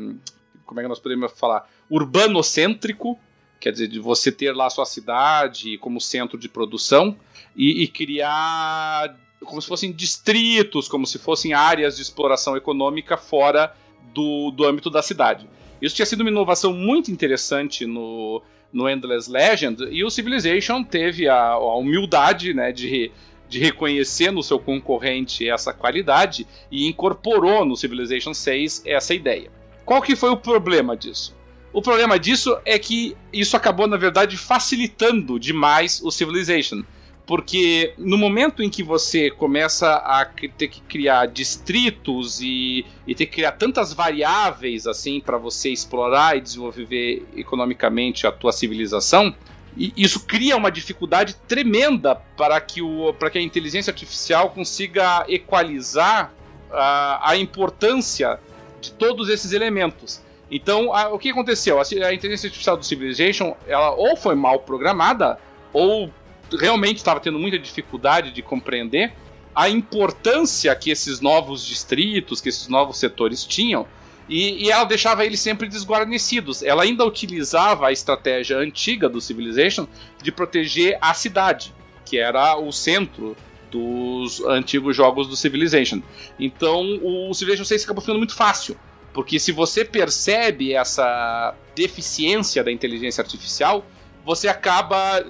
como 0.65 0.79
é 0.79 0.83
que 0.83 0.89
nós 0.89 0.99
podemos 0.99 1.31
falar, 1.37 1.69
urbanocêntrico, 1.89 3.19
quer 3.59 3.71
dizer, 3.71 3.87
de 3.87 3.99
você 3.99 4.31
ter 4.31 4.53
lá 4.53 4.67
a 4.67 4.69
sua 4.69 4.85
cidade 4.85 5.77
como 5.79 5.99
centro 5.99 6.37
de 6.37 6.47
produção 6.47 7.17
e, 7.55 7.83
e 7.83 7.87
criar 7.87 9.17
como 9.43 9.61
se 9.61 9.67
fossem 9.67 9.91
distritos, 9.91 10.87
como 10.87 11.05
se 11.05 11.19
fossem 11.19 11.53
áreas 11.53 11.95
de 11.95 12.01
exploração 12.01 12.57
econômica 12.57 13.17
fora 13.17 13.75
do, 14.13 14.51
do 14.51 14.65
âmbito 14.65 14.89
da 14.89 15.01
cidade. 15.01 15.47
Isso 15.81 15.95
tinha 15.95 16.05
sido 16.05 16.21
uma 16.21 16.29
inovação 16.29 16.73
muito 16.73 17.11
interessante 17.11 17.85
no, 17.85 18.41
no 18.71 18.89
Endless 18.89 19.29
Legend, 19.29 19.87
e 19.91 20.03
o 20.03 20.09
Civilization 20.09 20.83
teve 20.83 21.27
a, 21.27 21.51
a 21.51 21.75
humildade 21.77 22.53
né, 22.53 22.71
de, 22.71 23.11
de 23.47 23.59
reconhecer 23.59 24.31
no 24.31 24.43
seu 24.43 24.59
concorrente 24.59 25.47
essa 25.49 25.73
qualidade 25.73 26.47
e 26.71 26.87
incorporou 26.87 27.65
no 27.65 27.75
Civilization 27.75 28.33
6 28.33 28.83
essa 28.85 29.13
ideia. 29.13 29.51
Qual 29.85 30.01
que 30.01 30.15
foi 30.15 30.29
o 30.29 30.37
problema 30.37 30.97
disso? 30.97 31.35
O 31.71 31.81
problema 31.81 32.17
disso 32.17 32.57
é 32.65 32.79
que 32.79 33.15
isso 33.31 33.55
acabou, 33.55 33.87
na 33.87 33.97
verdade, 33.97 34.35
facilitando 34.37 35.39
demais 35.39 36.01
o 36.03 36.09
Civilization 36.09 36.83
porque 37.27 37.93
no 37.97 38.17
momento 38.17 38.63
em 38.63 38.69
que 38.69 38.81
você 38.81 39.29
começa 39.29 39.95
a 39.95 40.25
ter 40.25 40.69
que 40.69 40.79
criar 40.81 41.25
distritos 41.27 42.39
e, 42.39 42.85
e 43.05 43.13
ter 43.13 43.25
que 43.25 43.33
criar 43.33 43.51
tantas 43.51 43.91
variáveis 43.91 44.87
assim 44.87 45.19
para 45.19 45.37
você 45.37 45.69
explorar 45.69 46.37
e 46.37 46.41
desenvolver 46.41 47.27
economicamente 47.35 48.25
a 48.25 48.31
tua 48.31 48.53
civilização, 48.53 49.35
isso 49.75 50.21
cria 50.21 50.55
uma 50.55 50.71
dificuldade 50.71 51.35
tremenda 51.47 52.15
para 52.15 52.59
que, 52.61 52.81
o, 52.81 53.13
para 53.13 53.29
que 53.29 53.37
a 53.37 53.41
inteligência 53.41 53.91
artificial 53.91 54.51
consiga 54.51 55.25
equalizar 55.27 56.33
a, 56.71 57.31
a 57.31 57.37
importância 57.37 58.39
de 58.79 58.93
todos 58.93 59.27
esses 59.27 59.51
elementos. 59.51 60.21
Então, 60.49 60.93
a, 60.93 61.09
o 61.09 61.19
que 61.19 61.29
aconteceu? 61.29 61.77
A, 61.77 61.83
a 61.83 62.13
inteligência 62.13 62.47
artificial 62.47 62.77
do 62.77 62.85
Civilization, 62.85 63.53
ela 63.67 63.91
ou 63.91 64.15
foi 64.15 64.33
mal 64.33 64.61
programada, 64.61 65.37
ou 65.73 66.09
realmente 66.51 66.97
estava 66.97 67.19
tendo 67.19 67.39
muita 67.39 67.57
dificuldade 67.57 68.31
de 68.31 68.41
compreender 68.41 69.13
a 69.55 69.69
importância 69.69 70.75
que 70.75 70.91
esses 70.91 71.19
novos 71.19 71.65
distritos, 71.65 72.39
que 72.39 72.49
esses 72.49 72.67
novos 72.67 72.97
setores 72.99 73.43
tinham, 73.43 73.87
e, 74.29 74.65
e, 74.65 74.69
ela 74.69 74.83
deixava 74.83 75.25
eles 75.25 75.39
sempre 75.39 75.67
desguarnecidos. 75.67 76.61
Ela 76.61 76.83
ainda 76.83 77.05
utilizava 77.05 77.87
a 77.87 77.91
estratégia 77.91 78.57
antiga 78.57 79.07
do 79.07 79.21
Civilization 79.21 79.87
de 80.21 80.31
proteger 80.31 80.97
a 81.01 81.13
cidade, 81.13 81.73
que 82.05 82.17
era 82.17 82.57
o 82.57 82.71
centro 82.71 83.35
dos 83.71 84.41
antigos 84.41 84.95
jogos 84.95 85.27
do 85.27 85.35
Civilization. 85.35 86.01
Então 86.39 86.99
o 87.01 87.33
Civilization 87.33 87.65
6 87.65 87.83
acabou 87.85 88.01
ficando 88.01 88.17
muito 88.17 88.35
fácil, 88.35 88.77
porque 89.13 89.39
se 89.39 89.51
você 89.51 89.83
percebe 89.83 90.73
essa 90.73 91.55
deficiência 91.75 92.63
da 92.63 92.71
inteligência 92.71 93.21
artificial, 93.21 93.85
você 94.27 94.49
acaba 94.49 95.23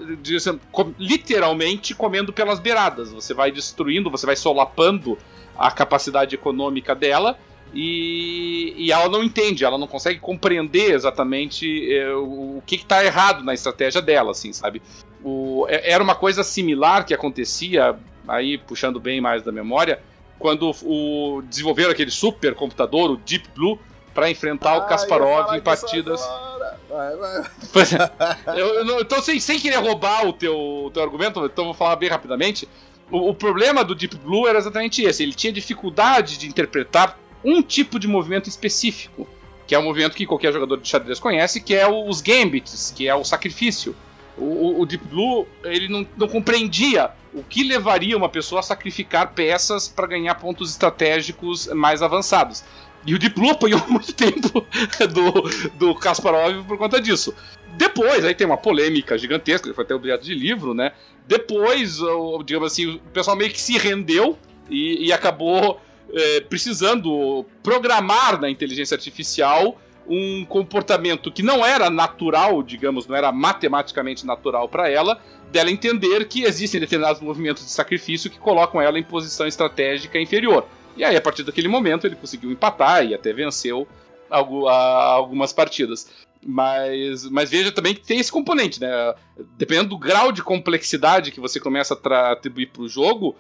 literalmente 0.98 1.94
comendo 1.94 2.34
pelas 2.34 2.60
beiradas. 2.60 3.12
Você 3.12 3.32
vai 3.32 3.52
destruindo, 3.52 4.10
você 4.10 4.26
vai 4.26 4.36
solapando 4.36 5.20
a 5.56 5.70
capacidade 5.70 6.34
econômica 6.34 6.96
dela 6.96 7.38
e, 7.72 8.74
e, 8.76 8.92
ela 8.92 9.08
não 9.08 9.24
entende, 9.24 9.64
ela 9.64 9.78
não 9.78 9.86
consegue 9.86 10.20
compreender 10.20 10.96
exatamente 10.96 11.94
é, 11.94 12.12
o, 12.12 12.58
o, 12.58 12.64
que 12.66 12.76
está 12.76 13.06
errado 13.06 13.44
na 13.44 13.54
estratégia 13.54 14.02
dela, 14.02 14.32
assim, 14.32 14.52
sabe? 14.52 14.82
O, 15.24 15.68
é, 15.70 15.92
era 15.92 16.04
uma 16.04 16.16
coisa 16.16 16.44
similar 16.44 17.06
que 17.06 17.14
acontecia, 17.14 18.00
aí 18.28 18.58
puxando 18.58 19.00
bem 19.00 19.22
mais 19.22 19.44
da 19.44 19.52
memória, 19.52 20.02
quando 20.40 20.72
o, 20.84 21.44
desenvolveram 21.44 21.92
aquele 21.92 22.10
super 22.10 22.56
computador, 22.56 23.12
o 23.12 23.18
Deep 23.18 23.48
Blue, 23.54 23.78
para 24.18 24.32
enfrentar 24.32 24.72
ah, 24.72 24.78
o 24.80 24.88
Kasparov 24.88 25.56
em 25.56 25.62
partidas. 25.62 26.20
Vai, 26.90 27.16
vai. 27.16 27.44
É, 28.48 28.60
eu, 28.60 28.68
eu, 28.84 29.02
então, 29.02 29.22
sem, 29.22 29.40
sem 29.40 29.60
querer 29.60 29.76
roubar 29.76 30.26
o 30.26 30.34
teu, 30.34 30.90
teu 30.92 31.04
argumento, 31.04 31.46
então 31.46 31.66
vou 31.66 31.74
falar 31.76 31.96
bem 31.98 32.10
rapidamente. 32.10 32.68
O, 33.12 33.30
o, 33.30 33.36
problema 33.36 33.84
do 33.84 33.94
Deep 33.94 34.16
Blue 34.18 34.48
era 34.48 34.58
exatamente 34.58 35.04
esse: 35.04 35.22
ele 35.22 35.34
tinha 35.34 35.54
dificuldade 35.54 36.40
de 36.40 36.48
interpretar 36.48 37.16
um 37.46 37.62
tipo 37.62 38.00
de 38.00 38.08
movimento 38.08 38.50
específico, 38.50 39.28
que 39.68 39.76
é 39.76 39.80
um 39.80 39.84
movimento 39.84 40.16
que 40.16 40.26
qualquer 40.26 40.52
jogador 40.52 40.78
de 40.78 40.88
xadrez 40.88 41.20
conhece, 41.20 41.62
que 41.62 41.76
é 41.76 41.88
os 41.88 42.20
gambits, 42.20 42.92
que 42.96 43.08
é 43.08 43.14
o 43.14 43.24
sacrifício. 43.24 43.96
O, 44.36 44.82
o, 44.82 44.86
Deep 44.88 45.06
Blue 45.06 45.48
ele 45.64 45.88
não, 45.88 46.08
não 46.18 46.28
compreendia 46.28 47.12
o 47.34 47.44
que 47.44 47.64
levaria 47.64 48.18
uma 48.18 48.30
pessoa 48.30 48.62
a 48.62 48.64
sacrificar 48.64 49.34
peças 49.34 49.88
para 49.88 50.08
ganhar 50.08 50.34
pontos 50.36 50.72
estratégicos 50.72 51.68
mais 51.68 52.02
avançados. 52.02 52.64
E 53.08 53.16
o 53.16 53.20
Blue 53.34 53.50
apanhou 53.50 53.82
muito 53.88 54.14
tempo 54.14 54.66
do, 55.14 55.70
do 55.78 55.96
Kasparov 55.96 56.66
por 56.66 56.78
conta 56.78 57.00
disso. 57.00 57.34
Depois, 57.78 58.26
aí 58.26 58.36
tem 58.36 58.46
uma 58.46 58.58
polêmica 58.58 59.18
gigantesca, 59.18 59.74
foi 59.74 59.84
até 59.86 59.96
objeto 59.96 60.26
de 60.26 60.36
livro, 60.36 60.74
né? 60.74 60.92
Depois, 61.26 62.00
digamos 62.46 62.72
assim, 62.72 62.96
o 62.96 63.00
pessoal 63.14 63.38
meio 63.38 63.52
que 63.52 63.62
se 63.62 63.78
rendeu 63.78 64.38
e, 64.70 65.08
e 65.08 65.14
acabou 65.14 65.80
é, 66.14 66.42
precisando 66.42 67.46
programar 67.64 68.40
na 68.40 68.50
inteligência 68.50 68.96
artificial 68.96 69.80
um 70.10 70.46
comportamento 70.46 71.32
que 71.32 71.44
não 71.44 71.66
era 71.66 71.90
natural, 71.90 72.64
digamos, 72.64 73.08
não 73.08 73.16
era 73.16 73.32
matematicamente 73.32 74.26
natural 74.26 74.68
para 74.70 74.90
ela, 74.90 75.22
dela 75.52 75.70
entender 75.70 76.28
que 76.28 76.44
existem 76.44 76.80
determinados 76.80 77.22
movimentos 77.22 77.64
de 77.64 77.72
sacrifício 77.72 78.30
que 78.30 78.40
colocam 78.40 78.82
ela 78.82 78.98
em 78.98 79.04
posição 79.04 79.46
estratégica 79.46 80.20
inferior. 80.20 80.66
E 80.98 81.04
aí, 81.04 81.16
a 81.16 81.22
partir 81.22 81.44
daquele 81.44 81.68
momento, 81.68 82.08
ele 82.08 82.16
conseguiu 82.16 82.52
empatar 82.52 83.06
e 83.06 83.14
até 83.14 83.32
venceu 83.32 83.88
algumas 84.30 85.54
partidas. 85.54 86.10
Mas, 86.46 87.30
mas 87.30 87.50
veja 87.50 87.72
também 87.72 87.94
que 87.94 88.02
tem 88.02 88.20
esse 88.20 88.32
componente, 88.32 88.80
né? 88.80 89.14
Dependendo 89.58 89.90
do 89.90 89.98
grau 89.98 90.32
de 90.32 90.42
complexidade 90.42 91.32
que 91.32 91.40
você 91.40 91.60
começa 91.60 92.00
a 92.04 92.32
atribuir 92.32 92.68
para 92.68 92.84
o 92.84 92.90
jogo, 92.90 93.36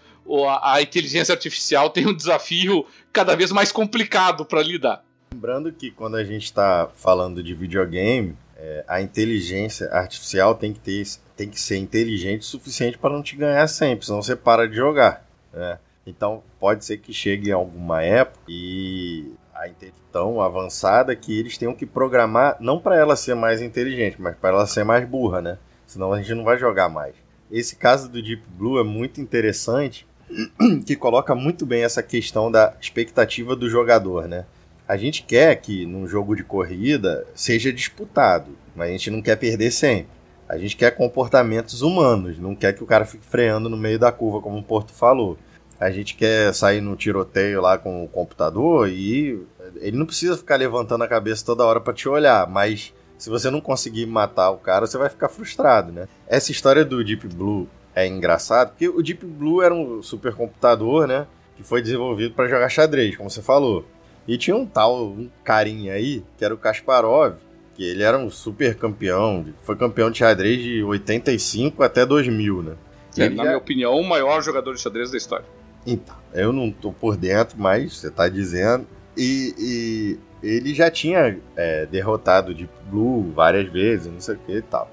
a, 0.47 0.73
a 0.75 0.81
inteligência 0.81 1.34
artificial 1.34 1.89
tem 1.89 2.05
um 2.07 2.13
desafio 2.13 2.85
cada 3.13 3.35
vez 3.35 3.51
mais 3.51 3.71
complicado 3.71 4.45
para 4.45 4.61
lidar. 4.61 5.03
Lembrando 5.34 5.71
que 5.71 5.91
quando 5.91 6.15
a 6.15 6.23
gente 6.23 6.45
está 6.45 6.89
falando 6.95 7.43
de 7.43 7.53
videogame, 7.53 8.35
é, 8.55 8.84
a 8.88 9.01
inteligência 9.01 9.88
artificial 9.91 10.55
tem 10.55 10.73
que, 10.73 10.79
ter, 10.79 11.03
tem 11.35 11.49
que 11.49 11.59
ser 11.59 11.77
inteligente 11.77 12.41
o 12.41 12.45
suficiente 12.45 12.97
para 12.97 13.13
não 13.13 13.21
te 13.21 13.35
ganhar 13.35 13.67
sempre, 13.67 14.05
senão 14.05 14.21
você 14.21 14.35
para 14.35 14.67
de 14.67 14.75
jogar. 14.75 15.25
Né? 15.53 15.77
Então 16.07 16.41
pode 16.57 16.85
ser 16.85 16.97
que 16.97 17.13
chegue 17.13 17.51
alguma 17.51 18.01
época 18.01 18.39
e 18.47 19.34
a 19.53 19.67
inteligência 19.67 20.07
tão 20.11 20.39
avançada 20.41 21.15
que 21.15 21.38
eles 21.38 21.57
tenham 21.57 21.75
que 21.75 21.85
programar 21.85 22.55
não 22.59 22.79
para 22.79 22.95
ela 22.95 23.15
ser 23.15 23.35
mais 23.35 23.61
inteligente, 23.61 24.15
mas 24.19 24.35
para 24.35 24.55
ela 24.55 24.65
ser 24.65 24.85
mais 24.85 25.07
burra, 25.07 25.41
né? 25.41 25.57
Senão 25.85 26.13
a 26.13 26.21
gente 26.21 26.34
não 26.34 26.43
vai 26.43 26.57
jogar 26.57 26.88
mais. 26.89 27.13
Esse 27.51 27.75
caso 27.75 28.09
do 28.09 28.21
Deep 28.21 28.43
Blue 28.57 28.79
é 28.79 28.84
muito 28.84 29.21
interessante, 29.21 30.07
que 30.85 30.95
coloca 30.95 31.35
muito 31.35 31.65
bem 31.65 31.84
essa 31.84 32.01
questão 32.01 32.49
da 32.49 32.73
expectativa 32.79 33.55
do 33.55 33.69
jogador, 33.69 34.27
né? 34.27 34.45
A 34.88 34.95
gente 34.95 35.23
quer 35.23 35.55
que 35.57 35.85
num 35.85 36.07
jogo 36.07 36.35
de 36.35 36.43
corrida 36.43 37.27
seja 37.35 37.73
disputado, 37.73 38.51
mas 38.75 38.89
a 38.89 38.91
gente 38.91 39.11
não 39.11 39.21
quer 39.21 39.35
perder 39.35 39.71
sempre. 39.71 40.17
A 40.47 40.57
gente 40.57 40.77
quer 40.77 40.91
comportamentos 40.91 41.81
humanos, 41.81 42.39
não 42.39 42.55
quer 42.55 42.73
que 42.73 42.84
o 42.84 42.88
cara 42.88 43.03
fique 43.03 43.25
freando 43.25 43.67
no 43.67 43.75
meio 43.75 43.99
da 43.99 44.13
curva, 44.13 44.39
como 44.39 44.57
o 44.57 44.63
Porto 44.63 44.93
falou. 44.93 45.38
A 45.79 45.91
gente 45.91 46.15
quer 46.15 46.53
sair 46.53 46.81
no 46.81 46.95
tiroteio 46.95 47.61
lá 47.61 47.77
com 47.77 48.03
o 48.03 48.07
computador 48.07 48.89
e 48.89 49.39
ele 49.75 49.97
não 49.97 50.05
precisa 50.05 50.37
ficar 50.37 50.55
levantando 50.55 51.03
a 51.03 51.07
cabeça 51.07 51.45
toda 51.45 51.65
hora 51.65 51.79
para 51.79 51.93
te 51.93 52.09
olhar, 52.09 52.49
mas 52.49 52.93
se 53.17 53.29
você 53.29 53.49
não 53.49 53.61
conseguir 53.61 54.05
matar 54.05 54.51
o 54.51 54.57
cara, 54.57 54.85
você 54.85 54.97
vai 54.97 55.09
ficar 55.09 55.29
frustrado, 55.29 55.91
né? 55.91 56.07
Essa 56.27 56.51
história 56.51 56.85
do 56.85 57.03
Deep 57.03 57.27
Blue 57.27 57.67
é 57.95 58.05
engraçado, 58.05 58.69
porque 58.69 58.87
o 58.87 59.01
Deep 59.01 59.25
Blue 59.25 59.61
era 59.61 59.73
um 59.73 60.01
supercomputador, 60.03 61.07
né? 61.07 61.25
Que 61.55 61.63
foi 61.63 61.81
desenvolvido 61.81 62.35
para 62.35 62.47
jogar 62.47 62.69
xadrez, 62.69 63.15
como 63.15 63.29
você 63.29 63.41
falou. 63.41 63.85
E 64.27 64.37
tinha 64.37 64.55
um 64.55 64.65
tal, 64.65 65.07
um 65.07 65.29
carinha 65.43 65.93
aí, 65.93 66.23
que 66.37 66.45
era 66.45 66.53
o 66.53 66.57
Kasparov, 66.57 67.35
que 67.75 67.83
ele 67.83 68.03
era 68.03 68.17
um 68.17 68.29
super 68.29 68.75
campeão, 68.75 69.45
foi 69.63 69.75
campeão 69.75 70.11
de 70.11 70.19
xadrez 70.19 70.61
de 70.61 70.83
85 70.83 71.81
até 71.81 72.05
2000, 72.05 72.63
né? 72.63 72.73
É, 73.17 73.29
na 73.29 73.35
já... 73.35 73.43
minha 73.43 73.57
opinião, 73.57 73.95
o 73.95 74.07
maior 74.07 74.41
jogador 74.41 74.75
de 74.75 74.81
xadrez 74.81 75.09
da 75.09 75.17
história. 75.17 75.45
Então, 75.88 76.15
eu 76.34 76.51
não 76.51 76.69
tô 76.69 76.91
por 76.91 77.15
dentro, 77.15 77.57
mas 77.57 77.97
você 77.97 78.11
tá 78.11 78.27
dizendo. 78.27 78.85
E, 79.15 79.55
e 79.57 80.19
ele 80.45 80.76
já 80.76 80.91
tinha 80.91 81.39
é, 81.55 81.85
derrotado 81.85 82.53
Deep 82.53 82.69
Blue 82.91 83.31
várias 83.34 83.72
vezes, 83.72 84.11
não 84.11 84.19
sei 84.19 84.35
o 84.35 84.39
que 84.39 84.57
e 84.57 84.61
tal. 84.61 84.91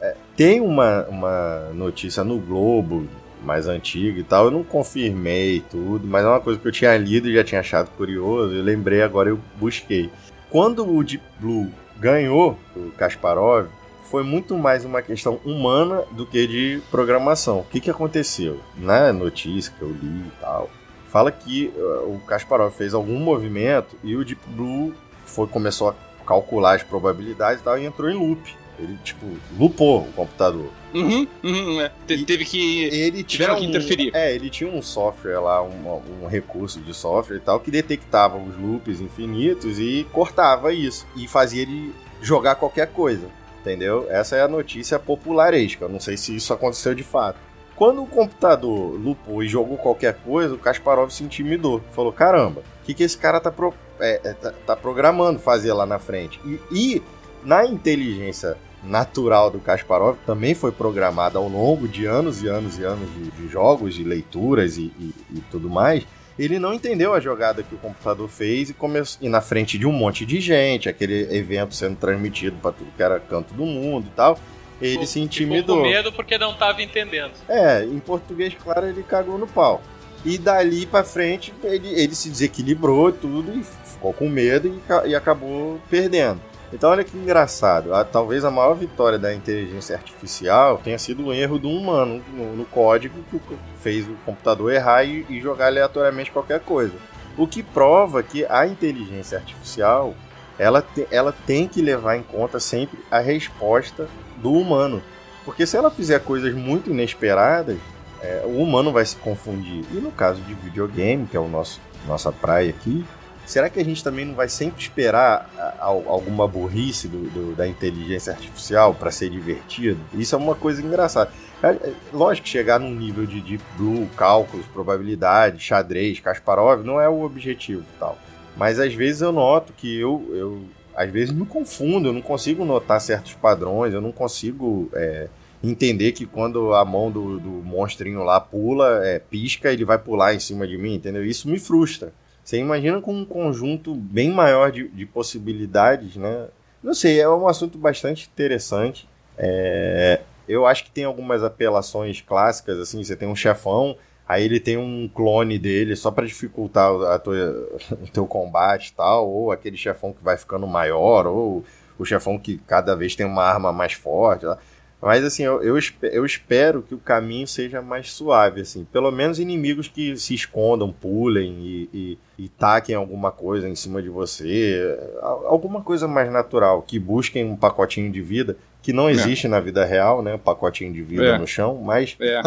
É, 0.00 0.16
tem 0.34 0.60
uma, 0.60 1.04
uma 1.06 1.70
notícia 1.74 2.24
no 2.24 2.38
Globo 2.38 3.06
mais 3.44 3.68
antiga 3.68 4.18
e 4.20 4.24
tal, 4.24 4.46
eu 4.46 4.50
não 4.50 4.64
confirmei 4.64 5.62
tudo, 5.68 6.06
mas 6.06 6.24
é 6.24 6.28
uma 6.28 6.40
coisa 6.40 6.58
que 6.58 6.66
eu 6.66 6.72
tinha 6.72 6.96
lido 6.96 7.28
e 7.28 7.34
já 7.34 7.44
tinha 7.44 7.60
achado 7.60 7.90
curioso, 7.90 8.54
eu 8.54 8.62
lembrei 8.62 9.02
agora 9.02 9.28
eu 9.28 9.38
busquei. 9.56 10.10
Quando 10.48 10.88
o 10.88 11.02
Deep 11.04 11.22
Blue 11.40 11.68
ganhou 11.98 12.56
o 12.74 12.90
Kasparov, 12.92 13.66
foi 14.12 14.22
muito 14.22 14.58
mais 14.58 14.84
uma 14.84 15.00
questão 15.00 15.40
humana 15.42 16.04
do 16.10 16.26
que 16.26 16.46
de 16.46 16.82
programação. 16.90 17.60
O 17.60 17.64
que, 17.64 17.80
que 17.80 17.90
aconteceu? 17.90 18.60
Na 18.76 19.10
notícia 19.10 19.72
que 19.72 19.80
eu 19.80 19.88
li 19.88 20.26
e 20.26 20.32
tal, 20.38 20.68
fala 21.08 21.32
que 21.32 21.72
uh, 21.74 22.14
o 22.14 22.20
Kasparov 22.26 22.74
fez 22.74 22.92
algum 22.92 23.18
movimento 23.18 23.96
e 24.04 24.14
o 24.14 24.22
Deep 24.22 24.42
Blue 24.48 24.92
foi, 25.24 25.46
começou 25.46 25.88
a 25.88 25.94
calcular 26.26 26.74
as 26.74 26.82
probabilidades 26.82 27.62
e 27.62 27.64
tal 27.64 27.78
e 27.78 27.86
entrou 27.86 28.10
em 28.10 28.14
loop. 28.14 28.54
Ele, 28.78 28.98
tipo, 29.02 29.24
lupou 29.58 30.02
o 30.02 30.12
computador. 30.12 30.68
Uhum, 30.92 31.26
uhum, 31.42 31.80
é. 31.80 31.90
Te, 32.06 32.22
teve 32.26 32.44
que. 32.44 32.84
Ele 32.84 33.22
tiveram 33.22 33.56
que 33.56 33.64
interferir. 33.64 34.10
É, 34.14 34.34
ele 34.34 34.50
tinha 34.50 34.68
um 34.68 34.82
software 34.82 35.38
lá, 35.38 35.62
um, 35.62 36.02
um, 36.22 36.26
recurso 36.26 36.80
de 36.80 36.92
software 36.92 37.36
e 37.36 37.40
tal, 37.40 37.60
que 37.60 37.70
detectava 37.70 38.36
os 38.36 38.58
loops 38.58 39.00
infinitos 39.00 39.78
e 39.78 40.06
cortava 40.12 40.70
isso. 40.70 41.06
E 41.16 41.26
fazia 41.26 41.62
ele 41.62 41.94
jogar 42.20 42.56
qualquer 42.56 42.88
coisa 42.88 43.41
entendeu? 43.62 44.06
Essa 44.10 44.36
é 44.36 44.42
a 44.42 44.48
notícia 44.48 44.98
popularesca, 44.98 45.88
não 45.88 46.00
sei 46.00 46.16
se 46.16 46.34
isso 46.34 46.52
aconteceu 46.52 46.94
de 46.94 47.02
fato. 47.04 47.38
Quando 47.74 48.02
o 48.02 48.06
computador 48.06 48.94
lupou 49.00 49.42
e 49.42 49.48
jogou 49.48 49.78
qualquer 49.78 50.14
coisa, 50.14 50.54
o 50.54 50.58
Kasparov 50.58 51.10
se 51.10 51.24
intimidou. 51.24 51.80
Falou: 51.92 52.12
caramba, 52.12 52.60
o 52.60 52.84
que, 52.84 52.92
que 52.92 53.02
esse 53.02 53.16
cara 53.16 53.40
tá, 53.40 53.50
pro, 53.50 53.72
é, 53.98 54.20
é, 54.22 54.32
tá, 54.34 54.52
tá, 54.66 54.76
programando 54.76 55.38
fazer 55.38 55.72
lá 55.72 55.86
na 55.86 55.98
frente? 55.98 56.38
E, 56.44 56.60
e 56.70 57.02
na 57.42 57.64
inteligência 57.64 58.56
natural 58.84 59.50
do 59.50 59.58
Kasparov 59.58 60.18
também 60.26 60.54
foi 60.54 60.70
programada 60.70 61.38
ao 61.38 61.48
longo 61.48 61.88
de 61.88 62.04
anos 62.04 62.42
e 62.42 62.48
anos 62.48 62.78
e 62.78 62.84
anos 62.84 63.08
de, 63.14 63.30
de 63.30 63.48
jogos, 63.48 63.94
de 63.94 64.04
leituras 64.04 64.76
e, 64.76 64.92
e, 64.98 65.14
e 65.30 65.40
tudo 65.50 65.70
mais 65.70 66.04
ele 66.44 66.58
não 66.58 66.74
entendeu 66.74 67.14
a 67.14 67.20
jogada 67.20 67.62
que 67.62 67.74
o 67.74 67.78
computador 67.78 68.28
fez 68.28 68.70
e 68.70 68.74
começou 68.74 69.18
e 69.24 69.28
na 69.28 69.40
frente 69.40 69.78
de 69.78 69.86
um 69.86 69.92
monte 69.92 70.26
de 70.26 70.40
gente, 70.40 70.88
aquele 70.88 71.34
evento 71.36 71.74
sendo 71.74 71.96
transmitido 71.96 72.56
para 72.60 72.72
tudo 72.72 72.90
que 72.96 73.02
era 73.02 73.20
canto 73.20 73.54
do 73.54 73.64
mundo 73.64 74.08
e 74.08 74.16
tal. 74.16 74.38
Ele 74.80 75.06
se 75.06 75.20
intimidou. 75.20 75.76
Ficou 75.76 75.82
com 75.82 75.88
medo 75.88 76.12
porque 76.12 76.36
não 76.36 76.50
estava 76.50 76.82
entendendo. 76.82 77.30
É, 77.48 77.84
em 77.84 78.00
português, 78.00 78.52
claro, 78.60 78.88
ele 78.88 79.04
cagou 79.04 79.38
no 79.38 79.46
pau. 79.46 79.80
E 80.24 80.36
dali 80.36 80.86
para 80.86 81.04
frente 81.04 81.54
ele, 81.62 81.88
ele 81.88 82.14
se 82.14 82.28
desequilibrou 82.28 83.10
e 83.10 83.12
tudo 83.12 83.56
e 83.56 83.62
ficou 83.62 84.12
com 84.12 84.28
medo 84.28 84.80
e, 85.06 85.10
e 85.10 85.14
acabou 85.14 85.80
perdendo. 85.88 86.40
Então 86.72 86.90
olha 86.90 87.04
que 87.04 87.16
engraçado. 87.16 87.94
A, 87.94 88.04
talvez 88.04 88.44
a 88.44 88.50
maior 88.50 88.74
vitória 88.74 89.18
da 89.18 89.34
inteligência 89.34 89.94
artificial 89.94 90.80
tenha 90.82 90.98
sido 90.98 91.26
o 91.26 91.32
erro 91.32 91.58
do 91.58 91.68
humano 91.68 92.22
no, 92.32 92.56
no 92.56 92.64
código 92.64 93.22
que 93.30 93.40
fez 93.80 94.08
o 94.08 94.14
computador 94.24 94.72
errar 94.72 95.04
e, 95.04 95.26
e, 95.28 95.40
jogar 95.40 95.66
aleatoriamente 95.66 96.30
qualquer 96.30 96.60
coisa. 96.60 96.94
O 97.36 97.46
que 97.46 97.62
prova 97.62 98.22
que 98.22 98.44
a 98.46 98.66
inteligência 98.66 99.38
artificial 99.38 100.14
ela, 100.58 100.82
te, 100.82 101.06
ela 101.10 101.34
tem 101.46 101.66
que 101.66 101.82
levar 101.82 102.16
em 102.16 102.22
conta 102.22 102.60
sempre 102.60 102.98
a 103.10 103.18
resposta 103.18 104.08
do 104.36 104.52
humano. 104.52 105.02
Porque 105.44 105.66
se 105.66 105.76
ela 105.76 105.90
fizer 105.90 106.20
coisas 106.20 106.54
muito 106.54 106.90
inesperadas, 106.90 107.78
é, 108.22 108.42
o 108.44 108.62
humano 108.62 108.92
vai 108.92 109.04
se 109.04 109.16
confundir. 109.16 109.84
E 109.90 109.96
no 109.96 110.12
caso 110.12 110.40
de 110.42 110.54
videogame, 110.54 111.26
que 111.26 111.36
é 111.36 111.40
o 111.40 111.48
nosso 111.48 111.80
nossa 112.06 112.32
praia 112.32 112.70
aqui, 112.70 113.04
será 113.52 113.68
que 113.68 113.78
a 113.78 113.84
gente 113.84 114.02
também 114.02 114.24
não 114.24 114.34
vai 114.34 114.48
sempre 114.48 114.80
esperar 114.80 115.78
alguma 115.78 116.48
burrice 116.48 117.06
do, 117.06 117.28
do, 117.28 117.54
da 117.54 117.68
inteligência 117.68 118.32
artificial 118.32 118.94
para 118.94 119.10
ser 119.10 119.28
divertido? 119.28 120.00
Isso 120.14 120.34
é 120.34 120.38
uma 120.38 120.54
coisa 120.54 120.80
engraçada. 120.80 121.30
É, 121.62 121.68
é, 121.68 121.92
lógico 122.14 122.46
que 122.46 122.50
chegar 122.50 122.80
num 122.80 122.94
nível 122.94 123.26
de 123.26 123.42
Deep 123.42 123.62
Blue, 123.76 124.08
cálculos, 124.16 124.64
probabilidade, 124.66 125.62
xadrez, 125.62 126.18
Kasparov, 126.18 126.82
não 126.82 126.98
é 126.98 127.08
o 127.10 127.22
objetivo 127.22 127.84
tal. 128.00 128.16
Mas 128.56 128.80
às 128.80 128.94
vezes 128.94 129.20
eu 129.20 129.32
noto 129.32 129.74
que 129.74 130.00
eu, 130.00 130.26
eu 130.30 130.62
às 130.96 131.10
vezes 131.10 131.34
me 131.34 131.44
confundo, 131.44 132.08
eu 132.08 132.12
não 132.14 132.22
consigo 132.22 132.64
notar 132.64 133.02
certos 133.02 133.34
padrões, 133.34 133.92
eu 133.92 134.00
não 134.00 134.12
consigo 134.12 134.88
é, 134.94 135.28
entender 135.62 136.12
que 136.12 136.24
quando 136.24 136.72
a 136.72 136.86
mão 136.86 137.10
do, 137.10 137.38
do 137.38 137.50
monstrinho 137.50 138.22
lá 138.24 138.40
pula, 138.40 139.04
é, 139.04 139.18
pisca, 139.18 139.70
ele 139.70 139.84
vai 139.84 139.98
pular 139.98 140.34
em 140.34 140.40
cima 140.40 140.66
de 140.66 140.78
mim, 140.78 140.94
entendeu? 140.94 141.22
Isso 141.22 141.50
me 141.50 141.58
frustra. 141.58 142.14
Você 142.44 142.58
imagina 142.58 143.00
com 143.00 143.14
um 143.14 143.24
conjunto 143.24 143.94
bem 143.94 144.30
maior 144.30 144.72
de, 144.72 144.88
de 144.88 145.06
possibilidades, 145.06 146.16
né? 146.16 146.48
Não 146.82 146.94
sei, 146.94 147.20
é 147.20 147.28
um 147.28 147.46
assunto 147.46 147.78
bastante 147.78 148.28
interessante. 148.32 149.08
É, 149.38 150.20
eu 150.48 150.66
acho 150.66 150.84
que 150.84 150.90
tem 150.90 151.04
algumas 151.04 151.44
apelações 151.44 152.20
clássicas, 152.20 152.78
assim, 152.78 153.02
você 153.02 153.14
tem 153.14 153.28
um 153.28 153.36
chefão, 153.36 153.96
aí 154.26 154.44
ele 154.44 154.58
tem 154.58 154.76
um 154.76 155.08
clone 155.08 155.58
dele 155.58 155.94
só 155.94 156.10
para 156.10 156.26
dificultar 156.26 156.90
a 156.90 157.18
tua, 157.18 157.68
o 158.02 158.08
teu 158.12 158.26
combate 158.26 158.88
e 158.88 158.92
tal, 158.94 159.28
ou 159.28 159.52
aquele 159.52 159.76
chefão 159.76 160.12
que 160.12 160.22
vai 160.22 160.36
ficando 160.36 160.66
maior, 160.66 161.26
ou 161.26 161.64
o 161.98 162.04
chefão 162.04 162.38
que 162.38 162.58
cada 162.66 162.96
vez 162.96 163.14
tem 163.14 163.24
uma 163.24 163.44
arma 163.44 163.72
mais 163.72 163.92
forte. 163.92 164.44
Tá? 164.44 164.58
Mas 165.02 165.24
assim, 165.24 165.42
eu, 165.42 165.60
eu, 165.60 165.76
eu, 166.00 166.24
espero 166.24 166.80
que 166.80 166.94
o 166.94 166.98
caminho 166.98 167.44
seja 167.44 167.82
mais 167.82 168.12
suave, 168.12 168.60
assim. 168.60 168.84
Pelo 168.84 169.10
menos 169.10 169.40
inimigos 169.40 169.88
que 169.88 170.16
se 170.16 170.32
escondam, 170.32 170.92
pulem 170.92 171.58
e, 171.60 171.90
e, 171.92 172.44
e 172.44 172.48
taquem 172.48 172.94
alguma 172.94 173.32
coisa 173.32 173.68
em 173.68 173.74
cima 173.74 174.00
de 174.00 174.08
você. 174.08 174.96
Alguma 175.20 175.82
coisa 175.82 176.06
mais 176.06 176.30
natural, 176.30 176.82
que 176.82 177.00
busquem 177.00 177.44
um 177.44 177.56
pacotinho 177.56 178.12
de 178.12 178.22
vida, 178.22 178.56
que 178.80 178.92
não 178.92 179.08
é. 179.08 179.12
existe 179.12 179.48
é. 179.48 179.50
na 179.50 179.58
vida 179.58 179.84
real, 179.84 180.22
né? 180.22 180.36
Um 180.36 180.38
pacotinho 180.38 180.92
de 180.92 181.02
vida 181.02 181.24
é. 181.24 181.38
no 181.38 181.48
chão, 181.48 181.82
mas. 181.82 182.16
É. 182.20 182.40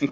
Um 0.00 0.06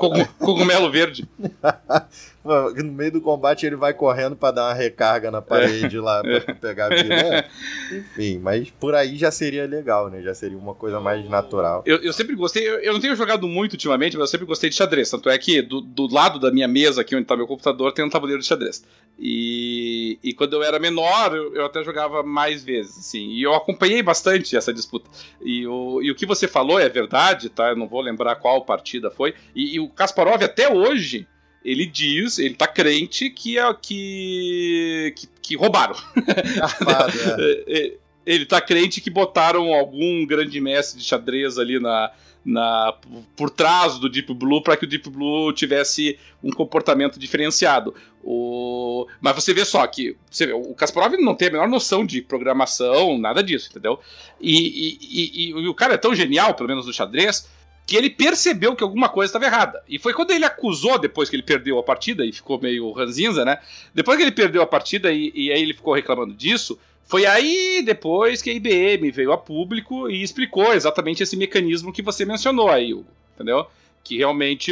cogumelo 0.44 0.90
verde. 0.90 1.28
no 2.82 2.92
meio 2.92 3.12
do 3.12 3.20
combate 3.20 3.66
ele 3.66 3.76
vai 3.76 3.92
correndo 3.92 4.36
para 4.36 4.52
dar 4.52 4.64
uma 4.68 4.74
recarga 4.74 5.30
na 5.30 5.42
parede 5.42 5.96
é. 5.96 6.00
lá 6.00 6.22
para 6.22 6.54
pegar 6.54 6.86
a 6.86 6.96
vida. 6.96 7.14
É. 7.14 7.48
Enfim, 7.98 8.38
mas 8.38 8.70
por 8.70 8.94
aí 8.94 9.16
já 9.16 9.30
seria 9.30 9.66
legal, 9.66 10.08
né? 10.08 10.22
Já 10.22 10.34
seria 10.34 10.56
uma 10.56 10.74
coisa 10.74 11.00
mais 11.00 11.28
natural. 11.28 11.82
Eu, 11.84 11.98
eu 11.98 12.12
sempre 12.12 12.34
gostei, 12.34 12.68
eu, 12.68 12.78
eu, 12.80 12.92
não 12.92 13.00
tenho 13.00 13.14
jogado 13.14 13.46
muito 13.46 13.72
ultimamente, 13.72 14.16
mas 14.16 14.22
eu 14.22 14.26
sempre 14.28 14.46
gostei 14.46 14.70
de 14.70 14.76
xadrez. 14.76 15.10
Tanto 15.10 15.28
é 15.28 15.36
que 15.38 15.62
do, 15.62 15.80
do 15.80 16.12
lado 16.12 16.38
da 16.38 16.50
minha 16.50 16.68
mesa, 16.68 17.02
aqui 17.02 17.14
onde 17.14 17.22
está 17.22 17.36
meu 17.36 17.46
computador, 17.46 17.92
tem 17.92 18.04
um 18.04 18.10
tabuleiro 18.10 18.40
de 18.40 18.46
xadrez. 18.48 18.84
E, 19.18 20.18
e 20.22 20.32
quando 20.32 20.54
eu 20.54 20.62
era 20.62 20.78
menor, 20.78 21.34
eu, 21.34 21.54
eu, 21.54 21.64
até 21.66 21.82
jogava 21.82 22.22
mais 22.22 22.62
vezes, 22.62 22.98
assim. 22.98 23.30
E 23.30 23.42
eu 23.42 23.52
acompanhei 23.52 24.00
bastante 24.02 24.56
essa 24.56 24.72
disputa. 24.72 25.10
E 25.42 25.66
o, 25.66 26.00
e 26.00 26.10
o 26.10 26.14
que 26.14 26.24
você 26.24 26.46
falou 26.46 26.78
é 26.78 26.88
verdade, 26.88 27.48
tá? 27.48 27.70
Eu 27.70 27.76
não 27.76 27.88
vou 27.88 28.00
lembrar 28.00 28.36
qual 28.36 28.64
partida 28.64 29.10
foi. 29.10 29.34
E, 29.54 29.74
e 29.74 29.80
o 29.80 29.88
Kasparov 29.88 30.42
até 30.42 30.72
hoje 30.72 31.26
ele 31.64 31.86
diz, 31.86 32.38
ele 32.38 32.54
tá 32.54 32.66
crente 32.66 33.30
que 33.30 33.58
é 33.58 33.74
que 33.74 35.14
que, 35.16 35.28
que 35.42 35.56
roubaram. 35.56 35.96
é. 37.66 37.78
é 37.86 38.08
ele 38.28 38.44
tá 38.44 38.60
crente 38.60 39.00
que 39.00 39.08
botaram 39.08 39.72
algum 39.72 40.26
grande 40.26 40.60
mestre 40.60 40.98
de 40.98 41.04
xadrez 41.06 41.58
ali 41.58 41.80
na, 41.80 42.12
na 42.44 42.94
por 43.34 43.48
trás 43.48 43.98
do 43.98 44.06
Deep 44.06 44.34
Blue 44.34 44.62
para 44.62 44.76
que 44.76 44.84
o 44.84 44.86
Deep 44.86 45.08
Blue 45.08 45.50
tivesse 45.50 46.18
um 46.44 46.50
comportamento 46.50 47.18
diferenciado. 47.18 47.94
O... 48.22 49.06
Mas 49.18 49.34
você 49.34 49.54
vê 49.54 49.64
só 49.64 49.86
que 49.86 50.14
você 50.30 50.44
vê, 50.46 50.52
o 50.52 50.74
Kasparov 50.74 51.14
não 51.14 51.34
tem 51.34 51.48
a 51.48 51.52
menor 51.52 51.68
noção 51.68 52.04
de 52.04 52.20
programação, 52.20 53.18
nada 53.18 53.42
disso, 53.42 53.70
entendeu? 53.70 53.98
E, 54.38 54.98
e, 55.00 55.46
e, 55.46 55.48
e 55.48 55.68
o 55.68 55.74
cara 55.74 55.94
é 55.94 55.98
tão 55.98 56.14
genial, 56.14 56.52
pelo 56.52 56.68
menos 56.68 56.86
no 56.86 56.92
xadrez, 56.92 57.48
que 57.88 57.96
ele 57.96 58.10
percebeu 58.10 58.76
que 58.76 58.84
alguma 58.84 59.08
coisa 59.08 59.30
estava 59.30 59.46
errada. 59.46 59.82
E 59.88 59.98
foi 59.98 60.12
quando 60.12 60.30
ele 60.30 60.44
acusou, 60.44 60.98
depois 60.98 61.30
que 61.30 61.36
ele 61.36 61.42
perdeu 61.42 61.78
a 61.78 61.82
partida, 61.82 62.22
e 62.22 62.30
ficou 62.30 62.60
meio 62.60 62.92
ranzinza, 62.92 63.46
né? 63.46 63.58
Depois 63.94 64.18
que 64.18 64.24
ele 64.24 64.30
perdeu 64.30 64.60
a 64.60 64.66
partida 64.66 65.10
e, 65.10 65.32
e 65.34 65.50
aí 65.50 65.62
ele 65.62 65.72
ficou 65.72 65.94
reclamando 65.94 66.34
disso, 66.34 66.78
foi 67.06 67.24
aí 67.24 67.80
depois 67.82 68.42
que 68.42 68.50
a 68.50 68.52
IBM 68.52 69.10
veio 69.10 69.32
a 69.32 69.38
público 69.38 70.10
e 70.10 70.22
explicou 70.22 70.74
exatamente 70.74 71.22
esse 71.22 71.34
mecanismo 71.34 71.90
que 71.90 72.02
você 72.02 72.26
mencionou 72.26 72.68
aí, 72.68 72.92
Hugo, 72.92 73.08
entendeu? 73.34 73.66
Que 74.04 74.18
realmente 74.18 74.70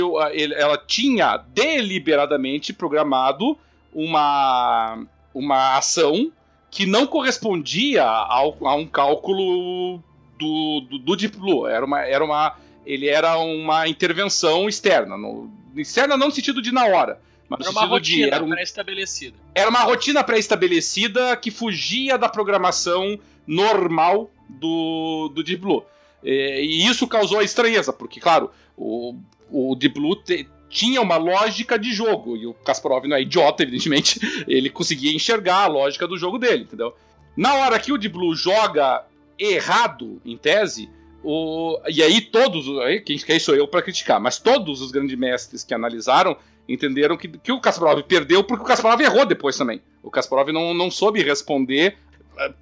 ela 0.54 0.76
tinha 0.76 1.38
deliberadamente 1.38 2.74
programado 2.74 3.56
uma, 3.94 5.06
uma 5.32 5.78
ação 5.78 6.30
que 6.70 6.84
não 6.84 7.06
correspondia 7.06 8.04
ao, 8.04 8.58
a 8.60 8.74
um 8.74 8.86
cálculo 8.86 10.02
do, 10.38 10.82
do, 10.82 10.98
do 10.98 11.16
Deep 11.16 11.38
Blue. 11.38 11.66
Era 11.66 11.86
uma, 11.86 12.02
era 12.02 12.22
uma 12.22 12.65
ele 12.86 13.08
era 13.08 13.36
uma 13.38 13.88
intervenção 13.88 14.68
externa. 14.68 15.18
No, 15.18 15.50
externa 15.76 16.16
não 16.16 16.28
no 16.28 16.32
sentido 16.32 16.62
de 16.62 16.72
na 16.72 16.86
hora. 16.86 17.20
Mas 17.48 17.60
era 17.60 17.70
uma 17.70 17.84
rotina 17.84 18.26
era 18.34 18.44
um, 18.44 18.48
pré-estabelecida. 18.48 19.36
Era 19.54 19.70
uma 19.70 19.80
rotina 19.80 20.24
pré-estabelecida 20.24 21.36
que 21.36 21.50
fugia 21.50 22.16
da 22.16 22.28
programação 22.28 23.18
normal 23.46 24.30
do, 24.48 25.30
do 25.34 25.42
Deep 25.42 25.60
Blue. 25.60 25.84
E, 26.22 26.60
e 26.62 26.86
isso 26.86 27.06
causou 27.06 27.38
a 27.38 27.44
estranheza, 27.44 27.92
porque, 27.92 28.18
claro, 28.18 28.50
o, 28.76 29.16
o 29.50 29.76
Deep 29.76 29.94
Blue 29.94 30.16
te, 30.16 30.48
tinha 30.68 31.00
uma 31.00 31.16
lógica 31.16 31.78
de 31.78 31.92
jogo, 31.92 32.36
e 32.36 32.46
o 32.46 32.54
Kasparov 32.54 33.06
não 33.06 33.16
é 33.16 33.22
idiota, 33.22 33.62
evidentemente, 33.62 34.18
ele 34.48 34.70
conseguia 34.70 35.14
enxergar 35.14 35.64
a 35.64 35.68
lógica 35.68 36.06
do 36.06 36.18
jogo 36.18 36.38
dele, 36.38 36.64
entendeu? 36.64 36.94
Na 37.36 37.54
hora 37.54 37.78
que 37.78 37.92
o 37.92 37.98
Deep 37.98 38.12
Blue 38.12 38.34
joga 38.34 39.04
errado, 39.38 40.20
em 40.24 40.36
tese, 40.36 40.88
o, 41.28 41.80
e 41.88 42.00
aí 42.04 42.20
todos, 42.20 42.68
aí, 42.78 43.00
quem, 43.00 43.18
quem 43.18 43.40
sou 43.40 43.56
eu 43.56 43.66
para 43.66 43.82
criticar, 43.82 44.20
mas 44.20 44.38
todos 44.38 44.80
os 44.80 44.92
grandes 44.92 45.18
mestres 45.18 45.64
que 45.64 45.74
analisaram 45.74 46.36
entenderam 46.68 47.16
que, 47.16 47.26
que 47.26 47.50
o 47.50 47.60
Kasparov 47.60 48.00
perdeu 48.04 48.44
porque 48.44 48.62
o 48.62 48.66
Kasparov 48.66 49.00
errou 49.00 49.26
depois 49.26 49.58
também. 49.58 49.82
O 50.04 50.10
Kasparov 50.10 50.52
não, 50.52 50.72
não 50.72 50.88
soube 50.88 51.20
responder. 51.24 51.96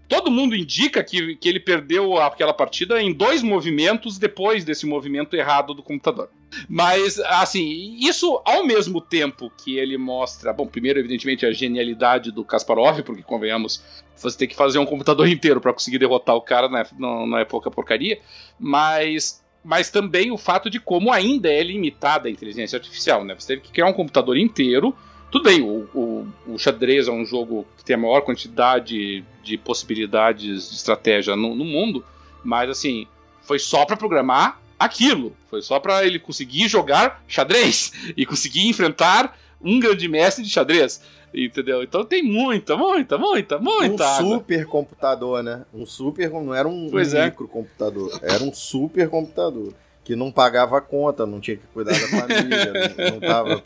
Todo 0.09 0.31
mundo 0.31 0.57
indica 0.57 1.05
que, 1.05 1.36
que 1.36 1.47
ele 1.47 1.61
perdeu 1.61 2.16
aquela 2.19 2.55
partida 2.55 3.03
em 3.03 3.12
dois 3.12 3.43
movimentos 3.43 4.19
depois 4.19 4.65
desse 4.65 4.86
movimento 4.86 5.36
errado 5.36 5.74
do 5.74 5.82
computador. 5.82 6.31
Mas, 6.68 7.18
assim, 7.18 7.97
isso 8.01 8.40
ao 8.44 8.66
mesmo 8.66 9.01
tempo 9.01 9.51
que 9.56 9.76
ele 9.76 9.97
mostra. 9.97 10.52
Bom, 10.52 10.66
primeiro, 10.66 10.98
evidentemente, 10.98 11.47
a 11.47 11.52
genialidade 11.52 12.31
do 12.31 12.44
Kasparov, 12.44 13.02
porque, 13.02 13.22
convenhamos, 13.22 13.82
você 14.16 14.39
tem 14.39 14.48
que 14.48 14.56
fazer 14.56 14.78
um 14.78 14.86
computador 14.86 15.26
inteiro 15.28 15.60
para 15.60 15.72
conseguir 15.72 15.98
derrotar 15.98 16.35
o 16.35 16.43
cara, 16.43 16.68
não 16.68 16.78
é, 16.78 16.86
não, 16.98 17.26
não 17.26 17.39
é 17.39 17.44
pouca 17.44 17.70
porcaria. 17.70 18.18
Mas 18.59 19.43
mas 19.64 19.89
também 19.89 20.31
o 20.31 20.36
fato 20.36 20.68
de 20.68 20.78
como 20.78 21.10
ainda 21.10 21.51
é 21.51 21.62
limitada 21.62 22.28
a 22.28 22.31
inteligência 22.31 22.76
artificial, 22.76 23.24
né? 23.24 23.35
Você 23.35 23.47
teve 23.47 23.62
que 23.62 23.72
criar 23.72 23.86
um 23.86 23.94
computador 23.94 24.36
inteiro. 24.36 24.94
Tudo 25.31 25.44
bem, 25.44 25.62
o, 25.62 25.89
o, 25.94 26.28
o 26.47 26.59
xadrez 26.59 27.09
é 27.09 27.10
um 27.10 27.24
jogo 27.24 27.66
que 27.78 27.82
tem 27.85 27.97
a 27.97 27.98
maior 27.98 28.20
quantidade 28.20 29.24
de 29.43 29.56
possibilidades 29.56 30.68
de 30.68 30.76
estratégia 30.76 31.35
no, 31.35 31.55
no 31.55 31.64
mundo, 31.64 32.05
mas 32.44 32.68
assim, 32.68 33.06
foi 33.40 33.59
só 33.59 33.86
para 33.86 33.97
programar 33.97 34.60
aquilo. 34.78 35.34
Foi 35.48 35.62
só 35.62 35.78
para 35.78 36.05
ele 36.05 36.18
conseguir 36.18 36.68
jogar 36.68 37.22
xadrez 37.28 37.92
e 38.16 38.26
conseguir 38.26 38.68
enfrentar 38.68 39.36
um 39.60 39.80
grande 39.80 40.09
mestre 40.09 40.44
de 40.44 40.51
xadrez. 40.51 41.01
Entendeu? 41.34 41.82
Então 41.82 42.05
tem 42.05 42.22
muita, 42.22 42.76
muita, 42.76 43.18
muita, 43.18 43.59
muita. 43.59 44.05
Um 44.05 44.06
água. 44.06 44.36
super 44.36 44.66
computador, 44.66 45.42
né? 45.42 45.64
Um 45.74 45.84
super, 45.84 46.30
não 46.30 46.55
era 46.55 46.68
um, 46.68 46.88
pois 46.88 47.12
um 47.12 47.18
é. 47.18 47.24
microcomputador, 47.24 48.20
era 48.22 48.44
um 48.44 48.55
super 48.55 49.09
computador. 49.09 49.74
Que 50.05 50.14
não 50.14 50.30
pagava 50.30 50.80
conta, 50.82 51.24
não 51.24 51.40
tinha 51.40 51.56
que 51.56 51.66
cuidar 51.72 51.92
da 51.92 52.06
família, 52.09 52.72
não, 52.94 53.10
não 53.12 53.20
tava. 53.20 53.64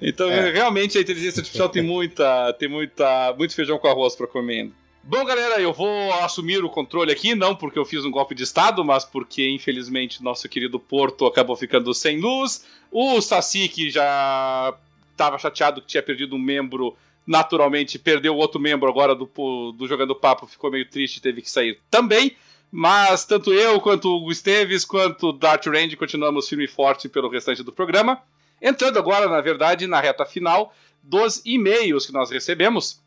Então, 0.00 0.30
é. 0.30 0.50
realmente 0.50 0.96
a 0.96 1.00
inteligência 1.02 1.40
artificial 1.40 1.68
tem 1.68 1.82
muita, 1.82 2.54
tem 2.54 2.70
muita, 2.70 3.34
muito 3.36 3.54
feijão 3.54 3.78
com 3.78 3.86
arroz 3.86 4.16
para 4.16 4.26
comer. 4.26 4.72
Bom, 5.06 5.22
galera, 5.22 5.60
eu 5.60 5.70
vou 5.70 6.12
assumir 6.14 6.64
o 6.64 6.70
controle 6.70 7.12
aqui, 7.12 7.34
não 7.34 7.54
porque 7.54 7.78
eu 7.78 7.84
fiz 7.84 8.06
um 8.06 8.10
golpe 8.10 8.34
de 8.34 8.42
Estado, 8.42 8.82
mas 8.82 9.04
porque, 9.04 9.46
infelizmente, 9.50 10.22
nosso 10.22 10.48
querido 10.48 10.80
Porto 10.80 11.26
acabou 11.26 11.54
ficando 11.54 11.92
sem 11.92 12.18
luz. 12.18 12.64
O 12.90 13.20
Saci, 13.20 13.68
que 13.68 13.90
já 13.90 14.74
estava 15.10 15.38
chateado 15.38 15.82
que 15.82 15.88
tinha 15.88 16.02
perdido 16.02 16.34
um 16.34 16.38
membro, 16.38 16.96
naturalmente 17.26 17.98
perdeu 17.98 18.34
outro 18.34 18.58
membro 18.58 18.88
agora 18.88 19.14
do, 19.14 19.26
do 19.72 19.86
Jogando 19.86 20.14
Papo, 20.14 20.46
ficou 20.46 20.70
meio 20.70 20.88
triste, 20.88 21.20
teve 21.20 21.42
que 21.42 21.50
sair 21.50 21.78
também. 21.90 22.34
Mas 22.72 23.26
tanto 23.26 23.52
eu, 23.52 23.78
quanto 23.82 24.08
o 24.08 24.32
Esteves, 24.32 24.86
quanto 24.86 25.28
o 25.28 25.32
Dart 25.32 25.66
Range 25.66 25.98
continuamos 25.98 26.48
firme 26.48 26.64
e 26.64 26.68
forte 26.68 27.10
pelo 27.10 27.28
restante 27.28 27.62
do 27.62 27.72
programa. 27.72 28.22
Entrando 28.60 28.98
agora, 28.98 29.28
na 29.28 29.42
verdade, 29.42 29.86
na 29.86 30.00
reta 30.00 30.24
final 30.24 30.74
dos 31.02 31.42
e-mails 31.44 32.06
que 32.06 32.12
nós 32.12 32.30
recebemos. 32.30 33.03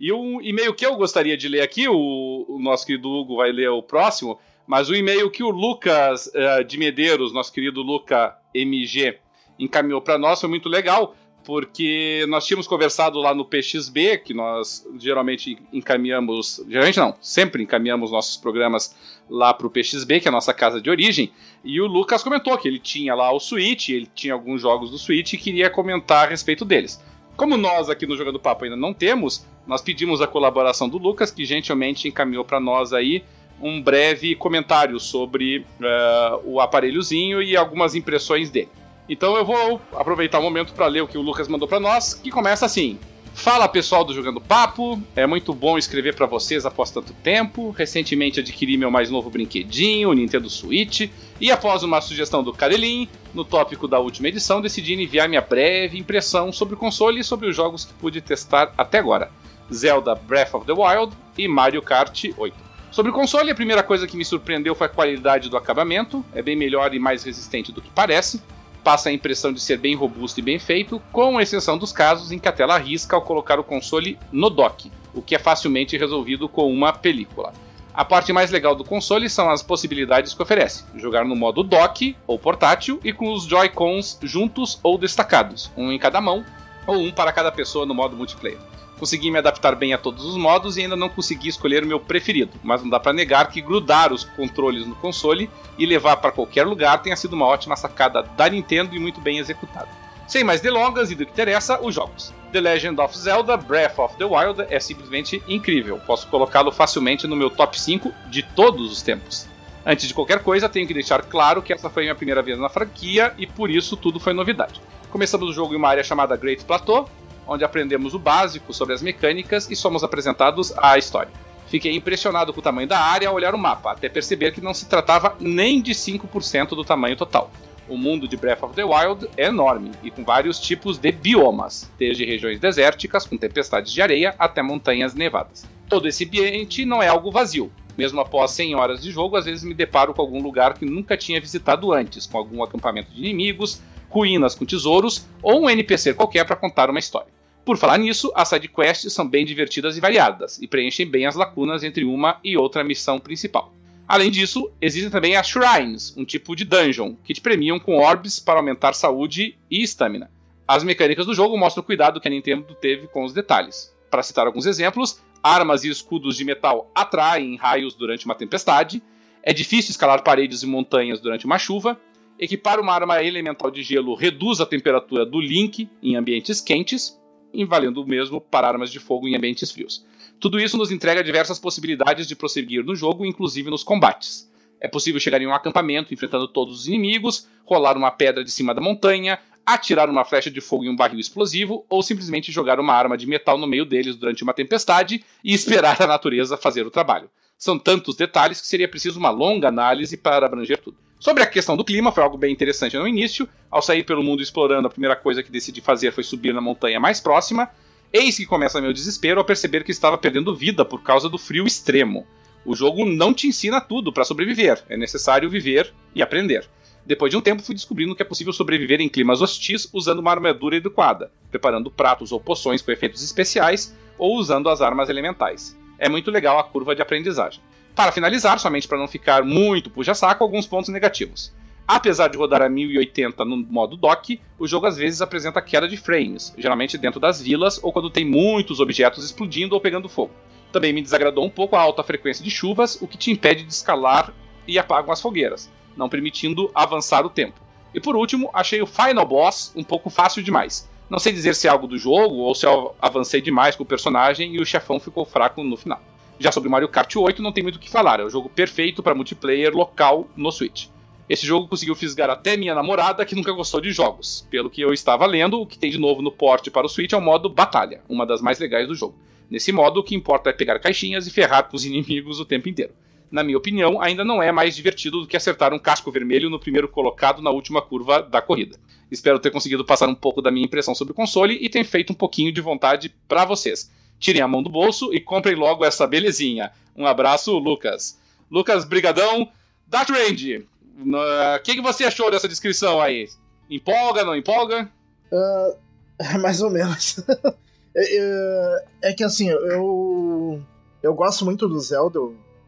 E 0.00 0.12
um 0.12 0.40
e-mail 0.40 0.72
que 0.72 0.86
eu 0.86 0.94
gostaria 0.96 1.36
de 1.36 1.48
ler 1.48 1.60
aqui, 1.60 1.88
o, 1.88 2.46
o 2.48 2.60
nosso 2.60 2.86
querido 2.86 3.10
Hugo 3.10 3.36
vai 3.36 3.50
ler 3.50 3.68
o 3.68 3.82
próximo, 3.82 4.38
mas 4.64 4.88
o 4.88 4.94
e-mail 4.94 5.28
que 5.28 5.42
o 5.42 5.50
Lucas 5.50 6.28
uh, 6.28 6.62
de 6.62 6.78
Medeiros, 6.78 7.32
nosso 7.32 7.52
querido 7.52 7.82
Luca 7.82 8.36
MG, 8.54 9.18
encaminhou 9.58 10.00
para 10.00 10.16
nós 10.16 10.38
foi 10.40 10.48
muito 10.48 10.68
legal, 10.68 11.16
porque 11.42 12.24
nós 12.28 12.46
tínhamos 12.46 12.68
conversado 12.68 13.18
lá 13.18 13.34
no 13.34 13.44
PXB, 13.44 14.18
que 14.18 14.32
nós 14.32 14.86
geralmente 14.98 15.58
encaminhamos, 15.72 16.64
geralmente 16.68 16.98
não, 16.98 17.16
sempre 17.20 17.62
encaminhamos 17.62 18.12
nossos 18.12 18.36
programas 18.36 18.94
lá 19.28 19.52
para 19.52 19.66
o 19.66 19.70
PXB, 19.70 20.20
que 20.20 20.28
é 20.28 20.30
a 20.30 20.32
nossa 20.32 20.54
casa 20.54 20.80
de 20.80 20.88
origem, 20.88 21.32
e 21.64 21.80
o 21.80 21.86
Lucas 21.86 22.22
comentou 22.22 22.56
que 22.56 22.68
ele 22.68 22.78
tinha 22.78 23.16
lá 23.16 23.32
o 23.32 23.40
Switch, 23.40 23.88
ele 23.88 24.08
tinha 24.14 24.34
alguns 24.34 24.62
jogos 24.62 24.92
do 24.92 24.98
Switch 24.98 25.32
e 25.32 25.38
queria 25.38 25.68
comentar 25.68 26.26
a 26.26 26.30
respeito 26.30 26.64
deles. 26.64 27.02
Como 27.36 27.56
nós 27.56 27.88
aqui 27.88 28.06
no 28.06 28.16
Jogando 28.16 28.38
Papo 28.38 28.64
ainda 28.64 28.76
não 28.76 28.92
temos, 28.92 29.46
nós 29.68 29.82
pedimos 29.82 30.22
a 30.22 30.26
colaboração 30.26 30.88
do 30.88 30.96
Lucas, 30.96 31.30
que 31.30 31.44
gentilmente 31.44 32.08
encaminhou 32.08 32.44
para 32.44 32.58
nós 32.58 32.94
aí 32.94 33.22
um 33.60 33.82
breve 33.82 34.34
comentário 34.34 34.98
sobre 34.98 35.58
uh, 35.58 36.40
o 36.44 36.58
aparelhozinho 36.58 37.42
e 37.42 37.54
algumas 37.54 37.94
impressões 37.94 38.50
dele. 38.50 38.70
Então 39.08 39.36
eu 39.36 39.44
vou 39.44 39.80
aproveitar 39.92 40.38
o 40.38 40.42
momento 40.42 40.72
para 40.72 40.86
ler 40.86 41.02
o 41.02 41.08
que 41.08 41.18
o 41.18 41.22
Lucas 41.22 41.48
mandou 41.48 41.68
para 41.68 41.78
nós, 41.78 42.14
que 42.14 42.30
começa 42.30 42.64
assim: 42.64 42.98
Fala 43.34 43.68
pessoal 43.68 44.04
do 44.04 44.12
Jogando 44.12 44.40
Papo, 44.40 45.00
é 45.14 45.26
muito 45.26 45.54
bom 45.54 45.78
escrever 45.78 46.14
para 46.14 46.26
vocês 46.26 46.66
após 46.66 46.90
tanto 46.90 47.12
tempo. 47.12 47.70
Recentemente 47.70 48.40
adquiri 48.40 48.76
meu 48.76 48.90
mais 48.90 49.10
novo 49.10 49.30
brinquedinho, 49.30 50.10
o 50.10 50.12
Nintendo 50.12 50.50
Switch, 50.50 51.08
e 51.40 51.50
após 51.50 51.82
uma 51.82 52.00
sugestão 52.00 52.42
do 52.42 52.52
Karelin, 52.52 53.08
no 53.32 53.44
tópico 53.44 53.86
da 53.86 53.98
última 54.00 54.28
edição, 54.28 54.60
decidi 54.60 54.94
enviar 54.94 55.28
minha 55.28 55.40
breve 55.40 55.98
impressão 55.98 56.50
sobre 56.52 56.74
o 56.74 56.78
console 56.78 57.20
e 57.20 57.24
sobre 57.24 57.48
os 57.48 57.54
jogos 57.54 57.84
que 57.84 57.92
pude 57.94 58.20
testar 58.20 58.72
até 58.76 58.98
agora: 58.98 59.30
Zelda 59.72 60.14
Breath 60.14 60.54
of 60.54 60.66
the 60.66 60.72
Wild 60.72 61.16
e 61.36 61.46
Mario 61.48 61.82
Kart 61.82 62.24
8. 62.36 62.54
Sobre 62.90 63.10
o 63.10 63.14
console, 63.14 63.50
a 63.50 63.54
primeira 63.54 63.82
coisa 63.82 64.06
que 64.06 64.16
me 64.16 64.24
surpreendeu 64.24 64.74
foi 64.74 64.86
a 64.86 64.90
qualidade 64.90 65.48
do 65.48 65.56
acabamento, 65.56 66.24
é 66.34 66.42
bem 66.42 66.56
melhor 66.56 66.94
e 66.94 66.98
mais 66.98 67.22
resistente 67.22 67.70
do 67.70 67.82
que 67.82 67.90
parece 67.90 68.42
passa 68.88 69.10
a 69.10 69.12
impressão 69.12 69.52
de 69.52 69.60
ser 69.60 69.76
bem 69.76 69.94
robusto 69.94 70.40
e 70.40 70.42
bem 70.42 70.58
feito, 70.58 70.98
com 71.12 71.38
exceção 71.38 71.76
dos 71.76 71.92
casos 71.92 72.32
em 72.32 72.38
que 72.38 72.48
a 72.48 72.52
tela 72.52 72.74
arrisca 72.74 73.14
ao 73.14 73.20
colocar 73.20 73.60
o 73.60 73.64
console 73.64 74.18
no 74.32 74.48
dock, 74.48 74.90
o 75.12 75.20
que 75.20 75.34
é 75.34 75.38
facilmente 75.38 75.98
resolvido 75.98 76.48
com 76.48 76.72
uma 76.72 76.90
película. 76.90 77.52
A 77.92 78.02
parte 78.02 78.32
mais 78.32 78.50
legal 78.50 78.74
do 78.74 78.84
console 78.84 79.28
são 79.28 79.50
as 79.50 79.62
possibilidades 79.62 80.32
que 80.32 80.42
oferece: 80.42 80.84
jogar 80.96 81.26
no 81.26 81.36
modo 81.36 81.62
dock 81.62 82.16
ou 82.26 82.38
portátil 82.38 82.98
e 83.04 83.12
com 83.12 83.30
os 83.32 83.44
Joy-Cons 83.44 84.20
juntos 84.22 84.80
ou 84.82 84.96
destacados, 84.96 85.70
um 85.76 85.92
em 85.92 85.98
cada 85.98 86.18
mão 86.18 86.42
ou 86.86 86.96
um 86.96 87.12
para 87.12 87.30
cada 87.30 87.52
pessoa 87.52 87.84
no 87.84 87.94
modo 87.94 88.16
multiplayer. 88.16 88.67
Consegui 88.98 89.30
me 89.30 89.38
adaptar 89.38 89.76
bem 89.76 89.92
a 89.92 89.98
todos 89.98 90.24
os 90.24 90.36
modos 90.36 90.76
e 90.76 90.82
ainda 90.82 90.96
não 90.96 91.08
consegui 91.08 91.48
escolher 91.48 91.84
o 91.84 91.86
meu 91.86 92.00
preferido, 92.00 92.52
mas 92.62 92.82
não 92.82 92.90
dá 92.90 92.98
para 92.98 93.12
negar 93.12 93.48
que 93.48 93.60
grudar 93.60 94.12
os 94.12 94.24
controles 94.24 94.86
no 94.86 94.94
console 94.96 95.48
e 95.78 95.86
levar 95.86 96.16
para 96.16 96.32
qualquer 96.32 96.66
lugar 96.66 97.00
tenha 97.00 97.16
sido 97.16 97.34
uma 97.34 97.46
ótima 97.46 97.76
sacada 97.76 98.22
da 98.22 98.48
Nintendo 98.48 98.94
e 98.94 98.98
muito 98.98 99.20
bem 99.20 99.38
executada. 99.38 99.88
Sem 100.26 100.44
mais 100.44 100.60
delongas 100.60 101.10
e 101.10 101.14
do 101.14 101.24
que 101.24 101.32
interessa, 101.32 101.80
os 101.80 101.94
jogos. 101.94 102.34
The 102.52 102.60
Legend 102.60 103.00
of 103.00 103.16
Zelda 103.16 103.56
Breath 103.56 103.98
of 103.98 104.16
the 104.16 104.24
Wild 104.24 104.66
é 104.68 104.80
simplesmente 104.80 105.42
incrível. 105.48 105.98
Posso 106.06 106.26
colocá-lo 106.28 106.70
facilmente 106.72 107.26
no 107.26 107.36
meu 107.36 107.48
top 107.48 107.80
5 107.80 108.12
de 108.28 108.42
todos 108.42 108.92
os 108.92 109.00
tempos. 109.00 109.46
Antes 109.86 110.08
de 110.08 110.12
qualquer 110.12 110.42
coisa, 110.42 110.68
tenho 110.68 110.86
que 110.86 110.92
deixar 110.92 111.22
claro 111.22 111.62
que 111.62 111.72
essa 111.72 111.88
foi 111.88 112.02
minha 112.02 112.14
primeira 112.14 112.42
vez 112.42 112.58
na 112.58 112.68
franquia 112.68 113.32
e 113.38 113.46
por 113.46 113.70
isso 113.70 113.96
tudo 113.96 114.20
foi 114.20 114.34
novidade. 114.34 114.82
Começamos 115.10 115.48
o 115.48 115.52
jogo 115.52 115.72
em 115.72 115.76
uma 115.78 115.88
área 115.88 116.04
chamada 116.04 116.36
Great 116.36 116.62
Plateau, 116.64 117.08
onde 117.48 117.64
aprendemos 117.64 118.14
o 118.14 118.18
básico 118.18 118.72
sobre 118.74 118.94
as 118.94 119.02
mecânicas 119.02 119.70
e 119.70 119.74
somos 119.74 120.04
apresentados 120.04 120.72
à 120.76 120.98
história. 120.98 121.32
Fiquei 121.68 121.94
impressionado 121.94 122.52
com 122.52 122.60
o 122.60 122.62
tamanho 122.62 122.88
da 122.88 122.98
área 122.98 123.28
ao 123.28 123.34
olhar 123.34 123.54
o 123.54 123.58
mapa, 123.58 123.92
até 123.92 124.08
perceber 124.08 124.52
que 124.52 124.60
não 124.60 124.72
se 124.72 124.86
tratava 124.86 125.36
nem 125.40 125.82
de 125.82 125.92
5% 125.92 126.68
do 126.70 126.84
tamanho 126.84 127.16
total. 127.16 127.50
O 127.88 127.96
mundo 127.96 128.28
de 128.28 128.36
Breath 128.36 128.62
of 128.62 128.74
the 128.74 128.84
Wild 128.84 129.28
é 129.36 129.46
enorme 129.46 129.92
e 130.02 130.10
com 130.10 130.22
vários 130.22 130.60
tipos 130.60 130.98
de 130.98 131.10
biomas, 131.10 131.90
desde 131.98 132.24
regiões 132.24 132.60
desérticas 132.60 133.26
com 133.26 133.36
tempestades 133.36 133.92
de 133.92 134.02
areia 134.02 134.34
até 134.38 134.62
montanhas 134.62 135.14
nevadas. 135.14 135.66
Todo 135.88 136.06
esse 136.06 136.24
ambiente 136.24 136.84
não 136.84 137.02
é 137.02 137.08
algo 137.08 137.30
vazio. 137.30 137.72
Mesmo 137.96 138.20
após 138.20 138.50
100 138.52 138.74
horas 138.74 139.02
de 139.02 139.10
jogo, 139.10 139.36
às 139.36 139.46
vezes 139.46 139.64
me 139.64 139.74
deparo 139.74 140.14
com 140.14 140.22
algum 140.22 140.42
lugar 140.42 140.74
que 140.74 140.84
nunca 140.84 141.16
tinha 141.16 141.40
visitado 141.40 141.92
antes, 141.92 142.26
com 142.26 142.38
algum 142.38 142.62
acampamento 142.62 143.10
de 143.10 143.20
inimigos, 143.20 143.80
ruínas 144.08 144.54
com 144.54 144.64
tesouros 144.64 145.26
ou 145.42 145.62
um 145.62 145.70
NPC 145.70 146.14
qualquer 146.14 146.44
para 146.44 146.56
contar 146.56 146.90
uma 146.90 146.98
história. 146.98 147.37
Por 147.68 147.76
falar 147.76 147.98
nisso, 147.98 148.32
as 148.34 148.48
sidequests 148.48 149.12
são 149.12 149.28
bem 149.28 149.44
divertidas 149.44 149.94
e 149.94 150.00
variadas, 150.00 150.58
e 150.58 150.66
preenchem 150.66 151.06
bem 151.06 151.26
as 151.26 151.34
lacunas 151.34 151.84
entre 151.84 152.02
uma 152.02 152.40
e 152.42 152.56
outra 152.56 152.82
missão 152.82 153.20
principal. 153.20 153.74
Além 154.08 154.30
disso, 154.30 154.72
existem 154.80 155.10
também 155.10 155.36
as 155.36 155.46
Shrines, 155.46 156.16
um 156.16 156.24
tipo 156.24 156.56
de 156.56 156.64
dungeon, 156.64 157.14
que 157.22 157.34
te 157.34 157.42
premiam 157.42 157.78
com 157.78 157.98
orbes 157.98 158.40
para 158.40 158.58
aumentar 158.58 158.94
saúde 158.94 159.54
e 159.70 159.82
estamina. 159.82 160.30
As 160.66 160.82
mecânicas 160.82 161.26
do 161.26 161.34
jogo 161.34 161.58
mostram 161.58 161.82
o 161.82 161.84
cuidado 161.84 162.18
que 162.22 162.26
a 162.26 162.30
Nintendo 162.30 162.74
teve 162.80 163.06
com 163.06 163.22
os 163.22 163.34
detalhes. 163.34 163.94
Para 164.10 164.22
citar 164.22 164.46
alguns 164.46 164.64
exemplos, 164.64 165.20
armas 165.42 165.84
e 165.84 165.90
escudos 165.90 166.38
de 166.38 166.46
metal 166.46 166.90
atraem 166.94 167.54
raios 167.56 167.94
durante 167.94 168.24
uma 168.24 168.34
tempestade, 168.34 169.02
é 169.42 169.52
difícil 169.52 169.90
escalar 169.90 170.22
paredes 170.22 170.62
e 170.62 170.66
montanhas 170.66 171.20
durante 171.20 171.44
uma 171.44 171.58
chuva, 171.58 172.00
equipar 172.38 172.80
uma 172.80 172.94
arma 172.94 173.22
elemental 173.22 173.70
de 173.70 173.82
gelo 173.82 174.14
reduz 174.14 174.58
a 174.58 174.64
temperatura 174.64 175.26
do 175.26 175.38
Link 175.38 175.86
em 176.02 176.16
ambientes 176.16 176.62
quentes, 176.62 177.18
e 177.52 177.64
valendo 177.64 178.02
o 178.02 178.06
mesmo 178.06 178.40
para 178.40 178.68
armas 178.68 178.90
de 178.90 178.98
fogo 178.98 179.26
em 179.26 179.36
ambientes 179.36 179.70
frios. 179.70 180.04
Tudo 180.40 180.60
isso 180.60 180.76
nos 180.76 180.90
entrega 180.90 181.24
diversas 181.24 181.58
possibilidades 181.58 182.26
de 182.26 182.36
prosseguir 182.36 182.84
no 182.84 182.94
jogo, 182.94 183.26
inclusive 183.26 183.70
nos 183.70 183.82
combates. 183.82 184.48
É 184.80 184.86
possível 184.86 185.20
chegar 185.20 185.42
em 185.42 185.46
um 185.46 185.54
acampamento 185.54 186.14
enfrentando 186.14 186.46
todos 186.46 186.80
os 186.80 186.86
inimigos, 186.86 187.48
rolar 187.64 187.96
uma 187.96 188.10
pedra 188.10 188.44
de 188.44 188.50
cima 188.50 188.74
da 188.74 188.80
montanha, 188.80 189.38
atirar 189.66 190.08
uma 190.08 190.24
flecha 190.24 190.50
de 190.50 190.60
fogo 190.60 190.84
em 190.84 190.88
um 190.88 190.96
barril 190.96 191.18
explosivo 191.18 191.84
ou 191.90 192.02
simplesmente 192.02 192.52
jogar 192.52 192.80
uma 192.80 192.94
arma 192.94 193.18
de 193.18 193.26
metal 193.26 193.58
no 193.58 193.66
meio 193.66 193.84
deles 193.84 194.16
durante 194.16 194.42
uma 194.42 194.54
tempestade 194.54 195.24
e 195.44 195.52
esperar 195.52 196.00
a 196.00 196.06
natureza 196.06 196.56
fazer 196.56 196.86
o 196.86 196.90
trabalho. 196.90 197.28
São 197.58 197.78
tantos 197.78 198.14
detalhes 198.14 198.60
que 198.60 198.66
seria 198.66 198.88
preciso 198.88 199.18
uma 199.18 199.30
longa 199.30 199.68
análise 199.68 200.16
para 200.16 200.46
abranger 200.46 200.78
tudo. 200.78 201.07
Sobre 201.20 201.42
a 201.42 201.46
questão 201.46 201.76
do 201.76 201.84
clima, 201.84 202.12
foi 202.12 202.22
algo 202.22 202.38
bem 202.38 202.52
interessante 202.52 202.96
no 202.96 203.06
início. 203.06 203.48
Ao 203.70 203.82
sair 203.82 204.04
pelo 204.04 204.22
mundo 204.22 204.40
explorando, 204.40 204.86
a 204.86 204.90
primeira 204.90 205.16
coisa 205.16 205.42
que 205.42 205.50
decidi 205.50 205.80
fazer 205.80 206.12
foi 206.12 206.22
subir 206.22 206.54
na 206.54 206.60
montanha 206.60 207.00
mais 207.00 207.20
próxima. 207.20 207.68
Eis 208.12 208.36
que 208.36 208.46
começa 208.46 208.80
meu 208.80 208.92
desespero 208.92 209.40
ao 209.40 209.44
perceber 209.44 209.82
que 209.82 209.90
estava 209.90 210.16
perdendo 210.16 210.54
vida 210.54 210.84
por 210.84 211.02
causa 211.02 211.28
do 211.28 211.36
frio 211.36 211.66
extremo. 211.66 212.24
O 212.64 212.74
jogo 212.74 213.04
não 213.04 213.34
te 213.34 213.48
ensina 213.48 213.80
tudo 213.80 214.12
para 214.12 214.24
sobreviver, 214.24 214.82
é 214.88 214.96
necessário 214.96 215.50
viver 215.50 215.92
e 216.14 216.22
aprender. 216.22 216.68
Depois 217.04 217.30
de 217.30 217.36
um 217.36 217.40
tempo, 217.40 217.62
fui 217.62 217.74
descobrindo 217.74 218.14
que 218.14 218.22
é 218.22 218.24
possível 218.24 218.52
sobreviver 218.52 219.00
em 219.00 219.08
climas 219.08 219.40
hostis 219.42 219.88
usando 219.92 220.18
uma 220.20 220.30
armadura 220.30 220.76
adequada, 220.76 221.32
preparando 221.50 221.90
pratos 221.90 222.32
ou 222.32 222.38
poções 222.38 222.82
com 222.82 222.92
efeitos 222.92 223.22
especiais 223.22 223.96
ou 224.18 224.36
usando 224.36 224.68
as 224.68 224.80
armas 224.80 225.08
elementais. 225.08 225.76
É 225.98 226.08
muito 226.08 226.30
legal 226.30 226.58
a 226.58 226.64
curva 226.64 226.94
de 226.94 227.02
aprendizagem. 227.02 227.60
Para 227.98 228.12
finalizar, 228.12 228.60
somente 228.60 228.86
para 228.86 228.96
não 228.96 229.08
ficar 229.08 229.42
muito 229.42 229.90
puxa-saco, 229.90 230.44
alguns 230.44 230.68
pontos 230.68 230.88
negativos. 230.88 231.52
Apesar 231.84 232.28
de 232.28 232.38
rodar 232.38 232.62
a 232.62 232.68
1080 232.68 233.44
no 233.44 233.56
modo 233.56 233.96
dock, 233.96 234.40
o 234.56 234.68
jogo 234.68 234.86
às 234.86 234.96
vezes 234.96 235.20
apresenta 235.20 235.60
queda 235.60 235.88
de 235.88 235.96
frames, 235.96 236.54
geralmente 236.56 236.96
dentro 236.96 237.18
das 237.18 237.42
vilas 237.42 237.80
ou 237.82 237.92
quando 237.92 238.08
tem 238.08 238.24
muitos 238.24 238.78
objetos 238.78 239.24
explodindo 239.24 239.74
ou 239.74 239.80
pegando 239.80 240.08
fogo. 240.08 240.30
Também 240.70 240.92
me 240.92 241.02
desagradou 241.02 241.44
um 241.44 241.50
pouco 241.50 241.74
a 241.74 241.80
alta 241.80 242.04
frequência 242.04 242.44
de 242.44 242.52
chuvas, 242.52 243.02
o 243.02 243.08
que 243.08 243.18
te 243.18 243.32
impede 243.32 243.64
de 243.64 243.72
escalar 243.72 244.32
e 244.64 244.78
apagam 244.78 245.10
as 245.10 245.20
fogueiras, 245.20 245.68
não 245.96 246.08
permitindo 246.08 246.70
avançar 246.76 247.26
o 247.26 247.30
tempo. 247.30 247.60
E 247.92 248.00
por 248.00 248.14
último, 248.14 248.48
achei 248.54 248.80
o 248.80 248.86
Final 248.86 249.26
Boss 249.26 249.72
um 249.74 249.82
pouco 249.82 250.08
fácil 250.08 250.40
demais. 250.40 250.88
Não 251.10 251.18
sei 251.18 251.32
dizer 251.32 251.56
se 251.56 251.66
é 251.66 251.70
algo 251.70 251.88
do 251.88 251.98
jogo 251.98 252.36
ou 252.36 252.54
se 252.54 252.64
eu 252.64 252.94
avancei 253.02 253.40
demais 253.40 253.74
com 253.74 253.82
o 253.82 253.86
personagem 253.86 254.54
e 254.54 254.60
o 254.60 254.64
chefão 254.64 255.00
ficou 255.00 255.24
fraco 255.24 255.64
no 255.64 255.76
final. 255.76 256.00
Já 256.40 256.52
sobre 256.52 256.68
Mario 256.68 256.88
Kart 256.88 257.16
8 257.16 257.42
não 257.42 257.50
tem 257.50 257.64
muito 257.64 257.76
o 257.76 257.78
que 257.80 257.90
falar, 257.90 258.20
é 258.20 258.24
o 258.24 258.30
jogo 258.30 258.48
perfeito 258.48 259.02
para 259.02 259.14
multiplayer 259.14 259.74
local 259.74 260.28
no 260.36 260.52
Switch. 260.52 260.86
Esse 261.28 261.44
jogo 261.44 261.66
conseguiu 261.66 261.96
fisgar 261.96 262.30
até 262.30 262.56
minha 262.56 262.76
namorada, 262.76 263.24
que 263.24 263.34
nunca 263.34 263.52
gostou 263.52 263.80
de 263.80 263.90
jogos. 263.90 264.46
Pelo 264.48 264.70
que 264.70 264.80
eu 264.80 264.92
estava 264.92 265.26
lendo, 265.26 265.60
o 265.60 265.66
que 265.66 265.76
tem 265.78 265.90
de 265.90 265.98
novo 265.98 266.22
no 266.22 266.30
porte 266.30 266.70
para 266.70 266.86
o 266.86 266.88
Switch 266.88 267.12
é 267.12 267.16
o 267.16 267.20
modo 267.20 267.48
Batalha, 267.48 268.02
uma 268.08 268.24
das 268.24 268.40
mais 268.40 268.60
legais 268.60 268.86
do 268.86 268.94
jogo. 268.94 269.18
Nesse 269.50 269.72
modo, 269.72 269.98
o 269.98 270.02
que 270.02 270.14
importa 270.14 270.50
é 270.50 270.52
pegar 270.52 270.78
caixinhas 270.78 271.26
e 271.26 271.30
ferrar 271.32 271.68
com 271.68 271.76
os 271.76 271.84
inimigos 271.84 272.38
o 272.38 272.44
tempo 272.44 272.68
inteiro. 272.68 272.92
Na 273.30 273.42
minha 273.42 273.58
opinião, 273.58 274.00
ainda 274.00 274.24
não 274.24 274.40
é 274.40 274.52
mais 274.52 274.76
divertido 274.76 275.20
do 275.20 275.26
que 275.26 275.36
acertar 275.36 275.74
um 275.74 275.78
casco 275.78 276.10
vermelho 276.10 276.48
no 276.48 276.60
primeiro 276.60 276.88
colocado 276.88 277.42
na 277.42 277.50
última 277.50 277.82
curva 277.82 278.22
da 278.22 278.40
corrida. 278.40 278.78
Espero 279.10 279.40
ter 279.40 279.50
conseguido 279.50 279.84
passar 279.84 280.08
um 280.08 280.14
pouco 280.14 280.40
da 280.40 280.52
minha 280.52 280.64
impressão 280.64 280.94
sobre 280.94 281.12
o 281.12 281.16
console 281.16 281.58
e 281.60 281.68
ter 281.68 281.84
feito 281.84 282.12
um 282.12 282.16
pouquinho 282.16 282.52
de 282.52 282.60
vontade 282.60 283.12
para 283.26 283.44
vocês 283.44 283.90
tirem 284.18 284.42
a 284.42 284.48
mão 284.48 284.62
do 284.62 284.70
bolso 284.70 285.12
e 285.12 285.20
comprem 285.20 285.54
logo 285.54 285.84
essa 285.84 286.06
belezinha. 286.06 286.72
Um 286.96 287.06
abraço, 287.06 287.56
Lucas. 287.58 288.18
Lucas, 288.50 288.84
brigadão. 288.84 289.50
Dark 289.86 290.10
Range, 290.10 290.66
o 290.98 291.62
que, 291.62 291.76
que 291.76 291.80
você 291.80 292.04
achou 292.04 292.30
dessa 292.30 292.48
descrição 292.48 293.00
aí? 293.00 293.28
Empolga, 293.70 294.24
não 294.24 294.36
empolga? 294.36 294.90
Uh, 295.32 296.38
mais 296.40 296.60
ou 296.62 296.70
menos. 296.70 297.20
É, 297.96 298.16
é, 298.16 298.84
é, 299.10 299.12
que 299.12 299.24
assim, 299.24 299.48
eu 299.48 300.62
eu 301.02 301.14
gosto 301.14 301.44
muito 301.44 301.66
do 301.66 301.80
Zelda. 301.80 302.20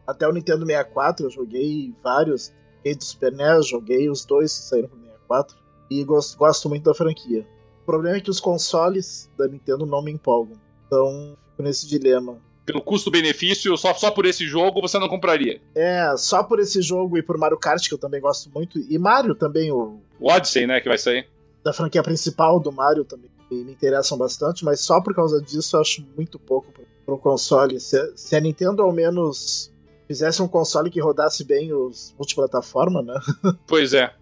Até 0.05 0.27
o 0.27 0.33
Nintendo 0.33 0.65
64 0.65 1.25
eu 1.25 1.29
joguei 1.29 1.93
vários. 2.03 2.51
Joguei 2.77 2.95
do 2.95 3.03
Super 3.03 3.31
NES, 3.31 3.67
joguei 3.67 4.09
os 4.09 4.25
dois 4.25 4.51
que 4.57 4.65
saíram 4.65 4.89
pro 4.89 4.99
64. 4.99 5.57
E 5.89 6.03
gosto, 6.03 6.37
gosto 6.37 6.67
muito 6.67 6.83
da 6.83 6.93
franquia. 6.93 7.47
O 7.83 7.85
problema 7.85 8.17
é 8.17 8.19
que 8.19 8.29
os 8.29 8.39
consoles 8.39 9.29
da 9.37 9.47
Nintendo 9.47 9.85
não 9.85 10.01
me 10.01 10.11
empolgam. 10.11 10.57
Então, 10.91 11.37
fico 11.51 11.63
nesse 11.63 11.87
dilema. 11.87 12.37
Pelo 12.65 12.81
custo-benefício, 12.81 13.77
só, 13.77 13.93
só 13.93 14.11
por 14.11 14.25
esse 14.25 14.45
jogo 14.45 14.81
você 14.81 14.99
não 14.99 15.07
compraria. 15.07 15.61
É, 15.73 16.13
só 16.17 16.43
por 16.43 16.59
esse 16.59 16.81
jogo 16.81 17.17
e 17.17 17.23
por 17.23 17.37
Mario 17.37 17.57
Kart, 17.57 17.87
que 17.87 17.93
eu 17.93 17.97
também 17.97 18.19
gosto 18.19 18.51
muito. 18.53 18.77
E 18.77 18.99
Mario 18.99 19.33
também, 19.33 19.71
o. 19.71 20.01
O 20.19 20.29
Odyssey, 20.29 20.67
né, 20.67 20.81
que 20.81 20.89
vai 20.89 20.97
sair. 20.97 21.27
Da 21.63 21.71
franquia 21.71 22.03
principal 22.03 22.59
do 22.59 22.71
Mario 22.71 23.05
também 23.05 23.31
me 23.55 23.71
interessam 23.71 24.17
bastante, 24.17 24.63
mas 24.63 24.79
só 24.79 25.01
por 25.01 25.13
causa 25.13 25.41
disso 25.41 25.75
eu 25.75 25.81
acho 25.81 26.05
muito 26.15 26.39
pouco 26.39 26.71
para 27.05 27.13
o 27.13 27.17
console. 27.17 27.79
Se, 27.79 28.13
se, 28.15 28.35
a 28.35 28.39
Nintendo 28.39 28.81
ao 28.81 28.91
menos 28.91 29.71
fizesse 30.07 30.41
um 30.41 30.47
console 30.47 30.89
que 30.89 31.01
rodasse 31.01 31.43
bem 31.43 31.73
os 31.73 32.13
multiplataforma, 32.17 33.01
né? 33.01 33.19
Pois 33.67 33.93
é. 33.93 34.13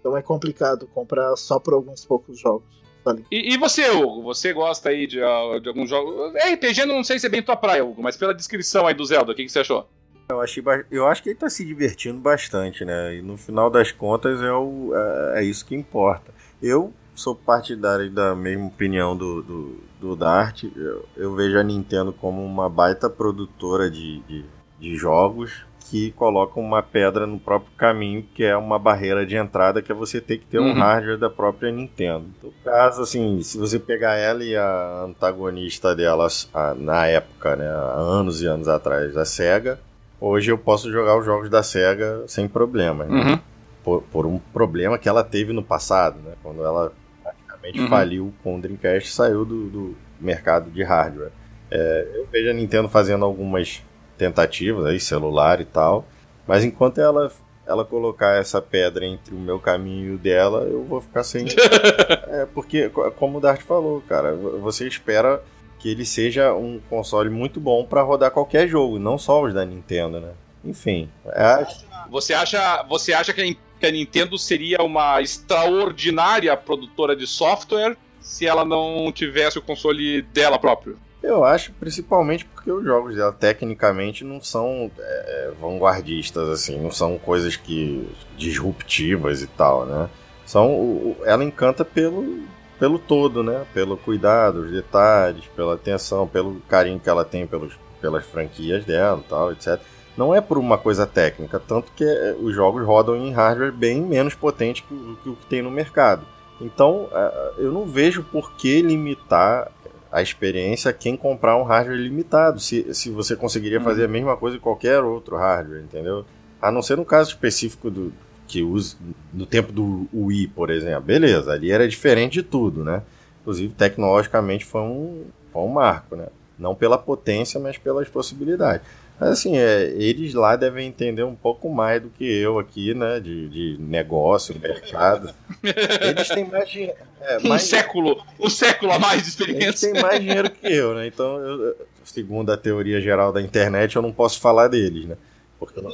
então 0.00 0.16
é 0.16 0.22
complicado 0.22 0.88
comprar 0.88 1.36
só 1.36 1.58
por 1.58 1.74
alguns 1.74 2.04
poucos 2.04 2.38
jogos. 2.38 2.83
E, 3.30 3.54
e, 3.54 3.58
você, 3.58 3.90
Hugo? 3.90 4.22
Você 4.22 4.52
gosta 4.52 4.88
aí 4.88 5.06
de, 5.06 5.18
de 5.18 5.68
alguns 5.68 5.90
jogos? 5.90 6.32
RPG 6.34 6.86
não 6.86 7.04
sei 7.04 7.18
se 7.18 7.26
é 7.26 7.28
bem 7.28 7.42
tua 7.42 7.56
praia, 7.56 7.84
Hugo, 7.84 8.02
mas 8.02 8.16
pela 8.16 8.34
descrição 8.34 8.86
aí 8.86 8.94
do 8.94 9.04
Zelda, 9.04 9.32
o 9.32 9.34
que, 9.34 9.44
que 9.44 9.52
você 9.52 9.60
achou? 9.60 9.88
Eu, 10.28 10.40
achei, 10.40 10.62
eu 10.90 11.06
acho 11.06 11.22
que 11.22 11.28
ele 11.28 11.38
tá 11.38 11.50
se 11.50 11.64
divertindo 11.64 12.18
bastante, 12.18 12.84
né? 12.84 13.16
E 13.16 13.22
no 13.22 13.36
final 13.36 13.68
das 13.68 13.92
contas 13.92 14.40
é, 14.40 14.52
o, 14.52 14.92
é, 14.94 15.40
é 15.40 15.44
isso 15.44 15.66
que 15.66 15.74
importa. 15.74 16.32
Eu 16.62 16.92
sou 17.14 17.34
partidário 17.34 18.10
da 18.10 18.34
mesma 18.34 18.66
opinião 18.66 19.16
do, 19.16 19.42
do, 19.42 19.80
do 20.00 20.16
Dart. 20.16 20.64
Eu, 20.64 21.06
eu, 21.16 21.34
vejo 21.34 21.58
a 21.58 21.62
Nintendo 21.62 22.12
como 22.12 22.44
uma 22.44 22.68
baita 22.68 23.08
produtora 23.08 23.90
de, 23.90 24.20
de, 24.20 24.44
de, 24.80 24.96
jogos 24.96 25.64
que 25.90 26.12
coloca 26.12 26.58
uma 26.58 26.82
pedra 26.82 27.26
no 27.26 27.38
próprio 27.38 27.72
caminho, 27.76 28.24
que 28.34 28.42
é 28.42 28.56
uma 28.56 28.78
barreira 28.78 29.26
de 29.26 29.36
entrada, 29.36 29.82
que 29.82 29.92
é 29.92 29.94
você 29.94 30.20
ter 30.20 30.38
que 30.38 30.46
ter 30.46 30.58
uhum. 30.58 30.70
um 30.70 30.74
hardware 30.74 31.18
da 31.18 31.28
própria 31.28 31.70
Nintendo. 31.70 32.26
No 32.42 32.52
caso, 32.64 33.02
assim, 33.02 33.42
se 33.42 33.58
você 33.58 33.78
pegar 33.78 34.14
ela 34.14 34.42
e 34.42 34.56
a 34.56 35.04
antagonista 35.06 35.94
dela 35.94 36.26
a, 36.52 36.74
na 36.74 37.06
época, 37.06 37.56
né, 37.56 37.68
há 37.68 37.94
anos 37.96 38.40
e 38.40 38.46
anos 38.46 38.66
atrás, 38.66 39.16
a 39.16 39.24
SEGA, 39.24 39.78
hoje 40.20 40.50
eu 40.50 40.56
posso 40.56 40.90
jogar 40.90 41.18
os 41.18 41.24
jogos 41.24 41.50
da 41.50 41.62
SEGA 41.62 42.24
sem 42.26 42.48
problema. 42.48 43.04
Né? 43.04 43.14
Uhum. 43.14 43.40
Por, 43.84 44.02
por, 44.04 44.26
um 44.26 44.38
problema 44.38 44.96
que 44.96 45.08
ela 45.08 45.22
teve 45.22 45.52
no 45.52 45.62
passado, 45.62 46.18
né? 46.24 46.32
Quando 46.42 46.64
ela 46.64 46.90
praticamente 47.22 47.80
uhum. 47.80 47.88
faliu 47.88 48.34
com 48.42 48.56
o 48.56 48.60
Dreamcast 48.60 49.10
e 49.10 49.12
saiu 49.12 49.44
do, 49.44 49.68
do 49.68 49.96
mercado 50.18 50.70
de 50.70 50.82
hardware. 50.82 51.30
É, 51.70 52.08
eu 52.14 52.26
vejo 52.32 52.48
a 52.48 52.54
Nintendo 52.54 52.88
fazendo 52.88 53.26
algumas 53.26 53.82
tentativas 54.16 54.86
aí, 54.86 55.00
celular 55.00 55.60
e 55.60 55.64
tal, 55.64 56.04
mas 56.46 56.64
enquanto 56.64 56.98
ela 57.00 57.30
ela 57.66 57.82
colocar 57.82 58.38
essa 58.38 58.60
pedra 58.60 59.06
entre 59.06 59.34
o 59.34 59.38
meu 59.38 59.58
caminho 59.58 60.12
e 60.12 60.14
o 60.16 60.18
dela, 60.18 60.64
eu 60.64 60.84
vou 60.84 61.00
ficar 61.00 61.24
sem. 61.24 61.46
é, 62.28 62.46
porque, 62.52 62.90
como 63.16 63.38
o 63.38 63.40
Dart 63.40 63.62
falou, 63.62 64.02
cara, 64.02 64.34
você 64.34 64.86
espera 64.86 65.42
que 65.78 65.88
ele 65.88 66.04
seja 66.04 66.52
um 66.52 66.78
console 66.90 67.30
muito 67.30 67.58
bom 67.58 67.86
para 67.86 68.02
rodar 68.02 68.30
qualquer 68.30 68.68
jogo, 68.68 68.98
não 68.98 69.16
só 69.16 69.42
os 69.42 69.54
da 69.54 69.64
Nintendo, 69.64 70.20
né? 70.20 70.32
Enfim. 70.62 71.08
É... 71.26 71.66
Você 72.10 72.34
acha, 72.34 72.82
você 72.82 73.14
acha 73.14 73.32
que 73.32 73.40
a 73.40 73.44
que 73.84 73.86
a 73.86 73.90
Nintendo 73.90 74.38
seria 74.38 74.82
uma 74.82 75.20
extraordinária 75.20 76.56
produtora 76.56 77.14
de 77.14 77.26
software 77.26 77.96
se 78.18 78.46
ela 78.46 78.64
não 78.64 79.12
tivesse 79.12 79.58
o 79.58 79.62
console 79.62 80.22
dela 80.22 80.58
próprio. 80.58 80.98
Eu 81.24 81.42
acho, 81.42 81.72
principalmente 81.72 82.44
porque 82.44 82.70
os 82.70 82.84
jogos 82.84 83.16
dela 83.16 83.32
tecnicamente 83.32 84.22
não 84.24 84.42
são 84.42 84.90
é, 84.98 85.52
vanguardistas, 85.58 86.48
assim, 86.50 86.78
não 86.78 86.90
são 86.90 87.16
coisas 87.16 87.56
que 87.56 88.06
disruptivas 88.36 89.42
e 89.42 89.46
tal, 89.46 89.86
né? 89.86 90.08
São, 90.44 91.16
ela 91.24 91.42
encanta 91.42 91.82
pelo, 91.82 92.42
pelo 92.78 92.98
todo, 92.98 93.42
né? 93.42 93.64
Pelo 93.72 93.96
cuidado, 93.96 94.60
os 94.60 94.70
detalhes, 94.70 95.46
pela 95.56 95.74
atenção, 95.74 96.28
pelo 96.28 96.60
carinho 96.68 97.00
que 97.00 97.08
ela 97.08 97.24
tem 97.24 97.46
pelos, 97.46 97.78
pelas 98.02 98.26
franquias 98.26 98.84
dela 98.84 99.22
e 99.24 99.28
tal, 99.28 99.52
etc 99.52 99.80
não 100.16 100.34
é 100.34 100.40
por 100.40 100.58
uma 100.58 100.78
coisa 100.78 101.06
técnica, 101.06 101.58
tanto 101.58 101.90
que 101.92 102.04
eh, 102.04 102.36
os 102.40 102.54
jogos 102.54 102.84
rodam 102.86 103.16
em 103.16 103.32
hardware 103.32 103.72
bem 103.72 104.00
menos 104.00 104.34
potente 104.34 104.82
que 104.84 104.94
o 105.28 105.36
que, 105.36 105.46
tem 105.46 105.60
no 105.60 105.70
mercado. 105.70 106.24
Então, 106.60 107.08
eh, 107.12 107.52
eu 107.58 107.72
não 107.72 107.84
vejo 107.84 108.22
por 108.22 108.52
que 108.52 108.80
limitar 108.80 109.70
a 110.14 110.22
experiência 110.22 110.92
a 110.92 110.94
quem 110.94 111.16
comprar 111.16 111.56
um 111.56 111.64
hardware 111.64 111.98
limitado, 111.98 112.60
se, 112.60 112.94
se 112.94 113.10
você 113.10 113.34
conseguiria 113.34 113.80
fazer 113.80 114.02
a 114.02 114.06
uhum. 114.06 114.12
mesma 114.12 114.36
coisa 114.36 114.56
em 114.56 114.60
qualquer 114.60 115.02
outro 115.02 115.36
hardware, 115.36 115.82
entendeu? 115.82 116.24
A 116.62 116.70
não 116.70 116.82
ser 116.82 116.96
no 116.96 117.04
caso 117.04 117.30
específico 117.30 117.90
do 117.90 118.12
que 118.46 118.62
usa 118.62 118.96
no 119.32 119.44
tempo 119.44 119.72
do 119.72 120.06
Wii, 120.14 120.46
por 120.48 120.70
exemplo. 120.70 121.00
Beleza, 121.00 121.50
ali 121.50 121.72
era 121.72 121.88
diferente 121.88 122.34
de 122.34 122.42
tudo, 122.44 122.84
né? 122.84 123.02
Inclusive, 123.40 123.74
tecnologicamente 123.74 124.64
foi 124.64 124.82
um, 124.82 125.24
foi 125.52 125.62
um 125.62 125.68
marco, 125.68 126.14
né? 126.14 126.28
Não 126.56 126.76
pela 126.76 126.96
potência, 126.96 127.58
mas 127.58 127.76
pelas 127.76 128.08
possibilidades. 128.08 128.86
Assim, 129.20 129.56
é, 129.56 129.84
eles 129.96 130.34
lá 130.34 130.56
devem 130.56 130.88
entender 130.88 131.22
um 131.22 131.36
pouco 131.36 131.72
mais 131.72 132.02
do 132.02 132.10
que 132.10 132.24
eu 132.24 132.58
aqui, 132.58 132.94
né? 132.94 133.20
De, 133.20 133.48
de 133.48 133.76
negócio, 133.80 134.58
mercado. 134.60 135.32
Eles 135.62 136.28
têm 136.28 136.44
mais 136.44 136.68
dinheiro. 136.68 136.96
É, 137.20 137.38
um 137.38 137.58
século, 137.58 138.22
um 138.38 138.50
século 138.50 138.92
a 138.92 138.98
mais 138.98 139.22
de 139.22 139.28
experiência. 139.28 139.66
Eles 139.66 139.80
têm 139.80 140.02
mais 140.02 140.20
dinheiro 140.20 140.50
que 140.50 140.66
eu, 140.66 140.94
né? 140.94 141.06
Então, 141.06 141.38
eu, 141.38 141.76
segundo 142.04 142.50
a 142.50 142.56
teoria 142.56 143.00
geral 143.00 143.32
da 143.32 143.40
internet, 143.40 143.96
eu 143.96 144.02
não 144.02 144.12
posso 144.12 144.40
falar 144.40 144.68
deles, 144.68 145.06
né? 145.06 145.16
Porque 145.58 145.80
não... 145.80 145.90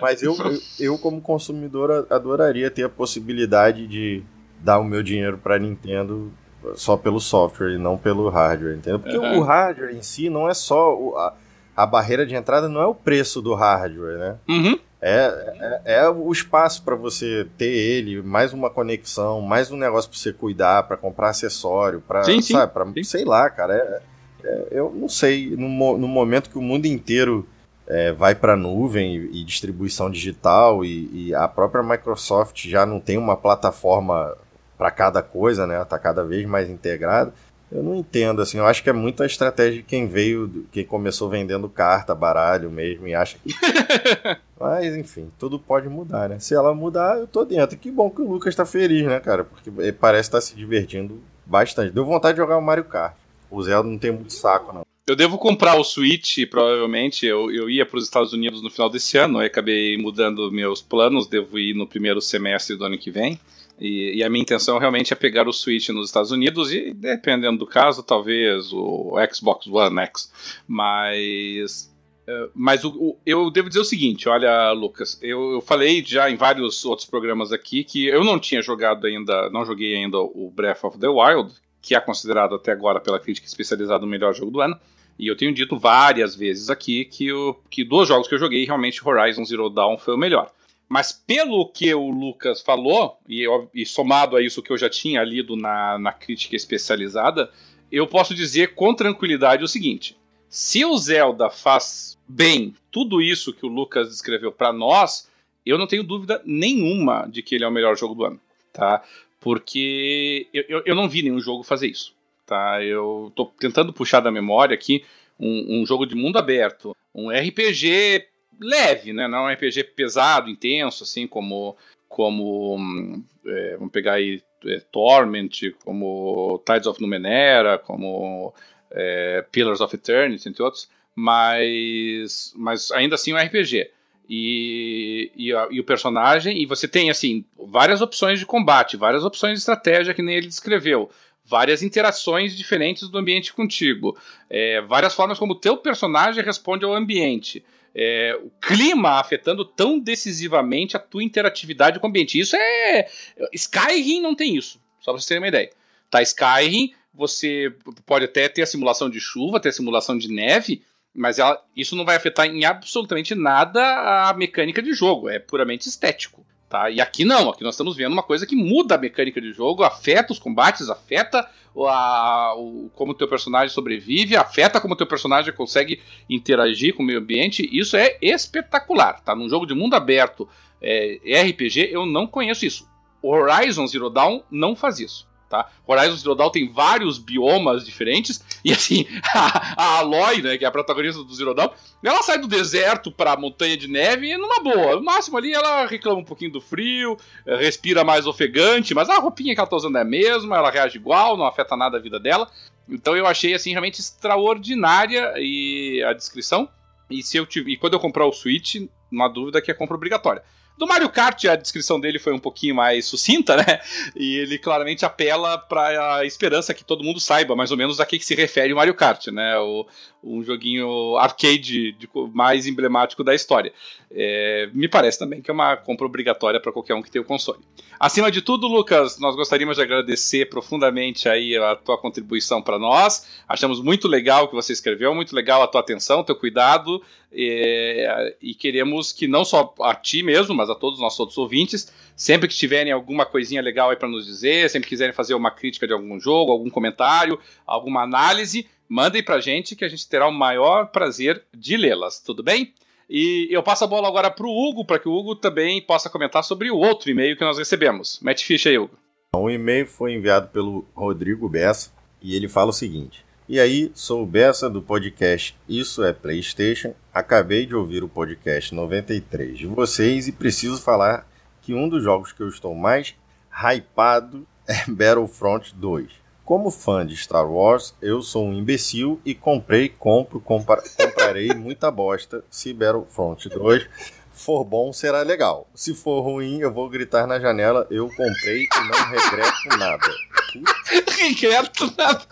Mas 0.00 0.22
eu, 0.22 0.34
eu, 0.36 0.58
eu, 0.78 0.98
como 0.98 1.20
consumidor, 1.20 2.06
adoraria 2.08 2.70
ter 2.70 2.84
a 2.84 2.88
possibilidade 2.88 3.86
de 3.86 4.22
dar 4.60 4.78
o 4.78 4.84
meu 4.84 5.02
dinheiro 5.02 5.36
para 5.36 5.58
Nintendo 5.58 6.32
só 6.74 6.96
pelo 6.96 7.20
software 7.20 7.74
e 7.74 7.78
não 7.78 7.98
pelo 7.98 8.28
hardware, 8.30 8.76
entendeu? 8.76 8.98
Porque 8.98 9.18
uhum. 9.18 9.40
o 9.40 9.42
hardware 9.42 9.94
em 9.94 10.00
si 10.00 10.30
não 10.30 10.48
é 10.48 10.54
só 10.54 10.96
o, 10.96 11.16
a, 11.18 11.34
a 11.76 11.86
barreira 11.86 12.24
de 12.24 12.34
entrada 12.34 12.68
não 12.68 12.80
é 12.80 12.86
o 12.86 12.94
preço 12.94 13.42
do 13.42 13.54
hardware, 13.54 14.18
né? 14.18 14.36
Uhum. 14.48 14.78
É, 15.06 15.80
é, 15.84 15.96
é, 15.96 16.08
o 16.08 16.32
espaço 16.32 16.82
para 16.82 16.94
você 16.94 17.46
ter 17.58 17.66
ele, 17.66 18.22
mais 18.22 18.54
uma 18.54 18.70
conexão, 18.70 19.42
mais 19.42 19.70
um 19.70 19.76
negócio 19.76 20.08
para 20.08 20.18
você 20.18 20.32
cuidar, 20.32 20.84
para 20.84 20.96
comprar 20.96 21.28
acessório, 21.28 22.00
para 22.00 22.22
sabe, 22.40 22.72
pra, 22.72 22.86
sei 23.04 23.22
lá, 23.22 23.50
cara. 23.50 23.74
É, 23.74 24.02
é, 24.44 24.66
eu 24.70 24.90
não 24.96 25.08
sei, 25.08 25.54
no, 25.56 25.98
no, 25.98 26.08
momento 26.08 26.48
que 26.48 26.56
o 26.56 26.62
mundo 26.62 26.86
inteiro 26.86 27.46
é, 27.86 28.12
vai 28.12 28.34
para 28.34 28.56
nuvem 28.56 29.16
e, 29.16 29.40
e, 29.40 29.44
distribuição 29.44 30.10
digital 30.10 30.82
e, 30.84 31.28
e, 31.28 31.34
a 31.34 31.46
própria 31.48 31.82
Microsoft 31.82 32.66
já 32.66 32.86
não 32.86 32.98
tem 32.98 33.18
uma 33.18 33.36
plataforma 33.36 34.34
para 34.78 34.90
cada 34.90 35.22
coisa, 35.22 35.66
né? 35.66 35.84
Tá 35.84 35.98
cada 35.98 36.24
vez 36.24 36.46
mais 36.46 36.70
integrado. 36.70 37.32
Eu 37.74 37.82
não 37.82 37.96
entendo, 37.96 38.40
assim, 38.40 38.56
eu 38.56 38.66
acho 38.66 38.84
que 38.84 38.88
é 38.88 38.92
muito 38.92 39.20
a 39.20 39.26
estratégia 39.26 39.80
de 39.80 39.82
quem 39.82 40.06
veio, 40.06 40.64
quem 40.70 40.84
começou 40.84 41.28
vendendo 41.28 41.68
carta, 41.68 42.14
baralho 42.14 42.70
mesmo, 42.70 43.08
e 43.08 43.16
acha 43.16 43.36
que. 43.36 43.52
Mas, 44.60 44.94
enfim, 44.94 45.28
tudo 45.40 45.58
pode 45.58 45.88
mudar, 45.88 46.28
né? 46.28 46.38
Se 46.38 46.54
ela 46.54 46.72
mudar, 46.72 47.18
eu 47.18 47.26
tô 47.26 47.44
dentro. 47.44 47.76
Que 47.76 47.90
bom 47.90 48.08
que 48.08 48.22
o 48.22 48.30
Lucas 48.30 48.54
tá 48.54 48.64
feliz, 48.64 49.04
né, 49.04 49.18
cara? 49.18 49.42
Porque 49.42 49.72
ele 49.76 49.90
parece 49.90 50.28
estar 50.28 50.38
tá 50.38 50.42
se 50.42 50.54
divertindo 50.54 51.20
bastante. 51.44 51.92
Deu 51.92 52.04
vontade 52.04 52.34
de 52.34 52.40
jogar 52.40 52.56
o 52.56 52.62
Mario 52.62 52.84
Kart. 52.84 53.16
O 53.50 53.60
Zelda 53.60 53.88
não 53.88 53.98
tem 53.98 54.12
muito 54.12 54.32
saco, 54.32 54.72
não. 54.72 54.86
Eu 55.04 55.16
devo 55.16 55.36
comprar 55.36 55.74
o 55.74 55.82
Switch, 55.82 56.48
provavelmente. 56.48 57.26
Eu, 57.26 57.50
eu 57.50 57.68
ia 57.68 57.84
para 57.84 57.98
os 57.98 58.04
Estados 58.04 58.32
Unidos 58.32 58.62
no 58.62 58.70
final 58.70 58.88
desse 58.88 59.18
ano, 59.18 59.40
aí 59.40 59.48
acabei 59.48 59.98
mudando 59.98 60.50
meus 60.52 60.80
planos. 60.80 61.26
Devo 61.26 61.58
ir 61.58 61.74
no 61.74 61.88
primeiro 61.88 62.20
semestre 62.20 62.76
do 62.76 62.84
ano 62.84 62.96
que 62.96 63.10
vem. 63.10 63.38
E, 63.80 64.18
e, 64.18 64.24
a 64.24 64.30
minha 64.30 64.42
intenção 64.42 64.78
realmente 64.78 65.12
é 65.12 65.16
pegar 65.16 65.48
o 65.48 65.52
Switch 65.52 65.88
nos 65.88 66.06
Estados 66.06 66.30
Unidos 66.30 66.72
e, 66.72 66.94
dependendo 66.94 67.58
do 67.58 67.66
caso, 67.66 68.02
talvez 68.02 68.72
o 68.72 69.14
Xbox 69.32 69.66
One 69.66 70.00
X. 70.00 70.32
Mas. 70.66 71.92
Uh, 72.26 72.50
mas 72.54 72.84
o, 72.84 72.88
o, 72.88 73.18
eu 73.26 73.50
devo 73.50 73.68
dizer 73.68 73.80
o 73.80 73.84
seguinte: 73.84 74.28
olha, 74.28 74.70
Lucas, 74.72 75.18
eu, 75.20 75.52
eu, 75.52 75.60
falei 75.60 76.02
já 76.04 76.30
em 76.30 76.36
vários 76.36 76.84
outros 76.84 77.06
programas 77.06 77.52
aqui 77.52 77.84
que 77.84 78.06
eu 78.06 78.24
não 78.24 78.38
tinha 78.38 78.62
jogado 78.62 79.06
ainda, 79.06 79.50
não 79.50 79.66
joguei 79.66 79.94
ainda 79.94 80.18
o 80.18 80.50
Breath 80.54 80.84
of 80.84 80.98
the 80.98 81.08
Wild, 81.08 81.52
que 81.82 81.94
é 81.94 82.00
considerado 82.00 82.54
até 82.54 82.72
agora 82.72 83.00
pela 83.00 83.20
crítica 83.20 83.46
especializada 83.46 84.04
o 84.04 84.08
melhor 84.08 84.34
jogo 84.34 84.52
do 84.52 84.60
ano. 84.60 84.78
E 85.18 85.28
eu 85.28 85.36
tenho 85.36 85.52
dito 85.52 85.78
várias 85.78 86.34
vezes 86.34 86.70
aqui 86.70 87.04
que, 87.04 87.32
o, 87.32 87.54
que 87.70 87.84
dos 87.84 88.08
jogos 88.08 88.26
que 88.26 88.34
eu 88.34 88.38
joguei, 88.38 88.64
realmente 88.64 89.06
Horizon 89.06 89.44
Zero 89.44 89.68
Dawn 89.68 89.98
foi 89.98 90.14
o 90.14 90.18
melhor. 90.18 90.50
Mas 90.88 91.12
pelo 91.12 91.66
que 91.68 91.92
o 91.94 92.10
Lucas 92.10 92.60
falou, 92.60 93.18
e, 93.28 93.46
e 93.74 93.86
somado 93.86 94.36
a 94.36 94.42
isso 94.42 94.62
que 94.62 94.70
eu 94.70 94.78
já 94.78 94.88
tinha 94.88 95.22
lido 95.22 95.56
na, 95.56 95.98
na 95.98 96.12
crítica 96.12 96.54
especializada, 96.54 97.50
eu 97.90 98.06
posso 98.06 98.34
dizer 98.34 98.74
com 98.74 98.94
tranquilidade 98.94 99.64
o 99.64 99.68
seguinte: 99.68 100.16
se 100.48 100.84
o 100.84 100.96
Zelda 100.96 101.50
faz 101.50 102.18
bem 102.28 102.74
tudo 102.90 103.20
isso 103.20 103.52
que 103.52 103.66
o 103.66 103.68
Lucas 103.68 104.08
descreveu 104.08 104.52
para 104.52 104.72
nós, 104.72 105.28
eu 105.64 105.78
não 105.78 105.86
tenho 105.86 106.04
dúvida 106.04 106.42
nenhuma 106.44 107.26
de 107.26 107.42
que 107.42 107.54
ele 107.54 107.64
é 107.64 107.68
o 107.68 107.72
melhor 107.72 107.96
jogo 107.96 108.14
do 108.14 108.24
ano, 108.24 108.40
tá? 108.72 109.02
Porque 109.40 110.46
eu, 110.52 110.64
eu, 110.68 110.82
eu 110.86 110.94
não 110.94 111.08
vi 111.08 111.22
nenhum 111.22 111.40
jogo 111.40 111.62
fazer 111.62 111.88
isso, 111.88 112.14
tá? 112.46 112.82
Eu 112.82 113.32
tô 113.34 113.46
tentando 113.46 113.92
puxar 113.92 114.20
da 114.20 114.30
memória 114.30 114.74
aqui 114.74 115.04
um, 115.38 115.80
um 115.80 115.86
jogo 115.86 116.06
de 116.06 116.14
mundo 116.14 116.38
aberto, 116.38 116.96
um 117.14 117.30
RPG 117.30 118.26
leve, 118.60 119.12
né? 119.12 119.28
Não 119.28 119.38
é 119.38 119.52
um 119.52 119.54
RPG 119.54 119.84
pesado, 119.94 120.50
intenso, 120.50 121.04
assim, 121.04 121.26
como. 121.26 121.76
como 122.08 123.22
é, 123.46 123.76
vamos 123.76 123.92
pegar 123.92 124.14
aí 124.14 124.42
é, 124.66 124.80
Torment, 124.90 125.72
como 125.84 126.62
Tides 126.64 126.86
of 126.86 127.00
Numenera, 127.00 127.78
como 127.78 128.54
é, 128.90 129.44
Pillars 129.50 129.80
of 129.80 129.94
Eternity, 129.94 130.48
entre 130.48 130.62
outros, 130.62 130.88
mas, 131.14 132.52
mas 132.56 132.90
ainda 132.92 133.14
assim 133.14 133.32
é 133.32 133.34
um 133.34 133.38
RPG. 133.38 133.90
E, 134.28 135.30
e, 135.36 135.50
e, 135.50 135.80
o 135.80 135.84
personagem, 135.84 136.62
e 136.62 136.64
você 136.64 136.88
tem 136.88 137.10
assim 137.10 137.44
várias 137.58 138.00
opções 138.00 138.38
de 138.38 138.46
combate, 138.46 138.96
várias 138.96 139.22
opções 139.22 139.54
de 139.54 139.58
estratégia 139.58 140.14
que 140.14 140.22
nem 140.22 140.36
ele 140.36 140.46
descreveu, 140.46 141.10
várias 141.44 141.82
interações 141.82 142.56
diferentes 142.56 143.08
do 143.08 143.18
ambiente 143.18 143.52
contigo, 143.52 144.16
é, 144.48 144.80
várias 144.80 145.14
formas 145.14 145.38
como 145.38 145.52
o 145.52 145.60
teu 145.60 145.76
personagem 145.76 146.42
responde 146.42 146.86
ao 146.86 146.94
ambiente. 146.94 147.62
É, 147.94 148.36
o 148.42 148.50
clima 148.60 149.20
afetando 149.20 149.64
tão 149.64 149.98
decisivamente 149.98 150.96
a 150.96 151.00
tua 151.00 151.22
interatividade 151.22 152.00
com 152.00 152.06
o 152.06 152.10
ambiente. 152.10 152.38
Isso 152.38 152.56
é. 152.56 153.06
Skyrim 153.52 154.20
não 154.20 154.34
tem 154.34 154.56
isso, 154.56 154.80
só 155.00 155.12
pra 155.12 155.20
vocês 155.20 155.26
terem 155.26 155.42
uma 155.42 155.48
ideia. 155.48 155.70
Tá, 156.10 156.20
Skyrim, 156.22 156.92
você 157.12 157.72
pode 158.04 158.24
até 158.24 158.48
ter 158.48 158.62
a 158.62 158.66
simulação 158.66 159.08
de 159.08 159.20
chuva, 159.20 159.60
ter 159.60 159.68
a 159.68 159.72
simulação 159.72 160.18
de 160.18 160.28
neve, 160.28 160.82
mas 161.14 161.38
ela, 161.38 161.62
isso 161.76 161.94
não 161.94 162.04
vai 162.04 162.16
afetar 162.16 162.46
em 162.46 162.64
absolutamente 162.64 163.34
nada 163.34 164.28
a 164.28 164.34
mecânica 164.34 164.82
de 164.82 164.92
jogo, 164.92 165.28
é 165.28 165.38
puramente 165.38 165.88
estético. 165.88 166.44
Tá? 166.74 166.90
E 166.90 167.00
aqui 167.00 167.24
não, 167.24 167.50
aqui 167.50 167.62
nós 167.62 167.74
estamos 167.74 167.94
vendo 167.94 168.14
uma 168.14 168.22
coisa 168.24 168.44
que 168.44 168.56
muda 168.56 168.96
a 168.96 168.98
mecânica 168.98 169.40
de 169.40 169.52
jogo, 169.52 169.84
afeta 169.84 170.32
os 170.32 170.40
combates, 170.40 170.90
afeta 170.90 171.48
a, 171.76 172.52
o, 172.56 172.90
como 172.96 173.12
o 173.12 173.14
teu 173.14 173.28
personagem 173.28 173.72
sobrevive, 173.72 174.34
afeta 174.34 174.80
como 174.80 174.94
o 174.94 174.96
teu 174.96 175.06
personagem 175.06 175.54
consegue 175.54 176.02
interagir 176.28 176.92
com 176.92 177.04
o 177.04 177.06
meio 177.06 177.20
ambiente. 177.20 177.68
Isso 177.70 177.96
é 177.96 178.18
espetacular. 178.20 179.20
Tá? 179.20 179.36
Num 179.36 179.48
jogo 179.48 179.66
de 179.66 179.72
mundo 179.72 179.94
aberto, 179.94 180.48
é, 180.82 181.20
RPG, 181.48 181.90
eu 181.92 182.04
não 182.04 182.26
conheço 182.26 182.66
isso. 182.66 182.90
Horizon 183.22 183.86
Zero 183.86 184.10
Dawn 184.10 184.42
não 184.50 184.74
faz 184.74 184.98
isso 184.98 185.32
tá? 185.54 185.70
Horizon 185.86 186.16
Zero 186.16 186.34
Dawn 186.34 186.50
tem 186.50 186.72
vários 186.72 187.18
biomas 187.18 187.84
diferentes, 187.84 188.42
e 188.64 188.72
assim, 188.72 189.06
a, 189.32 189.74
a 189.82 189.98
Aloy, 189.98 190.42
né, 190.42 190.58
que 190.58 190.64
é 190.64 190.68
a 190.68 190.72
protagonista 190.72 191.22
do 191.22 191.34
Zero 191.34 191.54
Dawn, 191.54 191.68
ela 192.02 192.22
sai 192.22 192.38
do 192.38 192.48
deserto 192.48 193.12
pra 193.12 193.36
montanha 193.36 193.76
de 193.76 193.88
neve 193.88 194.32
e 194.32 194.36
numa 194.36 194.62
boa. 194.62 194.96
No 194.96 195.04
máximo 195.04 195.38
ali 195.38 195.52
ela 195.52 195.86
reclama 195.86 196.20
um 196.20 196.24
pouquinho 196.24 196.52
do 196.52 196.60
frio, 196.60 197.16
eh, 197.46 197.56
respira 197.56 198.02
mais 198.02 198.26
ofegante, 198.26 198.94
mas 198.94 199.08
a 199.08 199.18
roupinha 199.18 199.54
que 199.54 199.60
ela 199.60 199.68
tá 199.68 199.76
usando 199.76 199.96
é 199.96 200.00
a 200.00 200.04
mesma, 200.04 200.56
ela 200.56 200.70
reage 200.70 200.98
igual, 200.98 201.36
não 201.36 201.46
afeta 201.46 201.76
nada 201.76 201.96
a 201.96 202.00
vida 202.00 202.18
dela. 202.18 202.50
Então 202.88 203.16
eu 203.16 203.26
achei 203.26 203.54
assim 203.54 203.70
realmente 203.70 204.00
extraordinária 204.00 205.34
e 205.36 206.02
a 206.04 206.12
descrição. 206.12 206.68
E 207.10 207.22
se 207.22 207.36
eu 207.36 207.46
tive, 207.46 207.72
e 207.72 207.76
quando 207.76 207.94
eu 207.94 208.00
comprar 208.00 208.26
o 208.26 208.32
Switch, 208.32 208.76
uma 209.10 209.28
dúvida 209.28 209.62
que 209.62 209.70
é 209.70 209.74
compra 209.74 209.96
obrigatória. 209.96 210.42
Do 210.76 210.86
Mario 210.88 211.08
Kart, 211.08 211.44
a 211.44 211.54
descrição 211.54 212.00
dele 212.00 212.18
foi 212.18 212.32
um 212.32 212.38
pouquinho 212.38 212.74
mais 212.74 213.06
sucinta, 213.06 213.56
né? 213.56 213.80
E 214.16 214.38
ele 214.38 214.58
claramente 214.58 215.04
apela 215.04 215.56
para 215.56 216.16
a 216.16 216.24
esperança 216.24 216.74
que 216.74 216.84
todo 216.84 217.04
mundo 217.04 217.20
saiba 217.20 217.54
mais 217.54 217.70
ou 217.70 217.76
menos 217.76 218.00
a 218.00 218.06
que, 218.06 218.18
que 218.18 218.24
se 218.24 218.34
refere 218.34 218.72
o 218.72 218.76
Mario 218.76 218.94
Kart, 218.94 219.28
né? 219.28 219.56
O, 219.58 219.86
um 220.24 220.42
joguinho 220.42 221.16
arcade 221.16 221.92
de, 221.92 222.08
mais 222.32 222.66
emblemático 222.66 223.22
da 223.22 223.34
história. 223.34 223.72
É, 224.10 224.68
me 224.72 224.88
parece 224.88 225.18
também 225.18 225.42
que 225.42 225.50
é 225.50 225.54
uma 225.54 225.76
compra 225.76 226.06
obrigatória 226.06 226.60
para 226.60 226.72
qualquer 226.72 226.94
um 226.94 227.02
que 227.02 227.10
tenha 227.10 227.22
o 227.22 227.26
console. 227.26 227.60
Acima 227.98 228.30
de 228.30 228.42
tudo, 228.42 228.66
Lucas, 228.66 229.18
nós 229.18 229.36
gostaríamos 229.36 229.76
de 229.76 229.82
agradecer 229.82 230.48
profundamente 230.48 231.28
aí 231.28 231.56
a 231.56 231.76
tua 231.76 231.96
contribuição 231.96 232.60
para 232.60 232.78
nós. 232.78 233.26
Achamos 233.48 233.80
muito 233.80 234.08
legal 234.08 234.44
o 234.44 234.48
que 234.48 234.54
você 234.54 234.72
escreveu, 234.72 235.14
muito 235.14 235.34
legal 235.34 235.62
a 235.62 235.66
tua 235.66 235.80
atenção, 235.80 236.24
teu 236.24 236.36
cuidado, 236.36 237.02
é, 237.32 238.36
e 238.40 238.54
queremos 238.54 239.12
que 239.12 239.26
não 239.26 239.44
só 239.44 239.74
a 239.80 239.94
ti 239.94 240.22
mesmo, 240.22 240.54
mas 240.54 240.70
a 240.70 240.74
todos 240.74 240.98
os 240.98 241.02
nossos 241.02 241.20
outros 241.20 241.38
ouvintes, 241.38 241.92
sempre 242.16 242.48
que 242.48 242.54
tiverem 242.54 242.92
alguma 242.92 243.26
coisinha 243.26 243.62
legal 243.62 243.90
aí 243.90 243.96
para 243.96 244.08
nos 244.08 244.26
dizer, 244.26 244.70
sempre 244.70 244.88
quiserem 244.88 245.14
fazer 245.14 245.34
uma 245.34 245.50
crítica 245.50 245.86
de 245.86 245.92
algum 245.92 246.18
jogo, 246.20 246.52
algum 246.52 246.70
comentário, 246.70 247.38
alguma 247.66 248.02
análise, 248.02 248.66
mandem 248.88 249.22
pra 249.22 249.40
gente 249.40 249.74
que 249.74 249.84
a 249.84 249.88
gente 249.88 250.08
terá 250.08 250.26
o 250.26 250.32
maior 250.32 250.86
prazer 250.86 251.42
de 251.52 251.76
lê-las, 251.76 252.20
tudo 252.20 252.42
bem? 252.42 252.72
E 253.08 253.48
eu 253.50 253.62
passo 253.62 253.84
a 253.84 253.86
bola 253.86 254.08
agora 254.08 254.30
pro 254.30 254.48
Hugo, 254.48 254.84
para 254.84 254.98
que 254.98 255.08
o 255.08 255.12
Hugo 255.12 255.36
também 255.36 255.80
possa 255.82 256.08
comentar 256.08 256.42
sobre 256.42 256.70
o 256.70 256.76
outro 256.76 257.10
e-mail 257.10 257.36
que 257.36 257.44
nós 257.44 257.58
recebemos. 257.58 258.18
Mete 258.22 258.44
ficha 258.44 258.70
aí, 258.70 258.78
Hugo. 258.78 258.96
O 259.36 259.50
e-mail 259.50 259.86
foi 259.86 260.14
enviado 260.14 260.48
pelo 260.48 260.86
Rodrigo 260.94 261.48
Bessa 261.48 261.90
e 262.22 262.34
ele 262.34 262.48
fala 262.48 262.70
o 262.70 262.72
seguinte: 262.72 263.24
E 263.48 263.60
aí, 263.60 263.90
sou 263.94 264.22
o 264.22 264.26
Bessa 264.26 264.70
do 264.70 264.80
podcast 264.80 265.54
Isso 265.68 266.02
é 266.02 266.12
PlayStation. 266.12 266.94
Acabei 267.12 267.66
de 267.66 267.74
ouvir 267.74 268.02
o 268.02 268.08
podcast 268.08 268.74
93 268.74 269.58
de 269.58 269.66
vocês 269.66 270.28
e 270.28 270.32
preciso 270.32 270.80
falar 270.80 271.28
que 271.64 271.72
um 271.74 271.88
dos 271.88 272.02
jogos 272.02 272.30
que 272.32 272.42
eu 272.42 272.48
estou 272.48 272.74
mais 272.74 273.14
hypado 273.50 274.46
é 274.68 274.84
Battlefront 274.90 275.74
2. 275.74 276.10
Como 276.44 276.70
fã 276.70 277.06
de 277.06 277.16
Star 277.16 277.50
Wars, 277.50 277.94
eu 278.02 278.20
sou 278.20 278.46
um 278.46 278.52
imbecil 278.52 279.18
e 279.24 279.34
comprei, 279.34 279.88
compro, 279.88 280.38
comprarei 280.40 281.48
muita 281.56 281.90
bosta 281.90 282.44
se 282.50 282.74
Battlefront 282.74 283.48
2 283.48 283.88
for 284.34 284.64
bom, 284.64 284.92
será 284.92 285.22
legal. 285.22 285.66
Se 285.74 285.94
for 285.94 286.20
ruim, 286.20 286.58
eu 286.58 286.70
vou 286.72 286.90
gritar 286.90 287.26
na 287.26 287.40
janela, 287.40 287.86
eu 287.90 288.08
comprei 288.08 288.64
e 288.64 288.80
não 288.80 289.08
regreto 289.08 289.78
nada. 289.78 290.10
regreto 291.18 291.94
nada. 291.96 292.26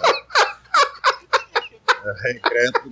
regreto 2.23 2.91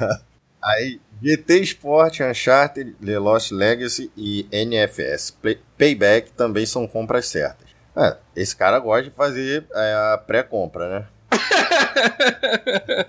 nada. 0.00 0.31
Aí, 0.62 1.00
GT 1.20 1.60
Sport, 1.60 2.20
Uncharted, 2.20 2.94
The 3.04 3.18
Lost 3.18 3.50
Legacy 3.50 4.12
e 4.16 4.46
NFS 4.52 5.36
Payback 5.76 6.32
também 6.32 6.64
são 6.66 6.86
compras 6.86 7.28
certas. 7.28 7.70
É, 7.96 8.16
esse 8.36 8.54
cara 8.56 8.78
gosta 8.78 9.04
de 9.04 9.10
fazer 9.10 9.66
é, 9.74 10.12
a 10.14 10.18
pré-compra, 10.18 10.88
né? 10.88 11.06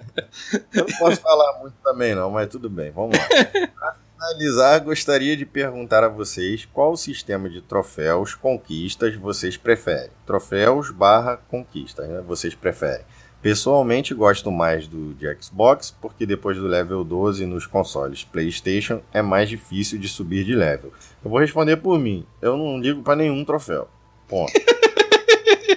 Eu 0.74 0.88
não 0.88 0.98
posso 0.98 1.22
falar 1.22 1.60
muito 1.60 1.76
também 1.84 2.16
não, 2.16 2.32
mas 2.32 2.50
tudo 2.50 2.70
bem, 2.70 2.92
vamos 2.92 3.18
lá. 3.18 3.26
Para 3.28 3.96
finalizar, 4.14 4.80
gostaria 4.82 5.38
de 5.38 5.46
perguntar 5.46 6.04
a 6.04 6.10
vocês 6.10 6.66
qual 6.66 6.98
sistema 6.98 7.50
de 7.50 7.62
troféus, 7.62 8.36
conquistas 8.36 9.16
vocês 9.16 9.58
preferem. 9.58 10.12
Troféus 10.26 10.92
barra 10.92 11.38
conquistas, 11.50 12.08
né? 12.10 12.22
Vocês 12.22 12.56
preferem. 12.56 13.06
Pessoalmente 13.44 14.14
gosto 14.14 14.50
mais 14.50 14.88
do 14.88 15.14
de 15.16 15.28
Xbox, 15.36 15.94
porque 16.02 16.26
depois 16.26 16.58
do 16.58 16.66
level 16.66 17.04
12 17.04 17.46
nos 17.46 17.68
consoles 17.68 18.24
PlayStation 18.24 19.02
é 19.14 19.22
mais 19.22 19.50
difícil 19.50 20.00
de 20.00 20.08
subir 20.08 20.46
de 20.46 20.56
level. 20.56 20.94
Eu 21.22 21.30
vou 21.30 21.42
responder 21.42 21.76
por 21.76 22.00
mim, 22.00 22.26
eu 22.42 22.56
não 22.56 22.80
ligo 22.80 23.04
para 23.04 23.18
nenhum 23.18 23.44
troféu. 23.44 23.90
Ponto. 24.30 24.54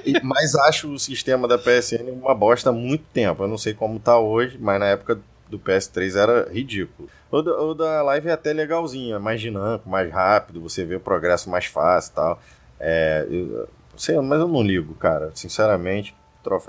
E, 0.04 0.20
mas 0.22 0.54
acho 0.54 0.92
o 0.92 0.98
sistema 1.00 1.48
da 1.48 1.58
PSN 1.58 2.12
uma 2.12 2.32
bosta 2.32 2.70
há 2.70 2.72
muito 2.72 3.02
tempo. 3.12 3.42
Eu 3.42 3.48
não 3.48 3.58
sei 3.58 3.74
como 3.74 3.98
tá 3.98 4.16
hoje, 4.16 4.56
mas 4.60 4.78
na 4.78 4.86
época 4.86 5.18
do 5.48 5.58
PS3 5.58 6.14
era 6.14 6.48
ridículo. 6.48 7.08
O 7.28 7.42
da, 7.42 7.60
o 7.60 7.74
da 7.74 8.02
Live 8.02 8.28
é 8.28 8.32
até 8.32 8.52
legalzinho, 8.52 9.16
é 9.16 9.18
mais 9.18 9.40
dinâmico, 9.40 9.90
mais 9.90 10.08
rápido, 10.12 10.60
você 10.60 10.84
vê 10.84 10.94
o 10.94 11.00
progresso 11.00 11.50
mais 11.50 11.66
fácil 11.66 12.12
e 12.12 12.14
tal. 12.14 12.42
É, 12.78 13.26
eu, 13.28 13.68
sei, 13.96 14.16
mas 14.20 14.38
eu 14.38 14.46
não 14.46 14.62
ligo, 14.62 14.94
cara. 14.94 15.32
Sinceramente, 15.34 16.14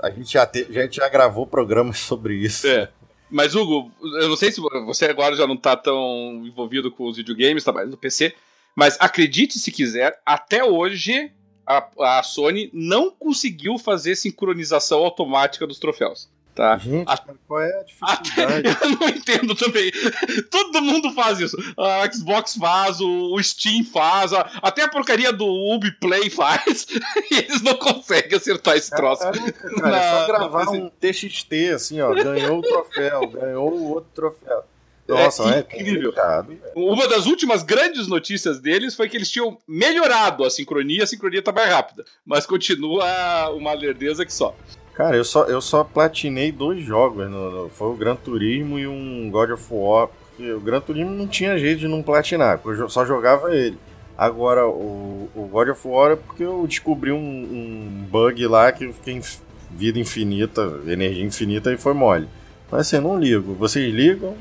a 0.02 0.10
gente 0.10 0.32
já, 0.32 0.46
te, 0.46 0.66
a 0.68 0.82
gente 0.82 0.96
já 0.96 1.08
gravou 1.08 1.46
programas 1.46 1.98
sobre 2.00 2.34
isso. 2.34 2.66
É. 2.66 2.90
Mas, 3.30 3.54
Hugo, 3.54 3.92
eu 4.20 4.28
não 4.28 4.36
sei 4.36 4.50
se 4.50 4.60
você 4.60 5.04
agora 5.04 5.36
já 5.36 5.46
não 5.46 5.56
tá 5.56 5.76
tão 5.76 6.42
envolvido 6.46 6.90
com 6.90 7.06
os 7.06 7.16
videogames, 7.18 7.62
tá 7.62 7.72
mais 7.72 7.90
no 7.90 7.96
PC, 7.96 8.34
mas 8.74 8.96
acredite 8.98 9.58
se 9.58 9.70
quiser, 9.70 10.18
até 10.24 10.64
hoje 10.64 11.30
a, 11.66 12.18
a 12.18 12.22
Sony 12.22 12.70
não 12.72 13.10
conseguiu 13.10 13.76
fazer 13.76 14.16
sincronização 14.16 15.00
automática 15.04 15.66
dos 15.66 15.78
troféus. 15.78 16.30
Tá. 16.58 16.76
Gente, 16.76 17.08
a... 17.08 17.16
qual 17.46 17.60
é 17.60 17.80
a 17.80 17.82
dificuldade? 17.86 18.32
Até... 18.68 18.84
eu 18.84 18.90
não 18.98 19.08
entendo 19.08 19.54
também. 19.54 19.92
Todo 20.50 20.82
mundo 20.82 21.12
faz 21.12 21.38
isso. 21.38 21.56
A 21.78 22.10
Xbox 22.12 22.56
faz, 22.56 23.00
o 23.00 23.40
Steam 23.40 23.84
faz, 23.84 24.32
a... 24.32 24.40
até 24.60 24.82
a 24.82 24.88
porcaria 24.88 25.32
do 25.32 25.46
Ubiplay 25.46 26.28
faz. 26.28 26.88
e 27.30 27.36
eles 27.36 27.62
não 27.62 27.76
conseguem 27.76 28.36
acertar 28.36 28.76
esse 28.76 28.90
troço. 28.90 29.22
É, 29.22 29.28
é, 29.28 29.52
cara, 29.52 29.88
Na... 29.88 29.96
é 29.96 30.10
só 30.10 30.26
gravar 30.26 30.70
um 30.70 30.90
TXT, 30.90 31.52
assim, 31.76 32.00
ó. 32.00 32.12
Ganhou 32.12 32.58
o 32.58 32.62
troféu, 32.62 33.28
ganhou 33.30 33.72
o 33.72 33.90
outro 33.90 34.10
troféu. 34.12 34.64
Nossa, 35.06 35.44
é, 35.44 35.58
é 35.58 35.60
incrível. 35.60 36.12
Uma 36.74 37.06
das 37.06 37.26
últimas 37.26 37.62
grandes 37.62 38.08
notícias 38.08 38.58
deles 38.58 38.96
foi 38.96 39.08
que 39.08 39.16
eles 39.16 39.30
tinham 39.30 39.56
melhorado 39.66 40.44
a 40.44 40.50
sincronia, 40.50 41.04
a 41.04 41.06
sincronia 41.06 41.40
tá 41.40 41.52
mais 41.52 41.70
rápida. 41.70 42.04
Mas 42.26 42.44
continua 42.44 43.48
uma 43.50 43.72
lerdeza 43.74 44.26
que 44.26 44.32
só. 44.32 44.56
Cara, 44.98 45.16
eu 45.16 45.24
só, 45.24 45.44
eu 45.44 45.60
só 45.60 45.84
platinei 45.84 46.50
dois 46.50 46.84
jogos. 46.84 47.30
No, 47.30 47.50
no, 47.52 47.68
foi 47.68 47.86
o 47.86 47.94
Gran 47.94 48.16
Turismo 48.16 48.80
e 48.80 48.88
um 48.88 49.30
God 49.30 49.50
of 49.50 49.64
War. 49.70 50.08
Porque 50.08 50.50
o 50.50 50.58
Gran 50.58 50.80
Turismo 50.80 51.12
não 51.12 51.28
tinha 51.28 51.56
jeito 51.56 51.78
de 51.78 51.86
não 51.86 52.02
platinar, 52.02 52.60
eu 52.64 52.88
só 52.88 53.06
jogava 53.06 53.54
ele. 53.54 53.78
Agora, 54.16 54.66
o, 54.66 55.30
o 55.36 55.48
God 55.52 55.68
of 55.68 55.86
War 55.86 56.10
é 56.10 56.16
porque 56.16 56.42
eu 56.42 56.66
descobri 56.66 57.12
um, 57.12 57.16
um 57.16 58.06
bug 58.10 58.44
lá 58.48 58.72
que 58.72 58.86
eu 58.86 58.92
fiquei 58.92 59.14
em 59.14 59.22
vida 59.70 60.00
infinita, 60.00 60.80
energia 60.84 61.24
infinita 61.24 61.72
e 61.72 61.76
foi 61.76 61.94
mole. 61.94 62.28
Mas 62.68 62.80
assim, 62.80 62.96
eu 62.96 63.02
não 63.02 63.20
ligo. 63.20 63.54
Vocês 63.54 63.94
ligam? 63.94 64.34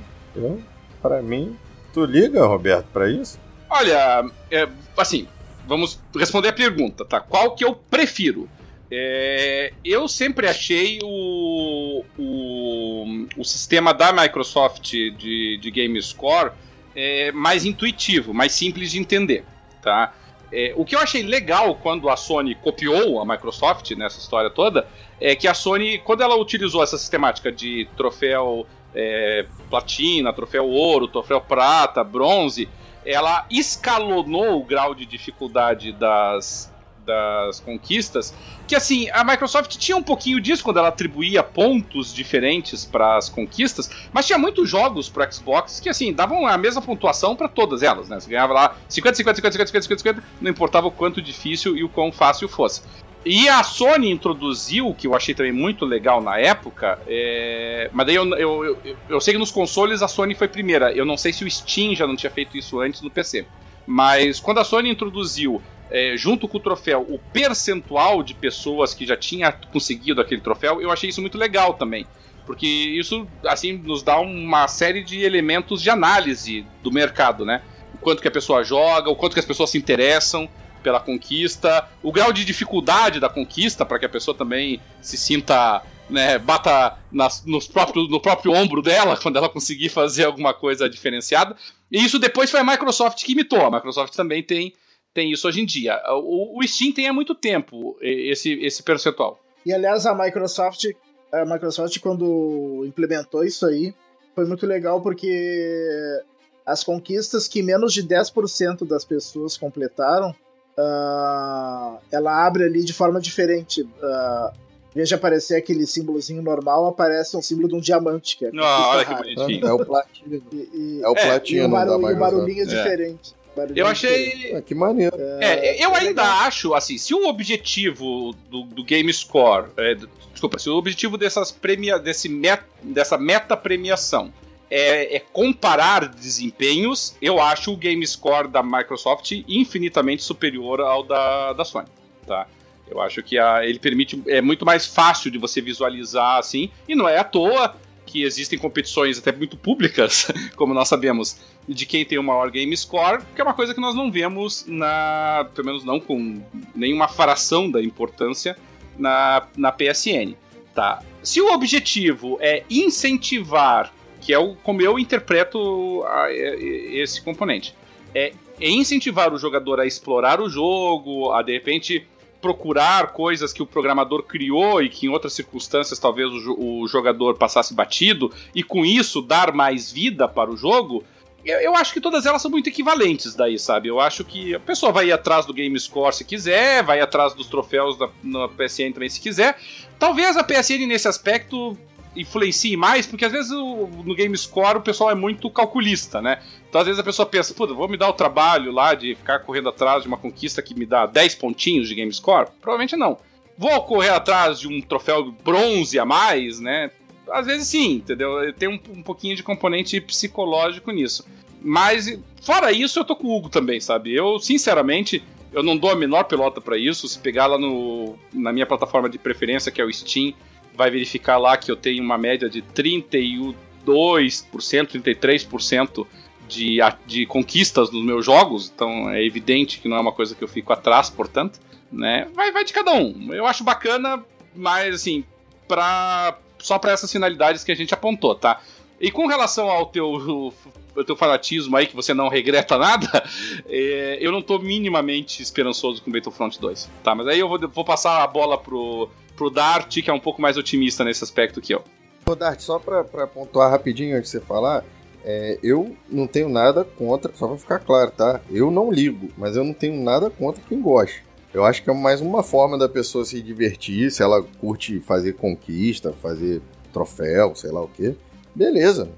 Para 1.03 1.21
mim, 1.21 1.55
tu 1.93 2.03
liga, 2.03 2.43
Roberto, 2.43 2.88
para 2.91 3.07
isso? 3.07 3.39
Olha, 3.69 4.27
é, 4.49 4.67
assim, 4.97 5.27
vamos 5.67 5.99
responder 6.15 6.47
a 6.47 6.53
pergunta, 6.53 7.05
tá? 7.05 7.19
Qual 7.19 7.53
que 7.55 7.63
eu 7.63 7.75
prefiro? 7.75 8.49
É, 8.89 9.73
eu 9.84 10.07
sempre 10.07 10.47
achei 10.47 10.99
o, 11.03 12.05
o, 12.18 13.27
o, 13.35 13.43
sistema 13.43 13.93
da 13.93 14.14
Microsoft 14.14 14.91
de, 14.91 15.57
de 15.57 15.72
Game 15.72 16.01
Score 16.01 16.51
é, 16.95 17.31
mais 17.34 17.65
intuitivo, 17.65 18.34
mais 18.34 18.53
simples 18.53 18.91
de 18.91 18.99
entender, 18.99 19.43
tá? 19.81 20.14
É, 20.49 20.73
o 20.77 20.85
que 20.85 20.95
eu 20.95 20.99
achei 20.99 21.22
legal 21.22 21.76
quando 21.76 22.09
a 22.09 22.15
Sony 22.15 22.55
copiou 22.55 23.19
a 23.19 23.26
Microsoft 23.26 23.91
nessa 23.91 24.19
história 24.19 24.49
toda 24.49 24.88
é 25.19 25.35
que 25.35 25.47
a 25.47 25.53
Sony, 25.53 25.97
quando 25.97 26.23
ela 26.23 26.38
utilizou 26.38 26.81
essa 26.81 26.97
sistemática 26.97 27.51
de 27.51 27.89
troféu 27.97 28.65
é, 28.95 29.45
platina, 29.69 30.31
troféu 30.31 30.65
ouro, 30.65 31.09
troféu 31.09 31.41
prata, 31.41 32.01
bronze, 32.05 32.69
ela 33.05 33.45
escalonou 33.49 34.61
o 34.61 34.64
grau 34.64 34.95
de 34.95 35.05
dificuldade 35.05 35.91
das, 35.91 36.73
das 37.07 37.61
conquistas, 37.61 38.34
que 38.67 38.75
assim, 38.75 39.09
a 39.11 39.23
Microsoft 39.23 39.77
tinha 39.77 39.95
um 39.95 40.03
pouquinho 40.03 40.41
disso 40.41 40.63
quando 40.63 40.77
ela 40.77 40.89
atribuía 40.89 41.41
pontos 41.41 42.13
diferentes 42.13 42.84
para 42.85 43.17
as 43.17 43.29
conquistas, 43.29 43.89
mas 44.11 44.27
tinha 44.27 44.38
muitos 44.38 44.69
jogos 44.69 45.07
para 45.07 45.31
Xbox 45.31 45.79
que 45.79 45.88
assim, 45.89 46.13
davam 46.13 46.45
a 46.45 46.57
mesma 46.57 46.81
pontuação 46.81 47.35
para 47.35 47.47
todas 47.47 47.81
elas, 47.81 48.09
né? 48.09 48.19
Você 48.19 48.29
ganhava 48.29 48.53
lá 48.53 48.75
50, 48.89 49.15
50, 49.15 49.35
50, 49.38 49.51
50, 49.53 49.67
50, 49.67 49.84
50, 49.84 49.99
50, 50.03 50.23
não 50.41 50.51
importava 50.51 50.88
o 50.88 50.91
quanto 50.91 51.21
difícil 51.21 51.77
e 51.77 51.84
o 51.84 51.89
quão 51.89 52.11
fácil 52.11 52.49
fosse. 52.49 52.81
E 53.25 53.49
a 53.49 53.63
Sony 53.63 54.09
introduziu, 54.09 54.93
que 54.93 55.07
eu 55.07 55.15
achei 55.15 55.34
também 55.34 55.51
muito 55.51 55.85
legal 55.85 56.21
na 56.21 56.38
época, 56.38 56.99
é... 57.07 57.89
mas 57.91 58.05
daí 58.05 58.15
eu, 58.15 58.25
eu, 58.38 58.65
eu, 58.65 58.97
eu, 59.09 59.21
sei 59.21 59.34
que 59.34 59.39
nos 59.39 59.51
consoles 59.51 60.01
a 60.01 60.07
Sony 60.07 60.35
foi 60.35 60.47
primeira. 60.47 60.91
Eu 60.93 61.05
não 61.05 61.17
sei 61.17 61.34
se 61.34 61.43
o 61.43 61.51
Steam 61.51 61.95
já 61.95 62.05
não 62.07 62.15
tinha 62.15 62.31
feito 62.31 62.57
isso 62.57 62.79
antes 62.79 63.01
no 63.01 63.09
PC. 63.09 63.45
Mas 63.85 64.39
quando 64.39 64.59
a 64.59 64.63
Sony 64.65 64.89
introduziu, 64.89 65.61
é, 65.89 66.15
junto 66.18 66.47
com 66.47 66.57
o 66.57 66.61
troféu, 66.61 67.05
o 67.09 67.18
percentual 67.18 68.22
de 68.22 68.34
pessoas 68.34 68.93
que 68.93 69.05
já 69.05 69.15
tinha 69.15 69.51
conseguido 69.51 70.22
aquele 70.22 70.41
troféu, 70.41 70.81
eu 70.81 70.91
achei 70.91 71.09
isso 71.09 71.22
muito 71.22 71.38
legal 71.38 71.73
também. 71.73 72.05
Porque 72.45 72.65
isso, 72.65 73.27
assim, 73.45 73.73
nos 73.73 74.01
dá 74.01 74.19
uma 74.19 74.68
série 74.69 75.03
de 75.03 75.22
elementos 75.22 75.81
de 75.81 75.89
análise 75.89 76.65
do 76.81 76.89
mercado, 76.89 77.45
né? 77.45 77.61
O 77.93 77.97
quanto 77.97 78.22
que 78.22 78.27
a 78.27 78.31
pessoa 78.31 78.64
joga, 78.64 79.09
o 79.09 79.15
quanto 79.15 79.34
que 79.34 79.39
as 79.39 79.45
pessoas 79.45 79.69
se 79.69 79.77
interessam 79.77 80.49
pela 80.81 81.01
conquista, 81.01 81.85
o 82.01 82.11
grau 82.11 82.31
de 82.31 82.45
dificuldade 82.45 83.19
da 83.19 83.27
conquista 83.27 83.85
para 83.85 83.99
que 83.99 84.05
a 84.05 84.09
pessoa 84.09 84.35
também 84.35 84.80
se 85.01 85.18
sinta, 85.18 85.84
né, 86.09 86.38
bata 86.38 86.97
nas, 87.11 87.43
nos 87.45 87.68
próprio, 87.68 88.07
no 88.07 88.22
próprio 88.22 88.53
ombro 88.53 88.81
dela 88.81 89.18
quando 89.22 89.35
ela 89.35 89.49
conseguir 89.49 89.89
fazer 89.89 90.23
alguma 90.23 90.53
coisa 90.53 90.89
diferenciada. 90.89 91.55
E 91.91 92.03
isso 92.03 92.18
depois 92.18 92.49
foi 92.49 92.61
a 92.61 92.64
Microsoft 92.64 93.26
que 93.26 93.34
imitou. 93.34 93.65
A 93.65 93.72
Microsoft 93.72 94.15
também 94.15 94.41
tem, 94.41 94.73
tem 95.18 95.31
isso 95.31 95.48
hoje 95.48 95.61
em 95.61 95.65
dia. 95.65 95.99
O, 96.10 96.60
o 96.60 96.68
Steam 96.68 96.94
tem 96.94 97.07
há 97.07 97.14
muito 97.14 97.34
tempo 97.34 97.98
esse, 97.99 98.53
esse 98.64 98.84
percentual. 98.84 99.39
E 99.65 99.73
aliás, 99.73 100.06
a 100.06 100.14
Microsoft, 100.14 100.85
a 101.34 101.44
Microsoft 101.44 101.99
quando 101.99 102.84
implementou 102.85 103.44
isso 103.44 103.65
aí, 103.65 103.95
foi 104.35 104.45
muito 104.45 104.68
legal 104.68 105.02
porque 105.02 106.22
as 106.64 106.84
conquistas 106.84 107.48
que 107.48 107.64
menos 107.64 107.94
de 107.94 108.03
10% 108.03 108.88
das 108.88 109.03
pessoas 109.03 109.57
completaram 109.57 110.35
uh, 110.77 111.98
ela 112.11 112.45
abre 112.45 112.65
ali 112.65 112.84
de 112.84 112.94
forma 112.94 113.19
diferente. 113.19 113.81
Uh, 113.81 114.68
em 114.91 114.98
vez 114.98 115.10
de 115.10 115.15
aparecer 115.15 115.56
aquele 115.56 115.88
símbolozinho 115.88 116.44
normal, 116.44 116.85
aparece 116.85 117.35
um 117.35 117.41
símbolo 117.41 117.69
de 117.69 117.76
um 117.76 117.80
diamante. 117.80 118.38
Que 118.38 118.45
é 118.45 118.52
ah, 118.60 118.89
olha 118.89 119.06
que 119.06 119.15
bonitinho. 119.15 119.68
É 119.68 119.73
o 119.73 119.84
platino. 119.84 120.44
E, 120.52 120.56
e, 120.56 121.02
é 121.03 121.07
o 121.07 121.15
platino. 121.15 121.64
E 121.64 121.65
o, 121.65 121.69
barulho, 121.69 122.02
da 122.03 122.11
e 122.11 122.15
o 122.15 122.19
barulhinho 122.19 122.60
é, 122.60 122.64
é. 122.64 122.65
diferente. 122.68 123.35
Eu 123.75 123.88
achei. 123.88 124.51
É, 124.53 124.61
que 124.61 124.75
maneiro. 124.75 125.15
É, 125.39 125.84
eu 125.84 125.91
é 125.91 125.99
ainda 125.99 126.23
legal. 126.23 126.39
acho, 126.41 126.73
assim, 126.73 126.97
se 126.97 127.13
o 127.13 127.27
objetivo 127.27 128.35
do, 128.49 128.63
do 128.63 128.84
Game 128.84 129.11
Score. 129.13 129.67
É, 129.77 129.95
desculpa, 130.31 130.59
se 130.59 130.69
o 130.69 130.75
objetivo 130.75 131.17
dessas 131.17 131.51
premia, 131.51 131.97
desse 131.97 132.29
met, 132.29 132.63
dessa 132.84 133.17
meta 133.17 133.57
premiação 133.57 134.31
é, 134.69 135.15
é, 135.15 135.19
comparar 135.19 136.07
desempenhos, 136.07 137.15
eu 137.21 137.41
acho 137.41 137.71
o 137.73 137.77
game 137.77 138.05
score 138.05 138.47
da 138.47 138.61
Microsoft 138.61 139.31
infinitamente 139.47 140.23
superior 140.23 140.81
ao 140.81 141.03
da, 141.03 141.53
da 141.53 141.63
Sony, 141.63 141.88
tá? 142.25 142.47
Eu 142.89 143.01
acho 143.01 143.21
que 143.21 143.38
a, 143.38 143.65
ele 143.65 143.79
permite 143.79 144.21
é 144.27 144.41
muito 144.41 144.65
mais 144.65 144.85
fácil 144.85 145.29
de 145.31 145.38
você 145.38 145.61
visualizar 145.61 146.38
assim, 146.38 146.69
e 146.88 146.95
não 146.95 147.07
é 147.07 147.17
à 147.17 147.23
toa 147.23 147.75
que 148.07 148.23
existem 148.23 148.57
competições 148.57 149.19
até 149.19 149.31
muito 149.31 149.55
públicas, 149.55 150.31
como 150.55 150.73
nós 150.73 150.88
sabemos, 150.88 151.39
de 151.67 151.85
quem 151.85 152.03
tem 152.03 152.17
o 152.17 152.23
maior 152.23 152.49
game 152.49 152.75
score, 152.75 153.21
que 153.35 153.41
é 153.41 153.43
uma 153.43 153.53
coisa 153.53 153.73
que 153.73 153.81
nós 153.81 153.93
não 153.93 154.11
vemos 154.11 154.65
na, 154.67 155.47
pelo 155.53 155.67
menos 155.67 155.84
não 155.84 155.99
com 155.99 156.41
nenhuma 156.73 157.07
fração 157.07 157.69
da 157.69 157.84
importância 157.84 158.57
na, 158.97 159.45
na 159.55 159.71
PSN, 159.71 160.34
tá? 160.73 161.03
Se 161.21 161.41
o 161.41 161.53
objetivo 161.53 162.38
é 162.41 162.63
incentivar 162.69 163.93
que 164.27 164.34
é 164.34 164.39
o, 164.39 164.55
como 164.55 164.81
eu 164.81 164.99
interpreto 164.99 166.03
a, 166.05 166.31
esse 166.31 167.21
componente. 167.21 167.73
É, 168.13 168.34
é 168.59 168.69
incentivar 168.69 169.34
o 169.34 169.38
jogador 169.38 169.79
a 169.79 169.85
explorar 169.85 170.41
o 170.41 170.49
jogo, 170.49 171.31
a 171.31 171.41
de 171.41 171.53
repente 171.53 172.05
procurar 172.48 173.11
coisas 173.11 173.52
que 173.52 173.61
o 173.61 173.65
programador 173.65 174.24
criou 174.24 174.82
e 174.82 174.88
que 174.88 175.06
em 175.06 175.10
outras 175.10 175.34
circunstâncias 175.34 175.99
talvez 175.99 176.30
o, 176.48 176.82
o 176.82 176.88
jogador 176.88 177.36
passasse 177.36 177.74
batido, 177.74 178.32
e 178.56 178.64
com 178.64 178.86
isso 178.86 179.22
dar 179.22 179.52
mais 179.52 179.91
vida 179.91 180.30
para 180.30 180.49
o 180.49 180.56
jogo, 180.56 181.03
eu, 181.44 181.60
eu, 181.60 181.76
acho 181.76 181.91
que 181.91 181.99
todas 181.99 182.26
elas 182.26 182.41
são 182.41 182.49
muito 182.49 182.69
equivalentes 182.69 183.36
daí, 183.36 183.60
sabe? 183.60 183.90
Eu 183.90 183.99
acho 183.99 184.24
que 184.24 184.56
a 184.56 184.61
pessoa 184.61 184.94
vai 184.94 185.07
ir 185.07 185.11
atrás 185.11 185.45
do 185.45 185.53
Game 185.53 185.78
Score 185.78 186.15
se 186.15 186.24
quiser, 186.24 186.84
vai 186.84 187.02
atrás 187.02 187.34
dos 187.34 187.48
troféus 187.48 187.98
da, 187.98 188.10
na 188.24 188.48
PSN 188.48 188.94
também 188.94 189.10
se 189.10 189.19
quiser. 189.19 189.60
Talvez 189.99 190.38
a 190.38 190.44
PSN 190.44 190.88
nesse 190.88 191.10
aspecto 191.10 191.78
influencie 192.19 192.76
mais, 192.76 193.06
porque 193.06 193.26
às 193.26 193.31
vezes 193.31 193.52
no 193.52 194.15
Game 194.15 194.35
Score 194.38 194.77
o 194.77 194.81
pessoal 194.81 195.11
é 195.11 195.15
muito 195.15 195.49
calculista, 195.49 196.22
né? 196.22 196.41
Então 196.68 196.81
às 196.81 196.88
vezes 196.88 196.99
a 196.99 197.03
pessoa 197.03 197.26
pensa, 197.26 197.53
puta, 197.53 197.73
vou 197.73 197.88
me 197.88 197.98
dar 197.98 198.10
o 198.10 198.14
trabalho 198.14 198.72
lá 198.72 198.94
de 198.94 199.15
ficar 199.15 199.39
correndo 199.39 199.69
atrás 199.69 200.03
de 200.03 200.07
uma 200.07 200.18
conquista 200.18 200.61
que 200.61 200.73
me 200.73 200.85
dá 200.85 201.06
10 201.06 201.35
pontinhos 201.35 201.88
de 201.88 201.95
Game 201.95 202.11
Score? 202.14 202.49
Provavelmente 202.61 202.95
não. 202.95 203.18
Vou 203.57 203.81
correr 203.84 204.10
atrás 204.10 204.60
de 204.60 204.68
um 204.68 204.81
troféu 204.81 205.31
bronze 205.44 205.98
a 205.98 206.06
mais, 206.06 206.60
né? 206.60 206.91
Às 207.31 207.45
vezes 207.45 207.68
sim, 207.68 207.95
entendeu? 207.95 208.53
Tem 208.53 208.69
um, 208.69 208.80
um 208.95 209.02
pouquinho 209.02 209.35
de 209.35 209.44
componente 209.44 209.99
psicológico 209.99 210.91
nisso. 210.91 211.26
Mas, 211.61 212.19
fora 212.41 212.72
isso, 212.72 212.99
eu 212.99 213.03
tô 213.03 213.15
com 213.15 213.27
o 213.27 213.35
Hugo 213.35 213.49
também, 213.49 213.80
sabe? 213.80 214.14
Eu, 214.14 214.39
sinceramente, 214.39 215.23
eu 215.52 215.64
não 215.64 215.76
dou 215.76 215.89
a 215.89 215.95
menor 215.95 216.23
pelota 216.26 216.61
para 216.61 216.77
isso. 216.77 217.07
Se 217.07 217.18
pegar 217.19 217.48
lá 217.48 217.57
no, 217.57 218.15
na 218.34 218.53
minha 218.53 218.65
plataforma 218.65 219.10
de 219.10 219.18
preferência, 219.18 219.72
que 219.72 219.81
é 219.81 219.85
o 219.85 219.91
Steam, 219.91 220.34
vai 220.77 220.91
verificar 220.91 221.37
lá 221.37 221.57
que 221.57 221.71
eu 221.71 221.75
tenho 221.75 222.03
uma 222.03 222.17
média 222.17 222.47
de 222.47 222.61
32%, 222.61 223.55
33% 223.85 226.05
de, 226.47 226.77
de 227.05 227.25
conquistas 227.25 227.91
nos 227.91 228.05
meus 228.05 228.25
jogos, 228.25 228.71
então 228.73 229.09
é 229.09 229.25
evidente 229.25 229.79
que 229.79 229.89
não 229.89 229.97
é 229.97 229.99
uma 229.99 230.11
coisa 230.11 230.35
que 230.35 230.43
eu 230.43 230.47
fico 230.47 230.71
atrás, 230.71 231.09
portanto, 231.09 231.59
né? 231.91 232.27
Vai, 232.33 232.51
vai 232.51 232.63
de 232.63 232.71
cada 232.71 232.93
um. 232.93 233.33
Eu 233.33 233.45
acho 233.45 233.63
bacana, 233.63 234.23
mas 234.55 234.95
assim, 234.95 235.25
pra, 235.67 236.37
só 236.59 236.77
para 236.77 236.91
essas 236.91 237.11
finalidades 237.11 237.63
que 237.63 237.71
a 237.71 237.75
gente 237.75 237.93
apontou, 237.93 238.35
tá? 238.35 238.61
E 238.99 239.11
com 239.11 239.27
relação 239.27 239.69
ao 239.69 239.87
teu, 239.87 240.53
ao 240.98 241.06
teu 241.06 241.15
fanatismo 241.15 241.76
aí, 241.78 241.88
que 241.88 241.95
você 241.95 242.14
não 242.14 242.28
regreta 242.28 242.76
nada, 242.80 243.24
é, 243.68 244.18
eu 244.19 244.32
não 244.32 244.41
tô 244.41 244.60
minimamente 244.60 245.41
esperançoso 245.41 246.02
com 246.02 246.11
Battlefront 246.11 246.60
2, 246.60 246.90
tá? 247.03 247.14
Mas 247.14 247.28
aí 247.28 247.40
eu 247.40 247.48
vou, 247.48 247.60
vou 247.69 247.86
passar 247.86 248.24
a 248.24 248.28
bola 248.28 248.57
pro, 248.57 249.10
pro 249.36 249.49
Dart, 249.49 250.02
que 250.02 250.10
é 250.10 250.14
um 250.14 250.19
pouco 250.19 250.41
mais 250.41 250.57
otimista 250.57 251.03
nesse 251.03 251.24
aspecto 251.24 251.61
que 251.61 251.74
eu. 251.74 251.84
Ô 252.26 252.36
Dart, 252.36 252.60
só 252.60 252.80
pra, 252.80 253.03
pra 253.03 253.28
pontuar 253.28 253.72
rapidinho 253.72 254.18
antes 254.18 254.32
de 254.32 254.40
você 254.40 254.45
falar, 254.45 254.84
é, 255.24 255.60
eu 255.61 255.95
não 256.10 256.28
tenho 256.28 256.49
nada 256.49 256.84
contra, 256.84 257.32
só 257.36 257.48
pra 257.48 257.57
ficar 257.57 257.80
claro, 257.80 258.11
tá? 258.11 258.41
Eu 258.49 258.72
não 258.72 258.91
ligo, 258.91 259.30
mas 259.38 259.56
eu 259.56 259.64
não 259.64 259.74
tenho 259.74 260.02
nada 260.02 260.30
contra 260.30 260.61
quem 260.68 260.82
gosta. 260.82 261.28
Eu 261.53 261.64
acho 261.64 261.84
que 261.84 261.90
é 261.90 261.94
mais 261.94 262.22
uma 262.22 262.44
forma 262.44 262.78
da 262.78 262.90
pessoa 262.90 263.26
se 263.26 263.41
divertir, 263.41 264.11
se 264.11 264.22
ela 264.22 264.44
curte 264.60 264.99
fazer 264.99 265.34
conquista, 265.34 266.14
fazer 266.22 266.61
troféu, 266.91 267.56
sei 267.56 267.72
lá 267.72 267.82
o 267.82 267.88
quê. 267.88 268.15
Beleza, 268.53 269.10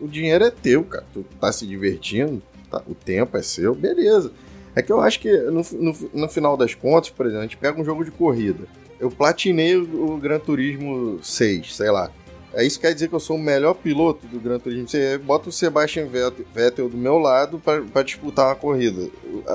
o 0.00 0.08
dinheiro 0.08 0.44
é 0.44 0.50
teu, 0.50 0.84
cara. 0.84 1.06
Tu 1.12 1.24
tá 1.40 1.52
se 1.52 1.66
divertindo, 1.66 2.42
tá, 2.70 2.82
o 2.86 2.94
tempo 2.94 3.36
é 3.36 3.42
seu, 3.42 3.74
beleza. 3.74 4.32
É 4.74 4.82
que 4.82 4.92
eu 4.92 5.00
acho 5.00 5.20
que 5.20 5.36
no, 5.36 5.62
no, 5.72 6.10
no 6.14 6.28
final 6.28 6.56
das 6.56 6.74
contas, 6.74 7.10
por 7.10 7.26
exemplo, 7.26 7.40
a 7.40 7.46
gente 7.46 7.56
pega 7.56 7.80
um 7.80 7.84
jogo 7.84 8.04
de 8.04 8.10
corrida 8.10 8.66
eu 9.00 9.10
platinei 9.10 9.76
o, 9.76 10.16
Gran 10.16 10.38
Turismo 10.38 11.18
6, 11.22 11.76
sei 11.76 11.90
lá. 11.90 12.10
É 12.52 12.64
isso 12.64 12.80
quer 12.80 12.94
dizer 12.94 13.08
que 13.08 13.14
eu 13.14 13.20
sou 13.20 13.36
o 13.36 13.40
melhor 13.40 13.74
piloto 13.74 14.26
do 14.26 14.40
Gran 14.40 14.58
Turismo. 14.58 14.88
Você 14.88 15.18
bota 15.18 15.50
o 15.50 15.52
Sebastian 15.52 16.06
Vettel 16.06 16.88
do 16.88 16.96
meu 16.96 17.18
lado 17.18 17.60
para 17.60 18.02
disputar 18.02 18.46
uma 18.46 18.56
corrida. 18.56 19.08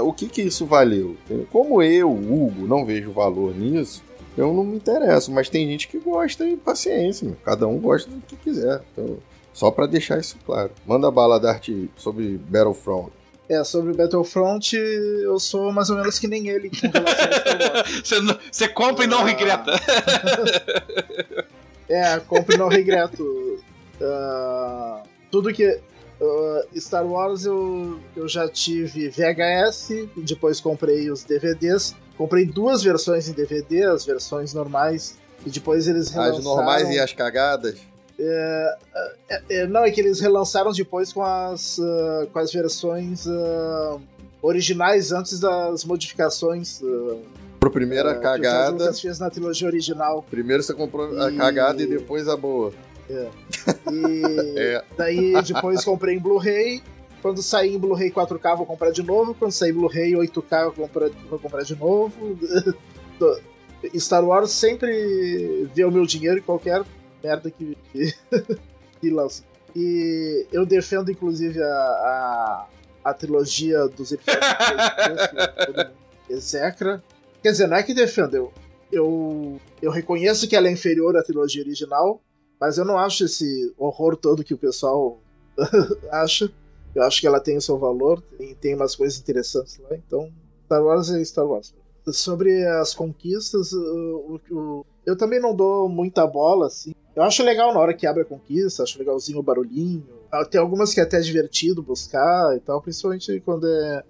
O 0.03 0.13
que 0.13 0.27
que 0.27 0.41
isso 0.43 0.65
valeu? 0.65 1.17
Como 1.51 1.81
eu, 1.81 2.11
Hugo, 2.11 2.67
não 2.67 2.85
vejo 2.85 3.11
valor 3.11 3.53
nisso, 3.55 4.03
eu 4.37 4.53
não 4.53 4.63
me 4.63 4.77
interesso. 4.77 5.31
Mas 5.31 5.49
tem 5.49 5.67
gente 5.67 5.87
que 5.87 5.97
gosta 5.97 6.47
e 6.47 6.55
paciência, 6.55 7.25
meu. 7.25 7.35
cada 7.43 7.67
um 7.67 7.79
gosta 7.79 8.09
do 8.09 8.21
que 8.21 8.35
quiser. 8.37 8.81
Então, 8.93 9.17
só 9.53 9.69
para 9.71 9.85
deixar 9.85 10.19
isso 10.19 10.35
claro. 10.45 10.71
Manda 10.85 11.09
bala 11.11 11.39
da 11.39 11.51
arte 11.51 11.89
sobre 11.95 12.37
Battlefront. 12.37 13.11
É, 13.49 13.63
sobre 13.63 13.93
Battlefront, 13.93 14.73
eu 14.75 15.37
sou 15.39 15.71
mais 15.71 15.89
ou 15.89 15.97
menos 15.97 16.17
que 16.17 16.27
nem 16.27 16.47
ele. 16.47 16.71
Você, 18.03 18.19
não- 18.21 18.37
você 18.51 18.67
compra 18.69 19.03
e 19.03 19.07
não 19.07 19.19
Ah. 19.19 19.25
regreta. 19.25 19.71
É, 21.89 22.17
compre 22.21 22.55
e 22.55 22.57
não 22.57 22.69
regreto. 22.69 23.59
Ah, 24.01 25.03
tudo 25.29 25.53
que. 25.53 25.79
ah, 26.21 26.65
Star 26.77 27.05
Wars 27.05 27.45
eu, 27.45 27.99
eu 28.15 28.27
já 28.27 28.47
tive 28.47 29.09
VHS, 29.09 30.07
depois 30.17 30.59
comprei 30.61 31.11
os 31.11 31.23
DVDs. 31.23 31.95
Comprei 32.17 32.45
duas 32.45 32.81
versões 32.83 33.27
em 33.27 33.33
DVD, 33.33 33.83
as 33.85 34.05
versões 34.05 34.53
normais, 34.53 35.17
e 35.45 35.49
depois 35.49 35.87
eles 35.87 36.09
relançaram. 36.09 36.37
As 36.37 36.43
normais 36.43 36.89
e 36.89 36.99
as 36.99 37.11
cagadas. 37.11 37.79
É, 38.19 38.77
é, 39.49 39.67
não, 39.67 39.83
é 39.83 39.91
que 39.91 39.99
eles 39.99 40.19
relançaram 40.19 40.71
depois 40.71 41.11
com 41.11 41.23
as, 41.23 41.79
ah, 41.79 42.27
com 42.31 42.39
as 42.39 42.51
versões 42.51 43.25
ah, 43.27 43.97
originais 44.41 45.11
antes 45.11 45.39
das 45.39 45.83
modificações 45.83 46.81
ah, 46.83 47.17
Pro 47.59 47.71
primeira 47.71 48.13
que 48.13 48.19
o 48.19 48.21
George 48.23 48.41
cagada. 48.43 48.71
Lucas 48.71 48.99
fez 49.01 49.19
na 49.19 49.29
trilogia 49.29 49.67
original. 49.67 50.23
Primeiro 50.29 50.61
você 50.61 50.73
comprou 50.73 51.17
a 51.19 51.31
E- 51.31 51.37
cagada 51.37 51.81
e 51.81 51.87
depois 51.87 52.27
a 52.27 52.35
boa. 52.37 52.71
E 53.91 54.57
É. 54.57 54.83
daí 54.97 55.33
depois 55.43 55.83
comprei 55.83 56.15
em 56.15 56.19
Blu-ray. 56.19 56.81
Quando 57.21 57.41
sair 57.41 57.75
em 57.75 57.79
Blu-ray 57.79 58.11
4K, 58.11 58.57
vou 58.57 58.65
comprar 58.65 58.91
de 58.91 59.01
novo. 59.01 59.33
Quando 59.33 59.51
sair 59.51 59.71
Blu-ray 59.71 60.11
8K, 60.13 60.63
eu 60.63 60.71
vou 60.71 60.87
comprar, 60.87 61.09
vou 61.29 61.39
comprar 61.39 61.63
de 61.63 61.75
novo. 61.75 62.37
Star 63.97 64.23
Wars 64.25 64.51
sempre 64.51 65.67
vê 65.73 65.83
o 65.85 65.91
meu 65.91 66.05
dinheiro 66.05 66.39
em 66.39 66.41
qualquer 66.41 66.83
merda 67.23 67.49
que, 67.49 67.77
que 68.99 69.09
lança. 69.09 69.43
E 69.75 70.45
eu 70.51 70.65
defendo, 70.65 71.09
inclusive, 71.11 71.61
a, 71.61 71.65
a, 71.65 72.67
a 73.05 73.13
trilogia 73.13 73.87
dos 73.87 74.11
episódios 74.11 74.47
que 74.57 75.65
todo 75.65 75.77
mundo 75.87 75.91
execra. 76.29 77.03
Quer 77.41 77.51
dizer, 77.51 77.67
não 77.67 77.77
é 77.77 77.83
que 77.83 77.93
defendo, 77.93 78.35
eu, 78.35 78.53
eu, 78.91 79.59
eu 79.81 79.91
reconheço 79.91 80.47
que 80.47 80.55
ela 80.55 80.67
é 80.67 80.71
inferior 80.71 81.17
à 81.17 81.23
trilogia 81.23 81.61
original, 81.63 82.21
mas 82.59 82.77
eu 82.77 82.85
não 82.85 82.97
acho 82.97 83.25
esse 83.25 83.73
horror 83.77 84.15
todo 84.15 84.43
que 84.43 84.53
o 84.53 84.57
pessoal 84.57 85.19
acha. 86.11 86.51
Eu 86.95 87.01
acho 87.03 87.19
que 87.19 87.25
ela 87.25 87.39
tem 87.39 87.57
o 87.57 87.61
seu 87.61 87.77
valor, 87.79 88.21
tem, 88.37 88.53
tem 88.53 88.75
umas 88.75 88.95
coisas 88.95 89.19
interessantes 89.19 89.79
lá, 89.79 89.95
então 89.95 90.31
Star 90.65 90.83
Wars 90.83 91.09
é 91.09 91.23
Star 91.25 91.45
Wars. 91.45 91.73
Sobre 92.11 92.63
as 92.67 92.93
conquistas, 92.93 93.73
o, 93.73 94.39
o- 94.51 94.85
eu 95.05 95.17
também 95.17 95.39
não 95.39 95.55
dou 95.55 95.89
muita 95.89 96.25
bola, 96.25 96.67
assim. 96.67 96.93
Eu 97.15 97.23
acho 97.23 97.43
legal 97.43 97.73
na 97.73 97.79
hora 97.79 97.93
que 97.93 98.07
abre 98.07 98.23
a 98.23 98.25
conquista, 98.25 98.83
acho 98.83 98.97
legalzinho 98.97 99.39
o 99.39 99.43
barulhinho. 99.43 100.03
Ah, 100.31 100.43
Tem 100.43 100.59
algumas 100.59 100.93
que 100.93 100.99
é 100.99 101.03
até 101.03 101.19
divertido 101.19 101.83
buscar 101.83 102.55
e 102.55 102.59
tal, 102.59 102.81
principalmente 102.81 103.39
quando 103.41 103.67
é. 103.67 104.03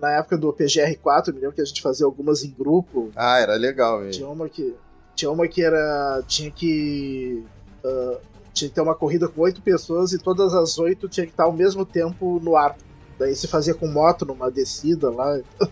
Na 0.00 0.12
época 0.12 0.38
do 0.38 0.50
PGR4, 0.50 1.28
eu 1.28 1.34
me 1.34 1.40
lembro 1.40 1.54
que 1.54 1.60
a 1.60 1.64
gente 1.64 1.82
fazia 1.82 2.06
algumas 2.06 2.42
em 2.42 2.50
grupo. 2.50 3.10
Ah, 3.14 3.38
era 3.38 3.54
legal 3.54 3.98
mesmo. 3.98 4.12
Tinha 4.12 4.28
uma 4.28 4.48
que. 4.48 4.74
Tinha 5.14 5.30
uma 5.30 5.46
que 5.46 5.62
era. 5.62 6.22
Tinha 6.26 6.50
que. 6.50 7.44
ah, 7.84 8.18
tinha 8.54 8.68
que 8.68 8.74
ter 8.74 8.80
uma 8.80 8.94
corrida 8.94 9.28
com 9.28 9.42
oito 9.42 9.60
pessoas 9.60 10.12
e 10.12 10.18
todas 10.18 10.54
as 10.54 10.78
oito 10.78 11.08
tinha 11.08 11.26
que 11.26 11.32
estar 11.32 11.44
ao 11.44 11.52
mesmo 11.52 11.84
tempo 11.84 12.40
no 12.42 12.56
ar. 12.56 12.76
Daí 13.18 13.34
se 13.34 13.46
fazia 13.46 13.74
com 13.74 13.86
moto 13.88 14.24
numa 14.24 14.50
descida 14.50 15.10
lá. 15.10 15.40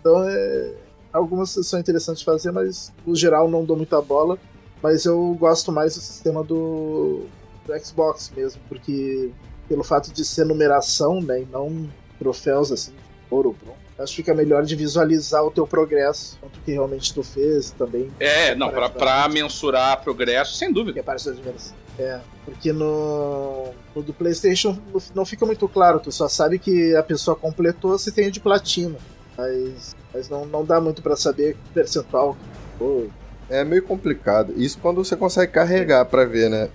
Então 0.00 0.22
é. 0.28 0.74
Algumas 1.14 1.50
são 1.50 1.78
interessantes 1.78 2.20
de 2.20 2.24
fazer, 2.26 2.50
mas 2.50 2.92
no 3.06 3.14
geral 3.14 3.48
não 3.48 3.64
dou 3.64 3.76
muita 3.76 4.02
bola. 4.02 4.38
Mas 4.82 5.04
eu 5.06 5.34
gosto 5.40 5.72
mais 5.72 5.94
do 5.94 6.00
sistema 6.00 6.44
do, 6.44 7.22
do 7.66 7.78
Xbox 7.82 8.30
mesmo, 8.36 8.60
porque 8.68 9.30
pelo 9.66 9.82
fato 9.82 10.12
de 10.12 10.22
ser 10.24 10.44
numeração, 10.44 11.22
né, 11.22 11.40
e 11.40 11.46
não 11.50 11.88
troféus 12.18 12.70
assim, 12.70 12.92
ouro, 13.30 13.56
bronze, 13.62 13.78
acho 13.98 14.10
que 14.12 14.16
fica 14.16 14.34
melhor 14.34 14.62
de 14.64 14.76
visualizar 14.76 15.42
o 15.42 15.50
teu 15.50 15.66
progresso, 15.66 16.36
quanto 16.40 16.60
que 16.60 16.72
realmente 16.72 17.14
tu 17.14 17.22
fez 17.22 17.70
também. 17.70 18.10
É, 18.20 18.54
não, 18.54 18.68
pra, 18.70 18.90
pra 18.90 19.26
mensurar 19.28 20.02
progresso, 20.02 20.54
sem 20.56 20.70
dúvida. 20.70 20.92
Que 20.94 20.98
é 21.00 21.02
parte 21.02 21.24
da 21.24 21.32
diversão. 21.32 21.74
É, 21.98 22.20
porque 22.44 22.72
no, 22.72 23.70
no 23.94 24.02
do 24.02 24.12
PlayStation 24.12 24.76
não- 25.14 25.24
fica 25.24 25.46
muito 25.46 25.66
claro, 25.68 26.00
tu 26.00 26.10
só 26.12 26.28
sabe 26.28 26.58
que 26.58 26.94
a 26.96 27.02
pessoa 27.02 27.34
completou 27.36 27.96
se 27.98 28.10
tem 28.12 28.30
de 28.30 28.40
platina. 28.40 28.96
Mas, 29.38 29.94
mas 30.14 30.28
não, 30.28 30.46
não 30.46 30.64
dá 30.64 30.80
muito 30.80 31.02
pra 31.02 31.16
saber 31.16 31.54
que 31.54 31.70
percentual 31.74 32.34
que 32.34 32.78
foi. 32.78 33.10
É 33.50 33.64
meio 33.64 33.82
complicado. 33.82 34.54
Isso 34.56 34.78
quando 34.80 35.04
você 35.04 35.16
consegue 35.16 35.52
carregar 35.52 36.04
pra 36.06 36.24
ver, 36.24 36.48
né? 36.48 36.70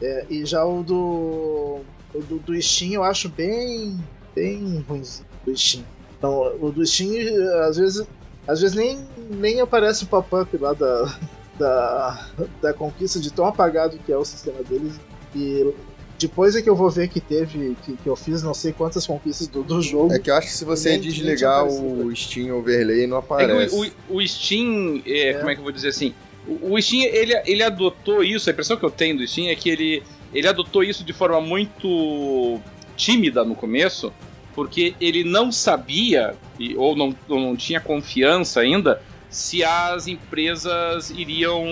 É, 0.00 0.24
e 0.30 0.46
já 0.46 0.64
o 0.64 0.82
do, 0.82 1.80
o 2.14 2.22
do. 2.22 2.38
do 2.38 2.62
Steam 2.62 2.92
eu 2.92 3.02
acho 3.04 3.28
bem. 3.28 3.98
bem 4.34 4.84
ruimzinho 4.88 5.26
do 5.44 5.56
Steam. 5.56 5.84
Não, 6.22 6.56
o 6.60 6.70
do 6.70 6.86
Steam, 6.86 7.10
às 7.66 7.76
vezes. 7.76 8.06
Às 8.48 8.60
vezes 8.62 8.74
nem, 8.74 9.06
nem 9.30 9.60
aparece 9.60 10.04
o 10.04 10.06
pop-up 10.06 10.56
lá 10.56 10.72
da, 10.72 11.14
da. 11.58 12.26
da 12.62 12.72
conquista 12.72 13.20
de 13.20 13.30
tão 13.30 13.44
apagado 13.44 13.98
que 13.98 14.12
é 14.12 14.16
o 14.16 14.24
sistema 14.24 14.62
deles. 14.62 14.98
E 15.34 15.74
depois 16.20 16.54
é 16.54 16.62
que 16.62 16.68
eu 16.68 16.76
vou 16.76 16.90
ver 16.90 17.08
que 17.08 17.18
teve. 17.20 17.76
que, 17.84 17.96
que 17.96 18.06
eu 18.06 18.14
fiz 18.14 18.42
não 18.42 18.52
sei 18.54 18.72
quantas 18.72 19.06
conquistas 19.06 19.48
do, 19.48 19.62
do 19.62 19.80
jogo. 19.82 20.12
É 20.12 20.18
que 20.18 20.30
eu 20.30 20.34
acho 20.34 20.48
que 20.48 20.52
se 20.52 20.64
você 20.64 20.90
Nem- 20.90 21.00
desligar 21.00 21.64
o 21.66 22.14
Steam 22.14 22.56
Overlay, 22.56 23.06
não 23.06 23.16
É 23.16 23.20
aparece. 23.20 23.74
que 23.74 23.92
o, 24.10 24.14
o- 24.16 24.18
o 24.18 24.28
Steam, 24.28 25.02
é, 25.06 25.28
É. 25.30 25.34
como 25.34 25.50
é 25.50 25.54
que 25.54 25.60
eu 25.60 25.64
vou 25.64 25.72
dizer 25.72 25.88
assim? 25.88 26.14
O, 26.46 26.74
o 26.74 26.82
Steam, 26.82 27.02
ele, 27.04 27.34
ele 27.46 27.62
adotou 27.62 28.22
isso, 28.22 28.48
a 28.48 28.52
impressão 28.52 28.76
que 28.76 28.84
eu 28.84 28.90
tenho 28.90 29.16
do 29.18 29.26
Steam 29.26 29.48
é 29.48 29.54
que 29.54 29.68
ele, 29.70 30.02
ele 30.32 30.46
adotou 30.46 30.84
isso 30.84 31.02
de 31.04 31.12
forma 31.12 31.40
muito 31.40 32.60
tímida 32.96 33.44
no 33.44 33.54
começo, 33.54 34.12
porque 34.54 34.94
ele 35.00 35.24
não 35.24 35.50
sabia, 35.50 36.34
ou 36.76 36.96
não, 36.96 37.14
ou 37.28 37.40
não 37.40 37.56
tinha 37.56 37.80
confiança 37.80 38.60
ainda, 38.60 39.00
se 39.30 39.62
as 39.62 40.06
empresas 40.08 41.10
iriam, 41.10 41.64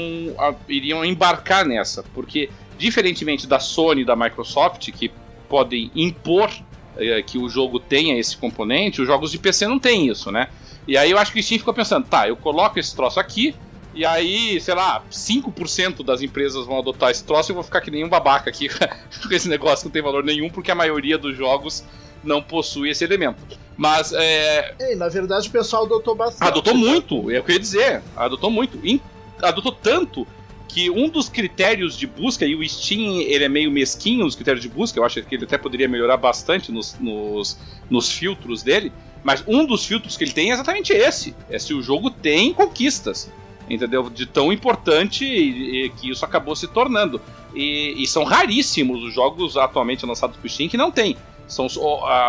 iriam 0.68 1.04
embarcar 1.04 1.66
nessa. 1.66 2.02
Porque, 2.14 2.48
diferentemente 2.78 3.46
da 3.46 3.58
Sony 3.58 4.02
e 4.02 4.04
da 4.04 4.14
Microsoft, 4.14 4.90
que 4.92 5.10
podem 5.48 5.90
impor 5.94 6.50
eh, 6.96 7.22
que 7.22 7.38
o 7.38 7.48
jogo 7.48 7.80
tenha 7.80 8.18
esse 8.18 8.36
componente, 8.36 9.02
os 9.02 9.06
jogos 9.06 9.30
de 9.30 9.38
PC 9.38 9.66
não 9.66 9.78
têm 9.78 10.08
isso, 10.08 10.30
né? 10.30 10.48
E 10.86 10.96
aí 10.96 11.10
eu 11.10 11.18
acho 11.18 11.32
que 11.32 11.40
o 11.40 11.42
Steam 11.42 11.58
ficou 11.58 11.74
pensando, 11.74 12.06
tá, 12.06 12.28
eu 12.28 12.36
coloco 12.36 12.78
esse 12.78 12.94
troço 12.94 13.20
aqui, 13.20 13.54
e 13.94 14.04
aí, 14.04 14.60
sei 14.60 14.74
lá, 14.74 15.02
5% 15.10 16.04
das 16.04 16.22
empresas 16.22 16.64
vão 16.66 16.78
adotar 16.78 17.10
esse 17.10 17.24
troço 17.24 17.50
e 17.50 17.52
eu 17.52 17.54
vou 17.54 17.64
ficar 17.64 17.80
que 17.80 17.90
nem 17.90 18.04
um 18.04 18.08
babaca 18.08 18.48
aqui 18.48 18.68
com 18.70 19.34
esse 19.34 19.48
negócio 19.48 19.78
que 19.78 19.84
não 19.86 19.92
tem 19.92 20.02
valor 20.02 20.22
nenhum, 20.22 20.48
porque 20.48 20.70
a 20.70 20.74
maioria 20.74 21.18
dos 21.18 21.36
jogos 21.36 21.84
não 22.22 22.40
possui 22.40 22.90
esse 22.90 23.04
elemento. 23.04 23.58
Mas 23.76 24.12
é, 24.12 24.74
Ei, 24.80 24.96
na 24.96 25.08
verdade 25.08 25.48
o 25.48 25.50
pessoal 25.52 25.84
adotou 25.84 26.14
bastante. 26.14 26.48
adotou 26.48 26.74
muito, 26.74 27.30
é 27.30 27.38
o 27.38 27.44
que 27.44 27.52
eu 27.52 27.54
ia 27.54 27.60
dizer, 27.60 28.02
adotou 28.16 28.50
muito. 28.50 28.78
Adotou 29.42 29.72
tanto 29.72 30.26
que 30.68 30.90
um 30.90 31.08
dos 31.08 31.28
critérios 31.28 31.96
de 31.96 32.06
busca, 32.06 32.44
e 32.44 32.54
o 32.54 32.68
Steam 32.68 33.20
ele 33.22 33.44
é 33.44 33.48
meio 33.48 33.70
mesquinho 33.70 34.24
nos 34.24 34.34
critérios 34.34 34.62
de 34.62 34.68
busca, 34.68 34.98
eu 34.98 35.04
acho 35.04 35.22
que 35.22 35.34
ele 35.34 35.44
até 35.44 35.56
poderia 35.56 35.88
melhorar 35.88 36.18
bastante 36.18 36.70
nos, 36.70 36.96
nos, 37.00 37.58
nos 37.90 38.12
filtros 38.12 38.62
dele, 38.62 38.92
mas 39.24 39.42
um 39.46 39.64
dos 39.64 39.84
filtros 39.84 40.16
que 40.16 40.24
ele 40.24 40.32
tem 40.32 40.50
é 40.50 40.54
exatamente 40.54 40.92
esse: 40.92 41.34
é 41.50 41.58
se 41.58 41.74
o 41.74 41.82
jogo 41.82 42.10
tem 42.10 42.52
conquistas. 42.52 43.30
Entendeu? 43.70 44.08
De 44.08 44.24
tão 44.24 44.50
importante 44.50 45.92
que 46.00 46.10
isso 46.10 46.24
acabou 46.24 46.56
se 46.56 46.66
tornando. 46.66 47.20
E, 47.54 48.02
e 48.02 48.06
são 48.06 48.24
raríssimos 48.24 49.02
os 49.02 49.12
jogos 49.12 49.58
atualmente 49.58 50.06
lançados 50.06 50.38
pro 50.38 50.48
Steam 50.48 50.70
que 50.70 50.76
não 50.78 50.90
tem. 50.90 51.18
São 51.46 51.66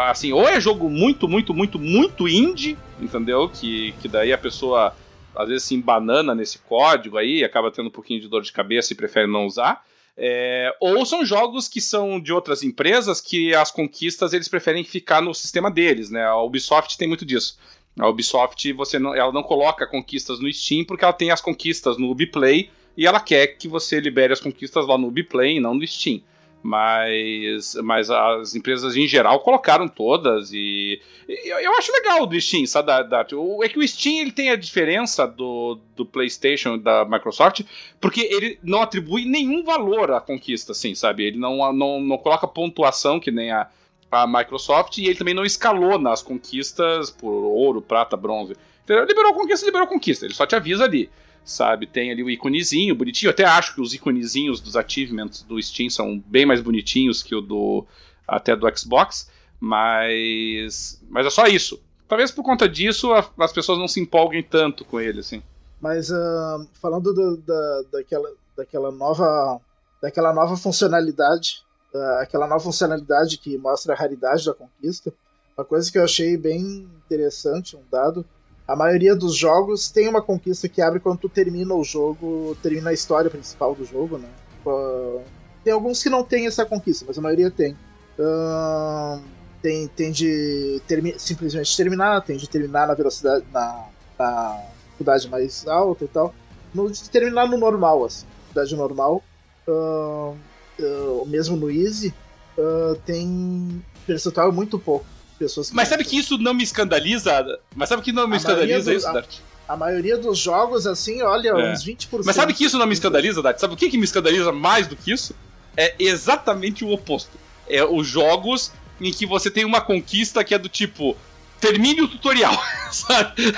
assim, 0.10 0.34
ou 0.34 0.48
é 0.48 0.60
jogo 0.60 0.90
muito, 0.90 1.30
muito, 1.30 1.54
muito, 1.54 1.80
muito 1.80 2.28
indie, 2.28 2.78
entendeu? 3.00 3.50
Que, 3.50 3.94
que 4.02 4.08
daí 4.10 4.34
a 4.34 4.38
pessoa 4.38 4.94
às 5.36 5.48
vezes 5.48 5.64
se 5.64 5.76
embanana 5.76 6.34
nesse 6.36 6.60
código 6.60 7.18
aí, 7.18 7.44
acaba 7.44 7.72
tendo 7.72 7.88
um 7.88 7.92
pouquinho 7.92 8.20
de 8.20 8.28
dor 8.28 8.42
de 8.42 8.52
cabeça 8.52 8.94
e 8.94 8.96
prefere 8.96 9.28
não 9.28 9.46
usar. 9.46 9.84
É, 10.22 10.76
ou 10.82 11.06
são 11.06 11.26
jogos 11.26 11.70
que 11.70 11.80
são 11.80 12.20
de 12.20 12.34
outras 12.34 12.62
empresas 12.62 13.22
que 13.22 13.56
as 13.56 13.72
conquistas 13.72 14.34
eles 14.34 14.50
preferem 14.50 14.84
ficar 14.84 15.22
no 15.22 15.34
sistema 15.34 15.72
deles, 15.72 16.10
né? 16.10 16.26
A 16.26 16.36
Ubisoft 16.42 16.98
tem 16.98 17.08
muito 17.08 17.26
disso. 17.26 17.58
A 17.98 18.08
Ubisoft, 18.08 18.74
você 18.74 19.00
não, 19.00 19.16
ela 19.16 19.32
não 19.32 19.42
coloca 19.42 19.88
conquistas 19.88 20.40
no 20.40 20.52
Steam 20.52 20.84
porque 20.84 21.06
ela 21.06 21.14
tem 21.14 21.32
as 21.32 21.40
conquistas 21.40 21.98
no 21.98 22.12
Ubiplay 22.12 22.70
e 22.98 23.08
ela 23.08 23.22
quer 23.22 23.48
que 23.48 23.68
você 23.68 24.00
libere 24.02 24.34
as 24.34 24.42
conquistas 24.42 24.86
lá 24.86 24.98
no 24.98 25.08
Ubiplay 25.08 25.56
e 25.56 25.60
não 25.62 25.74
no 25.74 25.88
Steam. 25.88 26.22
Mas, 26.62 27.74
mas 27.84 28.10
as 28.12 28.54
empresas 28.54 28.96
em 28.96 29.08
geral 29.08 29.40
colocaram 29.40 29.88
todas 29.88 30.52
e, 30.52 31.02
e 31.28 31.50
eu, 31.66 31.74
acho 31.78 31.92
legal 31.92 32.26
do 32.26 32.40
Steam, 32.40 32.66
sabe? 32.66 32.88
Da, 32.88 33.02
da- 33.02 33.26
o- 33.34 33.64
é 33.64 33.70
que 33.70 33.80
o 33.80 33.88
Steam 33.88 34.22
ele 34.22 34.32
tem 34.32 34.50
a 34.50 34.56
diferença 34.58 35.26
do, 35.26 35.80
do 35.96 36.06
PlayStation 36.06 36.78
da 36.78 37.06
Microsoft 37.06 37.62
porque 38.00 38.22
ele 38.22 38.60
não 38.62 38.82
atribui 38.82 39.24
nenhum 39.26 39.64
valor 39.64 40.12
à 40.12 40.20
conquista, 40.20 40.74
assim, 40.74 40.94
sabe? 40.94 41.24
Ele 41.24 41.38
não, 41.38 41.72
não, 41.72 42.02
não 42.02 42.18
coloca 42.18 42.46
pontuação 42.48 43.20
que 43.22 43.32
nem 43.32 43.52
a, 43.52 43.68
a 44.12 44.28
Microsoft 44.28 44.98
e 44.98 45.06
ele 45.06 45.16
também 45.16 45.34
não 45.34 45.46
escalona 45.46 46.12
as 46.12 46.22
conquistas 46.22 47.10
por 47.10 47.32
ouro, 47.32 47.82
prata, 47.82 48.18
bronze. 48.18 48.54
Entendeu? 48.84 49.06
Liberou 49.06 49.34
conquista, 49.34 49.66
liberou 49.66 49.88
conquista. 49.88 50.26
Ele 50.26 50.34
só 50.34 50.46
te 50.46 50.56
avisa 50.56 50.84
ali, 50.84 51.10
sabe? 51.50 51.88
Tem 51.88 52.12
ali 52.12 52.24
o 52.24 52.30
iconezinho 52.30 52.96
bonitinho. 52.96 53.30
Eu 53.30 53.32
até 53.32 53.44
acho 53.44 53.74
que 53.74 53.82
os 53.82 53.94
iconezinhos 53.94 54.60
dos 54.60 54.76
achievements 54.76 55.42
do 55.42 55.62
Steam 55.62 55.90
são 55.90 56.20
bem 56.28 56.46
mais 56.46 56.62
bonitinhos 56.62 57.24
que 57.24 57.36
o 57.36 57.42
do 57.42 57.86
até 58.28 58.56
do 58.56 58.68
Xbox. 58.78 59.30
Mas. 59.60 61.02
Mas 61.10 61.26
é 61.26 61.30
só 61.30 61.46
isso. 61.48 61.82
Talvez 62.08 62.32
por 62.32 62.44
conta 62.44 62.68
disso 62.68 63.12
a, 63.14 63.28
as 63.40 63.52
pessoas 63.52 63.78
não 63.78 63.88
se 63.88 64.00
empolguem 64.00 64.42
tanto 64.44 64.86
com 64.86 65.00
ele, 65.00 65.20
assim. 65.20 65.42
Mas 65.82 66.10
uh, 66.10 66.68
falando 66.82 67.14
do, 67.14 67.38
da, 67.38 67.82
daquela, 67.92 68.32
daquela 68.56 68.92
nova. 68.92 69.60
Daquela 70.02 70.34
nova 70.34 70.56
funcionalidade. 70.56 71.64
Uh, 71.94 72.22
aquela 72.22 72.48
nova 72.48 72.64
funcionalidade 72.64 73.38
que 73.38 73.58
mostra 73.58 73.94
a 73.94 73.98
raridade 73.98 74.46
da 74.46 74.54
conquista. 74.54 75.12
Uma 75.58 75.66
coisa 75.66 75.92
que 75.92 75.98
eu 75.98 76.04
achei 76.04 76.38
bem 76.38 76.88
interessante, 77.06 77.76
um 77.76 77.82
dado. 77.92 78.26
A 78.70 78.76
maioria 78.76 79.16
dos 79.16 79.36
jogos 79.36 79.90
tem 79.90 80.08
uma 80.08 80.22
conquista 80.22 80.70
que 80.70 80.80
abre 80.80 81.00
quando 81.00 81.18
tu 81.18 81.28
termina 81.28 81.74
o 81.74 81.84
jogo, 81.84 82.56
termina 82.62 82.92
a 82.92 82.94
história 82.94 83.28
principal 83.28 83.74
do 83.74 83.84
jogo, 83.84 84.20
né? 84.20 84.30
Uh, 84.64 85.24
tem 85.64 85.74
alguns 85.74 86.04
que 86.04 86.08
não 86.08 86.24
tem 86.24 86.46
essa 86.46 86.64
conquista, 86.64 87.04
mas 87.08 87.18
a 87.18 87.22
maioria 87.22 87.50
tem. 87.50 87.76
Uh, 88.20 89.20
tem, 89.60 89.88
tem 89.88 90.12
de 90.12 90.80
termi 90.88 91.16
simplesmente 91.18 91.76
terminar, 91.76 92.22
tem 92.22 92.38
de 92.38 92.48
terminar 92.48 92.88
na 92.88 92.94
velocidade, 92.94 93.44
na, 93.52 93.86
na 94.20 94.62
dificuldade 94.86 95.28
mais 95.30 95.68
alta 95.68 96.06
e 96.06 96.08
tal. 96.08 96.32
No, 96.72 96.92
de 96.92 97.10
terminar 97.10 97.48
no 97.48 97.58
normal, 97.58 98.06
assim, 98.06 98.28
dificuldade 98.42 98.76
normal. 98.76 99.24
Uh, 99.68 100.38
uh, 100.80 101.26
mesmo 101.26 101.58
no 101.58 101.72
Easy, 101.72 102.14
uh, 102.56 102.96
tem 103.04 103.84
percentual 104.06 104.52
muito 104.52 104.78
pouco. 104.78 105.08
Pessoas 105.40 105.72
Mas 105.72 105.88
sabe 105.88 106.04
que 106.04 106.18
isso 106.18 106.38
não 106.38 106.54
me 106.54 106.64
escandaliza? 106.64 107.60
Mas 107.74 107.88
sabe 107.88 108.02
que 108.02 108.12
não 108.12 108.28
me 108.28 108.34
a 108.34 108.38
escandaliza 108.38 108.92
do, 108.92 108.98
isso, 108.98 109.12
Dart? 109.12 109.38
A, 109.66 109.74
a, 109.74 109.78
maioria 109.78 110.18
dos 110.18 110.38
jogos, 110.38 110.86
assim, 110.86 111.22
olha, 111.22 111.50
é. 111.50 111.72
uns 111.72 111.86
20%. 111.86 112.24
Mas 112.26 112.36
sabe 112.36 112.54
que 112.54 112.66
isso 112.66 112.78
não 112.78 112.86
me 112.86 112.94
escandaliza, 112.94 113.42
Dart? 113.42 113.58
Sabe 113.58 113.74
o 113.74 113.78
que, 113.78 113.90
que 113.90 113.98
me 113.98 114.04
escandaliza 114.04 114.52
mais 114.52 114.86
do 114.86 114.98
que 114.98 115.14
isso? 115.14 115.34
É 115.78 115.96
exatamente 115.98 116.84
o 116.84 116.92
oposto. 116.92 117.40
É 117.70 117.86
os 117.86 118.06
jogos 118.06 118.74
em 119.00 119.14
que 119.14 119.26
você 119.26 119.50
tem 119.50 119.64
uma 119.64 119.80
conquista 119.80 120.44
que 120.44 120.54
é 120.54 120.60
do 120.60 120.68
tipo 120.68 121.16
termine 121.62 122.02
o 122.02 122.08
tutorial, 122.08 122.54
sabe? 122.92 123.54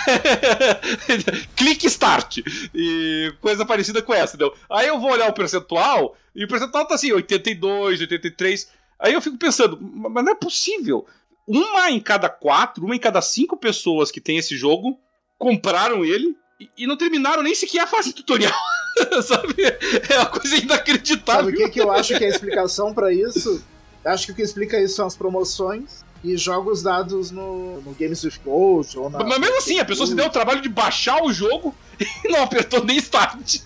Clique 1.55 1.87
start. 1.87 2.39
E 2.75 3.33
coisa 3.41 3.65
parecida 3.65 4.03
com 4.03 4.13
essa, 4.13 4.35
entendeu? 4.35 4.53
Aí 4.69 4.87
eu 4.87 4.99
vou 4.99 5.11
olhar 5.11 5.29
o 5.29 5.33
percentual, 5.33 6.15
e 6.35 6.43
o 6.43 6.47
percentual 6.47 6.85
tá 6.85 6.95
assim, 6.95 7.11
82, 7.11 8.01
83. 8.01 8.69
Aí 8.99 9.13
eu 9.13 9.21
fico 9.21 9.37
pensando, 9.37 9.79
mas 9.81 10.23
não 10.23 10.31
é 10.31 10.35
possível. 10.35 11.07
Uma 11.47 11.89
em 11.89 11.99
cada 11.99 12.29
quatro, 12.29 12.85
uma 12.85 12.95
em 12.95 12.99
cada 12.99 13.21
cinco 13.21 13.57
pessoas 13.57 14.11
que 14.11 14.21
tem 14.21 14.37
esse 14.37 14.55
jogo 14.55 14.99
compraram 15.37 16.05
ele 16.05 16.35
e, 16.59 16.69
e 16.77 16.87
não 16.87 16.95
terminaram 16.95 17.41
nem 17.41 17.55
sequer 17.55 17.81
a 17.81 17.87
fase 17.87 18.13
tutorial. 18.13 18.53
sabe? 19.23 19.55
É 20.09 20.17
uma 20.17 20.25
coisa 20.27 20.55
inacreditável. 20.55 21.45
Sabe 21.45 21.53
o 21.53 21.57
que, 21.57 21.69
que 21.69 21.81
eu 21.81 21.91
acho 21.91 22.17
que 22.17 22.23
é 22.23 22.27
a 22.27 22.29
explicação 22.29 22.93
para 22.93 23.11
isso? 23.11 23.63
Acho 24.03 24.27
que 24.27 24.31
o 24.31 24.35
que 24.35 24.41
explica 24.41 24.79
isso 24.79 24.95
são 24.95 25.07
as 25.07 25.15
promoções 25.15 26.03
e 26.23 26.37
jogos 26.37 26.83
dados 26.83 27.31
no, 27.31 27.81
no 27.81 27.93
Games 27.93 28.23
with 28.23 28.39
Gold 28.43 28.97
ou 28.97 29.09
na. 29.09 29.23
Mas 29.23 29.39
mesmo 29.39 29.57
assim, 29.57 29.79
a 29.79 29.85
pessoa 29.85 30.07
se 30.07 30.15
deu 30.15 30.25
o 30.25 30.29
trabalho 30.29 30.61
de 30.61 30.69
baixar 30.69 31.23
o 31.23 31.31
jogo 31.31 31.75
e 32.23 32.27
não 32.29 32.43
apertou 32.43 32.83
nem 32.83 32.97
start. 32.97 33.57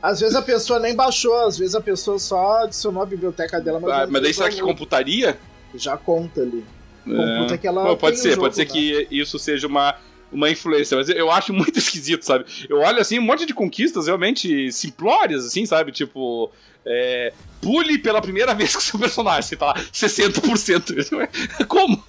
Às 0.00 0.20
vezes 0.20 0.36
a 0.36 0.42
pessoa 0.42 0.78
nem 0.78 0.94
baixou, 0.94 1.34
às 1.46 1.58
vezes 1.58 1.74
a 1.74 1.80
pessoa 1.80 2.18
só 2.18 2.64
adicionou 2.64 3.02
a 3.02 3.06
biblioteca 3.06 3.60
dela. 3.60 3.80
Mas, 3.80 3.90
ah, 3.90 4.06
mas 4.08 4.22
daí 4.22 4.34
será 4.34 4.48
que 4.48 4.60
computaria? 4.60 5.38
Já 5.74 5.96
conta 5.96 6.40
ali. 6.40 6.64
É. 7.06 7.56
que 7.56 7.66
ela 7.66 7.84
Pô, 7.84 7.96
pode 7.96 8.18
ser, 8.18 8.30
jogo, 8.30 8.42
pode 8.42 8.56
ser 8.56 8.66
né? 8.66 8.70
que 8.70 9.08
isso 9.10 9.38
seja 9.38 9.66
uma, 9.66 9.94
uma 10.30 10.50
influência, 10.50 10.96
mas 10.96 11.08
eu 11.08 11.30
acho 11.30 11.52
muito 11.52 11.78
esquisito, 11.78 12.24
sabe? 12.24 12.44
Eu 12.68 12.80
olho 12.80 13.00
assim, 13.00 13.18
um 13.18 13.22
monte 13.22 13.46
de 13.46 13.54
conquistas 13.54 14.06
realmente 14.06 14.70
simplórias, 14.72 15.44
assim, 15.46 15.64
sabe? 15.64 15.92
Tipo, 15.92 16.50
é, 16.84 17.32
pule 17.60 17.98
pela 17.98 18.20
primeira 18.20 18.52
vez 18.56 18.74
com 18.74 18.80
seu 18.80 18.98
personagem, 18.98 19.42
você 19.42 19.56
tá 19.56 19.66
lá, 19.66 19.74
60%. 19.74 21.36
Como? 21.66 22.02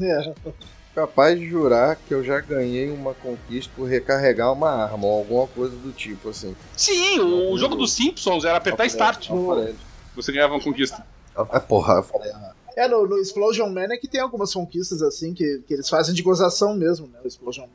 É. 0.00 0.32
Capaz 0.94 1.38
de 1.38 1.48
jurar 1.48 1.96
que 1.96 2.12
eu 2.12 2.24
já 2.24 2.40
ganhei 2.40 2.90
uma 2.90 3.14
conquista 3.14 3.72
por 3.76 3.84
recarregar 3.84 4.52
uma 4.52 4.70
arma 4.70 5.06
ou 5.06 5.18
alguma 5.18 5.46
coisa 5.46 5.76
do 5.76 5.92
tipo, 5.92 6.30
assim. 6.30 6.56
Sim, 6.76 7.20
o, 7.20 7.52
o 7.52 7.58
jogo 7.58 7.76
dos 7.76 7.92
Simpsons 7.92 8.44
era 8.44 8.56
apertar 8.56 8.84
Alfred, 8.84 8.92
Start. 8.92 9.30
Alfred. 9.30 9.76
Você 10.16 10.32
ganhava 10.32 10.54
uma 10.54 10.60
conquista. 10.60 11.06
Ah, 11.38 11.60
porra, 11.60 11.94
eu 11.94 12.02
falei, 12.02 12.30
ah. 12.32 12.52
É, 12.76 12.86
no, 12.86 13.06
no, 13.06 13.18
Explosion 13.18 13.68
Man 13.68 13.92
é 13.92 13.96
que 13.96 14.06
tem 14.06 14.20
algumas 14.20 14.54
conquistas 14.54 15.02
assim 15.02 15.34
que, 15.34 15.64
que 15.66 15.74
eles 15.74 15.88
fazem 15.88 16.14
de 16.14 16.22
gozação 16.22 16.74
mesmo, 16.74 17.08
né? 17.08 17.18
O 17.24 17.26
Explosion 17.26 17.66
Man. 17.66 17.72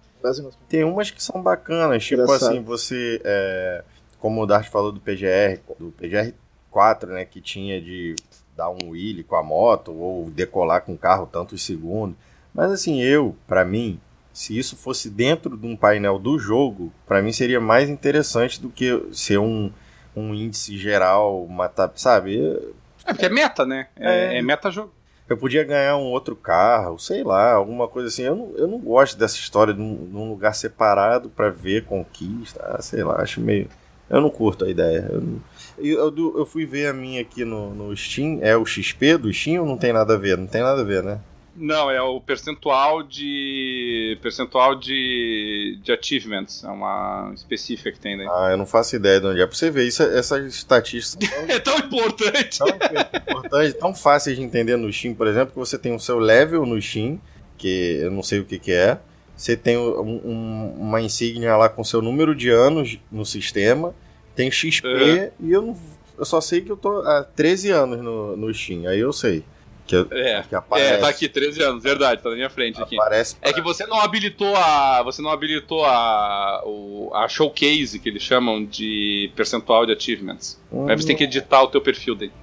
Tem 0.69 0.85
umas 0.85 1.11
que 1.11 1.21
são 1.21 1.41
bacanas, 1.41 2.05
tipo 2.05 2.31
assim, 2.31 2.61
você. 2.63 3.21
É, 3.23 3.83
como 4.17 4.41
o 4.41 4.45
Dart 4.45 4.69
falou 4.69 4.93
do 4.93 5.01
PGR, 5.01 5.59
do 5.77 5.91
PGR 5.91 6.33
4, 6.71 7.11
né, 7.11 7.25
que 7.25 7.41
tinha 7.41 7.81
de 7.81 8.15
dar 8.55 8.69
um 8.69 8.91
wheelie 8.91 9.23
com 9.23 9.35
a 9.35 9.43
moto 9.43 9.91
ou 9.91 10.29
decolar 10.29 10.81
com 10.81 10.93
o 10.93 10.97
carro 10.97 11.27
tantos 11.29 11.61
segundos. 11.63 12.15
Mas 12.53 12.71
assim, 12.71 13.01
eu, 13.01 13.35
para 13.45 13.65
mim, 13.65 13.99
se 14.31 14.57
isso 14.57 14.77
fosse 14.77 15.09
dentro 15.09 15.57
de 15.57 15.67
um 15.67 15.75
painel 15.75 16.17
do 16.17 16.39
jogo, 16.39 16.91
para 17.05 17.21
mim 17.21 17.33
seria 17.33 17.59
mais 17.59 17.89
interessante 17.89 18.61
do 18.61 18.69
que 18.69 19.03
ser 19.11 19.39
um, 19.39 19.71
um 20.15 20.33
índice 20.33 20.77
geral, 20.77 21.43
uma, 21.43 21.71
sabe? 21.95 22.59
É 23.05 23.13
porque 23.13 23.25
é 23.25 23.29
meta, 23.29 23.65
né? 23.65 23.87
É, 23.95 24.35
é, 24.35 24.37
é 24.37 24.41
meta 24.41 24.71
jogo. 24.71 24.91
Eu 25.29 25.37
podia 25.37 25.63
ganhar 25.63 25.95
um 25.95 26.11
outro 26.11 26.35
carro, 26.35 26.99
sei 26.99 27.23
lá, 27.23 27.53
alguma 27.53 27.87
coisa 27.87 28.09
assim. 28.09 28.23
Eu 28.23 28.35
não, 28.35 28.51
eu 28.55 28.67
não 28.67 28.77
gosto 28.77 29.17
dessa 29.17 29.35
história 29.35 29.73
de 29.73 29.81
um, 29.81 29.95
de 29.95 30.15
um 30.15 30.29
lugar 30.29 30.53
separado 30.53 31.29
para 31.29 31.49
ver 31.49 31.85
conquista. 31.85 32.61
Ah, 32.63 32.81
sei 32.81 33.03
lá, 33.03 33.21
acho 33.21 33.39
meio. 33.39 33.69
Eu 34.09 34.21
não 34.21 34.29
curto 34.29 34.65
a 34.65 34.69
ideia. 34.69 35.09
Eu, 35.77 36.13
eu, 36.15 36.37
eu, 36.37 36.45
fui 36.45 36.65
ver 36.65 36.87
a 36.87 36.93
minha 36.93 37.21
aqui 37.21 37.45
no, 37.45 37.73
no 37.73 37.95
Steam. 37.95 38.39
É 38.41 38.55
o 38.55 38.65
XP 38.65 39.17
do 39.17 39.33
Steam 39.33 39.61
ou 39.61 39.67
não 39.67 39.77
tem 39.77 39.93
nada 39.93 40.13
a 40.13 40.17
ver? 40.17 40.37
Não 40.37 40.45
tem 40.45 40.61
nada 40.61 40.81
a 40.81 40.85
ver, 40.85 41.01
né? 41.01 41.19
Não, 41.55 41.89
é 41.89 42.01
o 42.01 42.19
percentual 42.19 43.03
de. 43.03 44.17
percentual 44.21 44.75
de, 44.75 45.79
de 45.83 45.91
achievements. 45.91 46.63
É 46.63 46.67
uma 46.67 47.31
específica 47.35 47.91
que 47.91 47.99
tem 47.99 48.17
daí. 48.17 48.27
Ah, 48.27 48.49
eu 48.51 48.57
não 48.57 48.65
faço 48.65 48.95
ideia 48.95 49.19
de 49.19 49.27
onde 49.27 49.41
é. 49.41 49.45
Pra 49.45 49.55
você 49.55 49.69
ver, 49.69 49.87
isso, 49.87 50.01
essas 50.03 50.55
estatísticas. 50.55 51.29
é 51.47 51.59
tão 51.59 51.77
importante! 51.77 52.59
Tão 52.59 52.67
importante, 52.67 53.73
tão 53.73 53.93
fácil 53.93 54.35
de 54.35 54.41
entender 54.41 54.77
no 54.77 54.91
Steam, 54.91 55.13
por 55.13 55.27
exemplo, 55.27 55.53
que 55.53 55.59
você 55.59 55.77
tem 55.77 55.95
o 55.95 55.99
seu 55.99 56.17
level 56.17 56.65
no 56.65 56.81
Steam, 56.81 57.19
que 57.57 57.99
eu 58.01 58.11
não 58.11 58.23
sei 58.23 58.39
o 58.39 58.45
que, 58.45 58.57
que 58.57 58.71
é. 58.71 58.99
Você 59.35 59.57
tem 59.57 59.77
um, 59.77 59.99
um, 60.01 60.75
uma 60.79 61.01
insígnia 61.01 61.55
lá 61.57 61.67
com 61.67 61.83
seu 61.83 62.01
número 62.01 62.35
de 62.35 62.49
anos 62.49 62.99
no 63.11 63.25
sistema 63.25 63.93
tem 64.35 64.49
XP 64.51 64.87
uhum. 64.87 65.29
e 65.47 65.51
eu, 65.51 65.61
não, 65.61 65.77
eu 66.17 66.25
só 66.25 66.41
sei 66.41 66.61
que 66.61 66.71
eu 66.71 66.77
tô 66.77 66.99
há 67.01 67.23
13 67.23 67.69
anos 67.71 68.01
no, 68.01 68.35
no 68.35 68.53
Steam, 68.53 68.87
aí 68.87 68.99
eu 68.99 69.13
sei. 69.13 69.43
Que, 69.85 69.95
é, 70.11 70.43
que 70.47 70.55
aparece. 70.55 70.93
É, 70.93 70.97
tá 70.97 71.09
aqui, 71.09 71.27
13 71.27 71.61
anos, 71.61 71.83
verdade, 71.83 72.21
tá 72.21 72.29
na 72.29 72.35
minha 72.35 72.49
frente 72.49 72.81
aqui. 72.81 72.95
Aparece 72.95 73.35
é 73.41 73.51
que 73.51 73.61
você 73.61 73.85
não 73.85 73.99
habilitou 73.99 74.55
a. 74.55 75.03
Você 75.03 75.21
não 75.21 75.29
habilitou 75.29 75.85
a. 75.85 76.63
O, 76.65 77.11
a 77.13 77.27
showcase 77.27 77.99
que 77.99 78.07
eles 78.07 78.23
chamam 78.23 78.63
de 78.63 79.31
percentual 79.35 79.85
de 79.85 79.93
achievements. 79.93 80.59
Hum. 80.71 80.87
Aí 80.87 80.95
você 80.95 81.07
tem 81.07 81.15
que 81.15 81.25
editar 81.25 81.61
o 81.61 81.67
teu 81.67 81.81
perfil 81.81 82.15
dele. 82.15 82.33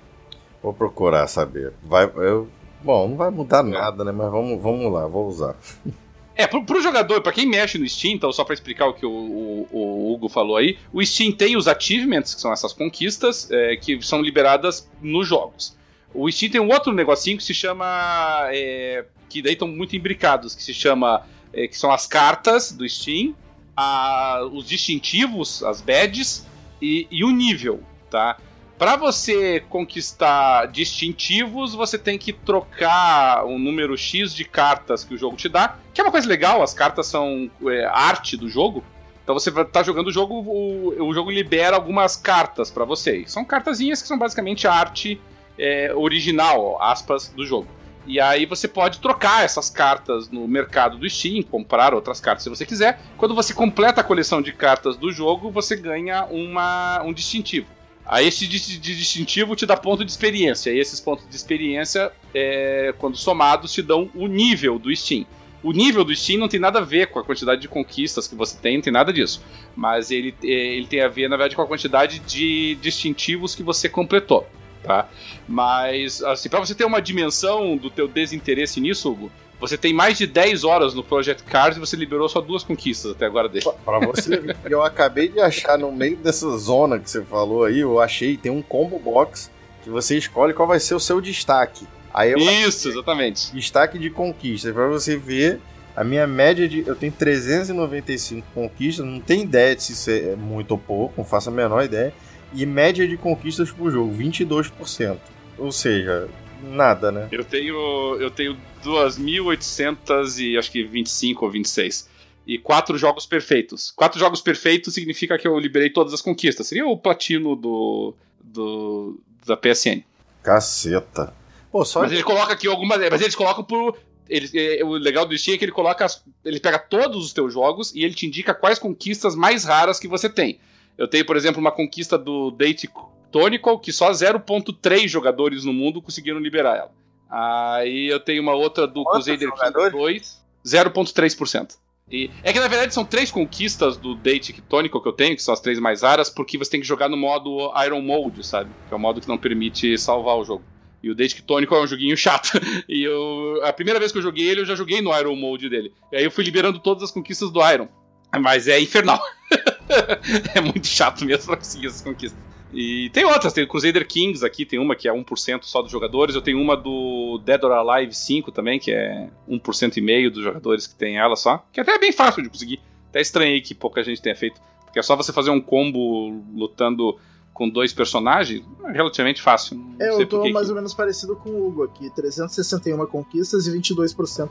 Vou 0.62 0.74
procurar 0.74 1.26
saber. 1.26 1.72
Vai, 1.82 2.04
eu, 2.04 2.48
bom, 2.82 3.08
não 3.08 3.16
vai 3.16 3.30
mudar 3.30 3.60
é. 3.60 3.70
nada, 3.70 4.04
né? 4.04 4.12
Mas 4.12 4.30
vamos, 4.30 4.60
vamos 4.62 4.92
lá, 4.92 5.06
vou 5.06 5.26
usar. 5.26 5.56
É, 6.40 6.46
pro, 6.46 6.64
pro 6.64 6.80
jogador, 6.80 7.20
para 7.20 7.32
quem 7.32 7.44
mexe 7.44 7.76
no 7.76 7.86
Steam, 7.86 8.14
então 8.14 8.32
só 8.32 8.44
para 8.44 8.54
explicar 8.54 8.86
o 8.86 8.94
que 8.94 9.04
o, 9.04 9.10
o, 9.10 9.68
o, 9.70 10.14
Hugo 10.14 10.26
falou 10.26 10.56
aí, 10.56 10.78
o 10.90 11.04
Steam 11.04 11.32
tem 11.32 11.54
os 11.54 11.68
achievements, 11.68 12.34
que 12.34 12.40
são 12.40 12.50
essas 12.50 12.72
conquistas, 12.72 13.50
é, 13.50 13.76
que 13.76 14.00
são 14.00 14.22
liberadas 14.22 14.88
nos 15.02 15.28
jogos. 15.28 15.76
O 16.12 16.30
Steam 16.30 16.50
tem 16.50 16.60
um 16.60 16.68
outro 16.70 16.92
negocinho 16.92 17.36
que 17.36 17.44
se 17.44 17.54
chama. 17.54 18.48
É, 18.52 19.04
que 19.28 19.40
daí 19.40 19.52
estão 19.52 19.68
muito 19.68 19.94
imbricados, 19.94 20.54
que 20.54 20.62
se 20.62 20.74
chama. 20.74 21.22
É, 21.52 21.66
que 21.66 21.76
são 21.76 21.90
as 21.90 22.06
cartas 22.06 22.70
do 22.70 22.88
Steam, 22.88 23.34
a, 23.76 24.48
os 24.52 24.68
distintivos, 24.68 25.64
as 25.64 25.80
badges 25.80 26.46
e, 26.80 27.08
e 27.10 27.24
o 27.24 27.30
nível, 27.30 27.82
tá? 28.08 28.36
Para 28.78 28.96
você 28.96 29.60
conquistar 29.68 30.66
distintivos, 30.66 31.74
você 31.74 31.98
tem 31.98 32.16
que 32.16 32.32
trocar 32.32 33.44
um 33.44 33.58
número 33.58 33.96
X 33.98 34.34
de 34.34 34.44
cartas 34.44 35.04
que 35.04 35.12
o 35.12 35.18
jogo 35.18 35.36
te 35.36 35.48
dá, 35.48 35.76
que 35.92 36.00
é 36.00 36.04
uma 36.04 36.10
coisa 36.10 36.26
legal, 36.26 36.62
as 36.62 36.72
cartas 36.72 37.06
são 37.06 37.50
é, 37.66 37.84
arte 37.84 38.36
do 38.36 38.48
jogo. 38.48 38.82
Então 39.22 39.38
você 39.38 39.50
tá 39.64 39.82
jogando 39.82 40.06
o 40.06 40.12
jogo, 40.12 40.34
o, 40.40 41.08
o 41.08 41.12
jogo 41.12 41.30
libera 41.30 41.76
algumas 41.76 42.16
cartas 42.16 42.70
para 42.70 42.84
você. 42.84 43.24
São 43.26 43.44
cartazinhas 43.44 44.00
que 44.00 44.08
são 44.08 44.18
basicamente 44.18 44.66
arte 44.66 45.20
é, 45.58 45.92
original, 45.94 46.80
aspas, 46.80 47.28
do 47.28 47.44
jogo. 47.44 47.68
E 48.06 48.18
aí 48.18 48.46
você 48.46 48.66
pode 48.66 48.98
trocar 48.98 49.44
essas 49.44 49.68
cartas 49.68 50.30
no 50.30 50.48
mercado 50.48 50.96
do 50.96 51.08
Steam, 51.08 51.42
comprar 51.42 51.94
outras 51.94 52.20
cartas 52.20 52.42
se 52.42 52.48
você 52.48 52.64
quiser. 52.64 53.00
Quando 53.16 53.34
você 53.34 53.52
completa 53.52 54.00
a 54.00 54.04
coleção 54.04 54.40
de 54.40 54.52
cartas 54.52 54.96
do 54.96 55.12
jogo, 55.12 55.50
você 55.50 55.76
ganha 55.76 56.24
uma, 56.24 57.02
um 57.02 57.12
distintivo. 57.12 57.66
Aí 58.04 58.28
de 58.28 58.48
distintivo 58.78 59.54
te 59.54 59.66
dá 59.66 59.76
ponto 59.76 60.04
de 60.04 60.10
experiência. 60.10 60.70
E 60.70 60.78
esses 60.80 60.98
pontos 60.98 61.28
de 61.28 61.36
experiência, 61.36 62.10
é, 62.34 62.92
quando 62.98 63.16
somados, 63.16 63.72
te 63.72 63.82
dão 63.82 64.10
o 64.14 64.26
nível 64.26 64.78
do 64.78 64.94
Steam. 64.94 65.24
O 65.62 65.72
nível 65.72 66.02
do 66.02 66.14
Steam 66.16 66.40
não 66.40 66.48
tem 66.48 66.58
nada 66.58 66.78
a 66.78 66.82
ver 66.82 67.08
com 67.08 67.18
a 67.20 67.24
quantidade 67.24 67.60
de 67.60 67.68
conquistas 67.68 68.26
que 68.26 68.34
você 68.34 68.58
tem, 68.58 68.76
não 68.76 68.82
tem 68.82 68.92
nada 68.92 69.12
disso. 69.12 69.42
Mas 69.76 70.10
ele, 70.10 70.34
é, 70.42 70.48
ele 70.48 70.86
tem 70.86 71.02
a 71.02 71.08
ver, 71.08 71.28
na 71.28 71.36
verdade, 71.36 71.54
com 71.54 71.62
a 71.62 71.66
quantidade 71.66 72.18
de 72.20 72.76
distintivos 72.76 73.54
que 73.54 73.62
você 73.62 73.88
completou. 73.88 74.44
Tá? 74.82 75.08
Mas, 75.48 76.22
assim, 76.22 76.48
pra 76.48 76.60
você 76.60 76.74
ter 76.74 76.84
uma 76.84 77.00
dimensão 77.00 77.76
do 77.76 77.90
teu 77.90 78.08
desinteresse 78.08 78.80
nisso, 78.80 79.10
Hugo, 79.10 79.30
você 79.60 79.76
tem 79.76 79.92
mais 79.92 80.16
de 80.16 80.26
10 80.26 80.64
horas 80.64 80.94
no 80.94 81.04
Project 81.04 81.42
Cars 81.44 81.76
e 81.76 81.80
você 81.80 81.94
liberou 81.94 82.28
só 82.28 82.40
duas 82.40 82.64
conquistas 82.64 83.12
até 83.12 83.26
agora 83.26 83.48
dele. 83.48 83.66
Pra 83.84 83.98
você 83.98 84.38
ver, 84.38 84.56
eu 84.64 84.82
acabei 84.82 85.28
de 85.28 85.38
achar 85.38 85.78
no 85.78 85.92
meio 85.92 86.16
dessa 86.16 86.56
zona 86.56 86.98
que 86.98 87.10
você 87.10 87.22
falou 87.22 87.64
aí, 87.64 87.80
eu 87.80 88.00
achei, 88.00 88.36
tem 88.36 88.50
um 88.50 88.62
combo 88.62 88.98
box 88.98 89.50
que 89.82 89.90
você 89.90 90.16
escolhe 90.16 90.54
qual 90.54 90.66
vai 90.66 90.80
ser 90.80 90.94
o 90.94 91.00
seu 91.00 91.20
destaque. 91.20 91.86
Aí 92.12 92.34
Isso, 92.34 92.88
exatamente. 92.88 93.52
destaque 93.52 93.98
de 93.98 94.10
conquistas, 94.10 94.72
pra 94.72 94.88
você 94.88 95.16
ver 95.16 95.60
a 95.94 96.02
minha 96.02 96.26
média 96.26 96.68
de. 96.68 96.86
Eu 96.86 96.96
tenho 96.96 97.12
395 97.12 98.46
conquistas, 98.54 99.04
não 99.04 99.20
tenho 99.20 99.44
ideia 99.44 99.76
de 99.76 99.82
se 99.82 99.92
isso 99.92 100.10
é 100.10 100.36
muito 100.36 100.72
ou 100.72 100.78
pouco, 100.78 101.14
não 101.18 101.24
faço 101.24 101.50
a 101.50 101.52
menor 101.52 101.84
ideia. 101.84 102.12
E 102.52 102.66
média 102.66 103.06
de 103.06 103.16
conquistas 103.16 103.70
por 103.70 103.90
jogo, 103.90 104.12
22%. 104.14 105.18
Ou 105.58 105.70
seja, 105.70 106.28
nada, 106.62 107.12
né? 107.12 107.28
Eu 107.30 107.44
tenho 107.44 108.16
eu 108.20 108.30
tenho 108.30 108.56
2.800 108.84 110.38
e 110.38 110.58
acho 110.58 110.70
que 110.70 110.82
25 110.82 111.44
ou 111.44 111.50
26. 111.50 112.08
E 112.46 112.58
quatro 112.58 112.98
jogos 112.98 113.26
perfeitos. 113.26 113.92
Quatro 113.92 114.18
jogos 114.18 114.40
perfeitos 114.40 114.94
significa 114.94 115.38
que 115.38 115.46
eu 115.46 115.58
liberei 115.58 115.90
todas 115.90 116.12
as 116.12 116.22
conquistas. 116.22 116.66
Seria 116.66 116.86
o 116.86 116.96
platino 116.96 117.54
do, 117.54 118.14
do 118.42 119.20
da 119.46 119.56
PSN. 119.56 120.02
Caceta. 120.42 121.34
Pô, 121.70 121.84
só 121.84 122.00
Mas 122.00 122.12
ele 122.12 122.22
coloca 122.22 122.52
aqui 122.52 122.66
algumas. 122.66 122.98
Mas 123.10 123.20
eles 123.20 123.34
colocam 123.34 123.62
por. 123.62 123.96
Ele, 124.28 124.48
é, 124.54 124.84
o 124.84 124.92
legal 124.92 125.26
do 125.26 125.36
Steam 125.36 125.54
é 125.54 125.58
que 125.58 125.64
ele 125.64 125.72
coloca. 125.72 126.06
ele 126.44 126.60
pega 126.60 126.78
todos 126.78 127.24
os 127.24 127.32
teus 127.32 127.52
jogos 127.52 127.92
e 127.94 128.04
ele 128.04 128.14
te 128.14 128.26
indica 128.26 128.54
quais 128.54 128.78
conquistas 128.78 129.34
mais 129.34 129.64
raras 129.64 130.00
que 130.00 130.08
você 130.08 130.28
tem. 130.28 130.58
Eu 131.00 131.08
tenho, 131.08 131.24
por 131.24 131.34
exemplo, 131.34 131.58
uma 131.58 131.72
conquista 131.72 132.18
do 132.18 132.50
Date 132.50 132.86
Tonical 133.32 133.78
que 133.78 133.90
só 133.90 134.10
0.3 134.10 135.08
jogadores 135.08 135.64
no 135.64 135.72
mundo 135.72 136.02
conseguiram 136.02 136.38
liberar 136.38 136.76
ela. 136.76 136.92
Aí 137.30 138.08
eu 138.08 138.20
tenho 138.20 138.42
uma 138.42 138.52
outra 138.52 138.86
do 138.86 139.02
Quantos 139.02 139.24
Crusader 139.24 139.48
King 139.48 139.56
jogadores? 139.56 140.42
2, 140.62 140.84
0.3%. 140.84 141.76
E 142.12 142.28
é 142.42 142.52
que 142.52 142.60
na 142.60 142.68
verdade 142.68 142.92
são 142.92 143.04
três 143.04 143.30
conquistas 143.30 143.96
do 143.96 144.14
Date 144.14 144.60
Tonical 144.68 145.00
que 145.00 145.08
eu 145.08 145.12
tenho, 145.14 145.34
que 145.34 145.42
são 145.42 145.54
as 145.54 145.60
três 145.60 145.78
mais 145.78 146.02
raras, 146.02 146.28
porque 146.28 146.58
você 146.58 146.72
tem 146.72 146.80
que 146.80 146.86
jogar 146.86 147.08
no 147.08 147.16
modo 147.16 147.72
Iron 147.86 148.02
Mode, 148.02 148.46
sabe? 148.46 148.68
Que 148.86 148.92
é 148.92 148.96
o 148.96 149.00
modo 149.00 149.22
que 149.22 149.28
não 149.28 149.38
permite 149.38 149.96
salvar 149.96 150.36
o 150.36 150.44
jogo. 150.44 150.64
E 151.02 151.10
o 151.10 151.14
Date 151.14 151.42
Tonical 151.42 151.78
é 151.78 151.82
um 151.84 151.86
joguinho 151.86 152.16
chato. 152.16 152.60
E 152.86 153.04
eu. 153.04 153.60
A 153.64 153.72
primeira 153.72 153.98
vez 153.98 154.12
que 154.12 154.18
eu 154.18 154.22
joguei 154.22 154.50
ele, 154.50 154.60
eu 154.60 154.66
já 154.66 154.74
joguei 154.74 155.00
no 155.00 155.16
Iron 155.18 155.34
Mode 155.34 155.70
dele. 155.70 155.94
E 156.12 156.16
aí 156.16 156.24
eu 156.24 156.30
fui 156.30 156.44
liberando 156.44 156.78
todas 156.78 157.04
as 157.04 157.10
conquistas 157.10 157.50
do 157.50 157.66
Iron. 157.72 157.88
Mas 158.38 158.68
é 158.68 158.80
infernal. 158.80 159.20
é 160.54 160.60
muito 160.60 160.86
chato 160.86 161.24
mesmo 161.24 161.46
pra 161.46 161.56
conseguir 161.56 161.86
essas 161.88 162.02
conquistas. 162.02 162.38
E 162.72 163.10
tem 163.10 163.24
outras, 163.24 163.52
tem 163.52 163.64
o 163.64 163.68
Crusader 163.68 164.06
Kings 164.06 164.46
aqui, 164.46 164.64
tem 164.64 164.78
uma 164.78 164.94
que 164.94 165.08
é 165.08 165.12
1% 165.12 165.64
só 165.64 165.82
dos 165.82 165.90
jogadores. 165.90 166.34
Eu 166.34 166.42
tenho 166.42 166.60
uma 166.60 166.76
do 166.76 167.40
Dead 167.44 167.62
or 167.64 167.72
Alive 167.72 168.14
5 168.14 168.52
também, 168.52 168.78
que 168.78 168.92
é 168.92 169.28
1% 169.48 169.96
e 169.96 170.00
meio 170.00 170.30
dos 170.30 170.42
jogadores 170.42 170.86
que 170.86 170.94
tem 170.94 171.18
ela 171.18 171.34
só. 171.34 171.64
Que 171.72 171.80
até 171.80 171.92
é 171.92 171.98
bem 171.98 172.12
fácil 172.12 172.42
de 172.42 172.48
conseguir. 172.48 172.80
Até 173.08 173.20
estranhei 173.20 173.60
que 173.60 173.74
pouca 173.74 174.02
gente 174.04 174.22
tenha 174.22 174.36
feito. 174.36 174.60
Porque 174.84 175.00
é 175.00 175.02
só 175.02 175.16
você 175.16 175.32
fazer 175.32 175.50
um 175.50 175.60
combo 175.60 176.44
lutando 176.54 177.18
com 177.52 177.68
dois 177.68 177.92
personagens, 177.92 178.62
é 178.86 178.92
relativamente 178.92 179.42
fácil. 179.42 179.76
Não 179.76 179.94
É, 180.00 180.08
eu 180.22 180.26
tô 180.26 180.48
mais 180.50 180.66
que- 180.66 180.70
ou 180.72 180.76
menos 180.76 180.94
parecido 180.94 181.36
com 181.36 181.50
o 181.50 181.66
Hugo 181.68 181.82
aqui. 181.84 182.08
361 182.10 183.04
conquistas 183.06 183.66
e 183.66 183.70
22%. 183.70 184.50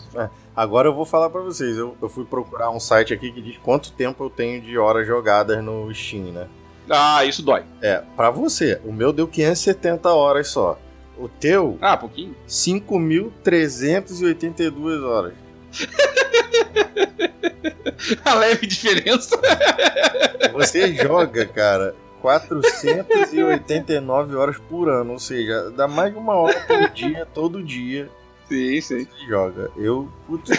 Agora 0.56 0.88
eu 0.88 0.94
vou 0.94 1.06
falar 1.06 1.30
pra 1.30 1.42
vocês. 1.42 1.76
Eu, 1.78 1.96
eu 2.02 2.08
fui 2.10 2.24
procurar 2.26 2.70
um 2.70 2.80
site 2.80 3.14
aqui 3.14 3.32
que 3.32 3.42
diz 3.42 3.58
quanto 3.58 3.92
tempo 3.94 4.24
eu 4.24 4.30
tenho 4.30 4.62
de 4.62 4.78
horas 4.78 5.08
jogadas 5.08 5.64
no 5.64 5.92
Steam, 5.94 6.32
né? 6.32 6.48
Ah, 6.90 7.24
isso 7.26 7.42
dói. 7.44 7.64
É, 7.82 8.04
pra 8.16 8.30
você, 8.32 8.80
o 8.86 8.92
meu 8.92 9.12
deu 9.14 9.28
570 9.28 10.12
horas 10.14 10.48
só. 10.50 10.78
O 11.18 11.28
teu, 11.28 11.78
Ah, 11.82 11.98
pouquinho. 11.98 12.36
5.382 12.48 15.04
horas. 15.04 15.34
A 18.24 18.34
leve 18.36 18.66
diferença. 18.66 19.38
Você 20.54 20.96
joga, 20.96 21.46
cara, 21.46 21.94
489 22.22 24.36
horas 24.36 24.58
por 24.58 24.90
ano. 24.90 25.14
Ou 25.14 25.20
seja, 25.20 25.70
dá 25.72 25.88
mais 25.88 26.12
de 26.14 26.20
uma 26.20 26.34
hora 26.36 26.60
por 26.68 26.88
dia, 26.92 27.26
todo 27.34 27.64
dia. 27.64 28.10
Sim, 28.48 28.82
sim. 28.82 29.06
Você 29.06 29.28
joga. 29.28 29.72
Eu. 29.78 30.10
Putz, 30.28 30.50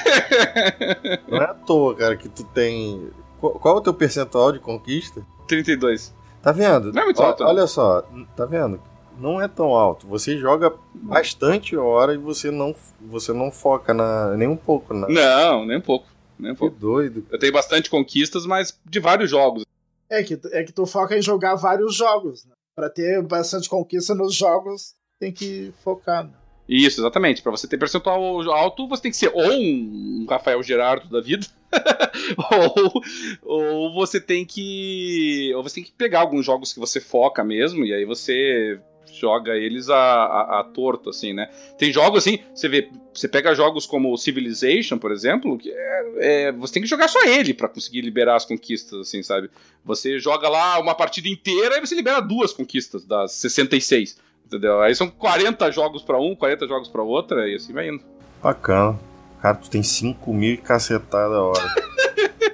não 1.28 1.38
é 1.38 1.44
à 1.44 1.54
toa, 1.54 1.94
cara, 1.96 2.16
que 2.16 2.28
tu 2.28 2.44
tem. 2.44 3.08
Qual, 3.40 3.52
qual 3.54 3.76
é 3.76 3.78
o 3.78 3.82
teu 3.82 3.92
percentual 3.94 4.52
de 4.52 4.58
conquista? 4.60 5.22
32. 5.48 6.14
Tá 6.42 6.52
vendo? 6.52 6.92
Não 6.92 7.02
é 7.02 7.04
muito 7.06 7.20
Ó- 7.20 7.26
alto. 7.26 7.42
Olha 7.44 7.66
só, 7.66 8.02
tá 8.36 8.46
vendo? 8.46 8.80
Não 9.18 9.40
é 9.42 9.48
tão 9.48 9.74
alto. 9.74 10.06
Você 10.06 10.38
joga 10.38 10.72
bastante 10.94 11.76
hora 11.76 12.14
e 12.14 12.18
você 12.18 12.50
não, 12.50 12.74
você 13.00 13.32
não 13.32 13.50
foca 13.50 13.92
na, 13.92 14.34
nem 14.36 14.46
um 14.48 14.56
pouco 14.56 14.94
na. 14.94 15.08
Não, 15.08 15.66
nem 15.66 15.76
um 15.78 15.82
pouco. 15.82 16.06
Nem 16.38 16.52
um 16.52 16.54
Que 16.54 16.60
pouco. 16.60 16.76
doido. 16.78 17.26
Eu 17.30 17.38
tenho 17.38 17.52
bastante 17.52 17.90
conquistas, 17.90 18.46
mas 18.46 18.78
de 18.84 18.98
vários 19.00 19.28
jogos. 19.28 19.64
É 20.10 20.22
que, 20.22 20.38
é 20.52 20.64
que 20.64 20.72
tu 20.72 20.84
foca 20.86 21.16
em 21.16 21.22
jogar 21.22 21.54
vários 21.54 21.94
jogos. 21.94 22.44
Né? 22.44 22.52
Pra 22.74 22.90
ter 22.90 23.22
bastante 23.22 23.68
conquista 23.68 24.14
nos 24.14 24.34
jogos, 24.34 24.94
tem 25.18 25.32
que 25.32 25.72
focar. 25.84 26.24
Né? 26.24 26.32
Isso, 26.68 27.00
exatamente. 27.00 27.42
Pra 27.42 27.50
você 27.50 27.66
ter 27.66 27.78
percentual 27.78 28.40
alto, 28.50 28.88
você 28.88 29.02
tem 29.02 29.10
que 29.10 29.16
ser 29.16 29.30
ou 29.34 29.52
um 29.52 30.26
Rafael 30.28 30.62
Gerardo 30.62 31.08
da 31.08 31.20
vida, 31.20 31.46
ou, 32.52 33.02
ou 33.42 33.94
você 33.94 34.20
tem 34.20 34.44
que. 34.44 35.52
Ou 35.54 35.62
você 35.62 35.76
tem 35.76 35.84
que 35.84 35.92
pegar 35.92 36.20
alguns 36.20 36.46
jogos 36.46 36.72
que 36.72 36.78
você 36.78 37.00
foca 37.00 37.42
mesmo, 37.42 37.84
e 37.84 37.92
aí 37.92 38.04
você 38.04 38.80
joga 39.20 39.56
eles 39.56 39.88
a, 39.90 39.96
a, 39.96 40.60
a 40.60 40.64
torto, 40.64 41.10
assim, 41.10 41.32
né? 41.32 41.48
Tem 41.78 41.92
jogos 41.92 42.20
assim, 42.26 42.38
você 42.54 42.68
vê, 42.68 42.88
você 43.12 43.28
pega 43.28 43.54
jogos 43.54 43.86
como 43.86 44.16
Civilization, 44.16 44.98
por 44.98 45.12
exemplo, 45.12 45.58
que 45.58 45.70
é, 45.70 46.02
é, 46.18 46.52
você 46.52 46.74
tem 46.74 46.82
que 46.82 46.88
jogar 46.88 47.08
só 47.08 47.22
ele 47.24 47.52
pra 47.52 47.68
conseguir 47.68 48.00
liberar 48.00 48.36
as 48.36 48.44
conquistas, 48.44 49.00
assim, 49.00 49.22
sabe? 49.22 49.50
Você 49.84 50.18
joga 50.18 50.48
lá 50.48 50.78
uma 50.80 50.94
partida 50.94 51.28
inteira 51.28 51.76
e 51.76 51.80
você 51.80 51.94
libera 51.94 52.20
duas 52.20 52.52
conquistas 52.52 53.04
das 53.04 53.32
66. 53.32 54.16
Entendeu? 54.46 54.80
Aí 54.80 54.94
são 54.94 55.08
40 55.08 55.70
jogos 55.70 56.02
pra 56.02 56.18
um, 56.18 56.34
40 56.34 56.66
jogos 56.66 56.88
pra 56.88 57.02
outra, 57.02 57.48
e 57.48 57.54
assim 57.54 57.72
vai 57.72 57.88
indo. 57.88 58.02
Bacana. 58.42 58.98
Cara, 59.40 59.54
tu 59.54 59.70
tem 59.70 59.82
5 59.82 60.34
mil 60.34 60.54
e 60.54 60.56
cacetada 60.56 61.34
a 61.34 61.42
hora. 61.42 61.74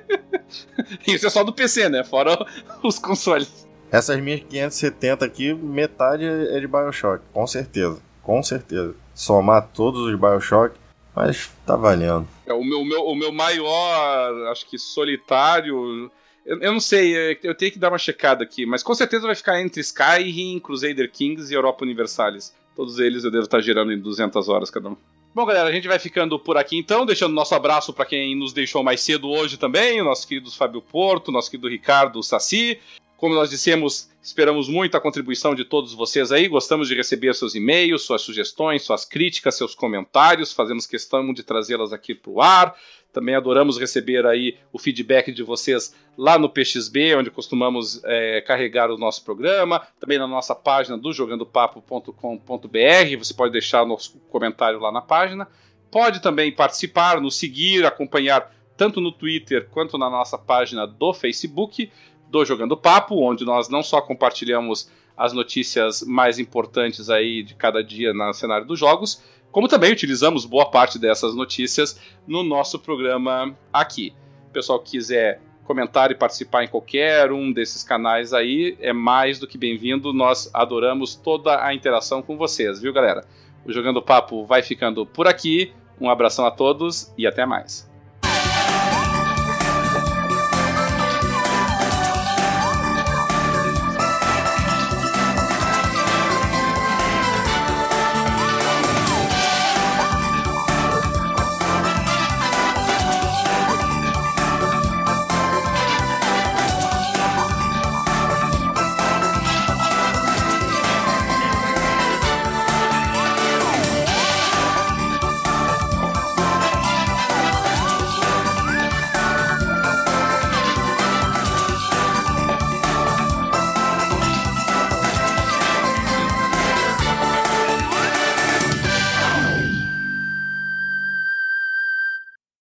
Isso 1.07 1.27
é 1.27 1.31
só 1.31 1.43
do 1.43 1.53
PC, 1.53 1.89
né? 1.89 2.05
Fora 2.05 2.39
os 2.83 2.99
consoles. 2.99 3.66
Essas 3.91 4.21
minhas 4.21 4.41
570 4.41 5.25
aqui, 5.25 5.55
metade 5.55 6.25
é 6.25 6.59
de 6.59 6.67
Bioshock, 6.67 7.23
com 7.33 7.47
certeza. 7.47 8.01
Com 8.23 8.43
certeza. 8.43 8.95
Somar 9.15 9.69
todos 9.73 10.01
os 10.01 10.19
Bioshock, 10.19 10.77
mas 11.15 11.51
tá 11.65 11.77
valendo. 11.77 12.27
É, 12.45 12.53
o, 12.53 12.65
meu, 12.65 12.81
o 12.81 12.85
meu, 12.85 13.05
o 13.05 13.15
meu 13.15 13.33
maior, 13.33 14.49
acho 14.51 14.67
que 14.69 14.79
solitário. 14.79 16.11
Eu, 16.45 16.61
eu 16.61 16.73
não 16.73 16.81
sei, 16.81 17.17
é, 17.17 17.39
eu 17.43 17.55
tenho 17.55 17.73
que 17.73 17.79
dar 17.79 17.91
uma 17.91 17.99
checada 17.99 18.43
aqui, 18.43 18.67
mas 18.67 18.83
com 18.83 18.95
certeza 18.95 19.27
vai 19.27 19.35
ficar 19.35 19.61
entre 19.61 19.81
Skyrim, 19.81 20.59
Crusader 20.59 21.11
Kings 21.11 21.53
e 21.53 21.57
Europa 21.57 21.85
Universalis. 21.85 22.53
Todos 22.75 22.99
eles 22.99 23.25
eu 23.25 23.31
devo 23.31 23.45
estar 23.45 23.61
girando 23.61 23.93
em 23.93 23.99
200 23.99 24.49
horas 24.49 24.71
cada 24.71 24.89
um. 24.89 24.97
Bom, 25.35 25.45
galera, 25.45 25.69
a 25.69 25.73
gente 25.73 25.87
vai 25.87 25.99
ficando 25.99 26.39
por 26.39 26.57
aqui 26.57 26.79
então, 26.79 27.07
deixando 27.07 27.35
nosso 27.35 27.55
abraço 27.55 27.93
para 27.93 28.07
quem 28.07 28.35
nos 28.35 28.53
deixou 28.53 28.83
mais 28.83 29.03
cedo 29.03 29.29
hoje 29.29 29.57
também, 29.57 30.03
nosso 30.03 30.27
querido 30.27 30.51
Fábio 30.51 30.81
Porto, 30.81 31.31
nosso 31.31 31.51
querido 31.51 31.69
Ricardo 31.69 32.23
Saci. 32.23 32.79
Como 33.17 33.35
nós 33.35 33.49
dissemos, 33.49 34.11
esperamos 34.23 34.69
muito 34.69 34.95
a 34.95 35.01
contribuição 35.01 35.55
de 35.55 35.65
todos 35.65 35.95
vocês 35.95 36.31
aí. 36.31 36.49
Gostamos 36.49 36.87
de 36.87 36.95
receber 36.95 37.35
seus 37.35 37.55
e-mails, 37.55 38.03
suas 38.03 38.21
sugestões, 38.21 38.83
suas 38.83 39.07
críticas, 39.07 39.57
seus 39.57 39.75
comentários. 39.75 40.53
Fazemos 40.53 40.87
questão 40.87 41.33
de 41.33 41.43
trazê-las 41.43 41.95
aqui 41.95 42.15
para 42.15 42.31
o 42.31 42.43
ar. 42.43 42.77
Também 43.15 43.35
adoramos 43.35 43.79
receber 43.79 44.27
aí 44.27 44.59
o 44.71 44.79
feedback 44.79 45.33
de 45.33 45.43
vocês 45.43 45.95
lá 46.19 46.39
no 46.39 46.51
PXB, 46.51 47.17
onde 47.17 47.31
costumamos 47.31 48.05
é, 48.05 48.43
carregar 48.43 48.91
o 48.91 48.99
nosso 48.99 49.25
programa. 49.25 49.81
Também 49.99 50.19
na 50.19 50.27
nossa 50.27 50.55
página 50.55 50.99
do 50.99 51.11
jogandopapo.com.br. 51.11 53.19
Você 53.19 53.33
pode 53.33 53.53
deixar 53.53 53.87
nosso 53.87 54.19
comentário 54.29 54.79
lá 54.79 54.93
na 54.93 55.01
página. 55.01 55.49
Pode 55.91 56.21
também 56.21 56.53
participar, 56.53 57.19
nos 57.19 57.37
seguir, 57.37 57.87
acompanhar 57.87 58.55
tanto 58.77 59.01
no 59.01 59.11
Twitter 59.11 59.69
quanto 59.71 59.97
na 59.97 60.11
nossa 60.11 60.37
página 60.37 60.87
do 60.87 61.15
Facebook 61.15 61.91
do 62.29 62.45
Jogando 62.45 62.77
Papo, 62.77 63.21
onde 63.23 63.45
nós 63.45 63.69
não 63.69 63.83
só 63.83 64.01
compartilhamos 64.01 64.91
as 65.17 65.33
notícias 65.33 66.03
mais 66.03 66.39
importantes 66.39 67.09
aí 67.09 67.43
de 67.43 67.55
cada 67.55 67.83
dia 67.83 68.13
no 68.13 68.33
cenário 68.33 68.67
dos 68.67 68.79
jogos, 68.79 69.23
como 69.51 69.69
também 69.69 69.93
utilizamos 69.93 70.45
boa 70.45 70.71
parte 70.71 70.99
dessas 70.99 71.35
notícias 71.35 71.99
no 72.27 72.43
nosso 72.43 72.79
programa 72.79 73.57
aqui. 73.73 74.13
O 74.49 74.53
pessoal 74.53 74.79
que 74.79 74.93
quiser 74.93 75.41
comentar 75.65 76.11
e 76.11 76.15
participar 76.15 76.65
em 76.65 76.69
qualquer 76.69 77.33
um 77.33 77.53
desses 77.53 77.83
canais 77.83 78.33
aí, 78.33 78.77
é 78.81 78.93
mais 78.93 79.39
do 79.39 79.47
que 79.47 79.59
bem-vindo. 79.59 80.13
Nós 80.13 80.49
adoramos 80.55 81.15
toda 81.15 81.65
a 81.65 81.75
interação 81.75 82.23
com 82.23 82.37
vocês, 82.37 82.81
viu, 82.81 82.93
galera? 82.93 83.27
O 83.65 83.73
Jogando 83.73 84.01
Papo 84.01 84.45
vai 84.45 84.63
ficando 84.63 85.05
por 85.05 85.27
aqui. 85.27 85.73
Um 86.01 86.11
abração 86.11 86.45
a 86.47 86.51
todos 86.51 87.13
e 87.17 87.27
até 87.27 87.45
mais. 87.47 87.91